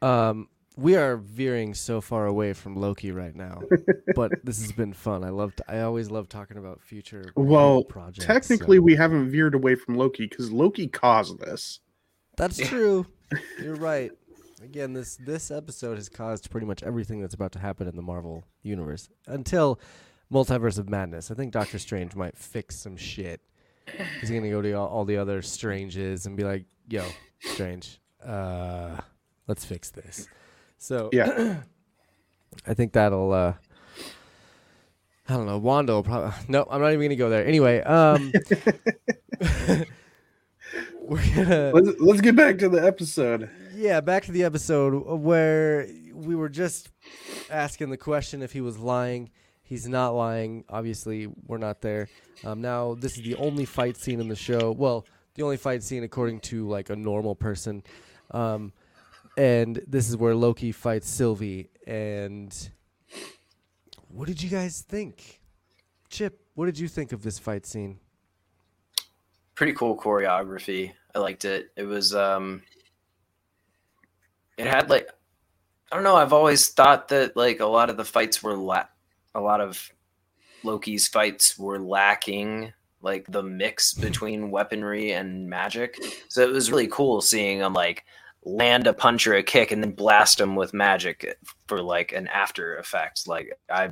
Um, 0.00 0.48
we 0.76 0.96
are 0.96 1.16
veering 1.16 1.74
so 1.74 2.00
far 2.00 2.26
away 2.26 2.52
from 2.52 2.76
Loki 2.76 3.12
right 3.12 3.34
now, 3.34 3.60
but 4.14 4.32
this 4.44 4.60
has 4.62 4.72
been 4.72 4.92
fun. 4.92 5.24
I 5.24 5.30
love. 5.30 5.52
I 5.68 5.80
always 5.80 6.10
love 6.10 6.28
talking 6.28 6.56
about 6.56 6.80
future. 6.82 7.32
Well, 7.36 7.84
projects. 7.84 8.26
Technically, 8.26 8.78
so- 8.78 8.82
we 8.82 8.94
haven't 8.96 9.30
veered 9.30 9.54
away 9.54 9.74
from 9.74 9.96
Loki 9.96 10.26
because 10.26 10.50
Loki 10.50 10.88
caused 10.88 11.38
this. 11.40 11.80
That's 12.36 12.56
true. 12.56 13.06
You're 13.62 13.76
right. 13.76 14.10
Again, 14.62 14.92
this 14.92 15.16
this 15.16 15.50
episode 15.50 15.96
has 15.96 16.08
caused 16.08 16.50
pretty 16.50 16.66
much 16.66 16.82
everything 16.82 17.20
that's 17.20 17.34
about 17.34 17.52
to 17.52 17.58
happen 17.58 17.88
in 17.88 17.96
the 17.96 18.02
Marvel 18.02 18.44
universe 18.62 19.08
until 19.26 19.80
Multiverse 20.32 20.78
of 20.78 20.88
Madness. 20.88 21.30
I 21.30 21.34
think 21.34 21.52
Doctor 21.52 21.78
Strange 21.78 22.14
might 22.14 22.38
fix 22.38 22.76
some 22.76 22.96
shit. 22.96 23.40
He's 24.20 24.30
gonna 24.30 24.48
go 24.50 24.62
to 24.62 24.72
all, 24.74 24.88
all 24.88 25.04
the 25.04 25.16
other 25.16 25.42
Stranges 25.42 26.26
and 26.26 26.36
be 26.36 26.44
like, 26.44 26.64
"Yo, 26.88 27.04
Strange, 27.40 28.00
uh, 28.24 28.98
let's 29.48 29.64
fix 29.64 29.90
this." 29.90 30.28
So 30.82 31.10
Yeah. 31.12 31.62
I 32.66 32.74
think 32.74 32.92
that'll. 32.92 33.32
uh 33.32 33.54
I 35.28 35.34
don't 35.34 35.46
know. 35.46 35.58
Wanda 35.58 35.92
will 35.94 36.02
probably. 36.02 36.32
No, 36.48 36.66
I'm 36.68 36.80
not 36.80 36.92
even 36.92 37.06
gonna 37.06 37.16
go 37.16 37.30
there. 37.30 37.46
Anyway, 37.46 37.80
um, 37.80 38.32
we're 41.00 41.34
gonna. 41.34 41.70
Let's, 41.72 42.00
let's 42.00 42.20
get 42.20 42.34
back 42.36 42.58
to 42.58 42.68
the 42.68 42.84
episode. 42.84 43.48
Yeah, 43.74 44.00
back 44.00 44.24
to 44.24 44.32
the 44.32 44.42
episode 44.42 44.90
where 45.20 45.86
we 46.12 46.34
were 46.34 46.48
just 46.48 46.90
asking 47.50 47.90
the 47.90 47.96
question 47.96 48.42
if 48.42 48.52
he 48.52 48.60
was 48.60 48.78
lying. 48.78 49.30
He's 49.62 49.88
not 49.88 50.10
lying. 50.10 50.64
Obviously, 50.68 51.28
we're 51.46 51.58
not 51.58 51.80
there. 51.80 52.08
Um, 52.44 52.60
now, 52.60 52.94
this 52.94 53.16
is 53.16 53.22
the 53.22 53.36
only 53.36 53.64
fight 53.64 53.96
scene 53.96 54.20
in 54.20 54.28
the 54.28 54.36
show. 54.36 54.72
Well, 54.72 55.06
the 55.34 55.44
only 55.44 55.56
fight 55.56 55.82
scene 55.82 56.02
according 56.02 56.40
to 56.40 56.68
like 56.68 56.90
a 56.90 56.96
normal 56.96 57.34
person. 57.36 57.82
Um, 58.32 58.72
and 59.36 59.82
this 59.86 60.08
is 60.08 60.16
where 60.16 60.34
Loki 60.34 60.72
fights 60.72 61.08
Sylvie. 61.08 61.70
And 61.86 62.70
what 64.08 64.28
did 64.28 64.42
you 64.42 64.48
guys 64.48 64.80
think? 64.80 65.40
Chip, 66.08 66.40
what 66.54 66.66
did 66.66 66.78
you 66.78 66.88
think 66.88 67.12
of 67.12 67.22
this 67.22 67.38
fight 67.38 67.66
scene? 67.66 67.98
pretty 69.54 69.72
cool 69.74 69.96
choreography. 69.96 70.92
I 71.14 71.18
liked 71.18 71.44
it. 71.44 71.70
It 71.76 71.84
was 71.84 72.14
um 72.14 72.62
it 74.56 74.66
had 74.66 74.90
like 74.90 75.08
I 75.90 75.94
don't 75.94 76.04
know, 76.04 76.16
I've 76.16 76.32
always 76.32 76.68
thought 76.68 77.08
that 77.08 77.36
like 77.36 77.60
a 77.60 77.66
lot 77.66 77.90
of 77.90 77.96
the 77.96 78.04
fights 78.04 78.42
were 78.42 78.56
la- 78.56 78.88
a 79.34 79.40
lot 79.40 79.60
of 79.60 79.92
Loki's 80.64 81.06
fights 81.08 81.58
were 81.58 81.78
lacking 81.78 82.72
like 83.02 83.26
the 83.28 83.42
mix 83.42 83.94
between 83.94 84.50
weaponry 84.50 85.12
and 85.12 85.48
magic. 85.48 85.96
So 86.28 86.42
it 86.42 86.50
was 86.50 86.70
really 86.70 86.88
cool 86.88 87.20
seeing 87.20 87.60
him 87.60 87.72
like 87.72 88.04
land 88.44 88.86
a 88.86 88.92
punch 88.92 89.26
or 89.26 89.34
a 89.34 89.42
kick 89.42 89.70
and 89.70 89.82
then 89.82 89.92
blast 89.92 90.40
him 90.40 90.56
with 90.56 90.74
magic 90.74 91.36
for 91.66 91.80
like 91.82 92.12
an 92.12 92.26
after 92.28 92.76
effect. 92.76 93.26
Like 93.28 93.58
I 93.70 93.90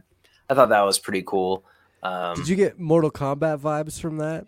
I 0.49 0.55
thought 0.55 0.71
that 0.71 0.83
was 0.83 0.99
pretty 0.99 1.23
cool. 1.27 1.65
Um 2.03 2.35
Did 2.35 2.49
you 2.49 2.57
get 2.57 2.79
Mortal 2.79 3.11
Kombat 3.11 3.61
vibes 3.61 4.01
from 4.01 4.19
that? 4.19 4.47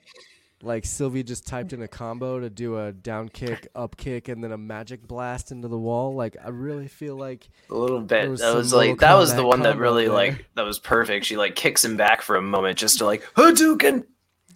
Like 0.65 0.85
Sylvie 0.85 1.25
just 1.25 1.45
typed 1.45 1.73
in 1.73 1.83
a 1.83 1.89
combo 1.89 2.39
to 2.39 2.49
do 2.49 2.79
a 2.79 2.93
down 2.93 3.29
kick, 3.29 3.67
up 3.75 3.97
kick, 3.97 4.29
and 4.29 4.45
then 4.45 4.53
a 4.53 4.57
magic 4.59 5.07
blast 5.09 5.51
into 5.51 5.67
the 5.67 5.79
wall. 5.79 6.15
Like 6.15 6.37
I 6.45 6.51
really 6.51 6.87
feel 6.87 7.17
like 7.17 7.49
A 7.69 7.75
little 7.75 8.01
bit. 8.01 8.31
was 8.31 8.41
that 8.41 8.55
was 8.55 8.73
like 8.73 9.01
that 9.01 9.15
was 9.15 9.35
the 9.35 9.45
one 9.45 9.63
that 9.63 9.77
really 9.77 10.05
there. 10.05 10.13
like 10.15 10.47
that 10.55 10.63
was 10.65 10.79
perfect. 10.79 11.27
She 11.27 11.37
like 11.37 11.57
kicks 11.57 11.85
him 11.85 11.97
back 11.97 12.23
for 12.23 12.37
a 12.37 12.43
moment 12.43 12.79
just 12.79 12.99
to 12.99 13.05
like 13.07 13.23
Hadouken 13.35 14.05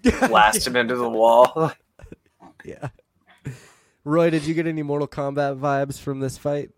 blast 0.29 0.65
him 0.67 0.77
into 0.77 0.95
the 0.95 1.11
wall. 1.11 1.73
yeah. 2.65 2.89
Roy, 4.07 4.31
did 4.31 4.47
you 4.47 4.55
get 4.55 4.69
any 4.69 4.85
Mortal 4.85 5.09
Kombat 5.09 5.59
vibes 5.59 5.99
from 5.99 6.21
this 6.21 6.39
fight? 6.39 6.71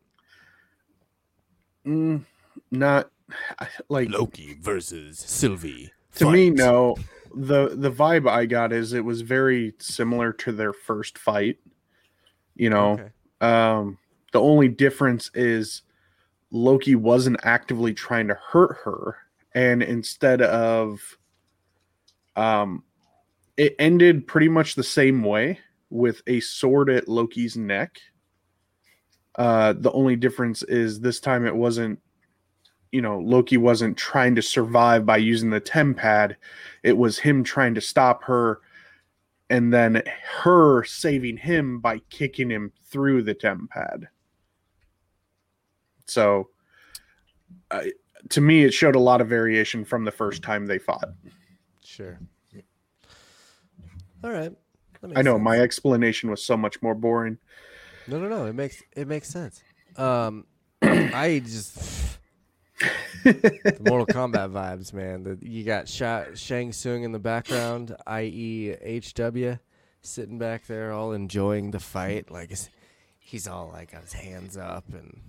Mm, 1.86 2.24
not 2.70 3.10
like 3.90 4.08
Loki 4.08 4.56
versus 4.58 5.18
Sylvie. 5.18 5.92
to 6.14 6.30
me. 6.30 6.48
No, 6.48 6.96
the 7.34 7.68
the 7.74 7.90
vibe 7.92 8.26
I 8.26 8.46
got 8.46 8.72
is 8.72 8.94
it 8.94 9.04
was 9.04 9.20
very 9.20 9.74
similar 9.78 10.32
to 10.32 10.52
their 10.52 10.72
first 10.72 11.18
fight. 11.18 11.58
You 12.56 12.70
know, 12.70 12.92
Okay. 12.92 13.10
um, 13.42 13.98
the 14.32 14.40
only 14.40 14.68
difference 14.68 15.30
is 15.34 15.82
Loki 16.50 16.94
wasn't 16.94 17.36
actively 17.42 17.92
trying 17.92 18.28
to 18.28 18.38
hurt 18.52 18.78
her, 18.84 19.16
and 19.54 19.82
instead 19.82 20.40
of, 20.40 21.18
um, 22.36 22.84
it 23.58 23.76
ended 23.78 24.26
pretty 24.26 24.48
much 24.48 24.74
the 24.76 24.82
same 24.82 25.22
way 25.22 25.58
with 25.90 26.22
a 26.26 26.40
sword 26.40 26.90
at 26.90 27.08
Loki's 27.08 27.56
neck. 27.56 27.98
Uh, 29.36 29.72
the 29.76 29.92
only 29.92 30.16
difference 30.16 30.62
is 30.64 31.00
this 31.00 31.20
time 31.20 31.46
it 31.46 31.54
wasn't, 31.54 32.00
you 32.90 33.00
know, 33.00 33.18
Loki 33.20 33.56
wasn't 33.56 33.96
trying 33.96 34.34
to 34.34 34.42
survive 34.42 35.06
by 35.06 35.16
using 35.16 35.50
the 35.50 35.60
TemPad. 35.60 36.36
It 36.82 36.96
was 36.96 37.18
him 37.18 37.44
trying 37.44 37.74
to 37.74 37.80
stop 37.80 38.24
her 38.24 38.60
and 39.50 39.72
then 39.72 40.02
her 40.42 40.84
saving 40.84 41.36
him 41.36 41.80
by 41.80 42.00
kicking 42.10 42.50
him 42.50 42.72
through 42.84 43.22
the 43.22 43.34
TemPad. 43.34 44.06
So, 46.06 46.48
I 47.70 47.92
to 48.30 48.40
me, 48.40 48.64
it 48.64 48.74
showed 48.74 48.96
a 48.96 49.00
lot 49.00 49.20
of 49.20 49.28
variation 49.28 49.84
from 49.84 50.04
the 50.04 50.10
first 50.10 50.42
time 50.42 50.66
they 50.66 50.78
fought. 50.78 51.10
Sure. 51.82 52.18
All 54.24 54.30
right. 54.30 54.52
I 55.14 55.22
know 55.22 55.34
sense. 55.34 55.44
my 55.44 55.58
explanation 55.60 56.30
was 56.30 56.44
so 56.44 56.56
much 56.56 56.80
more 56.82 56.94
boring. 56.94 57.38
No, 58.06 58.18
no, 58.18 58.28
no. 58.28 58.46
It 58.46 58.54
makes 58.54 58.82
it 58.96 59.06
makes 59.06 59.28
sense. 59.28 59.62
Um, 59.96 60.46
I 60.82 61.42
just 61.44 62.18
the 63.24 63.76
Mortal 63.80 64.06
Kombat 64.14 64.52
vibes, 64.52 64.92
man. 64.92 65.24
The, 65.24 65.38
you 65.42 65.64
got 65.64 65.88
Sha- 65.88 66.34
Shang 66.34 66.72
Tsung 66.72 67.02
in 67.02 67.12
the 67.12 67.18
background, 67.18 67.96
i.e., 68.06 69.00
HW, 69.00 69.58
sitting 70.02 70.38
back 70.38 70.66
there, 70.66 70.92
all 70.92 71.12
enjoying 71.12 71.70
the 71.70 71.80
fight. 71.80 72.30
Like 72.30 72.52
he's 73.18 73.48
all 73.48 73.70
like 73.72 73.92
got 73.92 74.02
his 74.02 74.12
hands 74.12 74.56
up 74.56 74.84
and 74.92 75.20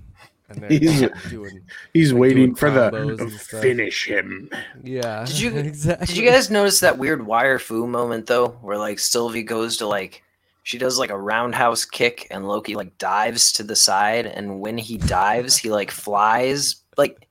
and 0.50 0.62
they're 0.62 0.70
He's- 0.70 1.30
doing 1.30 1.62
He's 1.94 2.12
Like 2.12 2.22
waiting 2.22 2.54
doing 2.54 2.56
for 2.56 2.70
the 2.72 3.30
finish 3.62 4.08
him. 4.08 4.50
yeah. 4.84 5.26
Did 5.26 5.40
you- 5.40 5.56
exactly? 5.58 6.08
Did 6.08 6.18
you 6.18 6.30
guys 6.30 6.50
notice 6.50 6.80
that 6.82 6.98
weird 6.98 7.26
wire 7.26 7.60
fu 7.60 7.88
moment 7.88 8.26
though, 8.28 8.50
where 8.62 8.78
like 8.78 9.00
Sylvie 9.00 9.44
goes 9.44 9.78
to 9.78 9.88
like 9.88 10.24
she 10.64 10.78
does 10.78 11.00
like 11.00 11.10
a 11.10 11.18
roundhouse 11.18 11.86
kick 11.86 12.28
and 12.30 12.48
Loki 12.48 12.76
like 12.76 12.98
dives 12.98 13.52
to 13.54 13.64
the 13.64 13.76
side 13.76 14.26
and 14.28 14.60
when 14.60 14.78
he 14.78 14.98
dives 14.98 15.58
he 15.58 15.70
like 15.72 15.90
flies 15.90 16.84
like 16.98 17.28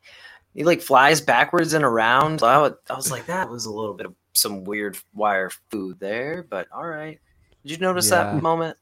he 0.55 0.65
like 0.65 0.81
flies 0.81 1.21
backwards 1.21 1.73
and 1.73 1.85
around. 1.85 2.43
I 2.43 2.59
wa- 2.59 2.71
I 2.91 2.95
was 2.95 3.11
like 3.11 3.27
that 3.27 3.49
was 3.49 3.67
a 3.67 3.71
little 3.73 3.95
bit 3.95 4.07
of 4.07 4.15
some 4.33 4.65
weird 4.65 4.97
wire 5.15 5.51
fu 5.71 5.95
there, 5.95 6.45
but 6.49 6.67
all 6.75 6.87
right. 6.87 7.21
Did 7.65 7.73
you 7.73 7.79
notice 7.79 8.11
Yeah. 8.11 8.25
that 8.33 8.43
moment? 8.43 8.77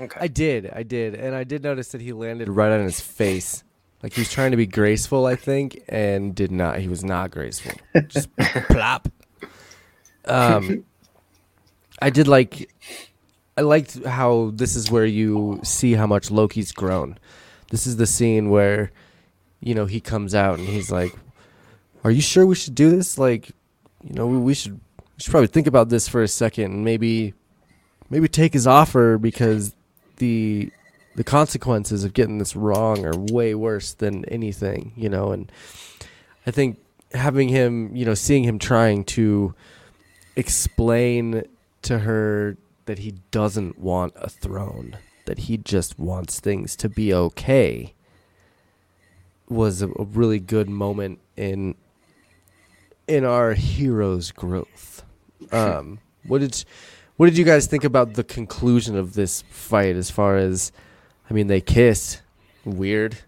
Okay. 0.00 0.18
I 0.20 0.28
did, 0.28 0.70
I 0.74 0.82
did, 0.82 1.14
and 1.14 1.34
I 1.34 1.44
did 1.44 1.62
notice 1.62 1.88
that 1.88 2.00
he 2.00 2.12
landed 2.12 2.48
right 2.48 2.72
on 2.72 2.82
his 2.82 3.00
face. 3.00 3.62
Like 4.02 4.14
he 4.14 4.22
was 4.22 4.32
trying 4.32 4.52
to 4.52 4.56
be 4.56 4.66
graceful, 4.66 5.26
I 5.26 5.36
think, 5.36 5.82
and 5.88 6.34
did 6.34 6.50
not. 6.50 6.78
He 6.78 6.88
was 6.88 7.04
not 7.04 7.30
graceful. 7.30 7.72
Just 8.06 8.34
plop. 8.68 9.08
Um, 10.24 10.84
I 12.00 12.08
did 12.08 12.26
like. 12.26 12.70
I 13.58 13.60
liked 13.60 14.02
how 14.04 14.52
this 14.54 14.74
is 14.74 14.90
where 14.90 15.04
you 15.04 15.60
see 15.62 15.92
how 15.92 16.06
much 16.06 16.30
Loki's 16.30 16.72
grown. 16.72 17.18
This 17.70 17.86
is 17.86 17.98
the 17.98 18.06
scene 18.06 18.48
where, 18.48 18.90
you 19.60 19.74
know, 19.74 19.84
he 19.84 20.00
comes 20.00 20.34
out 20.34 20.58
and 20.58 20.66
he's 20.66 20.90
like, 20.90 21.14
"Are 22.04 22.10
you 22.10 22.22
sure 22.22 22.46
we 22.46 22.54
should 22.54 22.74
do 22.74 22.88
this? 22.88 23.18
Like, 23.18 23.50
you 24.02 24.14
know, 24.14 24.26
we, 24.26 24.38
we 24.38 24.54
should 24.54 24.72
we 24.72 25.18
should 25.18 25.30
probably 25.30 25.48
think 25.48 25.66
about 25.66 25.90
this 25.90 26.08
for 26.08 26.22
a 26.22 26.28
second 26.28 26.72
and 26.72 26.84
maybe, 26.86 27.34
maybe 28.08 28.28
take 28.28 28.54
his 28.54 28.66
offer 28.66 29.18
because 29.18 29.74
the 30.20 30.70
the 31.16 31.24
consequences 31.24 32.04
of 32.04 32.12
getting 32.12 32.38
this 32.38 32.54
wrong 32.54 33.04
are 33.04 33.16
way 33.16 33.54
worse 33.54 33.94
than 33.94 34.24
anything, 34.26 34.92
you 34.96 35.08
know, 35.08 35.32
and 35.32 35.50
I 36.46 36.52
think 36.52 36.78
having 37.12 37.48
him, 37.48 37.94
you 37.96 38.04
know, 38.04 38.14
seeing 38.14 38.44
him 38.44 38.60
trying 38.60 39.04
to 39.04 39.54
explain 40.36 41.42
to 41.82 41.98
her 41.98 42.56
that 42.86 43.00
he 43.00 43.14
doesn't 43.32 43.78
want 43.78 44.12
a 44.16 44.28
throne, 44.28 44.98
that 45.26 45.40
he 45.40 45.56
just 45.56 45.98
wants 45.98 46.38
things 46.38 46.76
to 46.76 46.88
be 46.88 47.12
okay 47.12 47.94
was 49.48 49.82
a, 49.82 49.88
a 49.88 50.04
really 50.04 50.38
good 50.38 50.68
moment 50.68 51.18
in 51.36 51.74
in 53.08 53.24
our 53.24 53.54
hero's 53.54 54.30
growth. 54.30 55.02
Um, 55.50 55.98
what 56.24 56.40
did 56.40 56.64
what 57.20 57.26
did 57.26 57.36
you 57.36 57.44
guys 57.44 57.66
think 57.66 57.84
about 57.84 58.14
the 58.14 58.24
conclusion 58.24 58.96
of 58.96 59.12
this 59.12 59.42
fight 59.50 59.94
as 59.94 60.10
far 60.10 60.38
as 60.38 60.72
I 61.28 61.34
mean 61.34 61.48
they 61.48 61.60
kiss. 61.60 62.22
Weird 62.64 63.18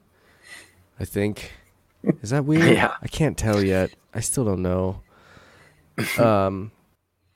I 0.99 1.05
think. 1.05 1.53
Is 2.23 2.31
that 2.31 2.47
weird? 2.47 2.63
Yeah. 2.79 2.95
I 3.03 3.09
can't 3.09 3.37
tell 3.37 3.63
yet. 3.63 3.91
I 4.15 4.21
still 4.21 4.47
don't 4.47 4.63
know. 4.63 5.03
Um 6.19 6.73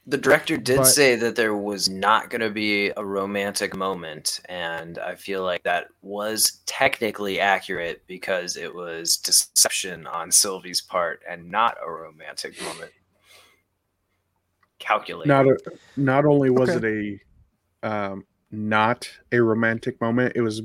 The 0.06 0.16
director 0.16 0.56
did 0.56 0.78
But- 0.78 0.84
say 0.84 1.14
that 1.16 1.36
there 1.36 1.54
was 1.54 1.90
not 1.90 2.30
going 2.30 2.40
to 2.40 2.48
be 2.48 2.90
a 2.96 3.04
romantic 3.04 3.76
moment, 3.76 4.40
and 4.48 4.98
I 4.98 5.14
feel 5.14 5.42
like 5.44 5.62
that 5.64 5.88
was 6.00 6.62
technically 6.64 7.38
accurate 7.38 8.00
because 8.06 8.56
it 8.56 8.74
was 8.74 9.18
deception 9.18 10.06
on 10.06 10.32
Sylvie's 10.32 10.80
part 10.80 11.20
and 11.28 11.50
not 11.50 11.76
a 11.84 11.90
romantic 11.90 12.58
moment. 12.62 12.92
Calculated. 14.78 15.28
Not 15.28 15.46
a, 15.46 15.56
not 15.96 16.24
only 16.24 16.50
was 16.50 16.70
Okay. 16.70 16.86
it 16.86 17.20
a 17.82 17.88
um, 17.88 18.24
not 18.50 19.08
a 19.32 19.40
romantic 19.40 20.00
moment, 20.00 20.32
it 20.36 20.40
was 20.42 20.62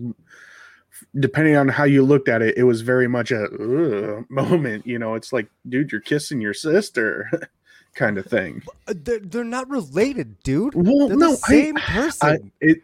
depending 1.19 1.55
on 1.55 1.67
how 1.67 1.83
you 1.83 2.03
looked 2.03 2.29
at 2.29 2.41
it, 2.41 2.57
it 2.57 2.63
was 2.63 2.81
very 2.81 3.07
much 3.07 3.31
a 3.31 4.23
moment. 4.29 4.85
You 4.85 4.99
know, 4.99 5.15
it's 5.15 5.33
like, 5.33 5.49
dude, 5.67 5.91
you're 5.91 6.01
kissing 6.01 6.41
your 6.41 6.53
sister, 6.53 7.29
kind 7.95 8.17
of 8.17 8.25
thing. 8.25 8.61
uh, 8.87 8.93
they're, 8.95 9.19
they're 9.19 9.43
not 9.43 9.69
related 9.69 10.41
dude 10.43 10.73
Well, 10.75 11.07
they're 11.07 11.17
no, 11.17 11.31
the 11.31 11.37
same 11.37 11.77
I, 11.77 11.81
person 11.81 12.27
I, 12.45 12.51
it, 12.61 12.77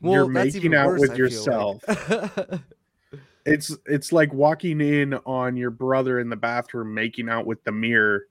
well, 0.00 0.12
you're 0.14 0.32
that's 0.32 0.54
making 0.54 0.74
out 0.74 0.88
worse, 0.88 1.00
with 1.00 1.12
I 1.12 1.16
yourself. 1.16 1.82
like. 1.88 2.60
it's 3.46 3.74
it's 3.86 4.12
like 4.12 4.32
walking 4.32 4.80
in 4.80 5.14
on 5.14 5.56
your 5.56 5.70
brother 5.70 6.20
in 6.20 6.28
the 6.28 6.36
bathroom 6.36 6.92
making 6.94 7.28
out 7.28 7.46
with 7.46 7.62
the 7.64 7.72
mirror. 7.72 8.26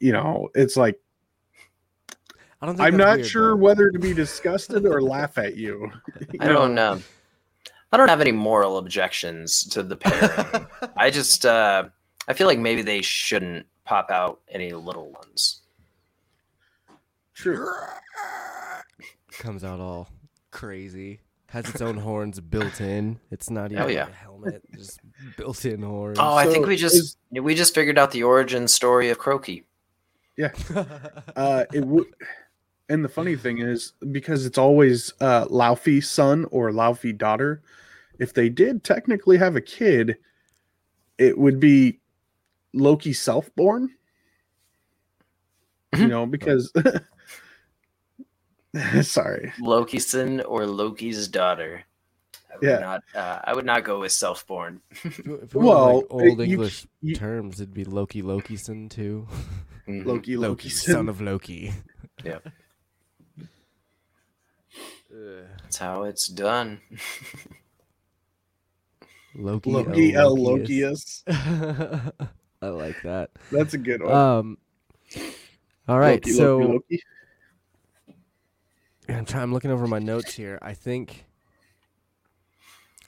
You 0.00 0.12
know, 0.12 0.50
it's 0.54 0.76
like 0.76 1.00
I 2.62 2.66
don't 2.66 2.76
think 2.76 2.86
I'm 2.86 2.96
not 2.96 3.16
weird, 3.16 3.26
sure 3.28 3.48
though. 3.50 3.56
whether 3.56 3.90
to 3.90 3.98
be 3.98 4.14
disgusted 4.14 4.86
or 4.86 5.02
laugh 5.02 5.36
at 5.38 5.56
you. 5.56 5.90
I 6.40 6.48
don't 6.48 6.74
know. 6.74 7.00
I 7.92 7.96
don't 7.96 8.08
have 8.08 8.20
any 8.20 8.32
moral 8.32 8.78
objections 8.78 9.64
to 9.68 9.82
the 9.82 9.96
pairing. 9.96 10.66
I 10.96 11.10
just, 11.10 11.44
uh, 11.46 11.84
I 12.26 12.32
feel 12.32 12.46
like 12.46 12.58
maybe 12.58 12.82
they 12.82 13.02
shouldn't 13.02 13.66
pop 13.84 14.10
out 14.10 14.40
any 14.48 14.72
little 14.72 15.10
ones. 15.12 15.60
True. 17.34 17.68
comes 19.38 19.64
out 19.64 19.80
all 19.80 20.08
crazy. 20.50 21.20
Has 21.48 21.68
its 21.68 21.80
own 21.82 21.96
horns 21.96 22.40
built 22.40 22.80
in. 22.80 23.20
It's 23.30 23.48
not 23.50 23.70
even 23.70 23.84
Oh, 23.84 23.88
yeah. 23.88 24.08
a 24.08 24.12
helmet, 24.12 24.62
just 24.74 24.98
built-in 25.36 25.82
horns. 25.82 26.18
Oh, 26.20 26.34
I 26.34 26.46
think 26.46 26.66
we 26.66 26.76
just 26.76 26.96
is- 26.96 27.16
we 27.30 27.54
just 27.54 27.74
figured 27.74 27.96
out 27.98 28.10
the 28.10 28.24
origin 28.24 28.66
story 28.66 29.10
of 29.10 29.18
Croaky. 29.18 29.64
Yeah. 30.36 30.50
Uh, 31.36 31.64
it 31.72 31.84
would. 31.84 32.06
And 32.88 33.04
the 33.04 33.08
funny 33.08 33.36
thing 33.36 33.58
is, 33.72 33.92
because 34.12 34.46
it's 34.46 34.58
always 34.58 35.12
uh, 35.20 35.46
Laufey's 35.46 36.08
son 36.10 36.46
or 36.50 36.70
Laufey 36.70 37.16
daughter, 37.16 37.62
if 38.18 38.32
they 38.34 38.48
did 38.48 38.84
technically 38.84 39.36
have 39.38 39.56
a 39.56 39.60
kid, 39.60 40.16
it 41.18 41.38
would 41.38 41.60
be 41.60 42.00
Loki 42.72 43.12
self-born. 43.12 43.90
You 45.96 46.08
know, 46.08 46.26
because 46.26 46.72
sorry, 49.02 49.52
Loki's 49.60 50.08
son 50.08 50.40
or 50.40 50.66
Loki's 50.66 51.28
daughter. 51.28 51.84
I 52.52 52.56
would 52.58 52.68
Yeah. 52.68 52.78
not. 52.80 53.02
Uh, 53.14 53.38
I 53.44 53.54
would 53.54 53.64
not 53.64 53.84
go 53.84 54.00
with 54.00 54.10
self-born. 54.12 54.80
If 54.90 55.18
it- 55.20 55.26
if 55.26 55.28
it 55.28 55.54
were 55.54 55.64
Well, 55.64 55.96
like 55.98 56.06
old 56.10 56.38
you- 56.38 56.44
English 56.44 56.86
you- 57.00 57.14
terms, 57.14 57.60
it'd 57.60 57.74
be 57.74 57.84
Loki 57.84 58.22
Lokison 58.22 58.90
too. 58.90 59.28
Mhm. 59.88 60.04
Loki, 60.04 60.36
Loki, 60.36 60.68
son 60.68 61.08
of 61.08 61.20
Loki. 61.20 61.72
Yeah. 62.24 62.38
Ugh. 65.24 65.44
That's 65.62 65.78
how 65.78 66.02
it's 66.04 66.28
done. 66.28 66.80
Loki. 69.34 69.70
Loki 69.70 70.14
El 70.14 70.28
El 70.28 70.36
Lokius. 70.36 71.24
Lokius. 71.24 72.12
I 72.62 72.68
like 72.68 73.00
that. 73.02 73.30
That's 73.50 73.74
a 73.74 73.78
good 73.78 74.02
one. 74.02 74.12
Um. 74.12 74.58
All 75.86 75.98
right, 75.98 76.24
Loki, 76.24 76.32
so 76.32 76.58
Loki, 76.58 76.72
Loki. 76.72 77.02
I'm 79.08 79.24
trying. 79.24 79.42
I'm 79.42 79.52
looking 79.52 79.70
over 79.70 79.86
my 79.86 79.98
notes 79.98 80.34
here. 80.34 80.58
I 80.62 80.74
think. 80.74 81.26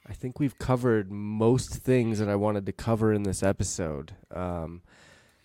I 0.09 0.13
think 0.13 0.39
we've 0.39 0.57
covered 0.57 1.11
most 1.11 1.73
things 1.73 2.19
that 2.19 2.29
I 2.29 2.35
wanted 2.35 2.65
to 2.67 2.71
cover 2.71 3.11
in 3.11 3.23
this 3.23 3.43
episode. 3.43 4.13
Um, 4.33 4.81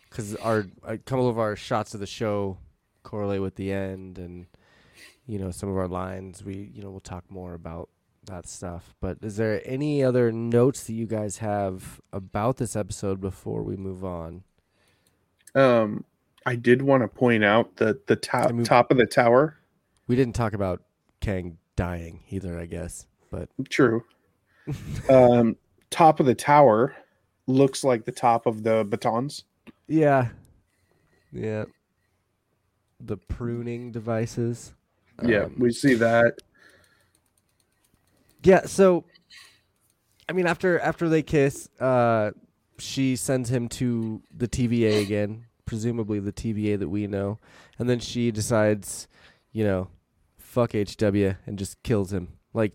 because 0.09 0.37
our 0.37 0.67
a 0.85 0.99
couple 0.99 1.29
of 1.29 1.39
our 1.39 1.57
shots 1.57 1.95
of 1.95 2.01
the 2.01 2.07
show 2.07 2.59
correlate 3.03 3.41
with 3.41 3.57
the 3.57 3.73
end, 3.73 4.19
and 4.19 4.47
you 5.33 5.39
know 5.39 5.51
some 5.51 5.71
of 5.71 5.79
our 5.79 5.89
lines. 5.89 6.45
We 6.45 6.71
you 6.75 6.83
know 6.83 6.91
we'll 6.91 7.01
talk 7.01 7.25
more 7.31 7.55
about 7.55 7.89
that 8.27 8.47
stuff. 8.47 8.95
But 9.01 9.17
is 9.23 9.37
there 9.39 9.63
any 9.65 10.05
other 10.05 10.31
notes 10.31 10.85
that 10.85 10.93
you 10.93 11.07
guys 11.07 11.39
have 11.39 12.03
about 12.13 12.59
this 12.59 12.77
episode 12.77 13.19
before 13.19 13.63
we 13.63 13.77
move 13.77 14.05
on? 14.05 14.43
Um, 15.55 16.05
I 16.45 16.57
did 16.57 16.83
want 16.83 17.03
to 17.03 17.09
point 17.09 17.45
out 17.45 17.77
that 17.77 18.09
the 18.09 18.17
top 18.17 18.49
I 18.51 18.53
mean- 18.53 18.65
top 18.65 18.91
of 18.91 18.99
the 18.99 19.07
tower. 19.07 19.57
We 20.07 20.17
didn't 20.17 20.35
talk 20.35 20.53
about 20.53 20.83
Kang 21.21 21.57
dying 21.77 22.21
either, 22.29 22.59
I 22.59 22.67
guess. 22.67 23.07
But 23.31 23.49
True. 23.71 24.05
um, 25.09 25.57
top 25.89 26.21
of 26.21 26.27
the 26.27 26.35
tower 26.35 26.95
looks 27.47 27.83
like 27.83 28.05
the 28.05 28.13
top 28.13 28.45
of 28.45 28.65
the 28.65 28.85
batons. 28.87 29.45
Yeah. 29.89 30.29
Yeah. 31.33 31.65
The 33.01 33.17
pruning 33.17 33.91
devices. 33.93 34.75
Yeah, 35.25 35.45
Um, 35.45 35.55
we 35.59 35.73
see 35.73 35.95
that. 35.95 36.35
yeah, 38.43 38.67
so 38.67 39.05
I 40.29 40.33
mean 40.33 40.47
after 40.47 40.79
after 40.81 41.09
they 41.09 41.23
kiss, 41.23 41.69
uh 41.81 42.33
she 42.79 43.15
sends 43.17 43.51
him 43.51 43.69
to 43.69 44.23
the 44.37 44.49
TVA 44.49 45.01
again, 45.03 45.45
presumably 45.67 46.19
the 46.19 46.33
TVA 46.33 46.79
that 46.79 46.89
we 46.89 47.07
know. 47.07 47.39
And 47.79 47.89
then 47.89 48.01
she 48.01 48.31
decides, 48.33 49.07
you 49.53 49.63
know, 49.65 49.89
fuck 50.39 50.73
HW 50.73 51.35
and 51.47 51.59
just 51.59 51.83
kills 51.83 52.13
him. 52.13 52.39
Like 52.53 52.73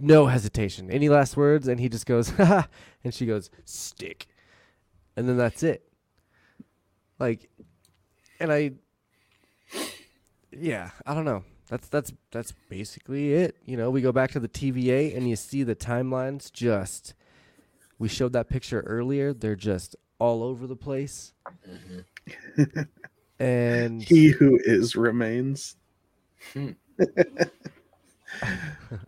no 0.00 0.26
hesitation. 0.26 0.90
Any 0.90 1.08
last 1.08 1.36
words? 1.36 1.68
And 1.68 1.78
he 1.80 1.88
just 1.88 2.06
goes, 2.06 2.30
ha 2.36 2.68
and 3.02 3.12
she 3.12 3.26
goes, 3.26 3.50
stick. 3.64 4.26
And 5.16 5.28
then 5.28 5.36
that's 5.36 5.62
it. 5.62 5.86
Like 7.18 7.50
and 8.40 8.50
I 8.52 8.72
yeah, 10.58 10.90
I 11.06 11.14
don't 11.14 11.24
know. 11.24 11.44
That's 11.68 11.88
that's 11.88 12.12
that's 12.30 12.52
basically 12.68 13.32
it. 13.34 13.56
You 13.64 13.76
know, 13.76 13.90
we 13.90 14.02
go 14.02 14.12
back 14.12 14.30
to 14.32 14.40
the 14.40 14.48
TVA 14.48 15.16
and 15.16 15.28
you 15.28 15.36
see 15.36 15.62
the 15.62 15.74
timelines 15.76 16.52
just 16.52 17.14
we 17.98 18.08
showed 18.08 18.32
that 18.34 18.48
picture 18.48 18.80
earlier. 18.82 19.32
They're 19.32 19.56
just 19.56 19.96
all 20.18 20.42
over 20.42 20.66
the 20.66 20.76
place. 20.76 21.32
Mhm. 21.68 22.86
And 23.40 24.02
He 24.02 24.28
who 24.28 24.58
is 24.64 24.96
remains. 24.96 25.76
Hmm. 26.52 26.70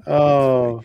oh, 0.06 0.82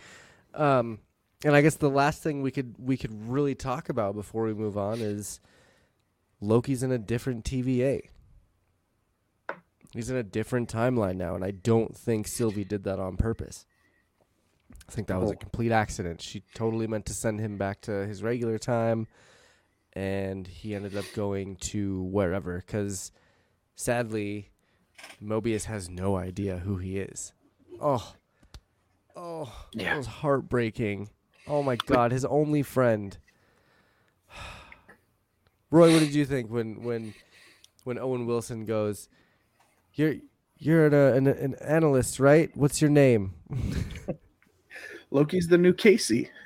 um 0.54 1.00
and 1.44 1.56
I 1.56 1.62
guess 1.62 1.76
the 1.76 1.90
last 1.90 2.22
thing 2.22 2.42
we 2.42 2.52
could 2.52 2.76
we 2.78 2.98
could 2.98 3.30
really 3.30 3.56
talk 3.56 3.90
about 3.90 4.16
before 4.16 4.44
we 4.44 4.54
move 4.54 4.78
on 4.78 5.02
is 5.02 5.40
Loki's 6.42 6.84
in 6.84 6.92
a 6.92 6.98
different 6.98 7.46
TVA. 7.46 8.02
He's 9.92 10.10
in 10.10 10.16
a 10.16 10.24
different 10.24 10.72
timeline 10.72 11.18
now, 11.18 11.36
and 11.36 11.44
I 11.44 11.52
don't 11.52 11.96
think 11.96 12.28
Sylvie 12.28 12.64
did 12.64 12.84
that 12.86 13.00
on 13.00 13.18
purpose. 13.18 13.66
I 14.88 14.92
think 14.92 15.08
that 15.08 15.20
was 15.20 15.30
Oh. 15.32 15.34
a 15.34 15.36
complete 15.38 15.72
accident. 15.72 16.22
She 16.22 16.44
totally 16.54 16.88
meant 16.88 17.06
to 17.08 17.14
send 17.14 17.40
him 17.40 17.58
back 17.58 17.82
to 17.82 18.08
his 18.08 18.24
regular 18.24 18.58
time, 18.58 19.08
and 19.94 20.48
he 20.48 20.74
ended 20.76 20.96
up 20.96 21.06
going 21.14 21.58
to 21.58 22.04
wherever. 22.04 22.58
Because 22.58 23.12
sadly, 23.76 24.50
Mobius 25.22 25.66
has 25.66 25.90
no 25.90 26.16
idea 26.16 26.60
who 26.60 26.78
he 26.78 26.98
is. 27.00 27.34
Oh, 27.82 28.14
oh, 29.16 29.66
that 29.74 29.82
Yeah. 29.84 29.98
was 29.98 30.08
heartbreaking. 30.08 31.10
Oh 31.48 31.64
my 31.64 31.76
God, 31.76 32.12
his 32.12 32.24
only 32.26 32.64
friend. 32.64 33.18
Roy, 35.70 35.92
what 35.92 36.00
did 36.00 36.14
you 36.14 36.26
think 36.26 36.50
when 36.50 36.84
when 36.84 37.14
when 37.84 37.98
Owen 37.98 38.26
Wilson 38.26 38.66
goes? 38.66 39.10
You're 39.94 40.16
you're 40.58 40.88
an, 40.88 40.94
uh, 40.94 41.16
an, 41.16 41.28
an 41.28 41.56
analyst, 41.62 42.20
right? 42.20 42.52
What's 42.56 42.82
your 42.82 42.92
name? 42.92 43.34
Loki's 45.12 45.48
the 45.48 45.58
new 45.58 45.74
Casey. 45.74 46.30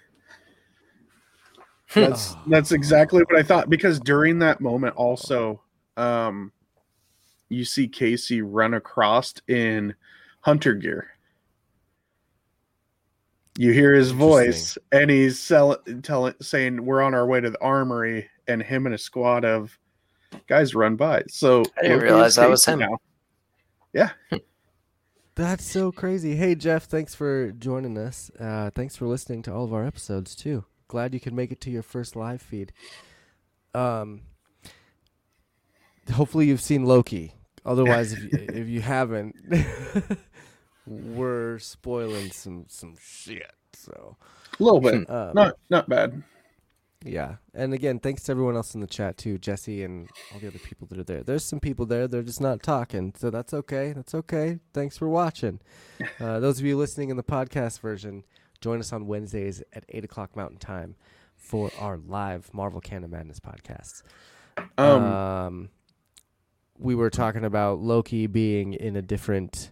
That's 1.93 2.35
that's 2.47 2.73
exactly 2.73 3.23
what 3.23 3.37
I 3.37 3.43
thought 3.43 3.69
because 3.69 4.01
during 4.01 4.39
that 4.39 4.59
moment 4.59 4.97
also 4.97 5.61
um 5.95 6.51
you 7.47 7.63
see 7.63 7.87
Casey 7.87 8.41
run 8.41 8.73
across 8.73 9.33
in 9.47 9.95
hunter 10.41 10.73
gear. 10.73 11.07
You 13.57 13.71
hear 13.71 13.93
his 13.93 14.11
voice 14.11 14.77
and 14.91 15.09
he's 15.09 15.39
sell, 15.39 15.77
telling 16.03 16.33
saying 16.41 16.85
we're 16.85 17.01
on 17.01 17.13
our 17.13 17.25
way 17.25 17.39
to 17.39 17.49
the 17.49 17.61
armory 17.61 18.29
and 18.47 18.61
him 18.61 18.87
and 18.87 18.95
a 18.95 18.97
squad 18.97 19.45
of 19.45 19.77
guys 20.47 20.75
run 20.75 20.97
by. 20.97 21.23
So 21.29 21.63
I 21.77 21.83
didn't 21.83 21.99
Loki 21.99 22.11
realize 22.11 22.35
that 22.35 22.49
was 22.49 22.65
him. 22.65 22.79
now. 22.79 22.97
That's 25.35 25.65
so 25.69 25.91
crazy. 25.91 26.35
Hey 26.35 26.55
Jeff, 26.55 26.85
thanks 26.85 27.13
for 27.13 27.51
joining 27.51 27.97
us. 27.97 28.31
Uh, 28.39 28.69
thanks 28.73 28.95
for 28.95 29.05
listening 29.05 29.41
to 29.43 29.53
all 29.53 29.65
of 29.65 29.73
our 29.73 29.85
episodes 29.85 30.33
too. 30.35 30.63
Glad 30.87 31.13
you 31.13 31.19
could 31.19 31.33
make 31.33 31.51
it 31.51 31.59
to 31.61 31.69
your 31.71 31.83
first 31.83 32.15
live 32.15 32.41
feed. 32.41 32.71
Um, 33.73 34.21
hopefully 36.13 36.45
you've 36.47 36.61
seen 36.61 36.85
Loki. 36.85 37.33
Otherwise, 37.65 38.13
if 38.13 38.23
you, 38.23 38.29
if 38.31 38.67
you 38.69 38.79
haven't, 38.81 39.35
we're 40.87 41.59
spoiling 41.59 42.31
some 42.31 42.65
some 42.69 42.95
shit. 43.01 43.51
So 43.73 44.15
A 44.59 44.63
little 44.63 44.79
bit. 44.79 45.09
um, 45.09 45.31
Not 45.33 45.57
not 45.69 45.89
bad. 45.89 46.23
Yeah. 47.05 47.35
And 47.53 47.71
again, 47.73 47.99
thanks 47.99 48.23
to 48.23 48.31
everyone 48.31 48.55
else 48.55 48.73
in 48.73 48.81
the 48.81 48.87
chat 48.87 49.15
too, 49.17 49.37
Jesse 49.37 49.83
and 49.83 50.09
all 50.33 50.39
the 50.39 50.47
other 50.47 50.57
people 50.57 50.87
that 50.87 50.97
are 50.97 51.03
there. 51.03 51.21
There's 51.21 51.45
some 51.45 51.59
people 51.59 51.85
there, 51.85 52.07
they're 52.07 52.23
just 52.23 52.41
not 52.41 52.63
talking. 52.63 53.13
So 53.15 53.29
that's 53.29 53.53
okay. 53.53 53.93
That's 53.93 54.15
okay. 54.15 54.59
Thanks 54.73 54.97
for 54.97 55.07
watching. 55.07 55.59
Uh, 56.19 56.39
those 56.39 56.59
of 56.59 56.65
you 56.65 56.75
listening 56.77 57.09
in 57.09 57.17
the 57.17 57.23
podcast 57.23 57.79
version, 57.79 58.23
join 58.59 58.79
us 58.79 58.91
on 58.91 59.05
Wednesdays 59.07 59.61
at 59.73 59.85
8 59.89 60.03
o'clock 60.05 60.35
Mountain 60.35 60.57
Time 60.57 60.95
for 61.35 61.71
our 61.79 61.97
live 61.97 62.49
Marvel 62.53 62.81
Canon 62.81 63.11
Madness 63.11 63.39
podcast. 63.39 64.01
Um, 64.77 65.03
Um, 65.03 65.69
we 66.77 66.95
were 66.95 67.09
talking 67.09 67.45
about 67.45 67.79
Loki 67.79 68.27
being 68.27 68.73
in 68.73 68.95
a 68.95 69.01
different 69.01 69.71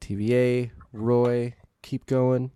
TVA. 0.00 0.70
Roy, 0.92 1.54
keep 1.82 2.06
going. 2.06 2.50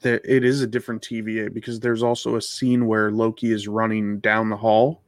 There 0.00 0.20
it 0.24 0.44
is 0.44 0.62
a 0.62 0.66
different 0.66 1.02
TVA 1.02 1.52
because 1.52 1.80
there's 1.80 2.02
also 2.02 2.36
a 2.36 2.42
scene 2.42 2.86
where 2.86 3.10
Loki 3.10 3.52
is 3.52 3.68
running 3.68 4.20
down 4.20 4.50
the 4.50 4.56
hall 4.56 5.02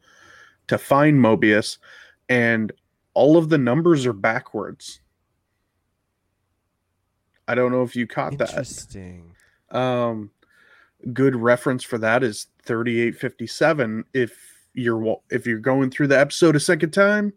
to 0.67 0.79
find 0.79 1.19
Mobius 1.19 1.79
and 2.29 2.73
all 3.15 3.37
of 3.37 3.49
the 3.49 3.59
numbers 3.59 4.07
are 4.07 4.13
backwards. 4.13 5.01
I 7.49 7.55
don't 7.55 7.73
know 7.73 7.83
if 7.83 7.97
you 7.97 8.07
caught 8.07 8.39
that. 8.39 8.51
Interesting. 8.51 9.35
Um 9.71 10.31
good 11.13 11.35
reference 11.35 11.83
for 11.83 11.99
that 11.99 12.23
is 12.23 12.47
3857 12.65 14.05
if 14.13 14.39
you're 14.75 15.21
if 15.31 15.47
you're 15.47 15.59
going 15.59 15.91
through 15.91 16.07
the 16.07 16.19
episode 16.19 16.55
a 16.55 16.61
second 16.61 16.91
time 16.91 17.33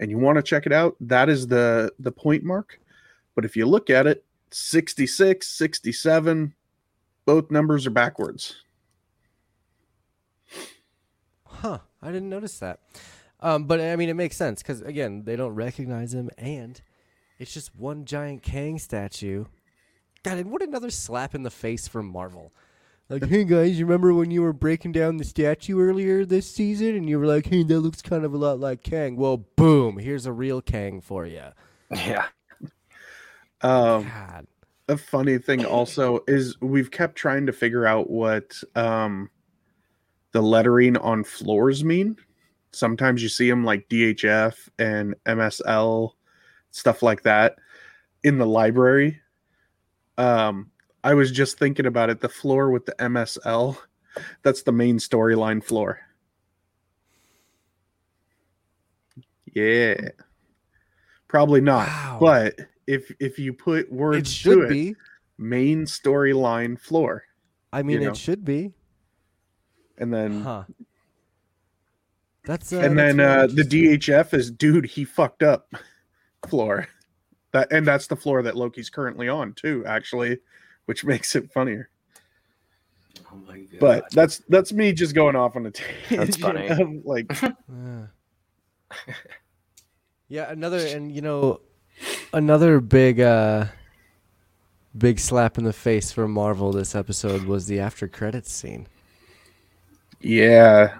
and 0.00 0.10
you 0.10 0.18
want 0.18 0.36
to 0.36 0.42
check 0.42 0.66
it 0.66 0.72
out 0.72 0.96
that 1.00 1.28
is 1.28 1.46
the 1.46 1.92
the 2.00 2.10
point 2.10 2.42
mark 2.42 2.80
but 3.34 3.44
if 3.44 3.56
you 3.56 3.66
look 3.66 3.88
at 3.88 4.06
it 4.06 4.24
66 4.50 5.46
67 5.46 6.54
both 7.26 7.50
numbers 7.50 7.86
are 7.86 7.90
backwards 7.90 8.56
Huh. 11.46 11.78
I 12.02 12.08
didn't 12.12 12.28
notice 12.28 12.58
that. 12.58 12.80
Um, 13.40 13.64
but 13.64 13.80
I 13.80 13.96
mean, 13.96 14.08
it 14.08 14.14
makes 14.14 14.36
sense 14.36 14.62
because 14.62 14.82
again, 14.82 15.24
they 15.24 15.36
don't 15.36 15.54
recognize 15.54 16.14
him, 16.14 16.30
and 16.36 16.80
it's 17.38 17.52
just 17.52 17.74
one 17.76 18.04
giant 18.04 18.42
Kang 18.42 18.78
statue. 18.78 19.46
God, 20.22 20.38
and 20.38 20.50
what 20.50 20.62
another 20.62 20.90
slap 20.90 21.34
in 21.34 21.42
the 21.42 21.50
face 21.50 21.86
from 21.86 22.06
Marvel. 22.06 22.52
Like, 23.10 23.24
hey 23.26 23.44
guys, 23.44 23.78
you 23.78 23.84
remember 23.84 24.14
when 24.14 24.30
you 24.30 24.40
were 24.40 24.54
breaking 24.54 24.92
down 24.92 25.18
the 25.18 25.24
statue 25.24 25.78
earlier 25.78 26.24
this 26.24 26.50
season, 26.50 26.96
and 26.96 27.08
you 27.08 27.18
were 27.18 27.26
like, 27.26 27.46
"Hey, 27.46 27.62
that 27.62 27.80
looks 27.80 28.00
kind 28.00 28.24
of 28.24 28.32
a 28.32 28.38
lot 28.38 28.60
like 28.60 28.82
Kang." 28.82 29.16
Well, 29.16 29.36
boom, 29.36 29.98
here's 29.98 30.24
a 30.24 30.32
real 30.32 30.62
Kang 30.62 31.00
for 31.00 31.26
you. 31.26 31.42
Yeah. 31.90 32.26
um 33.60 34.04
God. 34.04 34.46
A 34.88 34.96
funny 34.96 35.38
thing 35.38 35.64
also 35.64 36.20
is 36.28 36.60
we've 36.60 36.90
kept 36.90 37.16
trying 37.16 37.46
to 37.46 37.52
figure 37.52 37.86
out 37.86 38.10
what 38.10 38.62
um 38.74 39.30
the 40.32 40.42
lettering 40.42 40.96
on 40.98 41.24
floors 41.24 41.84
mean. 41.84 42.16
Sometimes 42.72 43.22
you 43.22 43.28
see 43.28 43.48
them 43.48 43.64
like 43.64 43.88
dhf 43.88 44.68
and 44.78 45.14
msl 45.26 46.10
stuff 46.72 47.02
like 47.02 47.22
that 47.22 47.56
in 48.24 48.38
the 48.38 48.46
library. 48.46 49.20
Um 50.18 50.70
i 51.02 51.14
was 51.14 51.30
just 51.30 51.58
thinking 51.58 51.86
about 51.86 52.10
it 52.10 52.20
the 52.20 52.28
floor 52.28 52.70
with 52.70 52.84
the 52.86 52.94
msl 52.98 53.76
that's 54.42 54.62
the 54.62 54.72
main 54.72 54.98
storyline 54.98 55.62
floor. 55.62 55.98
Yeah. 59.54 60.08
Probably 61.28 61.60
not 61.60 61.86
Wow. 61.88 62.18
but 62.20 62.58
if 62.86 63.10
if 63.20 63.38
you 63.38 63.52
put 63.52 63.86
It 63.86 63.92
words 63.92 64.28
to 64.30 64.34
should 64.34 64.58
it, 64.64 64.68
be. 64.68 64.96
main 65.38 65.84
storyline 65.84 66.78
floor 66.78 67.24
I 67.72 67.82
mean, 67.82 68.02
know. 68.02 68.10
it 68.10 68.16
should 68.16 68.44
be. 68.44 68.72
and 69.98 70.12
then 70.12 70.42
Huh. 70.42 70.64
That's 72.44 72.72
uh, 72.72 72.80
and 72.80 72.98
that's 72.98 73.16
then 73.16 73.20
uh 73.20 73.46
the 73.46 73.62
interesting. 73.62 74.14
DHF 74.14 74.34
is 74.34 74.50
dude 74.50 74.84
he 74.86 75.04
fucked 75.04 75.42
up 75.42 75.72
floor 76.48 76.86
that 77.52 77.72
and 77.72 77.86
that's 77.86 78.06
the 78.06 78.16
floor 78.16 78.42
that 78.42 78.54
Loki's 78.56 78.90
currently 78.90 79.28
on 79.28 79.54
too 79.54 79.82
actually 79.86 80.38
which 80.84 81.04
makes 81.12 81.34
it 81.36 81.50
funnier 81.52 81.88
Oh 83.32 83.36
my 83.46 83.58
god. 83.60 83.80
but 83.80 84.10
that's 84.10 84.42
that's 84.48 84.72
me 84.72 84.92
just 84.92 85.14
going 85.14 85.36
off 85.36 85.56
on 85.56 85.66
a 85.66 85.70
tangent 85.72 86.18
That's 86.20 86.36
funny. 86.36 86.68
of, 86.68 86.78
like 87.04 87.26
Yeah. 87.40 88.06
yeah, 90.28 90.50
another 90.50 90.78
and 90.86 91.10
you 91.10 91.22
know 91.22 91.60
another 92.34 92.80
big 92.80 93.20
uh 93.20 93.66
big 94.96 95.18
slap 95.18 95.56
in 95.56 95.64
the 95.64 95.72
face 95.72 96.12
for 96.12 96.28
Marvel 96.28 96.72
this 96.72 96.94
episode 96.94 97.44
was 97.44 97.66
the 97.66 97.80
after 97.80 98.06
credits 98.08 98.52
scene. 98.52 98.86
yeah 100.20 100.98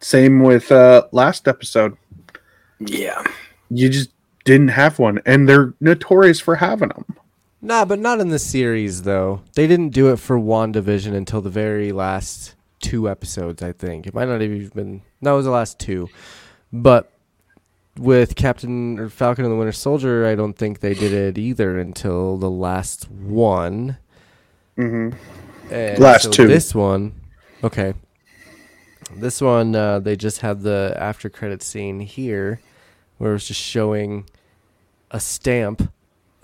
same 0.00 0.42
with 0.42 0.70
uh 0.72 1.02
last 1.12 1.46
episode 1.48 1.96
yeah. 2.78 3.22
you 3.68 3.88
just 3.88 4.10
didn't 4.44 4.68
have 4.68 4.98
one 4.98 5.20
and 5.26 5.48
they're 5.48 5.74
notorious 5.80 6.40
for 6.40 6.56
having 6.56 6.88
them 6.90 7.04
Nah, 7.60 7.84
but 7.84 7.98
not 7.98 8.20
in 8.20 8.28
the 8.28 8.38
series 8.38 9.02
though. 9.02 9.42
They 9.54 9.66
didn't 9.66 9.88
do 9.88 10.12
it 10.12 10.18
for 10.18 10.38
WandaVision 10.38 11.12
until 11.12 11.40
the 11.40 11.50
very 11.50 11.90
last 11.90 12.54
two 12.80 13.08
episodes, 13.10 13.62
I 13.62 13.72
think. 13.72 14.06
It 14.06 14.14
might 14.14 14.28
not 14.28 14.40
have 14.40 14.50
even 14.52 14.68
been 14.68 15.02
no, 15.20 15.34
it 15.34 15.38
was 15.38 15.46
the 15.46 15.50
last 15.50 15.80
two. 15.80 16.08
But 16.72 17.10
with 17.98 18.36
Captain 18.36 18.98
or 18.98 19.08
Falcon 19.08 19.44
and 19.44 19.52
the 19.52 19.56
Winter 19.56 19.72
Soldier, 19.72 20.26
I 20.26 20.34
don't 20.34 20.54
think 20.54 20.80
they 20.80 20.94
did 20.94 21.12
it 21.12 21.38
either 21.38 21.78
until 21.78 22.36
the 22.36 22.50
last 22.50 23.10
one. 23.10 23.98
hmm 24.76 25.10
And 25.70 25.98
Last 25.98 26.24
so 26.24 26.30
two. 26.30 26.46
This 26.46 26.74
one, 26.74 27.14
okay. 27.62 27.94
This 29.14 29.40
one, 29.40 29.74
uh, 29.74 30.00
they 30.00 30.16
just 30.16 30.40
had 30.40 30.62
the 30.62 30.94
after 30.96 31.30
credit 31.30 31.62
scene 31.62 32.00
here, 32.00 32.60
where 33.16 33.30
it 33.30 33.34
was 33.34 33.48
just 33.48 33.60
showing 33.60 34.28
a 35.10 35.18
stamp 35.20 35.92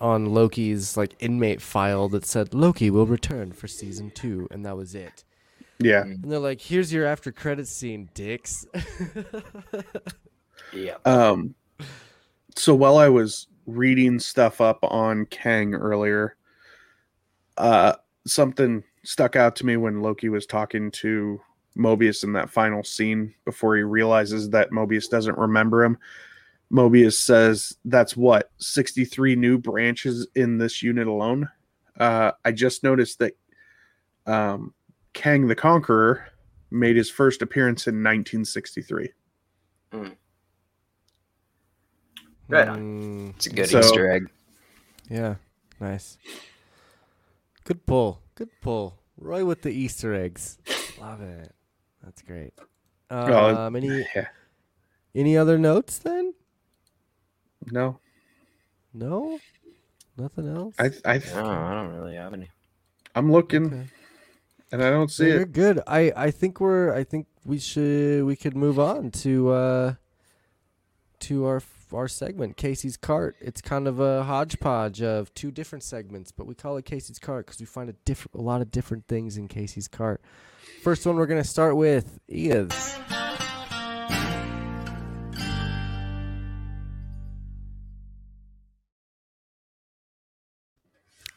on 0.00 0.26
Loki's 0.34 0.96
like 0.96 1.14
inmate 1.20 1.60
file 1.62 2.08
that 2.10 2.26
said 2.26 2.52
Loki 2.54 2.90
will 2.90 3.06
return 3.06 3.52
for 3.52 3.68
season 3.68 4.10
two, 4.10 4.48
and 4.50 4.64
that 4.64 4.76
was 4.76 4.94
it. 4.94 5.24
yeah 5.78 6.02
And 6.02 6.24
they're 6.24 6.38
like, 6.38 6.60
"Here's 6.60 6.92
your 6.92 7.06
after 7.06 7.30
credit 7.32 7.68
scene, 7.68 8.08
dicks." 8.14 8.66
Yeah. 10.74 10.96
Um, 11.04 11.54
so 12.56 12.74
while 12.74 12.98
I 12.98 13.08
was 13.08 13.46
reading 13.66 14.18
stuff 14.18 14.60
up 14.60 14.78
on 14.82 15.26
Kang 15.26 15.74
earlier, 15.74 16.36
uh, 17.56 17.94
something 18.26 18.82
stuck 19.04 19.36
out 19.36 19.56
to 19.56 19.66
me 19.66 19.76
when 19.76 20.02
Loki 20.02 20.28
was 20.28 20.46
talking 20.46 20.90
to 20.92 21.40
Mobius 21.76 22.24
in 22.24 22.32
that 22.34 22.50
final 22.50 22.82
scene 22.82 23.34
before 23.44 23.76
he 23.76 23.82
realizes 23.82 24.50
that 24.50 24.70
Mobius 24.70 25.08
doesn't 25.08 25.38
remember 25.38 25.84
him. 25.84 25.98
Mobius 26.72 27.14
says, 27.14 27.76
That's 27.84 28.16
what, 28.16 28.50
63 28.58 29.36
new 29.36 29.58
branches 29.58 30.26
in 30.34 30.58
this 30.58 30.82
unit 30.82 31.06
alone? 31.06 31.48
uh, 31.98 32.32
I 32.44 32.52
just 32.52 32.82
noticed 32.82 33.18
that 33.20 33.36
um, 34.26 34.74
Kang 35.12 35.46
the 35.46 35.54
Conqueror 35.54 36.26
made 36.70 36.96
his 36.96 37.10
first 37.10 37.42
appearance 37.42 37.86
in 37.86 37.94
1963. 37.96 39.10
Right 42.48 42.68
on. 42.68 42.80
Mm, 42.80 43.36
It's 43.36 43.46
a 43.46 43.50
good 43.50 43.68
So- 43.68 43.80
Easter 43.80 44.10
egg. 44.10 44.28
yeah, 45.08 45.36
nice. 45.80 46.18
Good 47.64 47.86
pull. 47.86 48.20
Good 48.34 48.50
pull. 48.60 48.98
Roy 49.16 49.44
with 49.44 49.62
the 49.62 49.70
Easter 49.70 50.14
eggs. 50.14 50.58
Love 51.00 51.20
it. 51.22 51.52
That's 52.02 52.20
great. 52.22 52.52
Oh, 53.10 53.56
Um, 53.66 53.76
any 53.76 54.06
Yeah. 54.14 54.28
any 55.14 55.36
other 55.36 55.58
notes 55.58 55.98
then? 55.98 56.34
No, 57.70 58.00
No, 58.92 59.38
nothing 60.16 60.48
else. 60.54 60.74
I, 60.78 60.90
I, 61.04 61.18
No, 61.18 61.46
I 61.50 61.74
don't 61.74 61.94
really 61.94 62.14
have 62.16 62.32
any. 62.34 62.50
I'm 63.14 63.32
looking 63.32 63.66
Okay. 63.66 63.86
and 64.72 64.82
I 64.82 64.90
don't 64.90 65.10
see 65.10 65.26
it. 65.26 65.32
You're 65.32 65.42
it. 65.42 65.52
good. 65.52 65.80
I 65.86 66.12
I 66.14 66.30
think 66.30 66.60
we're 66.60 66.92
I 66.94 67.04
think 67.04 67.26
we 67.44 67.58
should 67.58 68.24
we 68.24 68.36
could 68.36 68.56
move 68.56 68.78
on 68.78 69.10
to 69.22 69.50
uh 69.50 69.94
to 71.20 71.46
our 71.46 71.60
our 71.94 72.08
segment 72.08 72.56
Casey's 72.56 72.96
cart. 72.96 73.36
It's 73.40 73.60
kind 73.60 73.86
of 73.86 74.00
a 74.00 74.24
hodgepodge 74.24 75.02
of 75.02 75.32
two 75.34 75.50
different 75.50 75.82
segments, 75.82 76.32
but 76.32 76.46
we 76.46 76.54
call 76.54 76.76
it 76.76 76.84
Casey's 76.84 77.18
cart 77.18 77.46
because 77.46 77.60
we 77.60 77.66
find 77.66 77.88
a 77.88 77.94
different 78.04 78.34
a 78.34 78.42
lot 78.42 78.60
of 78.60 78.70
different 78.70 79.06
things 79.06 79.36
in 79.36 79.48
Casey's 79.48 79.88
cart. 79.88 80.20
First 80.82 81.06
one 81.06 81.16
we're 81.16 81.26
gonna 81.26 81.44
start 81.44 81.76
with 81.76 82.18
is 82.28 82.70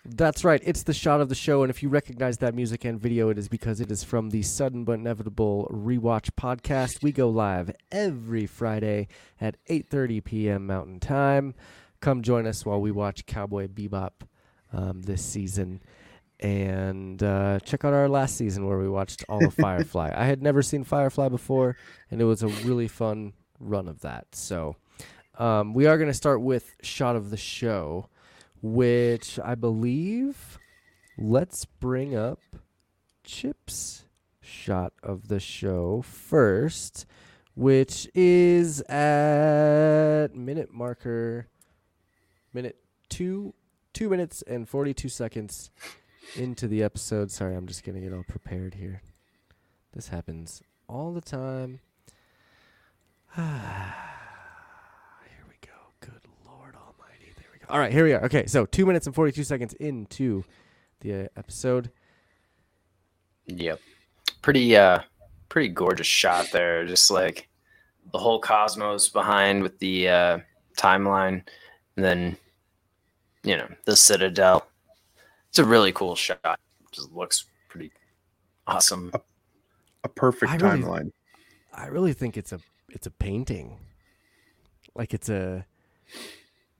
That's 0.09 0.45
right. 0.45 0.61
It's 0.63 0.83
the 0.83 0.93
shot 0.93 1.19
of 1.19 1.27
the 1.27 1.35
show, 1.35 1.63
and 1.63 1.69
if 1.69 1.83
you 1.83 1.89
recognize 1.89 2.37
that 2.37 2.55
music 2.55 2.85
and 2.85 2.97
video, 2.97 3.27
it 3.27 3.37
is 3.37 3.49
because 3.49 3.81
it 3.81 3.91
is 3.91 4.05
from 4.05 4.29
the 4.29 4.41
Sudden 4.41 4.85
but 4.85 4.93
Inevitable 4.93 5.69
Rewatch 5.69 6.29
podcast. 6.31 7.03
We 7.03 7.11
go 7.11 7.27
live 7.27 7.71
every 7.91 8.45
Friday 8.45 9.09
at 9.41 9.57
8:30 9.65 10.23
p.m. 10.23 10.65
Mountain 10.65 11.01
Time. 11.01 11.55
Come 11.99 12.21
join 12.21 12.47
us 12.47 12.65
while 12.65 12.79
we 12.79 12.89
watch 12.89 13.25
Cowboy 13.25 13.67
Bebop 13.67 14.11
um, 14.71 15.01
this 15.01 15.25
season, 15.25 15.81
and 16.39 17.21
uh, 17.21 17.59
check 17.59 17.83
out 17.83 17.93
our 17.93 18.07
last 18.07 18.37
season 18.37 18.65
where 18.65 18.79
we 18.79 18.87
watched 18.87 19.25
all 19.27 19.43
of 19.43 19.53
Firefly. 19.59 20.13
I 20.15 20.23
had 20.23 20.41
never 20.41 20.61
seen 20.61 20.85
Firefly 20.85 21.27
before, 21.27 21.75
and 22.09 22.21
it 22.21 22.25
was 22.25 22.43
a 22.43 22.47
really 22.47 22.87
fun 22.87 23.33
run 23.59 23.89
of 23.89 23.99
that. 24.01 24.27
So, 24.35 24.77
um, 25.37 25.73
we 25.73 25.85
are 25.85 25.97
going 25.97 26.09
to 26.09 26.13
start 26.13 26.39
with 26.39 26.77
shot 26.81 27.17
of 27.17 27.29
the 27.29 27.35
show 27.35 28.07
which 28.73 29.39
I 29.43 29.55
believe. 29.55 30.59
Let's 31.17 31.65
bring 31.65 32.15
up 32.15 32.39
Chip's 33.23 34.05
shot 34.41 34.93
of 35.01 35.27
the 35.27 35.39
show 35.39 36.01
first, 36.01 37.05
which 37.55 38.07
is 38.13 38.81
at 38.81 40.35
minute 40.35 40.73
marker, 40.73 41.47
minute 42.53 42.77
two, 43.09 43.53
two 43.93 44.09
minutes 44.09 44.43
and 44.47 44.67
42 44.67 45.09
seconds 45.09 45.71
into 46.35 46.67
the 46.67 46.83
episode. 46.83 47.31
Sorry, 47.31 47.55
I'm 47.55 47.67
just 47.67 47.83
getting 47.83 48.03
it 48.03 48.13
all 48.13 48.23
prepared 48.27 48.75
here. 48.75 49.01
This 49.93 50.09
happens 50.09 50.61
all 50.87 51.13
the 51.13 51.21
time. 51.21 51.79
Ah. 53.39 54.13
Here 55.25 55.45
we 55.47 55.55
go. 55.61 55.73
Good 55.99 56.21
Lord 56.45 56.75
Almighty. 56.75 57.33
There 57.35 57.49
we 57.51 57.56
go. 57.56 57.56
All 57.69 57.79
right, 57.79 57.91
here 57.91 58.05
we 58.05 58.13
are. 58.13 58.23
Okay, 58.25 58.45
so 58.47 58.65
two 58.65 58.85
minutes 58.85 59.07
and 59.07 59.15
42 59.15 59.43
seconds 59.43 59.73
into 59.73 60.43
the 61.01 61.25
uh, 61.25 61.27
episode. 61.35 61.91
Yep. 63.47 63.79
Pretty 64.41 64.75
uh 64.75 64.99
pretty 65.49 65.69
gorgeous 65.69 66.07
shot 66.07 66.47
there. 66.51 66.85
Just 66.85 67.09
like 67.11 67.47
the 68.11 68.17
whole 68.19 68.39
cosmos 68.39 69.09
behind 69.09 69.63
with 69.63 69.77
the 69.79 70.07
uh 70.09 70.39
timeline 70.77 71.43
and 71.95 72.05
then 72.05 72.37
you 73.43 73.55
know, 73.57 73.67
the 73.85 73.95
citadel. 73.95 74.67
It's 75.49 75.59
a 75.59 75.65
really 75.65 75.91
cool 75.91 76.15
shot. 76.15 76.59
Just 76.91 77.11
looks 77.11 77.45
pretty 77.69 77.91
awesome. 78.65 79.11
A 80.03 80.09
perfect 80.09 80.51
I 80.51 80.55
really- 80.55 80.83
timeline. 80.83 81.11
I 81.73 81.87
really 81.87 82.13
think 82.13 82.37
it's 82.37 82.51
a 82.53 82.59
it's 82.89 83.07
a 83.07 83.11
painting. 83.11 83.77
Like 84.95 85.13
it's 85.13 85.29
a 85.29 85.65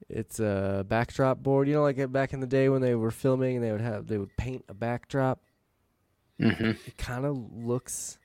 it's 0.08 0.40
a 0.40 0.84
backdrop 0.88 1.42
board. 1.42 1.68
You 1.68 1.74
know, 1.74 1.82
like 1.82 1.98
uh, 1.98 2.06
back 2.06 2.32
in 2.32 2.40
the 2.40 2.46
day 2.46 2.68
when 2.68 2.80
they 2.80 2.94
were 2.94 3.10
filming 3.10 3.56
and 3.56 3.64
they 3.64 3.72
would 3.72 3.80
have 3.80 4.06
they 4.06 4.18
would 4.18 4.36
paint 4.36 4.64
a 4.68 4.74
backdrop. 4.74 5.40
hmm 6.38 6.72
It 6.86 6.96
kind 6.96 7.24
of 7.24 7.36
looks. 7.52 8.18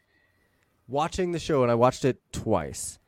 Watching 0.88 1.32
the 1.32 1.40
show, 1.40 1.64
and 1.64 1.72
I 1.72 1.76
watched 1.76 2.04
it 2.04 2.20
twice. 2.34 3.00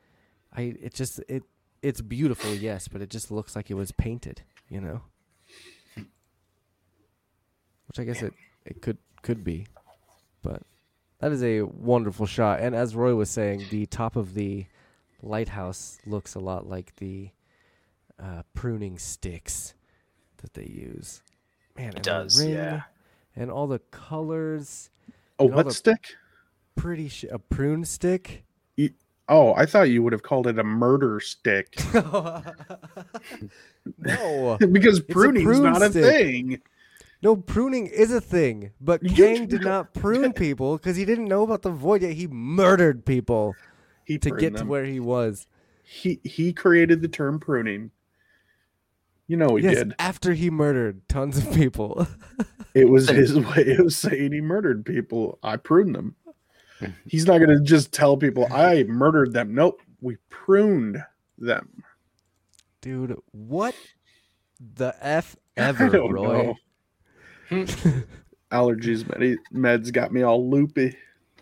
I 0.52 0.74
it 0.80 0.94
just 0.94 1.20
it 1.28 1.42
it's 1.82 2.00
beautiful, 2.00 2.54
yes, 2.54 2.88
but 2.88 3.02
it 3.02 3.10
just 3.10 3.30
looks 3.30 3.54
like 3.54 3.70
it 3.70 3.74
was 3.74 3.92
painted. 3.92 4.42
You 4.68 4.80
know, 4.80 5.02
which 7.86 7.98
I 7.98 8.04
guess 8.04 8.22
it 8.22 8.32
it 8.64 8.80
could 8.82 8.98
could 9.22 9.44
be, 9.44 9.66
but 10.42 10.62
that 11.20 11.32
is 11.32 11.42
a 11.42 11.62
wonderful 11.62 12.26
shot. 12.26 12.60
And 12.60 12.74
as 12.74 12.96
Roy 12.96 13.14
was 13.14 13.30
saying, 13.30 13.66
the 13.70 13.86
top 13.86 14.16
of 14.16 14.34
the 14.34 14.66
lighthouse 15.22 15.98
looks 16.06 16.34
a 16.34 16.40
lot 16.40 16.66
like 16.68 16.96
the 16.96 17.30
uh, 18.22 18.42
pruning 18.54 18.98
sticks 18.98 19.74
that 20.38 20.54
they 20.54 20.64
use. 20.66 21.22
Man, 21.76 21.94
It 21.96 22.02
does, 22.02 22.40
ring 22.40 22.54
yeah. 22.54 22.82
And 23.34 23.50
all 23.50 23.66
the 23.66 23.80
colors 23.90 24.90
Oh, 25.38 25.44
what 25.46 25.66
the- 25.66 25.72
stick? 25.74 26.14
pretty 26.76 27.08
sh- 27.08 27.24
a 27.30 27.38
prune 27.38 27.84
stick. 27.84 28.44
Oh, 29.28 29.54
I 29.54 29.66
thought 29.66 29.90
you 29.90 30.02
would 30.04 30.12
have 30.12 30.22
called 30.22 30.46
it 30.46 30.56
a 30.56 30.62
murder 30.62 31.18
stick 31.18 31.74
no, 33.98 34.56
because 34.70 34.98
a 35.00 35.02
pruning's 35.02 35.44
prune 35.44 35.62
not 35.64 35.82
a 35.82 35.90
stick. 35.90 36.04
thing. 36.04 36.60
no, 37.22 37.34
pruning 37.36 37.86
is 37.86 38.12
a 38.12 38.20
thing, 38.20 38.70
but 38.80 39.02
You- 39.02 39.10
Kang 39.10 39.46
did 39.46 39.62
not 39.64 39.94
prune 39.94 40.32
people 40.32 40.76
because 40.76 40.96
he 40.96 41.04
didn't 41.04 41.26
know 41.26 41.42
about 41.42 41.62
the 41.62 41.70
void 41.70 42.02
yet. 42.02 42.12
He 42.12 42.26
murdered 42.28 43.04
people 43.04 43.54
He 44.04 44.18
to 44.18 44.28
pruned 44.30 44.40
get 44.40 44.56
to 44.58 44.64
where 44.64 44.84
he 44.84 45.00
was. 45.00 45.46
he 45.82 46.20
he 46.22 46.52
created 46.52 47.02
the 47.02 47.08
term 47.08 47.38
pruning. 47.40 47.90
You 49.28 49.36
know 49.36 49.56
he 49.56 49.64
yes, 49.64 49.78
did. 49.78 49.94
after 49.98 50.34
he 50.34 50.50
murdered 50.50 51.08
tons 51.08 51.38
of 51.38 51.52
people. 51.52 52.06
It 52.74 52.90
was 52.90 53.08
his 53.08 53.34
way 53.34 53.74
of 53.78 53.90
saying 53.94 54.32
he 54.32 54.42
murdered 54.42 54.84
people. 54.84 55.38
I 55.42 55.56
pruned 55.56 55.94
them. 55.94 56.14
He's 57.06 57.24
not 57.24 57.38
going 57.38 57.48
to 57.48 57.60
just 57.62 57.90
tell 57.90 58.18
people 58.18 58.46
I 58.52 58.82
murdered 58.82 59.32
them. 59.32 59.54
Nope, 59.54 59.80
we 60.02 60.18
pruned 60.28 61.02
them. 61.38 61.82
Dude, 62.82 63.16
what 63.32 63.74
the 64.60 64.94
F 65.00 65.36
ever, 65.56 65.88
don't 65.88 66.12
Roy? 66.12 66.54
know. 67.50 67.66
Allergies 68.52 69.08
med- 69.18 69.38
meds 69.54 69.90
got 69.90 70.12
me 70.12 70.20
all 70.20 70.50
loopy. 70.50 70.94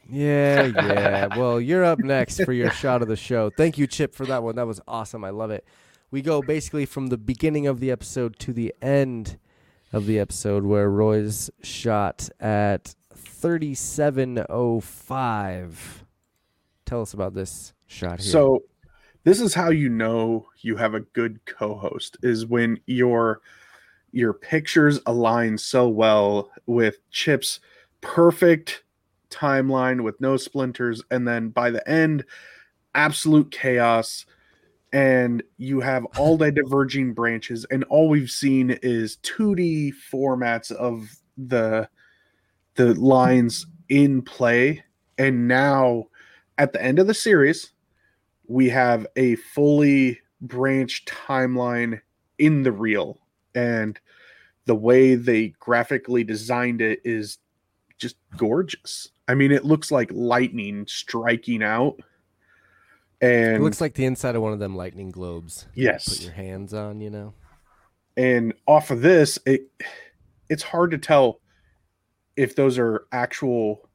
Yeah, 0.08 0.66
yeah. 0.66 1.36
Well, 1.36 1.60
you're 1.60 1.82
up 1.82 1.98
next 1.98 2.44
for 2.44 2.52
your 2.52 2.70
shot 2.70 3.02
of 3.02 3.08
the 3.08 3.16
show. 3.16 3.50
Thank 3.50 3.76
you, 3.76 3.88
Chip, 3.88 4.14
for 4.14 4.24
that 4.26 4.44
one. 4.44 4.54
That 4.54 4.68
was 4.68 4.80
awesome. 4.86 5.24
I 5.24 5.30
love 5.30 5.50
it. 5.50 5.66
We 6.14 6.22
go 6.22 6.40
basically 6.42 6.86
from 6.86 7.08
the 7.08 7.18
beginning 7.18 7.66
of 7.66 7.80
the 7.80 7.90
episode 7.90 8.38
to 8.38 8.52
the 8.52 8.72
end 8.80 9.36
of 9.92 10.06
the 10.06 10.20
episode 10.20 10.62
where 10.62 10.88
Roy's 10.88 11.50
shot 11.60 12.28
at 12.38 12.94
3705. 13.16 16.04
Tell 16.86 17.02
us 17.02 17.14
about 17.14 17.34
this 17.34 17.72
shot 17.88 18.20
here. 18.20 18.30
So 18.30 18.62
this 19.24 19.40
is 19.40 19.54
how 19.54 19.70
you 19.70 19.88
know 19.88 20.46
you 20.60 20.76
have 20.76 20.94
a 20.94 21.00
good 21.00 21.44
co-host 21.46 22.16
is 22.22 22.46
when 22.46 22.78
your 22.86 23.40
your 24.12 24.34
pictures 24.34 25.00
align 25.06 25.58
so 25.58 25.88
well 25.88 26.52
with 26.66 26.98
Chip's 27.10 27.58
perfect 28.02 28.84
timeline 29.30 30.04
with 30.04 30.20
no 30.20 30.36
splinters 30.36 31.02
and 31.10 31.26
then 31.26 31.48
by 31.48 31.70
the 31.70 31.90
end 31.90 32.24
absolute 32.94 33.50
chaos 33.50 34.26
and 34.94 35.42
you 35.58 35.80
have 35.80 36.04
all 36.16 36.36
the 36.36 36.52
diverging 36.52 37.12
branches 37.12 37.66
and 37.72 37.82
all 37.84 38.08
we've 38.08 38.30
seen 38.30 38.78
is 38.80 39.16
2D 39.18 39.92
formats 40.10 40.70
of 40.70 41.10
the 41.36 41.88
the 42.76 42.94
lines 42.94 43.66
in 43.88 44.22
play. 44.22 44.84
And 45.18 45.48
now 45.48 46.04
at 46.58 46.72
the 46.72 46.80
end 46.80 47.00
of 47.00 47.08
the 47.08 47.14
series 47.14 47.72
we 48.46 48.68
have 48.68 49.04
a 49.16 49.34
fully 49.34 50.20
branched 50.40 51.08
timeline 51.08 52.00
in 52.38 52.62
the 52.62 52.72
real 52.72 53.18
and 53.56 53.98
the 54.66 54.76
way 54.76 55.16
they 55.16 55.48
graphically 55.58 56.22
designed 56.22 56.80
it 56.80 57.00
is 57.04 57.38
just 57.98 58.14
gorgeous. 58.36 59.08
I 59.26 59.34
mean 59.34 59.50
it 59.50 59.64
looks 59.64 59.90
like 59.90 60.10
lightning 60.12 60.86
striking 60.86 61.64
out 61.64 61.98
it 63.24 63.60
looks 63.60 63.80
like 63.80 63.94
the 63.94 64.04
inside 64.04 64.34
of 64.36 64.42
one 64.42 64.52
of 64.52 64.58
them 64.58 64.76
lightning 64.76 65.10
globes. 65.10 65.66
Yes. 65.74 66.08
Put 66.08 66.24
your 66.24 66.32
hands 66.34 66.72
on, 66.74 67.00
you 67.00 67.10
know. 67.10 67.34
and 68.16 68.54
off 68.66 68.90
of 68.90 69.00
this 69.02 69.38
it 69.46 69.62
it's 70.48 70.62
hard 70.62 70.90
to 70.92 70.98
tell 70.98 71.40
if 72.36 72.54
those 72.56 72.78
are 72.78 73.06
actual 73.12 73.88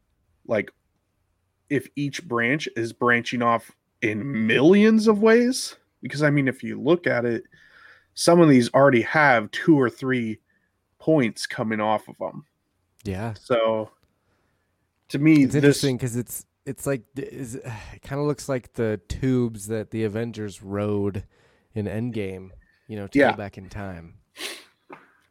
like 0.47 0.71
if 1.69 1.87
each 1.95 2.27
branch 2.27 2.67
is 2.75 2.91
branching 2.93 3.41
off 3.41 3.71
in 4.01 4.47
millions 4.47 5.07
of 5.07 5.21
ways 5.21 5.75
because 6.01 6.23
i 6.23 6.29
mean 6.29 6.47
if 6.47 6.63
you 6.63 6.81
look 6.81 7.05
at 7.05 7.25
it 7.25 7.43
some 8.13 8.39
of 8.41 8.49
these 8.49 8.73
already 8.73 9.01
have 9.03 9.51
two 9.51 9.79
or 9.79 9.89
three 9.89 10.39
points 10.99 11.45
coming 11.45 11.79
off 11.79 12.07
of 12.07 12.17
them 12.17 12.45
Yeah. 13.03 13.33
so 13.33 13.89
to 15.09 15.19
me 15.19 15.43
It's 15.43 15.53
this 15.53 15.55
interesting 15.63 15.97
because 15.97 16.15
it's 16.15 16.45
it's 16.65 16.85
like 16.87 17.03
is 17.15 17.55
it 17.93 18.01
kind 18.03 18.19
of 18.21 18.27
looks 18.27 18.47
like 18.49 18.73
the 18.73 18.99
tubes 19.07 19.67
that 19.67 19.91
the 19.91 20.03
Avengers 20.03 20.61
rode 20.61 21.23
in 21.73 21.85
Endgame, 21.85 22.49
you 22.87 22.95
know, 22.97 23.07
to 23.07 23.19
Yeah. 23.19 23.31
go 23.31 23.37
back 23.37 23.57
in 23.57 23.69
time. 23.69 24.15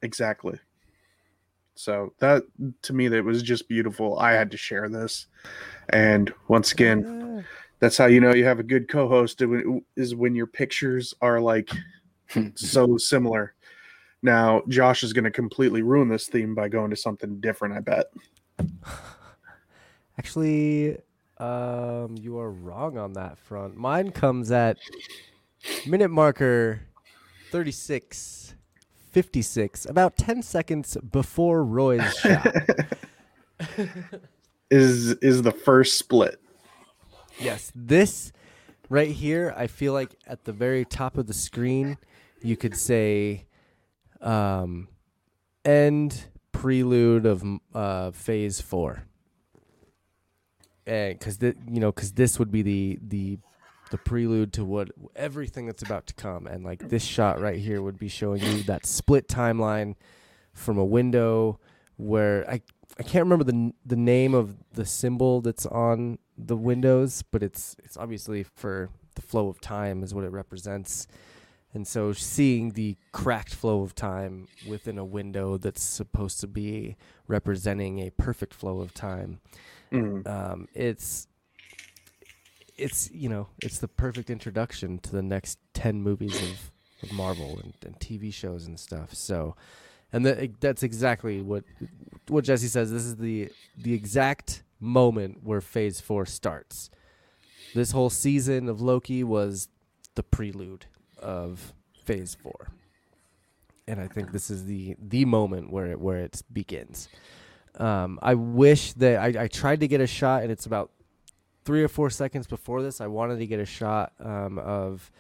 exactly 0.03 0.59
so 1.75 2.13
that 2.21 2.43
to 2.83 2.93
me 2.93 3.07
that 3.09 3.25
was 3.25 3.43
just 3.43 3.69
beautiful 3.69 4.17
i 4.19 4.33
had 4.33 4.51
to 4.51 4.57
share 4.57 4.89
this 4.89 5.27
and 5.91 6.33
once 6.49 6.71
again 6.73 7.03
Yeah. 7.05 7.43
that's 7.81 7.97
how 7.99 8.07
you 8.07 8.21
know 8.21 8.33
you 8.35 8.45
have 8.45 8.59
a 8.61 8.65
good 8.65 8.89
co-host 8.89 9.43
is 9.97 10.15
when 10.15 10.35
your 10.37 10.47
pictures 10.47 11.15
are 11.21 11.41
like 11.41 11.71
so 12.57 12.97
similar 12.97 13.55
now 14.23 14.63
josh 14.69 15.03
is 15.05 15.13
going 15.13 15.25
to 15.25 15.31
completely 15.33 15.83
ruin 15.83 16.09
this 16.09 16.27
theme 16.29 16.55
by 16.55 16.69
going 16.69 16.91
to 16.91 16.97
something 16.97 17.41
different 17.41 17.75
i 17.75 17.81
bet 17.81 18.07
Actually, 20.19 20.99
um, 21.39 22.17
you 22.21 22.39
are 22.39 22.51
wrong 22.51 22.99
on 22.99 23.13
that 23.13 23.39
front. 23.39 23.77
Mine 23.77 24.11
comes 24.11 24.51
at 24.51 24.79
minute 25.87 26.11
marker 26.11 26.81
36 27.51 28.55
56 29.11 29.87
about 29.87 30.17
10 30.17 30.43
seconds 30.43 30.97
before 31.11 31.65
Roy's 31.65 32.15
shot. 32.19 32.55
is 34.71 35.13
is 35.15 35.43
the 35.43 35.53
first 35.53 35.99
split. 35.99 36.41
Yes, 37.39 37.73
this 37.75 38.33
right 38.89 39.11
here, 39.11 39.55
I 39.57 39.67
feel 39.67 39.93
like 39.93 40.15
at 40.27 40.45
the 40.45 40.53
very 40.53 40.85
top 40.85 41.17
of 41.17 41.27
the 41.27 41.35
screen, 41.35 41.99
you 42.43 42.57
could 42.57 42.77
say 42.77 43.47
um 44.21 44.89
end 45.65 46.25
prelude 46.53 47.27
of 47.27 47.45
uh 47.75 48.11
phase 48.11 48.61
4 48.61 49.05
because 50.89 51.39
the 51.39 51.55
you 51.69 51.81
know 51.81 51.93
because 51.93 52.13
this 52.13 52.39
would 52.39 52.51
be 52.51 52.63
the 52.63 52.99
the 53.03 53.39
the 53.91 53.99
prelude 53.99 54.53
to 54.53 54.65
what 54.65 54.91
everything 55.17 55.67
that's 55.67 55.83
about 55.83 56.07
to 56.07 56.15
come. 56.15 56.47
And 56.47 56.65
like 56.65 56.89
this 56.89 57.03
shot 57.05 57.41
right 57.41 57.59
here 57.59 57.81
would 57.81 57.99
be 57.99 58.09
showing 58.09 58.43
you 58.43 58.63
that 58.65 58.87
split 58.87 59.29
timeline 59.29 59.95
from 60.53 60.77
a 60.79 60.85
window 60.85 61.61
where 61.97 62.49
i 62.49 62.61
i 62.99 63.03
can't 63.03 63.25
remember 63.25 63.45
the 63.45 63.73
the 63.85 63.97
name 63.97 64.35
of 64.35 64.57
the 64.73 64.85
symbol 64.85 65.41
that's 65.41 65.67
on 65.67 66.19
the 66.37 66.57
windows 66.57 67.23
but 67.31 67.43
it's 67.43 67.75
it's 67.85 67.97
obviously 67.97 68.45
for 68.45 68.89
the 69.19 69.27
flow 69.27 69.49
of 69.49 69.61
time 69.61 70.03
is 70.05 70.15
what 70.15 70.25
it 70.25 70.31
represents. 70.31 71.09
And 71.75 71.87
so 71.87 72.13
seeing 72.13 72.71
the 72.71 72.97
cracked 73.13 73.53
flow 73.53 73.83
of 73.83 73.95
time 73.95 74.47
within 74.67 74.97
a 74.97 75.05
window 75.05 75.59
that's 75.59 75.83
supposed 75.83 76.41
to 76.41 76.47
be 76.47 76.97
representing 77.27 77.99
a 77.99 78.11
perfect 78.11 78.55
flow 78.55 78.81
of 78.81 78.95
time. 78.95 79.41
Mm. 79.93 80.27
um, 80.27 80.69
it's 80.75 81.29
it's 82.77 83.11
you 83.11 83.29
know 83.29 83.49
it's 83.63 83.79
the 83.79 83.89
perfect 83.89 84.31
introduction 84.31 84.99
to 85.01 85.11
the 85.13 85.23
next 85.23 85.59
10 85.75 86.03
movies 86.03 86.41
of, 86.41 86.71
of 87.03 87.13
marvel 87.13 87.59
and, 87.63 87.75
and 87.85 87.99
tv 87.99 88.33
shows 88.33 88.67
and 88.67 88.79
stuff. 88.79 89.15
So 89.15 89.57
and 90.13 90.25
that, 90.25 90.61
that's 90.61 90.83
exactly 90.83 91.43
what 91.43 91.65
what 92.29 92.45
jesse 92.45 92.69
says. 92.69 92.91
This 92.91 93.05
is 93.05 93.17
the 93.17 93.51
the 93.77 93.93
exact 93.93 94.63
moment 94.81 95.43
where 95.43 95.61
phase 95.61 96.01
four 96.01 96.25
starts. 96.25 96.91
This 97.75 97.91
whole 97.91 98.11
season 98.11 98.69
of 98.69 98.81
loki 98.81 99.25
was 99.25 99.69
the 100.15 100.23
prelude 100.23 100.87
of 101.19 101.75
phase 102.05 102.35
four. 102.35 102.69
And 103.87 104.01
i 104.01 104.07
think 104.07 104.33
this 104.33 104.51
is 104.51 104.67
the 104.67 104.97
the 105.01 105.25
moment 105.25 105.73
where 105.73 105.87
it 105.87 106.01
where 106.01 106.19
it 106.19 106.43
begins 106.53 107.09
um, 107.79 108.19
I 108.23 108.35
wish 108.35 108.93
that 108.95 109.19
I, 109.19 109.45
I 109.45 109.49
tried 109.49 109.81
to 109.81 109.89
get 109.89 110.01
a 110.01 110.07
shot, 110.07 110.43
and 110.43 110.53
it's 110.53 110.67
about 110.67 110.91
three 111.65 111.83
or 111.83 111.89
four 111.89 112.11
seconds 112.11 112.47
before 112.47 112.83
this. 112.83 113.01
I 113.01 113.07
wanted 113.07 113.39
to 113.39 113.47
get 113.47 113.61
a 113.61 113.67
shot 113.67 114.13
um, 114.21 114.59
of, 114.59 115.11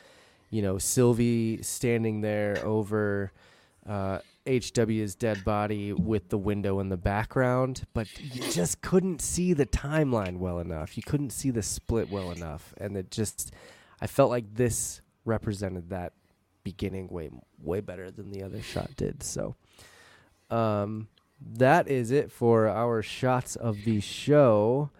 you 0.50 0.62
know, 0.62 0.78
Sylvie 0.78 1.62
standing 1.62 2.20
there 2.20 2.60
over 2.64 3.32
uh, 3.86 4.18
HW's 4.46 5.14
dead 5.14 5.44
body 5.44 5.92
with 5.92 6.30
the 6.30 6.38
window 6.38 6.80
in 6.80 6.88
the 6.88 6.96
background, 6.96 7.84
but 7.92 8.08
you 8.18 8.50
just 8.50 8.80
couldn't 8.80 9.20
see 9.20 9.52
the 9.52 9.66
timeline 9.66 10.38
well 10.38 10.58
enough. 10.58 10.96
You 10.96 11.02
couldn't 11.02 11.30
see 11.30 11.50
the 11.50 11.62
split 11.62 12.10
well 12.10 12.32
enough, 12.32 12.74
and 12.78 12.96
it 12.96 13.10
just, 13.10 13.52
I 14.00 14.06
felt 14.06 14.30
like 14.30 14.54
this 14.54 15.00
represented 15.24 15.90
that 15.90 16.14
beginning 16.64 17.08
way 17.08 17.30
way 17.62 17.80
better 17.80 18.10
than 18.10 18.30
the 18.30 18.42
other 18.42 18.60
shot 18.62 18.90
did. 18.96 19.22
So, 19.22 19.54
um, 20.50 21.08
that 21.40 21.88
is 21.88 22.10
it 22.10 22.30
for 22.30 22.68
our 22.68 23.02
shots 23.02 23.56
of 23.56 23.84
the 23.84 24.00
show. 24.00 24.90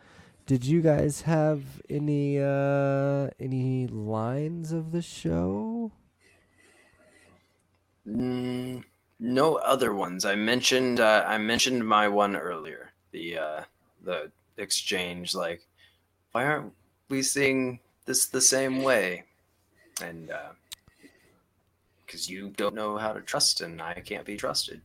Did 0.47 0.65
you 0.65 0.81
guys 0.81 1.23
have 1.23 1.63
any 1.91 2.39
uh 2.41 3.29
any 3.39 3.87
lines 3.87 4.73
of 4.73 4.93
the 4.93 5.03
show? 5.03 5.93
Mm, 8.09 8.85
no 9.21 9.57
other 9.57 9.93
ones. 9.93 10.25
I 10.25 10.35
mentioned 10.37 11.01
uh, 11.01 11.25
I 11.27 11.39
mentioned 11.39 11.87
my 11.87 12.09
one 12.09 12.37
earlier. 12.37 12.93
The 13.13 13.39
uh, 13.39 13.63
the 14.03 14.31
exchange 14.57 15.35
like, 15.35 15.63
why 16.33 16.45
aren't 16.45 16.73
we 17.09 17.23
seeing 17.23 17.81
this 18.07 18.27
the 18.27 18.41
same 18.41 18.83
way? 18.83 19.25
And 20.03 20.31
because 22.07 22.31
you 22.31 22.51
don't 22.57 22.75
know 22.75 22.97
how 22.97 23.13
to 23.13 23.21
trust, 23.21 23.61
and 23.61 23.83
I 23.83 24.01
can't 24.01 24.25
be 24.25 24.37
trusted. 24.37 24.81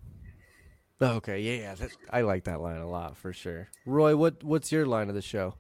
Okay, 1.04 1.42
yeah, 1.42 1.62
yeah. 1.62 1.76
That, 1.76 1.92
I 2.10 2.22
like 2.22 2.46
that 2.46 2.62
line 2.62 2.80
a 2.82 2.90
lot 2.90 3.18
for 3.18 3.34
sure. 3.34 3.70
Roy, 3.86 4.16
what 4.16 4.44
what's 4.44 4.72
your 4.72 4.86
line 4.86 5.10
of 5.10 5.16
the 5.16 5.22
show? 5.22 5.56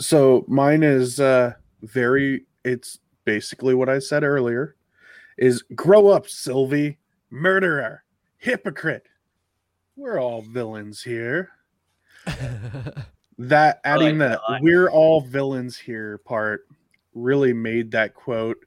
so 0.00 0.44
mine 0.48 0.82
is 0.82 1.20
uh 1.20 1.52
very 1.82 2.44
it's 2.64 2.98
basically 3.24 3.74
what 3.74 3.88
i 3.88 3.98
said 3.98 4.24
earlier 4.24 4.74
is 5.38 5.62
grow 5.74 6.08
up 6.08 6.26
sylvie 6.26 6.98
murderer 7.28 8.02
hypocrite 8.38 9.06
we're 9.96 10.18
all 10.18 10.42
villains 10.42 11.02
here 11.02 11.50
that 13.38 13.80
adding 13.84 14.18
like 14.18 14.30
that 14.30 14.40
the 14.46 14.52
line. 14.52 14.62
we're 14.62 14.88
all 14.88 15.20
villains 15.20 15.76
here 15.76 16.18
part 16.18 16.66
really 17.14 17.52
made 17.52 17.90
that 17.90 18.14
quote 18.14 18.58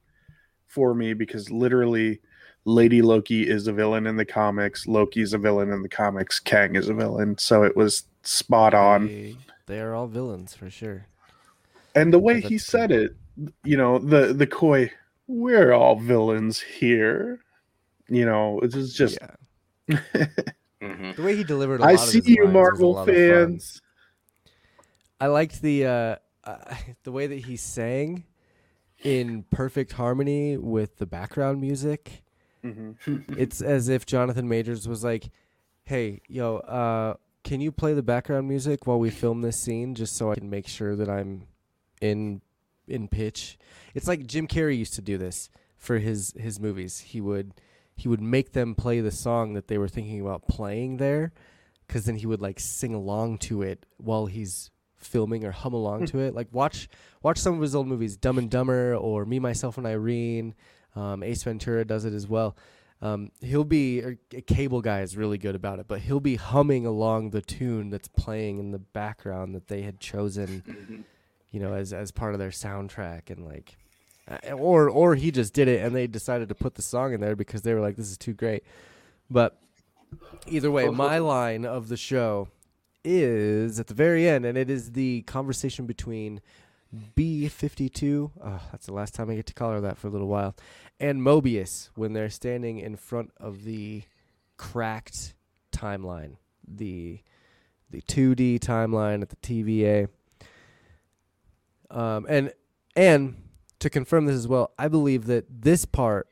for 0.68 0.94
me 0.94 1.14
because 1.14 1.50
literally 1.50 2.20
lady 2.66 3.02
loki 3.02 3.48
is 3.50 3.68
a 3.68 3.74
villain 3.74 4.08
in 4.08 4.16
the 4.16 4.26
comics 4.26 4.88
loki's 4.88 5.34
a 5.34 5.38
villain 5.38 5.72
in 5.72 5.82
the 5.82 5.90
comics 5.90 6.40
kang 6.40 6.76
is 6.76 6.88
a 6.90 6.94
villain 6.94 7.38
so 7.38 7.64
it 7.64 7.76
was 7.76 8.06
spot 8.24 8.74
on 8.74 9.08
They, 9.08 9.38
they 9.66 9.80
are 9.82 9.94
all 9.94 10.08
villains 10.08 10.56
for 10.56 10.70
sure. 10.70 11.06
and 11.96 12.14
the 12.14 12.20
way 12.20 12.40
he 12.40 12.56
that's 12.56 12.66
said 12.68 12.92
it 12.92 13.16
you 13.64 13.76
know 13.78 14.00
the 14.00 14.34
the 14.34 14.48
coy 14.48 14.90
we're 15.28 15.74
all 15.74 16.00
villains 16.00 16.60
here 16.62 17.40
you 18.08 18.26
know 18.26 18.60
it 18.60 18.74
was 18.76 18.94
just 18.94 19.18
yeah. 19.22 19.96
hmm 20.82 21.12
The 21.12 21.22
way 21.24 21.36
he 21.36 21.44
delivered. 21.44 21.82
A 21.82 21.84
i 21.84 21.94
lot 21.94 21.94
of 21.96 22.00
I 22.02 22.12
see 22.12 22.20
his 22.20 22.28
you 22.30 22.44
lines 22.44 22.54
marvel 22.54 22.94
lot 22.94 23.10
of 23.10 23.16
fun. 23.16 23.16
fans 23.16 23.82
I 25.20 25.28
liked 25.28 25.62
the 25.62 25.86
uh, 25.86 26.16
uh, 26.44 26.76
the 27.04 27.12
way 27.12 27.28
that 27.28 27.40
he 27.40 27.56
sang 27.56 28.26
in 29.04 29.44
perfect 29.50 29.94
harmony 29.94 30.58
with 30.58 30.98
the 30.98 31.06
background 31.06 31.62
music. 31.62 32.23
Mhm. 32.64 32.96
it's 33.38 33.62
as 33.62 33.90
if 33.90 34.06
Jonathan 34.06 34.48
Majors 34.48 34.88
was 34.88 35.04
like, 35.04 35.30
"Hey, 35.84 36.22
yo, 36.28 36.58
uh, 36.58 37.16
can 37.44 37.60
you 37.62 37.72
play 37.72 37.94
the 37.94 38.04
background 38.04 38.48
music 38.48 38.88
while 38.88 39.00
we 39.00 39.10
film 39.10 39.42
this 39.42 39.60
scene, 39.60 39.96
just 39.96 40.16
so 40.16 40.32
I 40.32 40.36
can 40.36 40.50
make 40.50 40.68
sure 40.68 40.96
that 40.96 41.10
I'm 41.10 41.48
in 42.02 42.42
in 42.88 43.08
pitch?" 43.08 43.58
It's 43.94 44.08
like 44.08 44.26
Jim 44.26 44.48
Carrey 44.48 44.78
used 44.78 44.94
to 44.96 45.02
do 45.02 45.18
this 45.18 45.50
for 45.78 45.98
his 46.00 46.34
his 46.38 46.60
movies. 46.60 47.00
He 47.00 47.20
would 47.22 47.54
he 47.96 48.08
would 48.08 48.22
make 48.22 48.54
them 48.54 48.74
play 48.76 49.02
the 49.02 49.12
song 49.12 49.54
that 49.54 49.68
they 49.68 49.78
were 49.78 49.88
thinking 49.90 50.20
about 50.22 50.48
playing 50.48 50.98
there, 50.98 51.32
because 51.88 52.06
then 52.06 52.16
he 52.16 52.26
would 52.26 52.42
like 52.42 52.60
sing 52.60 52.94
along 52.94 53.38
to 53.40 53.62
it 53.62 53.86
while 53.98 54.26
he's 54.28 54.72
filming 54.96 55.44
or 55.44 55.52
hum 55.52 55.74
along 55.74 56.06
to 56.08 56.20
it. 56.20 56.34
Like 56.34 56.48
watch 56.54 56.88
watch 57.22 57.38
some 57.38 57.56
of 57.56 57.62
his 57.62 57.76
old 57.76 57.88
movies, 57.88 58.16
Dumb 58.16 58.38
and 58.38 58.50
Dumber 58.50 58.96
or 58.96 59.26
Me, 59.26 59.38
Myself, 59.38 59.78
and 59.78 59.86
Irene. 59.86 60.56
Um, 60.96 61.24
Ace 61.24 61.44
Ventura 61.44 61.86
does 61.86 62.06
it 62.06 62.14
as 62.14 62.28
well. 62.28 62.56
Um, 63.02 63.32
he'll 63.42 63.66
be 63.66 64.00
a 64.00 64.42
cable 64.42 64.82
guy 64.82 65.02
is 65.02 65.18
really 65.18 65.38
good 65.38 65.56
about 65.56 65.80
it, 65.80 65.88
but 65.88 66.00
he'll 66.00 66.22
be 66.22 66.36
humming 66.36 66.86
along 66.86 67.32
the 67.32 67.42
tune 67.42 67.90
that's 67.90 68.08
playing 68.08 68.60
in 68.60 68.72
the 68.72 68.80
background 68.80 69.56
that 69.56 69.68
they 69.68 69.82
had 69.82 70.00
chosen, 70.00 71.04
you 71.52 71.60
know, 71.60 71.74
as 71.74 71.92
as 71.92 72.12
part 72.12 72.34
of 72.34 72.40
their 72.40 72.50
soundtrack 72.50 73.30
and 73.30 73.46
like, 73.46 73.78
uh, 74.30 74.54
or 74.54 74.90
or 74.90 75.16
he 75.16 75.32
just 75.32 75.54
did 75.54 75.68
it 75.68 75.84
and 75.84 75.94
they 75.94 76.08
decided 76.08 76.48
to 76.48 76.56
put 76.56 76.76
the 76.76 76.82
song 76.82 77.14
in 77.14 77.20
there 77.20 77.36
because 77.36 77.64
they 77.64 77.74
were 77.74 77.82
like, 77.82 77.98
this 77.98 78.10
is 78.10 78.18
too 78.18 78.34
great. 78.34 78.64
But 79.30 79.60
Either 80.48 80.72
way, 80.72 80.90
my 80.90 81.18
line 81.18 81.66
of 81.66 81.90
the 81.90 81.98
show 81.98 82.50
is 83.04 83.80
at 83.80 83.88
the 83.88 83.94
very 83.94 84.28
end, 84.28 84.46
and 84.46 84.58
it 84.58 84.70
is 84.70 84.92
the 84.92 85.22
conversation 85.24 85.86
between 85.86 86.42
B52. 87.16 88.32
Oh, 88.44 88.62
that's 88.72 88.86
the 88.86 88.94
last 88.94 89.16
time 89.16 89.30
I 89.30 89.36
get 89.36 89.48
to 89.48 89.54
call 89.54 89.72
her 89.72 89.82
that 89.82 89.98
for 89.98 90.08
a 90.08 90.12
little 90.12 90.28
while. 90.28 90.56
And 91.00 91.22
Mobius 91.22 91.90
when 91.96 92.14
they're 92.14 92.30
standing 92.30 92.80
in 92.80 92.96
front 92.96 93.32
of 93.38 93.64
the 93.64 94.04
cracked 94.58 95.34
timeline, 95.72 96.38
the 96.68 97.20
the 97.90 98.02
2D 98.02 98.60
timeline 98.60 99.22
at 99.22 99.30
the 99.30 99.36
TVA. 99.38 100.08
Um, 101.92 102.26
and 102.28 102.52
and 102.96 103.36
to 103.80 103.90
confirm 103.90 104.26
this 104.26 104.36
as 104.36 104.48
well, 104.48 104.72
I 104.78 104.88
believe 104.88 105.26
that 105.26 105.46
this 105.50 105.86
part 105.86 106.28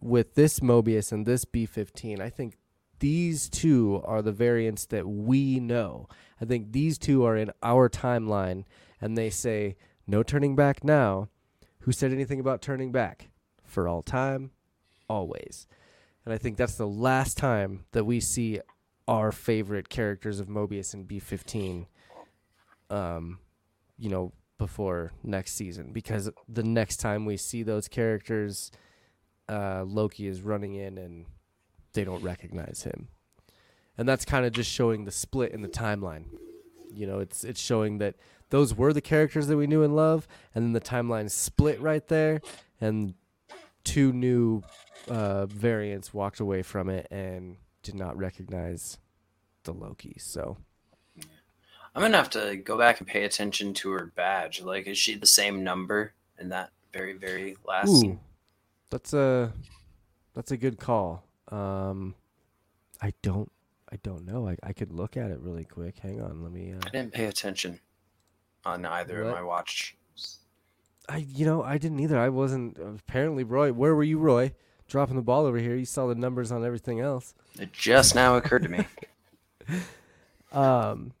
with 0.00 0.34
this 0.34 0.60
Mobius 0.60 1.12
and 1.12 1.24
this 1.24 1.44
B15, 1.44 2.20
I 2.20 2.30
think 2.30 2.56
these 2.98 3.48
two 3.48 4.02
are 4.04 4.22
the 4.22 4.32
variants 4.32 4.86
that 4.86 5.06
we 5.06 5.60
know. 5.60 6.08
I 6.40 6.44
think 6.44 6.72
these 6.72 6.98
two 6.98 7.24
are 7.24 7.36
in 7.36 7.50
our 7.62 7.88
timeline, 7.88 8.64
and 9.00 9.16
they 9.16 9.30
say 9.30 9.76
no 10.06 10.22
turning 10.22 10.56
back 10.56 10.84
now. 10.84 11.28
Who 11.80 11.92
said 11.92 12.12
anything 12.12 12.40
about 12.40 12.62
turning 12.62 12.92
back? 12.92 13.28
For 13.64 13.88
all 13.88 14.02
time, 14.02 14.52
always. 15.08 15.66
And 16.24 16.32
I 16.32 16.38
think 16.38 16.56
that's 16.56 16.76
the 16.76 16.86
last 16.86 17.36
time 17.36 17.84
that 17.92 18.04
we 18.04 18.20
see 18.20 18.60
our 19.06 19.32
favorite 19.32 19.88
characters 19.88 20.40
of 20.40 20.46
Mobius 20.46 20.94
and 20.94 21.06
B15, 21.06 21.86
um, 22.88 23.38
you 23.98 24.08
know, 24.08 24.32
before 24.58 25.12
next 25.22 25.54
season. 25.54 25.92
Because 25.92 26.30
the 26.48 26.62
next 26.62 26.96
time 26.96 27.26
we 27.26 27.36
see 27.36 27.62
those 27.62 27.88
characters, 27.88 28.70
uh, 29.48 29.84
Loki 29.86 30.26
is 30.26 30.40
running 30.40 30.74
in 30.74 30.96
and 30.96 31.26
they 31.92 32.04
don't 32.04 32.22
recognize 32.22 32.84
him. 32.84 33.08
And 33.98 34.08
that's 34.08 34.24
kind 34.24 34.46
of 34.46 34.52
just 34.52 34.70
showing 34.70 35.04
the 35.04 35.10
split 35.10 35.52
in 35.52 35.60
the 35.60 35.68
timeline. 35.68 36.24
You 36.92 37.06
know, 37.06 37.18
it's 37.18 37.44
it's 37.44 37.60
showing 37.60 37.98
that 37.98 38.16
those 38.54 38.72
were 38.72 38.92
the 38.92 39.00
characters 39.00 39.48
that 39.48 39.56
we 39.56 39.66
knew 39.66 39.82
and 39.82 39.96
love, 39.96 40.28
and 40.54 40.64
then 40.64 40.72
the 40.74 40.80
timeline 40.80 41.28
split 41.28 41.80
right 41.80 42.06
there, 42.06 42.40
and 42.80 43.14
two 43.82 44.12
new 44.12 44.62
uh, 45.08 45.46
variants 45.46 46.14
walked 46.14 46.38
away 46.38 46.62
from 46.62 46.88
it 46.88 47.08
and 47.10 47.56
did 47.82 47.96
not 47.96 48.16
recognize 48.16 48.98
the 49.64 49.72
Loki. 49.72 50.14
So 50.20 50.56
I'm 51.96 52.02
gonna 52.02 52.16
have 52.16 52.30
to 52.30 52.54
go 52.54 52.78
back 52.78 53.00
and 53.00 53.08
pay 53.08 53.24
attention 53.24 53.74
to 53.74 53.90
her 53.90 54.12
badge. 54.14 54.62
Like, 54.62 54.86
is 54.86 54.98
she 54.98 55.16
the 55.16 55.26
same 55.26 55.64
number 55.64 56.12
in 56.38 56.50
that 56.50 56.70
very, 56.92 57.14
very 57.14 57.56
last 57.66 58.04
Ooh, 58.04 58.20
that's 58.88 59.12
a 59.14 59.52
that's 60.32 60.52
a 60.52 60.56
good 60.56 60.78
call. 60.78 61.24
Um, 61.48 62.14
I 63.02 63.14
don't 63.20 63.50
I 63.90 63.96
don't 64.04 64.24
know. 64.24 64.46
I 64.46 64.56
I 64.62 64.72
could 64.72 64.92
look 64.92 65.16
at 65.16 65.32
it 65.32 65.40
really 65.40 65.64
quick. 65.64 65.98
Hang 65.98 66.20
on, 66.20 66.40
let 66.40 66.52
me. 66.52 66.72
Uh, 66.72 66.86
I 66.86 66.90
didn't 66.90 67.12
pay 67.12 67.24
attention 67.24 67.80
on 68.64 68.84
either 68.84 69.22
What? 69.24 69.28
of 69.30 69.34
my 69.34 69.42
watch. 69.42 69.96
I 71.08 71.18
you 71.18 71.44
know 71.44 71.62
I 71.62 71.76
didn't 71.78 72.00
either. 72.00 72.18
I 72.18 72.30
wasn't 72.30 72.78
apparently 72.78 73.44
Roy. 73.44 73.72
Where 73.72 73.94
were 73.94 74.02
you, 74.04 74.18
Roy? 74.18 74.54
Dropping 74.88 75.16
the 75.16 75.22
ball 75.22 75.44
over 75.46 75.58
here. 75.58 75.74
You 75.76 75.84
saw 75.84 76.06
the 76.06 76.14
numbers 76.14 76.50
on 76.52 76.64
everything 76.64 77.00
else. 77.00 77.34
It 77.58 77.72
just 77.72 78.14
now 78.14 78.36
occurred 78.36 78.62
to 78.64 78.68
me. 78.68 78.84
Um. 80.52 81.12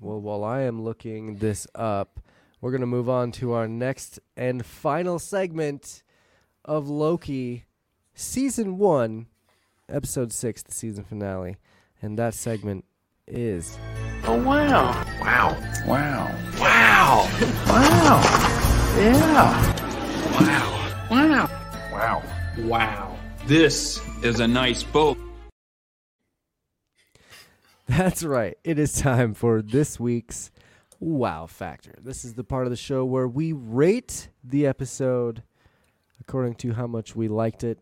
Well, 0.00 0.20
while 0.20 0.42
I 0.44 0.62
am 0.62 0.82
looking 0.82 1.36
this 1.36 1.66
up, 1.74 2.20
we're 2.60 2.72
gonna 2.72 2.86
move 2.86 3.08
on 3.08 3.30
to 3.32 3.52
our 3.52 3.68
next 3.68 4.18
and 4.36 4.64
final 4.66 5.18
segment 5.18 6.02
of 6.64 6.88
Loki, 6.88 7.64
season 8.14 8.78
one, 8.78 9.26
episode 9.88 10.32
six, 10.32 10.62
the 10.62 10.72
season 10.72 11.04
finale, 11.04 11.56
and 12.02 12.18
that 12.18 12.34
segment 12.34 12.84
is 13.28 13.78
Oh, 14.30 14.36
wow. 14.42 15.06
Wow. 15.22 15.56
Wow. 15.86 16.38
Wow. 16.58 17.28
Wow. 17.66 18.20
Yeah. 18.98 19.74
Wow. 20.38 21.08
Wow. 21.10 21.50
Wow. 21.90 22.22
Wow. 22.58 23.18
This 23.46 24.02
is 24.22 24.40
a 24.40 24.46
nice 24.46 24.82
boat. 24.82 25.16
That's 27.86 28.22
right. 28.22 28.58
It 28.64 28.78
is 28.78 29.00
time 29.00 29.32
for 29.32 29.62
this 29.62 29.98
week's 29.98 30.50
Wow 31.00 31.46
Factor. 31.46 31.94
This 31.98 32.26
is 32.26 32.34
the 32.34 32.44
part 32.44 32.66
of 32.66 32.70
the 32.70 32.76
show 32.76 33.06
where 33.06 33.26
we 33.26 33.54
rate 33.54 34.28
the 34.44 34.66
episode 34.66 35.42
according 36.20 36.56
to 36.56 36.74
how 36.74 36.86
much 36.86 37.16
we 37.16 37.28
liked 37.28 37.64
it. 37.64 37.78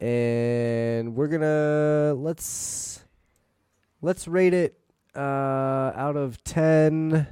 And 0.00 1.14
we're 1.14 1.28
going 1.28 1.42
to 1.42 2.14
let's 2.18 3.04
let's 4.00 4.26
rate 4.26 4.54
it 4.54 4.78
uh 5.16 5.92
out 5.94 6.16
of 6.16 6.42
10 6.44 7.26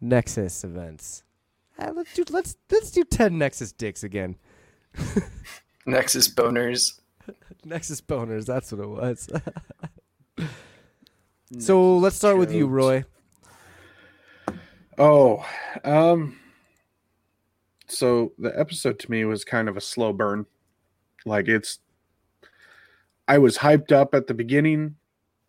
Nexus 0.00 0.64
events. 0.64 1.22
Uh, 1.78 1.92
let's 1.94 2.14
do 2.14 2.24
let's 2.30 2.56
let's 2.70 2.90
do 2.90 3.04
10 3.04 3.38
Nexus 3.38 3.72
dicks 3.72 4.04
again. 4.04 4.36
Nexus 5.86 6.28
boners. 6.28 7.00
Nexus 7.64 8.00
boners, 8.00 8.46
that's 8.46 8.72
what 8.72 8.80
it 8.80 8.88
was. 8.88 9.28
so 11.58 11.96
let's 11.98 12.16
start 12.16 12.38
with 12.38 12.52
you, 12.52 12.66
Roy. 12.66 13.04
Oh, 14.96 15.44
um, 15.82 16.38
so 17.88 18.32
the 18.38 18.58
episode 18.58 18.98
to 19.00 19.10
me 19.10 19.24
was 19.24 19.44
kind 19.44 19.68
of 19.68 19.76
a 19.76 19.80
slow 19.80 20.12
burn. 20.12 20.46
Like 21.24 21.48
it's, 21.48 21.78
I 23.26 23.38
was 23.38 23.58
hyped 23.58 23.90
up 23.90 24.14
at 24.14 24.26
the 24.26 24.34
beginning, 24.34 24.96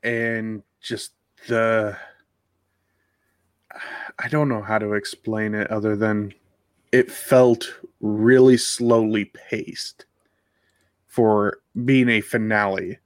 and 0.06 0.64
just 0.80 1.12
the, 1.48 1.98
I 4.20 4.28
don't 4.30 4.48
know 4.48 4.62
how 4.62 4.78
to 4.78 4.94
explain 4.94 5.54
it 5.54 5.70
other 5.70 5.96
than 5.96 6.34
it 6.92 7.12
felt 7.12 7.68
really 8.00 8.56
slowly 8.56 9.26
paced 9.26 10.06
for 11.08 11.58
being 11.84 12.08
a 12.08 12.22
finale. 12.22 13.00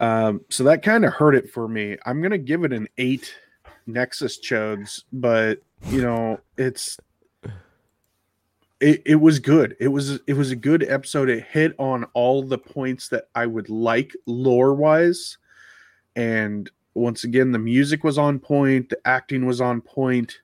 Um, 0.00 0.42
so 0.48 0.64
that 0.64 0.82
kind 0.82 1.04
of 1.04 1.12
hurt 1.12 1.34
it 1.34 1.50
for 1.50 1.68
me. 1.68 1.96
I'm 2.06 2.22
gonna 2.22 2.38
give 2.38 2.64
it 2.64 2.72
an 2.72 2.88
eight 2.98 3.34
Nexus 3.86 4.38
chodes, 4.38 5.02
but 5.12 5.60
you 5.86 6.00
know, 6.00 6.38
it's 6.56 6.98
it, 8.80 9.02
it 9.04 9.16
was 9.16 9.40
good. 9.40 9.76
It 9.80 9.88
was 9.88 10.20
it 10.26 10.34
was 10.34 10.50
a 10.50 10.56
good 10.56 10.84
episode. 10.84 11.28
It 11.28 11.44
hit 11.44 11.74
on 11.78 12.04
all 12.14 12.42
the 12.42 12.58
points 12.58 13.08
that 13.08 13.28
I 13.34 13.46
would 13.46 13.68
like 13.68 14.14
lore 14.26 14.74
wise. 14.74 15.38
And 16.18 16.68
once 16.94 17.22
again, 17.22 17.52
the 17.52 17.60
music 17.60 18.02
was 18.02 18.18
on 18.18 18.40
point, 18.40 18.88
the 18.88 18.98
acting 19.04 19.46
was 19.46 19.60
on 19.60 19.80
point, 19.80 20.40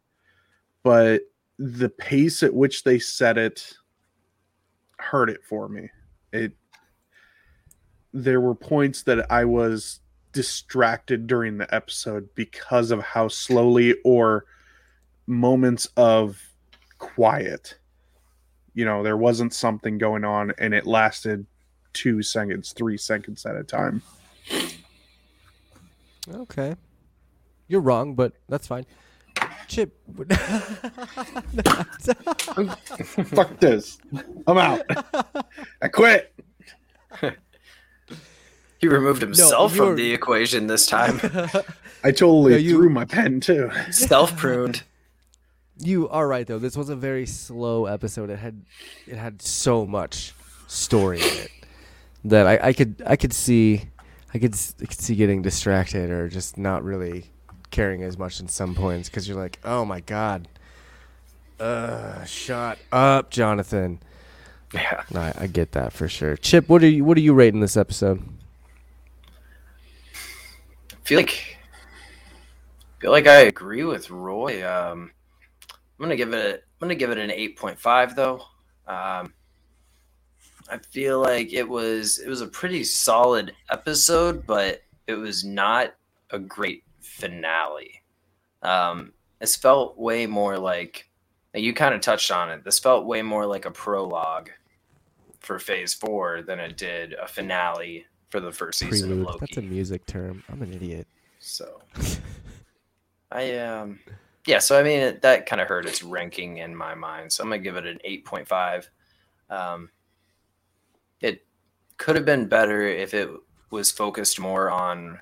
but 0.84 1.22
the 1.58 1.88
pace 1.88 2.44
at 2.44 2.54
which 2.54 2.84
they 2.84 3.00
said 3.00 3.38
it 3.38 3.74
hurt 4.98 5.28
it 5.28 5.42
for 5.42 5.68
me. 5.68 5.90
It 6.32 6.52
there 8.12 8.40
were 8.40 8.54
points 8.54 9.02
that 9.02 9.28
I 9.32 9.46
was 9.46 9.98
distracted 10.30 11.26
during 11.26 11.58
the 11.58 11.74
episode 11.74 12.28
because 12.36 12.92
of 12.92 13.02
how 13.02 13.26
slowly 13.26 13.96
or 14.04 14.44
moments 15.26 15.88
of 15.96 16.40
quiet 16.98 17.78
you 18.74 18.84
know 18.84 19.02
there 19.02 19.16
wasn't 19.16 19.52
something 19.52 19.98
going 19.98 20.24
on 20.24 20.52
and 20.58 20.74
it 20.74 20.86
lasted 20.86 21.46
two 21.92 22.22
seconds 22.22 22.72
three 22.72 22.96
seconds 22.96 23.46
at 23.46 23.56
a 23.56 23.64
time 23.64 24.02
Okay. 26.32 26.74
You're 27.68 27.80
wrong, 27.80 28.14
but 28.14 28.32
that's 28.48 28.66
fine. 28.66 28.86
Chip. 29.66 29.96
fuck 33.24 33.58
this 33.60 33.98
i'm 34.46 34.58
out 34.58 34.82
i 35.82 35.88
quit 35.88 36.32
He 38.78 38.88
removed 38.88 39.22
himself 39.22 39.74
you're- 39.74 39.88
from 39.88 39.96
the 39.96 40.12
equation 40.12 40.66
this 40.66 40.86
time. 40.86 41.18
i 42.04 42.10
totally 42.10 42.52
No, 42.52 42.58
you- 42.58 42.74
threw 42.76 42.90
my 42.90 43.04
pen 43.06 43.40
too 43.40 43.70
Self 43.90 44.36
pruned. 44.36 44.82
you 45.78 46.08
are 46.10 46.28
right 46.28 46.46
though. 46.46 46.58
This 46.58 46.76
was 46.76 46.90
a 46.90 46.96
very 46.96 47.24
slow 47.26 47.86
episode. 47.86 48.28
It 48.30 48.38
had 48.38 48.62
it 49.06 49.16
had 49.16 49.40
so 49.40 49.86
much 49.86 50.34
story 50.66 51.20
in 51.22 51.26
it 51.38 51.50
that 52.24 52.46
I, 52.46 52.68
I 52.68 52.72
could 52.74 53.02
I 53.06 53.16
could 53.16 53.32
see 53.32 53.84
I 54.34 54.38
could 54.38 54.54
I 54.82 54.86
could 54.86 55.00
see 55.00 55.14
getting 55.14 55.42
distracted 55.42 56.10
or 56.10 56.28
just 56.28 56.58
not 56.58 56.82
really 56.82 57.30
caring 57.70 58.02
as 58.02 58.18
much 58.18 58.40
in 58.40 58.48
some 58.48 58.74
points 58.74 59.08
because 59.08 59.28
you're 59.28 59.38
like, 59.38 59.60
oh 59.64 59.84
my 59.84 60.00
god, 60.00 60.48
uh, 61.60 62.24
shut 62.24 62.78
up, 62.90 63.30
Jonathan. 63.30 64.00
Yeah. 64.72 65.04
I, 65.14 65.32
I 65.38 65.46
get 65.46 65.72
that 65.72 65.92
for 65.92 66.08
sure. 66.08 66.36
Chip, 66.36 66.68
what 66.68 66.82
are 66.82 66.88
you 66.88 67.04
what 67.04 67.16
are 67.16 67.20
you 67.20 67.32
rating 67.32 67.60
this 67.60 67.76
episode? 67.76 68.22
I 70.92 70.96
feel 71.04 71.18
like 71.18 71.58
I 72.98 73.00
feel 73.00 73.12
like 73.12 73.28
I 73.28 73.42
agree 73.42 73.84
with 73.84 74.10
Roy. 74.10 74.68
Um, 74.68 75.12
I'm 75.62 76.04
gonna 76.04 76.16
give 76.16 76.32
it. 76.32 76.64
I'm 76.82 76.88
gonna 76.88 76.96
give 76.96 77.10
it 77.10 77.18
an 77.18 77.30
8.5 77.30 78.16
though. 78.16 78.42
Um, 78.86 79.32
I 80.68 80.78
feel 80.78 81.20
like 81.20 81.52
it 81.52 81.68
was 81.68 82.18
it 82.18 82.28
was 82.28 82.40
a 82.40 82.46
pretty 82.46 82.84
solid 82.84 83.54
episode, 83.70 84.46
but 84.46 84.82
it 85.06 85.14
was 85.14 85.44
not 85.44 85.94
a 86.30 86.38
great 86.38 86.84
finale. 87.00 88.02
Um, 88.62 89.12
this 89.40 89.56
felt 89.56 89.98
way 89.98 90.26
more 90.26 90.58
like 90.58 91.10
you 91.52 91.74
kind 91.74 91.94
of 91.94 92.00
touched 92.00 92.30
on 92.30 92.50
it. 92.50 92.64
This 92.64 92.78
felt 92.78 93.06
way 93.06 93.22
more 93.22 93.46
like 93.46 93.66
a 93.66 93.70
prologue 93.70 94.50
for 95.40 95.58
Phase 95.58 95.92
Four 95.94 96.42
than 96.42 96.58
it 96.58 96.76
did 96.76 97.12
a 97.14 97.28
finale 97.28 98.06
for 98.30 98.40
the 98.40 98.50
first 98.50 98.78
season 98.78 99.08
Prelude. 99.10 99.28
of 99.28 99.34
Loki. 99.34 99.38
That's 99.40 99.56
a 99.58 99.62
music 99.62 100.06
term. 100.06 100.42
I'm 100.48 100.62
an 100.62 100.72
idiot. 100.72 101.06
So 101.38 101.82
I 103.30 103.56
um 103.58 104.00
yeah, 104.46 104.58
so 104.58 104.78
I 104.78 104.82
mean 104.82 105.00
it, 105.00 105.22
that 105.22 105.46
kind 105.46 105.60
of 105.60 105.68
hurt 105.68 105.86
its 105.86 106.02
ranking 106.02 106.58
in 106.58 106.74
my 106.74 106.94
mind. 106.94 107.32
So 107.32 107.42
I'm 107.42 107.50
gonna 107.50 107.62
give 107.62 107.76
it 107.76 107.86
an 107.86 107.98
8.5. 108.06 108.88
Um, 109.50 109.90
it 111.24 111.46
could 111.96 112.16
have 112.16 112.24
been 112.24 112.46
better 112.46 112.82
if 112.82 113.14
it 113.14 113.30
was 113.70 113.90
focused 113.90 114.38
more 114.38 114.70
on 114.70 115.20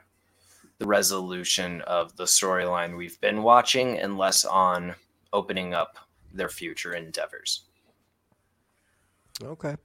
the 0.79 0.87
resolution 0.87 1.81
of 1.83 2.17
the 2.17 2.25
storyline 2.25 2.97
we've 2.97 3.21
been 3.21 3.43
watching 3.43 3.99
and 3.99 4.19
less 4.19 4.45
on 4.45 4.95
opening 5.33 5.75
up 5.75 5.97
their 6.33 6.49
future 6.49 6.93
endeavors. 6.93 7.63
Okay. 9.43 9.77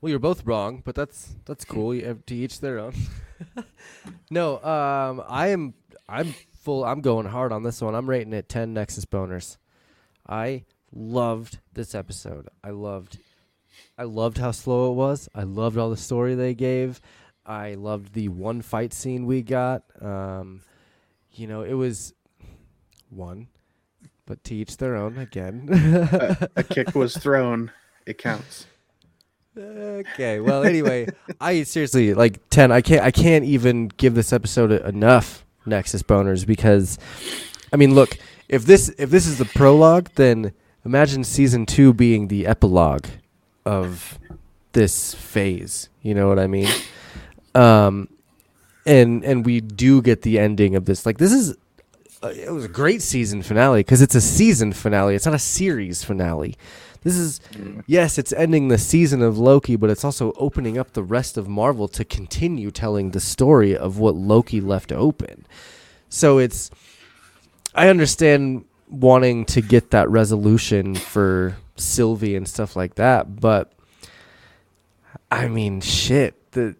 Well, 0.00 0.10
you're 0.10 0.18
both 0.18 0.46
wrong, 0.46 0.82
but 0.84 0.94
that's 0.94 1.36
that's 1.44 1.64
cool. 1.64 1.94
You 1.94 2.06
have 2.06 2.24
to 2.26 2.34
each 2.34 2.60
their 2.60 2.78
own. 2.78 2.94
no, 4.30 4.54
um, 4.62 5.22
I 5.28 5.48
am 5.48 5.74
I'm 6.08 6.34
full. 6.62 6.84
I'm 6.84 7.02
going 7.02 7.26
hard 7.26 7.52
on 7.52 7.62
this 7.62 7.82
one. 7.82 7.94
I'm 7.94 8.08
rating 8.08 8.32
it 8.32 8.48
ten 8.48 8.72
Nexus 8.72 9.04
boners. 9.04 9.58
I 10.26 10.64
loved 10.92 11.58
this 11.72 11.94
episode. 11.94 12.48
I 12.64 12.70
loved, 12.70 13.18
I 13.98 14.04
loved 14.04 14.38
how 14.38 14.50
slow 14.50 14.90
it 14.90 14.94
was. 14.94 15.28
I 15.34 15.42
loved 15.42 15.76
all 15.76 15.90
the 15.90 15.96
story 15.96 16.34
they 16.34 16.54
gave. 16.54 17.00
I 17.44 17.74
loved 17.74 18.14
the 18.14 18.28
one 18.28 18.62
fight 18.62 18.92
scene 18.92 19.26
we 19.26 19.42
got. 19.42 19.82
Um, 20.00 20.62
you 21.32 21.46
know, 21.46 21.62
it 21.62 21.74
was 21.74 22.14
one, 23.10 23.48
but 24.26 24.42
to 24.44 24.54
each 24.54 24.76
their 24.76 24.96
own. 24.96 25.18
Again, 25.18 25.68
a, 25.72 26.48
a 26.56 26.62
kick 26.62 26.94
was 26.94 27.16
thrown. 27.16 27.72
It 28.06 28.18
counts. 28.18 28.66
Okay. 29.56 30.40
Well, 30.40 30.64
anyway, 30.64 31.08
I 31.40 31.62
seriously 31.64 32.14
like 32.14 32.48
ten. 32.50 32.72
I 32.72 32.80
can't. 32.80 33.02
I 33.02 33.10
can't 33.10 33.44
even 33.44 33.88
give 33.88 34.14
this 34.14 34.32
episode 34.32 34.72
enough 34.72 35.44
Nexus 35.66 36.02
boners 36.02 36.46
because, 36.46 36.98
I 37.72 37.76
mean, 37.76 37.94
look. 37.94 38.16
If 38.48 38.64
this 38.64 38.88
if 38.98 39.10
this 39.10 39.26
is 39.26 39.38
the 39.38 39.44
prologue, 39.44 40.08
then 40.16 40.52
imagine 40.84 41.22
season 41.22 41.66
two 41.66 41.92
being 41.94 42.26
the 42.26 42.46
epilogue 42.46 43.06
of 43.64 44.18
this 44.72 45.14
phase. 45.14 45.88
You 46.02 46.14
know 46.14 46.28
what 46.28 46.38
I 46.38 46.46
mean? 46.46 46.68
Um, 47.54 48.08
and 48.86 49.24
and 49.24 49.44
we 49.44 49.60
do 49.60 50.02
get 50.02 50.22
the 50.22 50.38
ending 50.38 50.74
of 50.74 50.84
this. 50.84 51.04
Like 51.06 51.18
this 51.18 51.32
is. 51.32 51.56
Uh, 52.22 52.28
it 52.28 52.52
was 52.52 52.66
a 52.66 52.68
great 52.68 53.00
season 53.00 53.42
finale 53.42 53.80
because 53.80 54.02
it's 54.02 54.14
a 54.14 54.20
season 54.20 54.74
finale. 54.74 55.14
It's 55.14 55.24
not 55.24 55.34
a 55.34 55.38
series 55.38 56.04
finale. 56.04 56.54
This 57.02 57.16
is 57.16 57.40
yes, 57.86 58.18
it's 58.18 58.32
ending 58.32 58.68
the 58.68 58.76
season 58.76 59.22
of 59.22 59.38
Loki, 59.38 59.74
but 59.76 59.88
it's 59.88 60.04
also 60.04 60.32
opening 60.32 60.76
up 60.76 60.92
the 60.92 61.02
rest 61.02 61.38
of 61.38 61.48
Marvel 61.48 61.88
to 61.88 62.04
continue 62.04 62.70
telling 62.70 63.12
the 63.12 63.20
story 63.20 63.74
of 63.74 63.98
what 63.98 64.14
Loki 64.14 64.60
left 64.60 64.92
open. 64.92 65.46
So 66.10 66.36
it's 66.38 66.70
I 67.74 67.88
understand 67.88 68.66
wanting 68.90 69.46
to 69.46 69.62
get 69.62 69.90
that 69.92 70.10
resolution 70.10 70.94
for 70.94 71.56
Sylvie 71.80 72.36
and 72.36 72.46
stuff 72.46 72.76
like 72.76 72.96
that, 72.96 73.40
but 73.40 73.72
I 75.30 75.48
mean, 75.48 75.80
shit, 75.80 76.52
the 76.52 76.76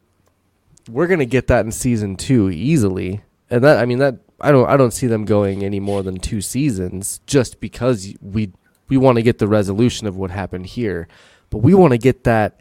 we're 0.88 1.06
gonna 1.06 1.24
get 1.24 1.46
that 1.48 1.64
in 1.64 1.72
season 1.72 2.16
two 2.16 2.50
easily, 2.50 3.22
and 3.48 3.62
that 3.64 3.78
I 3.78 3.86
mean 3.86 3.98
that 3.98 4.16
I 4.40 4.50
don't 4.50 4.68
I 4.68 4.76
don't 4.76 4.92
see 4.92 5.06
them 5.06 5.24
going 5.24 5.64
any 5.64 5.80
more 5.80 6.02
than 6.02 6.18
two 6.18 6.40
seasons 6.40 7.20
just 7.26 7.60
because 7.60 8.14
we 8.20 8.52
we 8.88 8.96
want 8.96 9.16
to 9.16 9.22
get 9.22 9.38
the 9.38 9.48
resolution 9.48 10.06
of 10.06 10.16
what 10.16 10.30
happened 10.30 10.66
here, 10.66 11.06
but 11.50 11.58
we 11.58 11.74
want 11.74 11.92
to 11.92 11.98
get 11.98 12.24
that 12.24 12.58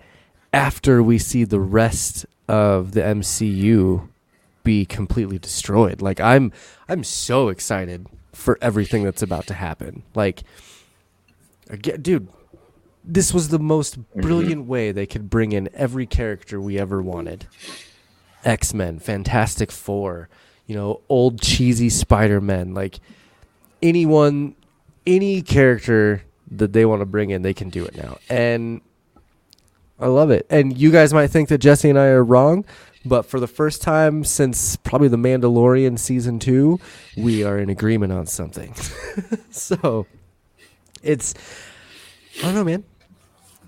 after 0.54 1.02
we 1.02 1.18
see 1.18 1.44
the 1.44 1.60
rest 1.60 2.26
of 2.48 2.92
the 2.92 3.02
MCU 3.02 4.08
be 4.64 4.86
completely 4.86 5.40
destroyed. 5.40 6.02
Like 6.02 6.20
I'm 6.20 6.52
I'm 6.88 7.04
so 7.04 7.50
excited 7.50 8.08
for 8.34 8.58
everything 8.62 9.04
that's 9.04 9.22
about 9.22 9.48
to 9.48 9.54
happen. 9.54 10.04
Like 10.14 10.44
again, 11.70 12.02
dude, 12.02 12.28
this 13.04 13.34
was 13.34 13.50
the 13.50 13.60
most 13.60 14.00
mm-hmm. 14.00 14.22
brilliant 14.22 14.66
way 14.66 14.92
they 14.92 15.06
could 15.06 15.30
bring 15.30 15.52
in 15.52 15.70
every 15.74 16.06
character 16.06 16.60
we 16.60 16.78
ever 16.78 17.02
wanted. 17.02 17.48
X-Men, 18.44 19.00
Fantastic 19.00 19.72
4, 19.72 20.30
you 20.66 20.76
know, 20.76 21.02
old 21.10 21.42
cheesy 21.42 21.90
Spider-Man, 21.90 22.74
like 22.74 23.00
anyone 23.82 24.56
any 25.06 25.42
character 25.42 26.24
that 26.52 26.74
they 26.74 26.86
want 26.86 27.02
to 27.02 27.06
bring 27.06 27.32
in, 27.32 27.42
they 27.42 27.54
can 27.54 27.70
do 27.70 27.86
it 27.86 27.96
now. 27.96 28.18
And 28.30 28.82
I 30.00 30.08
love 30.08 30.32
it. 30.32 30.46
And 30.50 30.78
you 30.78 30.92
guys 30.92 31.14
might 31.14 31.28
think 31.28 31.50
that 31.50 31.58
Jesse 31.58 31.90
and 31.90 32.00
I 32.00 32.08
are 32.08 32.24
wrong, 32.24 32.66
but 33.06 33.24
for 33.24 33.40
the 33.40 33.48
first 33.48 33.82
time 33.82 34.24
since 34.24 34.76
probably 34.78 35.08
The 35.08 35.18
Mandalorian 35.18 35.98
season 35.98 36.40
two, 36.40 36.80
we 37.18 37.44
are 37.44 37.58
in 37.58 37.70
agreement 37.70 38.14
on 38.14 38.28
something. 38.28 38.76
so 39.52 40.06
it's, 41.04 41.34
I 42.40 42.44
don't 42.44 42.56
know, 42.56 42.64
man. 42.64 42.84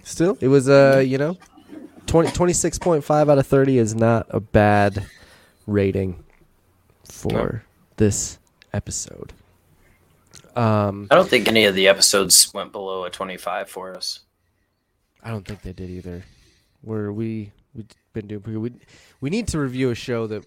Still, 0.04 0.38
it 0.42 0.48
was, 0.48 0.68
uh, 0.70 1.04
you 1.06 1.18
know, 1.18 1.38
20, 2.08 2.30
26.5 2.32 3.30
out 3.30 3.38
of 3.38 3.48
30 3.48 3.78
is 3.78 3.96
not 3.96 4.26
a 4.30 4.40
bad 4.40 5.06
rating 5.68 6.24
for 7.04 7.64
this 7.98 8.40
episode. 8.74 9.34
Um, 10.56 11.08
I 11.10 11.16
don't 11.16 11.30
think 11.30 11.48
any 11.48 11.66
of 11.66 11.76
the 11.76 11.88
episodes 11.88 12.54
went 12.54 12.72
below 12.72 13.06
a 13.06 13.10
25 13.10 13.70
for 13.70 13.96
us. 13.96 14.22
I 15.24 15.30
don't 15.30 15.46
think 15.48 15.62
they 15.62 15.72
did 15.74 15.90
either. 15.90 16.24
Where 16.82 17.14
we 17.14 17.52
we've 17.76 17.86
been 18.12 18.28
doing 18.28 18.42
pretty 18.42 18.58
we 18.58 18.72
we 19.22 19.30
need 19.30 19.48
to 19.50 19.60
review 19.60 19.92
a 19.92 19.96
show 19.96 20.26
that 20.28 20.46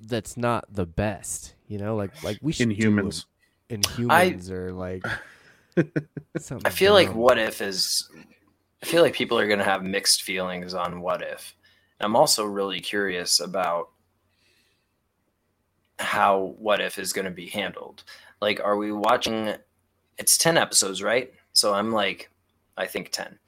that's 0.00 0.36
not 0.36 0.72
the 0.72 0.86
best. 0.86 1.54
You 1.66 1.78
know, 1.78 1.96
like 1.96 2.22
like 2.22 2.38
we 2.40 2.52
should 2.52 2.68
Inhumans. 2.68 3.26
do 3.68 3.74
a- 3.74 3.78
Inhumans 3.78 4.50
or 4.50 4.72
like. 4.72 5.04
I 6.64 6.70
feel 6.70 6.92
like. 6.92 7.14
What 7.14 7.38
If 7.38 7.60
is. 7.60 8.08
I 8.82 8.86
feel 8.86 9.02
like 9.02 9.14
people 9.14 9.38
are 9.38 9.46
going 9.46 9.58
to 9.58 9.64
have 9.64 9.82
mixed 9.82 10.22
feelings 10.22 10.74
on 10.74 11.00
What 11.00 11.22
If. 11.22 11.54
I'm 12.00 12.16
also 12.16 12.44
really 12.44 12.80
curious 12.80 13.40
about 13.40 13.90
how 15.98 16.54
What 16.58 16.80
If 16.80 16.98
is 16.98 17.12
going 17.12 17.26
to 17.26 17.30
be 17.30 17.46
handled. 17.46 18.04
Like, 18.40 18.60
are 18.60 18.76
we 18.76 18.92
watching? 18.92 19.54
It's 20.18 20.38
10 20.38 20.56
episodes, 20.56 21.02
right? 21.02 21.32
So 21.52 21.74
I'm 21.74 21.92
like, 21.92 22.30
I 22.76 22.86
think 22.86 23.10
10. 23.10 23.38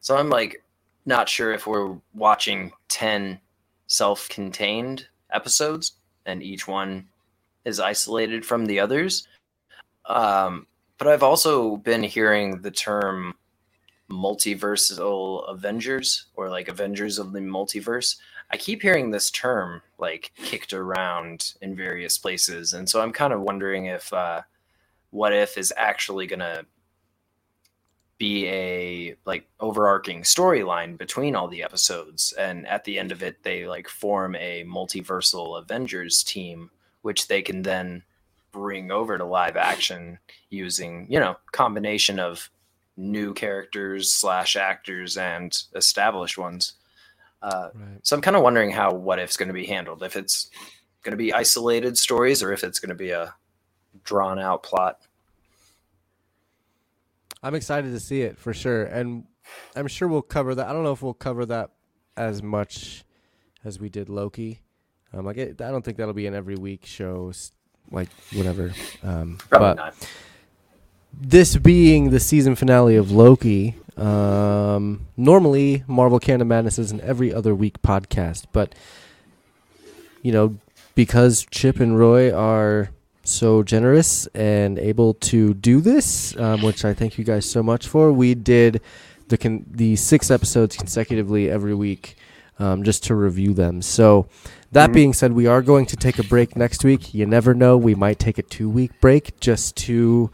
So 0.00 0.16
I'm 0.16 0.30
like, 0.30 0.62
not 1.06 1.28
sure 1.28 1.52
if 1.52 1.66
we're 1.66 1.96
watching 2.14 2.72
10 2.88 3.40
self 3.86 4.28
contained 4.28 5.06
episodes 5.32 5.92
and 6.26 6.42
each 6.42 6.68
one 6.68 7.08
is 7.64 7.80
isolated 7.80 8.44
from 8.44 8.66
the 8.66 8.78
others. 8.78 9.26
Um, 10.06 10.66
but 10.98 11.06
I've 11.06 11.22
also 11.22 11.76
been 11.76 12.02
hearing 12.02 12.60
the 12.60 12.70
term 12.70 13.34
multiversal 14.10 15.48
Avengers 15.48 16.26
or 16.34 16.48
like 16.50 16.68
Avengers 16.68 17.18
of 17.18 17.32
the 17.32 17.40
multiverse. 17.40 18.16
I 18.50 18.56
keep 18.56 18.82
hearing 18.82 19.10
this 19.10 19.30
term 19.30 19.82
like 19.98 20.32
kicked 20.36 20.72
around 20.72 21.54
in 21.60 21.76
various 21.76 22.18
places, 22.18 22.72
and 22.72 22.88
so 22.88 23.00
I'm 23.00 23.12
kind 23.12 23.32
of 23.32 23.42
wondering 23.42 23.86
if 23.86 24.12
uh, 24.12 24.42
what 25.10 25.32
if 25.32 25.56
is 25.56 25.72
actually 25.76 26.26
gonna 26.26 26.64
be 28.16 28.48
a 28.48 29.14
like 29.24 29.46
overarching 29.60 30.22
storyline 30.22 30.98
between 30.98 31.36
all 31.36 31.48
the 31.48 31.62
episodes, 31.62 32.32
and 32.32 32.66
at 32.66 32.84
the 32.84 32.98
end 32.98 33.12
of 33.12 33.22
it, 33.22 33.42
they 33.42 33.66
like 33.66 33.88
form 33.88 34.34
a 34.36 34.64
multiversal 34.64 35.58
Avengers 35.58 36.22
team, 36.22 36.70
which 37.02 37.28
they 37.28 37.42
can 37.42 37.62
then 37.62 38.02
bring 38.52 38.90
over 38.90 39.18
to 39.18 39.24
live 39.24 39.56
action 39.56 40.18
using 40.50 41.06
you 41.10 41.18
know 41.20 41.36
combination 41.52 42.18
of 42.18 42.50
new 42.96 43.32
characters 43.34 44.12
slash 44.12 44.56
actors 44.56 45.16
and 45.16 45.62
established 45.74 46.36
ones. 46.38 46.74
Uh, 47.40 47.70
Right. 47.74 47.98
so 48.02 48.16
I'm 48.16 48.22
kind 48.22 48.36
of 48.36 48.42
wondering 48.42 48.70
how 48.72 48.92
what 48.92 49.18
if's 49.20 49.36
going 49.36 49.48
to 49.48 49.54
be 49.54 49.66
handled. 49.66 50.02
If 50.02 50.16
it's 50.16 50.50
going 51.02 51.12
to 51.12 51.16
be 51.16 51.32
isolated 51.32 51.96
stories 51.96 52.42
or 52.42 52.52
if 52.52 52.64
it's 52.64 52.80
going 52.80 52.88
to 52.88 52.94
be 52.96 53.10
a 53.10 53.34
drawn 54.04 54.38
out 54.40 54.62
plot. 54.64 55.00
I'm 57.42 57.54
excited 57.54 57.92
to 57.92 58.00
see 58.00 58.22
it 58.22 58.36
for 58.38 58.52
sure, 58.52 58.84
and 58.84 59.24
I'm 59.76 59.86
sure 59.86 60.08
we'll 60.08 60.22
cover 60.22 60.54
that. 60.56 60.66
I 60.68 60.72
don't 60.72 60.82
know 60.82 60.92
if 60.92 61.02
we'll 61.02 61.14
cover 61.14 61.46
that 61.46 61.70
as 62.16 62.42
much 62.42 63.04
as 63.64 63.78
we 63.78 63.88
did 63.88 64.08
Loki. 64.08 64.60
Um, 65.12 65.24
like 65.24 65.36
it, 65.36 65.60
I 65.62 65.70
don't 65.70 65.84
think 65.84 65.96
that'll 65.98 66.14
be 66.14 66.26
an 66.26 66.34
every 66.34 66.56
week 66.56 66.84
show, 66.84 67.30
like 67.90 68.08
whatever. 68.32 68.72
Um, 69.02 69.38
Probably 69.50 69.68
but 69.68 69.76
not. 69.76 70.08
this 71.12 71.56
being 71.56 72.10
the 72.10 72.20
season 72.20 72.54
finale 72.54 72.96
of 72.96 73.10
Loki, 73.10 73.76
um, 73.96 75.06
normally 75.16 75.84
Marvel 75.86 76.18
Canon 76.20 76.48
Madness 76.48 76.78
is 76.78 76.92
an 76.92 77.00
every 77.00 77.32
other 77.32 77.54
week 77.54 77.82
podcast, 77.82 78.46
but 78.52 78.74
you 80.22 80.32
know, 80.32 80.56
because 80.94 81.46
Chip 81.50 81.80
and 81.80 81.98
Roy 81.98 82.32
are 82.32 82.90
so 83.24 83.62
generous 83.62 84.26
and 84.28 84.78
able 84.78 85.14
to 85.14 85.54
do 85.54 85.80
this, 85.80 86.36
um, 86.38 86.62
which 86.62 86.84
I 86.84 86.94
thank 86.94 87.18
you 87.18 87.24
guys 87.24 87.48
so 87.48 87.62
much 87.62 87.86
for. 87.86 88.12
We 88.12 88.34
did 88.34 88.80
the 89.28 89.36
con- 89.38 89.66
the 89.70 89.96
six 89.96 90.30
episodes 90.30 90.76
consecutively 90.76 91.50
every 91.50 91.74
week, 91.74 92.16
um, 92.58 92.82
just 92.84 93.04
to 93.04 93.14
review 93.14 93.54
them. 93.54 93.82
So. 93.82 94.28
That 94.72 94.90
Mhm. 94.90 94.94
being 94.94 95.12
said, 95.14 95.32
we 95.32 95.46
are 95.46 95.62
going 95.62 95.86
to 95.86 95.96
take 95.96 96.18
a 96.18 96.22
break 96.22 96.56
next 96.56 96.84
week. 96.84 97.14
You 97.14 97.24
never 97.26 97.54
know; 97.54 97.76
we 97.76 97.94
might 97.94 98.18
take 98.18 98.38
a 98.38 98.42
two-week 98.42 98.92
break 99.00 99.38
just 99.40 99.76
to, 99.86 100.30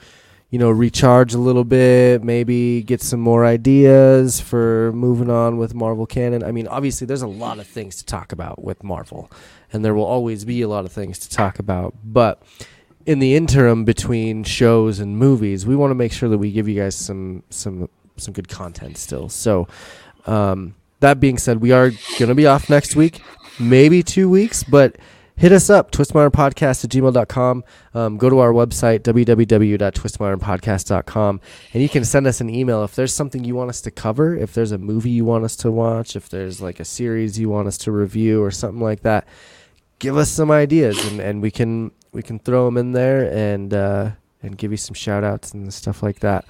you 0.51 0.59
know, 0.59 0.71
recharge 0.71 1.35
a 1.35 1.39
little 1.39 1.65
bit, 1.65 2.25
maybe 2.25 2.83
get 2.83 3.01
some 3.01 3.21
more 3.21 3.45
ideas 3.45 4.41
for 4.41 4.91
moving 4.93 5.31
on 5.31 5.57
with 5.57 5.75
Marvel 5.75 6.07
canon. 6.07 6.43
I 6.43 6.51
mean, 6.51 6.67
obviously, 6.67 7.07
there's 7.07 7.23
a 7.23 7.29
lot 7.29 7.59
of 7.61 7.67
things 7.67 7.97
to 7.97 8.05
talk 8.05 8.33
about 8.33 8.65
with 8.65 8.83
Marvel, 8.83 9.31
and 9.73 9.85
there 9.85 9.95
will 9.95 10.05
always 10.05 10.45
be 10.45 10.63
a 10.63 10.69
lot 10.69 10.85
of 10.85 10.91
things 10.93 11.19
to 11.21 11.31
talk 11.31 11.59
about. 11.61 11.95
But 12.05 12.43
in 13.07 13.21
the 13.21 13.37
interim 13.37 13.85
between 13.85 14.43
shows 14.43 14.99
and 14.99 15.17
movies, 15.17 15.65
we 15.65 15.77
want 15.77 15.91
to 15.93 15.95
make 15.95 16.13
sure 16.13 16.29
that 16.29 16.39
we 16.39 16.51
give 16.51 16.67
you 16.69 16.81
guys 16.81 16.97
some 16.97 17.45
some 17.51 17.89
some 18.17 18.33
good 18.35 18.49
content 18.49 18.97
still. 18.97 19.29
So, 19.29 19.69
um, 20.27 20.75
that 21.01 21.21
being 21.21 21.37
said, 21.39 21.61
we 21.61 21.71
are 21.73 21.93
gonna 22.19 22.35
be 22.35 22.47
off 22.47 22.71
next 22.71 22.95
week, 22.97 23.21
maybe 23.59 24.03
two 24.03 24.29
weeks, 24.29 24.63
but 24.65 24.97
hit 25.37 25.51
us 25.51 25.69
up 25.69 25.91
twistmyarmpodcast 25.91 26.85
at 26.85 26.91
gmail.com 26.91 27.65
um, 27.95 28.17
go 28.17 28.31
to 28.31 28.39
our 28.39 28.53
website 28.53 29.01
www.twistmyarmpodcast.com 29.01 31.41
and 31.73 31.83
you 31.83 31.89
can 31.89 32.05
send 32.05 32.29
us 32.29 32.41
an 32.41 32.49
email. 32.49 32.85
If 32.85 32.95
there's 32.95 33.13
something 33.13 33.45
you 33.45 33.57
want 33.57 33.71
us 33.71 33.81
to 33.81 33.91
cover 33.91 34.37
if 34.37 34.55
there's 34.55 34.71
a 34.71 34.79
movie 34.79 35.11
you 35.11 35.25
want 35.25 35.45
us 35.45 35.57
to 35.57 35.73
watch 35.73 36.15
if 36.15 36.29
there's 36.29 36.61
like 36.61 36.79
a 36.79 36.85
series 36.85 37.37
you 37.37 37.49
want 37.49 37.67
us 37.67 37.77
to 37.79 37.91
review 37.91 38.45
or 38.45 38.53
something 38.53 38.81
like 38.81 39.01
that 39.01 39.27
give 39.99 40.17
us 40.17 40.31
some 40.31 40.51
ideas 40.51 41.05
and, 41.07 41.21
and 41.21 41.43
we 41.43 41.51
can 41.51 41.91
we 42.13 42.23
can 42.23 42.39
throw 42.39 42.67
them 42.67 42.77
in 42.77 42.93
there 42.93 43.31
and 43.33 43.75
uh, 43.75 44.11
and 44.43 44.57
give 44.57 44.71
you 44.71 44.77
some 44.77 44.95
shout 44.95 45.25
outs 45.25 45.53
and 45.53 45.73
stuff 45.73 46.03
like 46.03 46.21
that. 46.21 46.45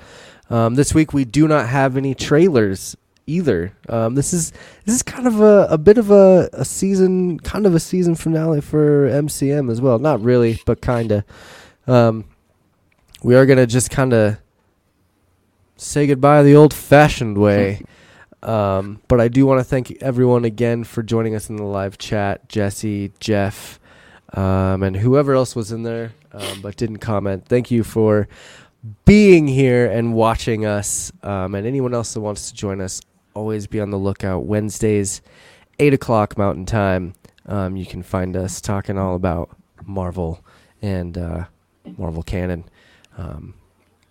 Um, 0.50 0.74
this 0.74 0.94
week 0.94 1.12
we 1.12 1.24
do 1.24 1.48
not 1.48 1.68
have 1.68 1.96
any 1.96 2.14
trailers 2.14 2.96
either. 3.26 3.72
Um, 3.88 4.14
this 4.14 4.32
is 4.32 4.52
this 4.84 4.94
is 4.94 5.02
kind 5.02 5.26
of 5.26 5.40
a, 5.40 5.66
a 5.70 5.78
bit 5.78 5.98
of 5.98 6.10
a, 6.10 6.48
a 6.52 6.64
season 6.64 7.38
kind 7.40 7.66
of 7.66 7.74
a 7.74 7.80
season 7.80 8.14
finale 8.14 8.60
for 8.60 9.08
MCM 9.08 9.70
as 9.70 9.80
well. 9.80 9.98
Not 9.98 10.22
really 10.22 10.60
but 10.66 10.80
kind 10.80 11.12
of 11.12 11.24
um, 11.86 12.24
we 13.22 13.34
are 13.34 13.46
gonna 13.46 13.66
just 13.66 13.90
kind 13.90 14.12
of 14.12 14.38
say 15.76 16.06
goodbye 16.06 16.42
the 16.42 16.56
old 16.56 16.74
fashioned 16.74 17.38
way. 17.38 17.82
Um, 18.44 19.00
but 19.08 19.22
I 19.22 19.28
do 19.28 19.46
want 19.46 19.60
to 19.60 19.64
thank 19.64 20.02
everyone 20.02 20.44
again 20.44 20.84
for 20.84 21.02
joining 21.02 21.34
us 21.34 21.48
in 21.48 21.56
the 21.56 21.62
live 21.64 21.96
chat. 21.96 22.46
Jesse 22.46 23.10
Jeff 23.18 23.80
um, 24.34 24.82
and 24.82 24.94
whoever 24.94 25.32
else 25.32 25.56
was 25.56 25.72
in 25.72 25.82
there 25.82 26.12
um, 26.34 26.60
but 26.60 26.76
didn't 26.76 26.98
comment. 26.98 27.46
Thank 27.46 27.70
you 27.70 27.82
for 27.84 28.28
being 29.04 29.48
here 29.48 29.86
and 29.86 30.14
watching 30.14 30.66
us. 30.66 31.12
Um, 31.22 31.54
and 31.54 31.66
anyone 31.66 31.94
else 31.94 32.14
that 32.14 32.20
wants 32.20 32.50
to 32.50 32.54
join 32.54 32.80
us 32.80 33.00
always 33.34 33.66
be 33.66 33.80
on 33.80 33.90
the 33.90 33.98
lookout. 33.98 34.46
Wednesdays 34.46 35.22
8 35.78 35.94
o'clock 35.94 36.38
mountain 36.38 36.66
time. 36.66 37.14
Um, 37.46 37.76
you 37.76 37.86
can 37.86 38.02
find 38.02 38.36
us 38.36 38.60
talking 38.60 38.98
all 38.98 39.14
about 39.14 39.56
marvel 39.84 40.44
and 40.80 41.18
uh, 41.18 41.44
marvel 41.98 42.22
canon. 42.22 42.64
Um, 43.18 43.54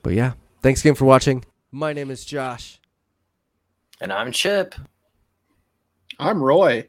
but 0.01 0.13
yeah 0.13 0.33
thanks 0.63 0.81
again 0.81 0.95
for 0.95 1.05
watching. 1.05 1.43
My 1.71 1.93
name 1.93 2.09
is 2.09 2.25
josh. 2.25 2.79
And 4.01 4.11
I'm 4.11 4.31
Chip. 4.31 4.73
I'm 6.17 6.41
Roy. 6.41 6.87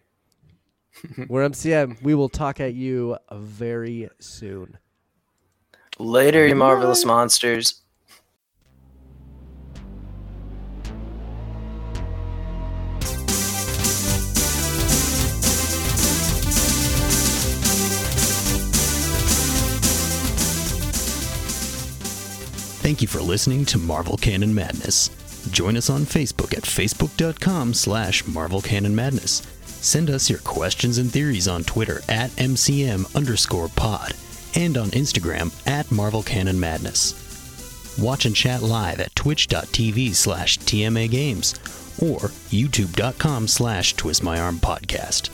we're 1.28 1.47
mcm 1.48 2.01
we 2.02 2.15
will 2.15 2.28
talk 2.28 2.61
at 2.61 2.73
you 2.73 3.19
very 3.32 4.09
soon. 4.20 4.78
Later, 5.98 6.47
you 6.47 6.55
marvelous 6.55 7.05
monsters. 7.05 7.82
Thank 22.85 23.01
you 23.01 23.09
for 23.09 23.23
listening 23.23 23.65
to 23.66 23.78
Marvel 23.78 24.19
Canon 24.19 24.55
Madness. 24.55 25.09
Join 25.51 25.78
us 25.78 25.89
on 25.89 26.02
Facebook 26.02 26.52
at 26.52 26.65
facebook.com 26.65 27.73
slash 27.73 28.27
Marvel 28.27 28.61
Canon 28.61 28.94
Madness. 28.94 29.40
Send 29.65 30.11
us 30.11 30.28
your 30.28 30.40
questions 30.40 30.98
and 30.98 31.11
theories 31.11 31.48
on 31.48 31.65
Twitter 31.65 32.02
at 32.11 32.28
MCM 32.32 33.16
underscore 33.16 33.69
pod 33.69 34.12
and 34.55 34.77
on 34.77 34.89
Instagram 34.89 35.51
at 35.66 35.90
Marvel 35.90 36.23
Canon 36.23 36.61
Madness. 36.61 37.97
Watch 37.98 38.27
and 38.27 38.36
chat 38.36 38.61
live 38.61 39.01
at 39.01 39.16
twitch.tv 39.16 40.15
slash 40.15 40.59
TMA 40.59 41.11
Games 41.11 41.55
or 42.02 42.28
youtube.com 42.51 43.48
slash 43.48 43.94
Twist 43.94 44.23
My 44.23 44.39
Arm 44.39 44.59
Podcast. 44.59 45.31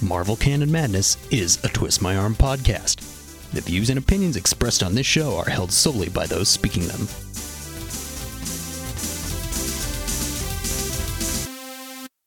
Marvel 0.00 0.36
Canon 0.36 0.70
Madness 0.70 1.16
is 1.32 1.58
a 1.64 1.68
Twist 1.68 2.00
My 2.00 2.16
Arm 2.16 2.36
podcast. 2.36 3.13
The 3.54 3.60
views 3.60 3.88
and 3.88 4.00
opinions 4.00 4.34
expressed 4.34 4.82
on 4.82 4.96
this 4.96 5.06
show 5.06 5.36
are 5.38 5.48
held 5.48 5.70
solely 5.70 6.08
by 6.08 6.26
those 6.26 6.48
speaking 6.48 6.88
them. 6.88 7.06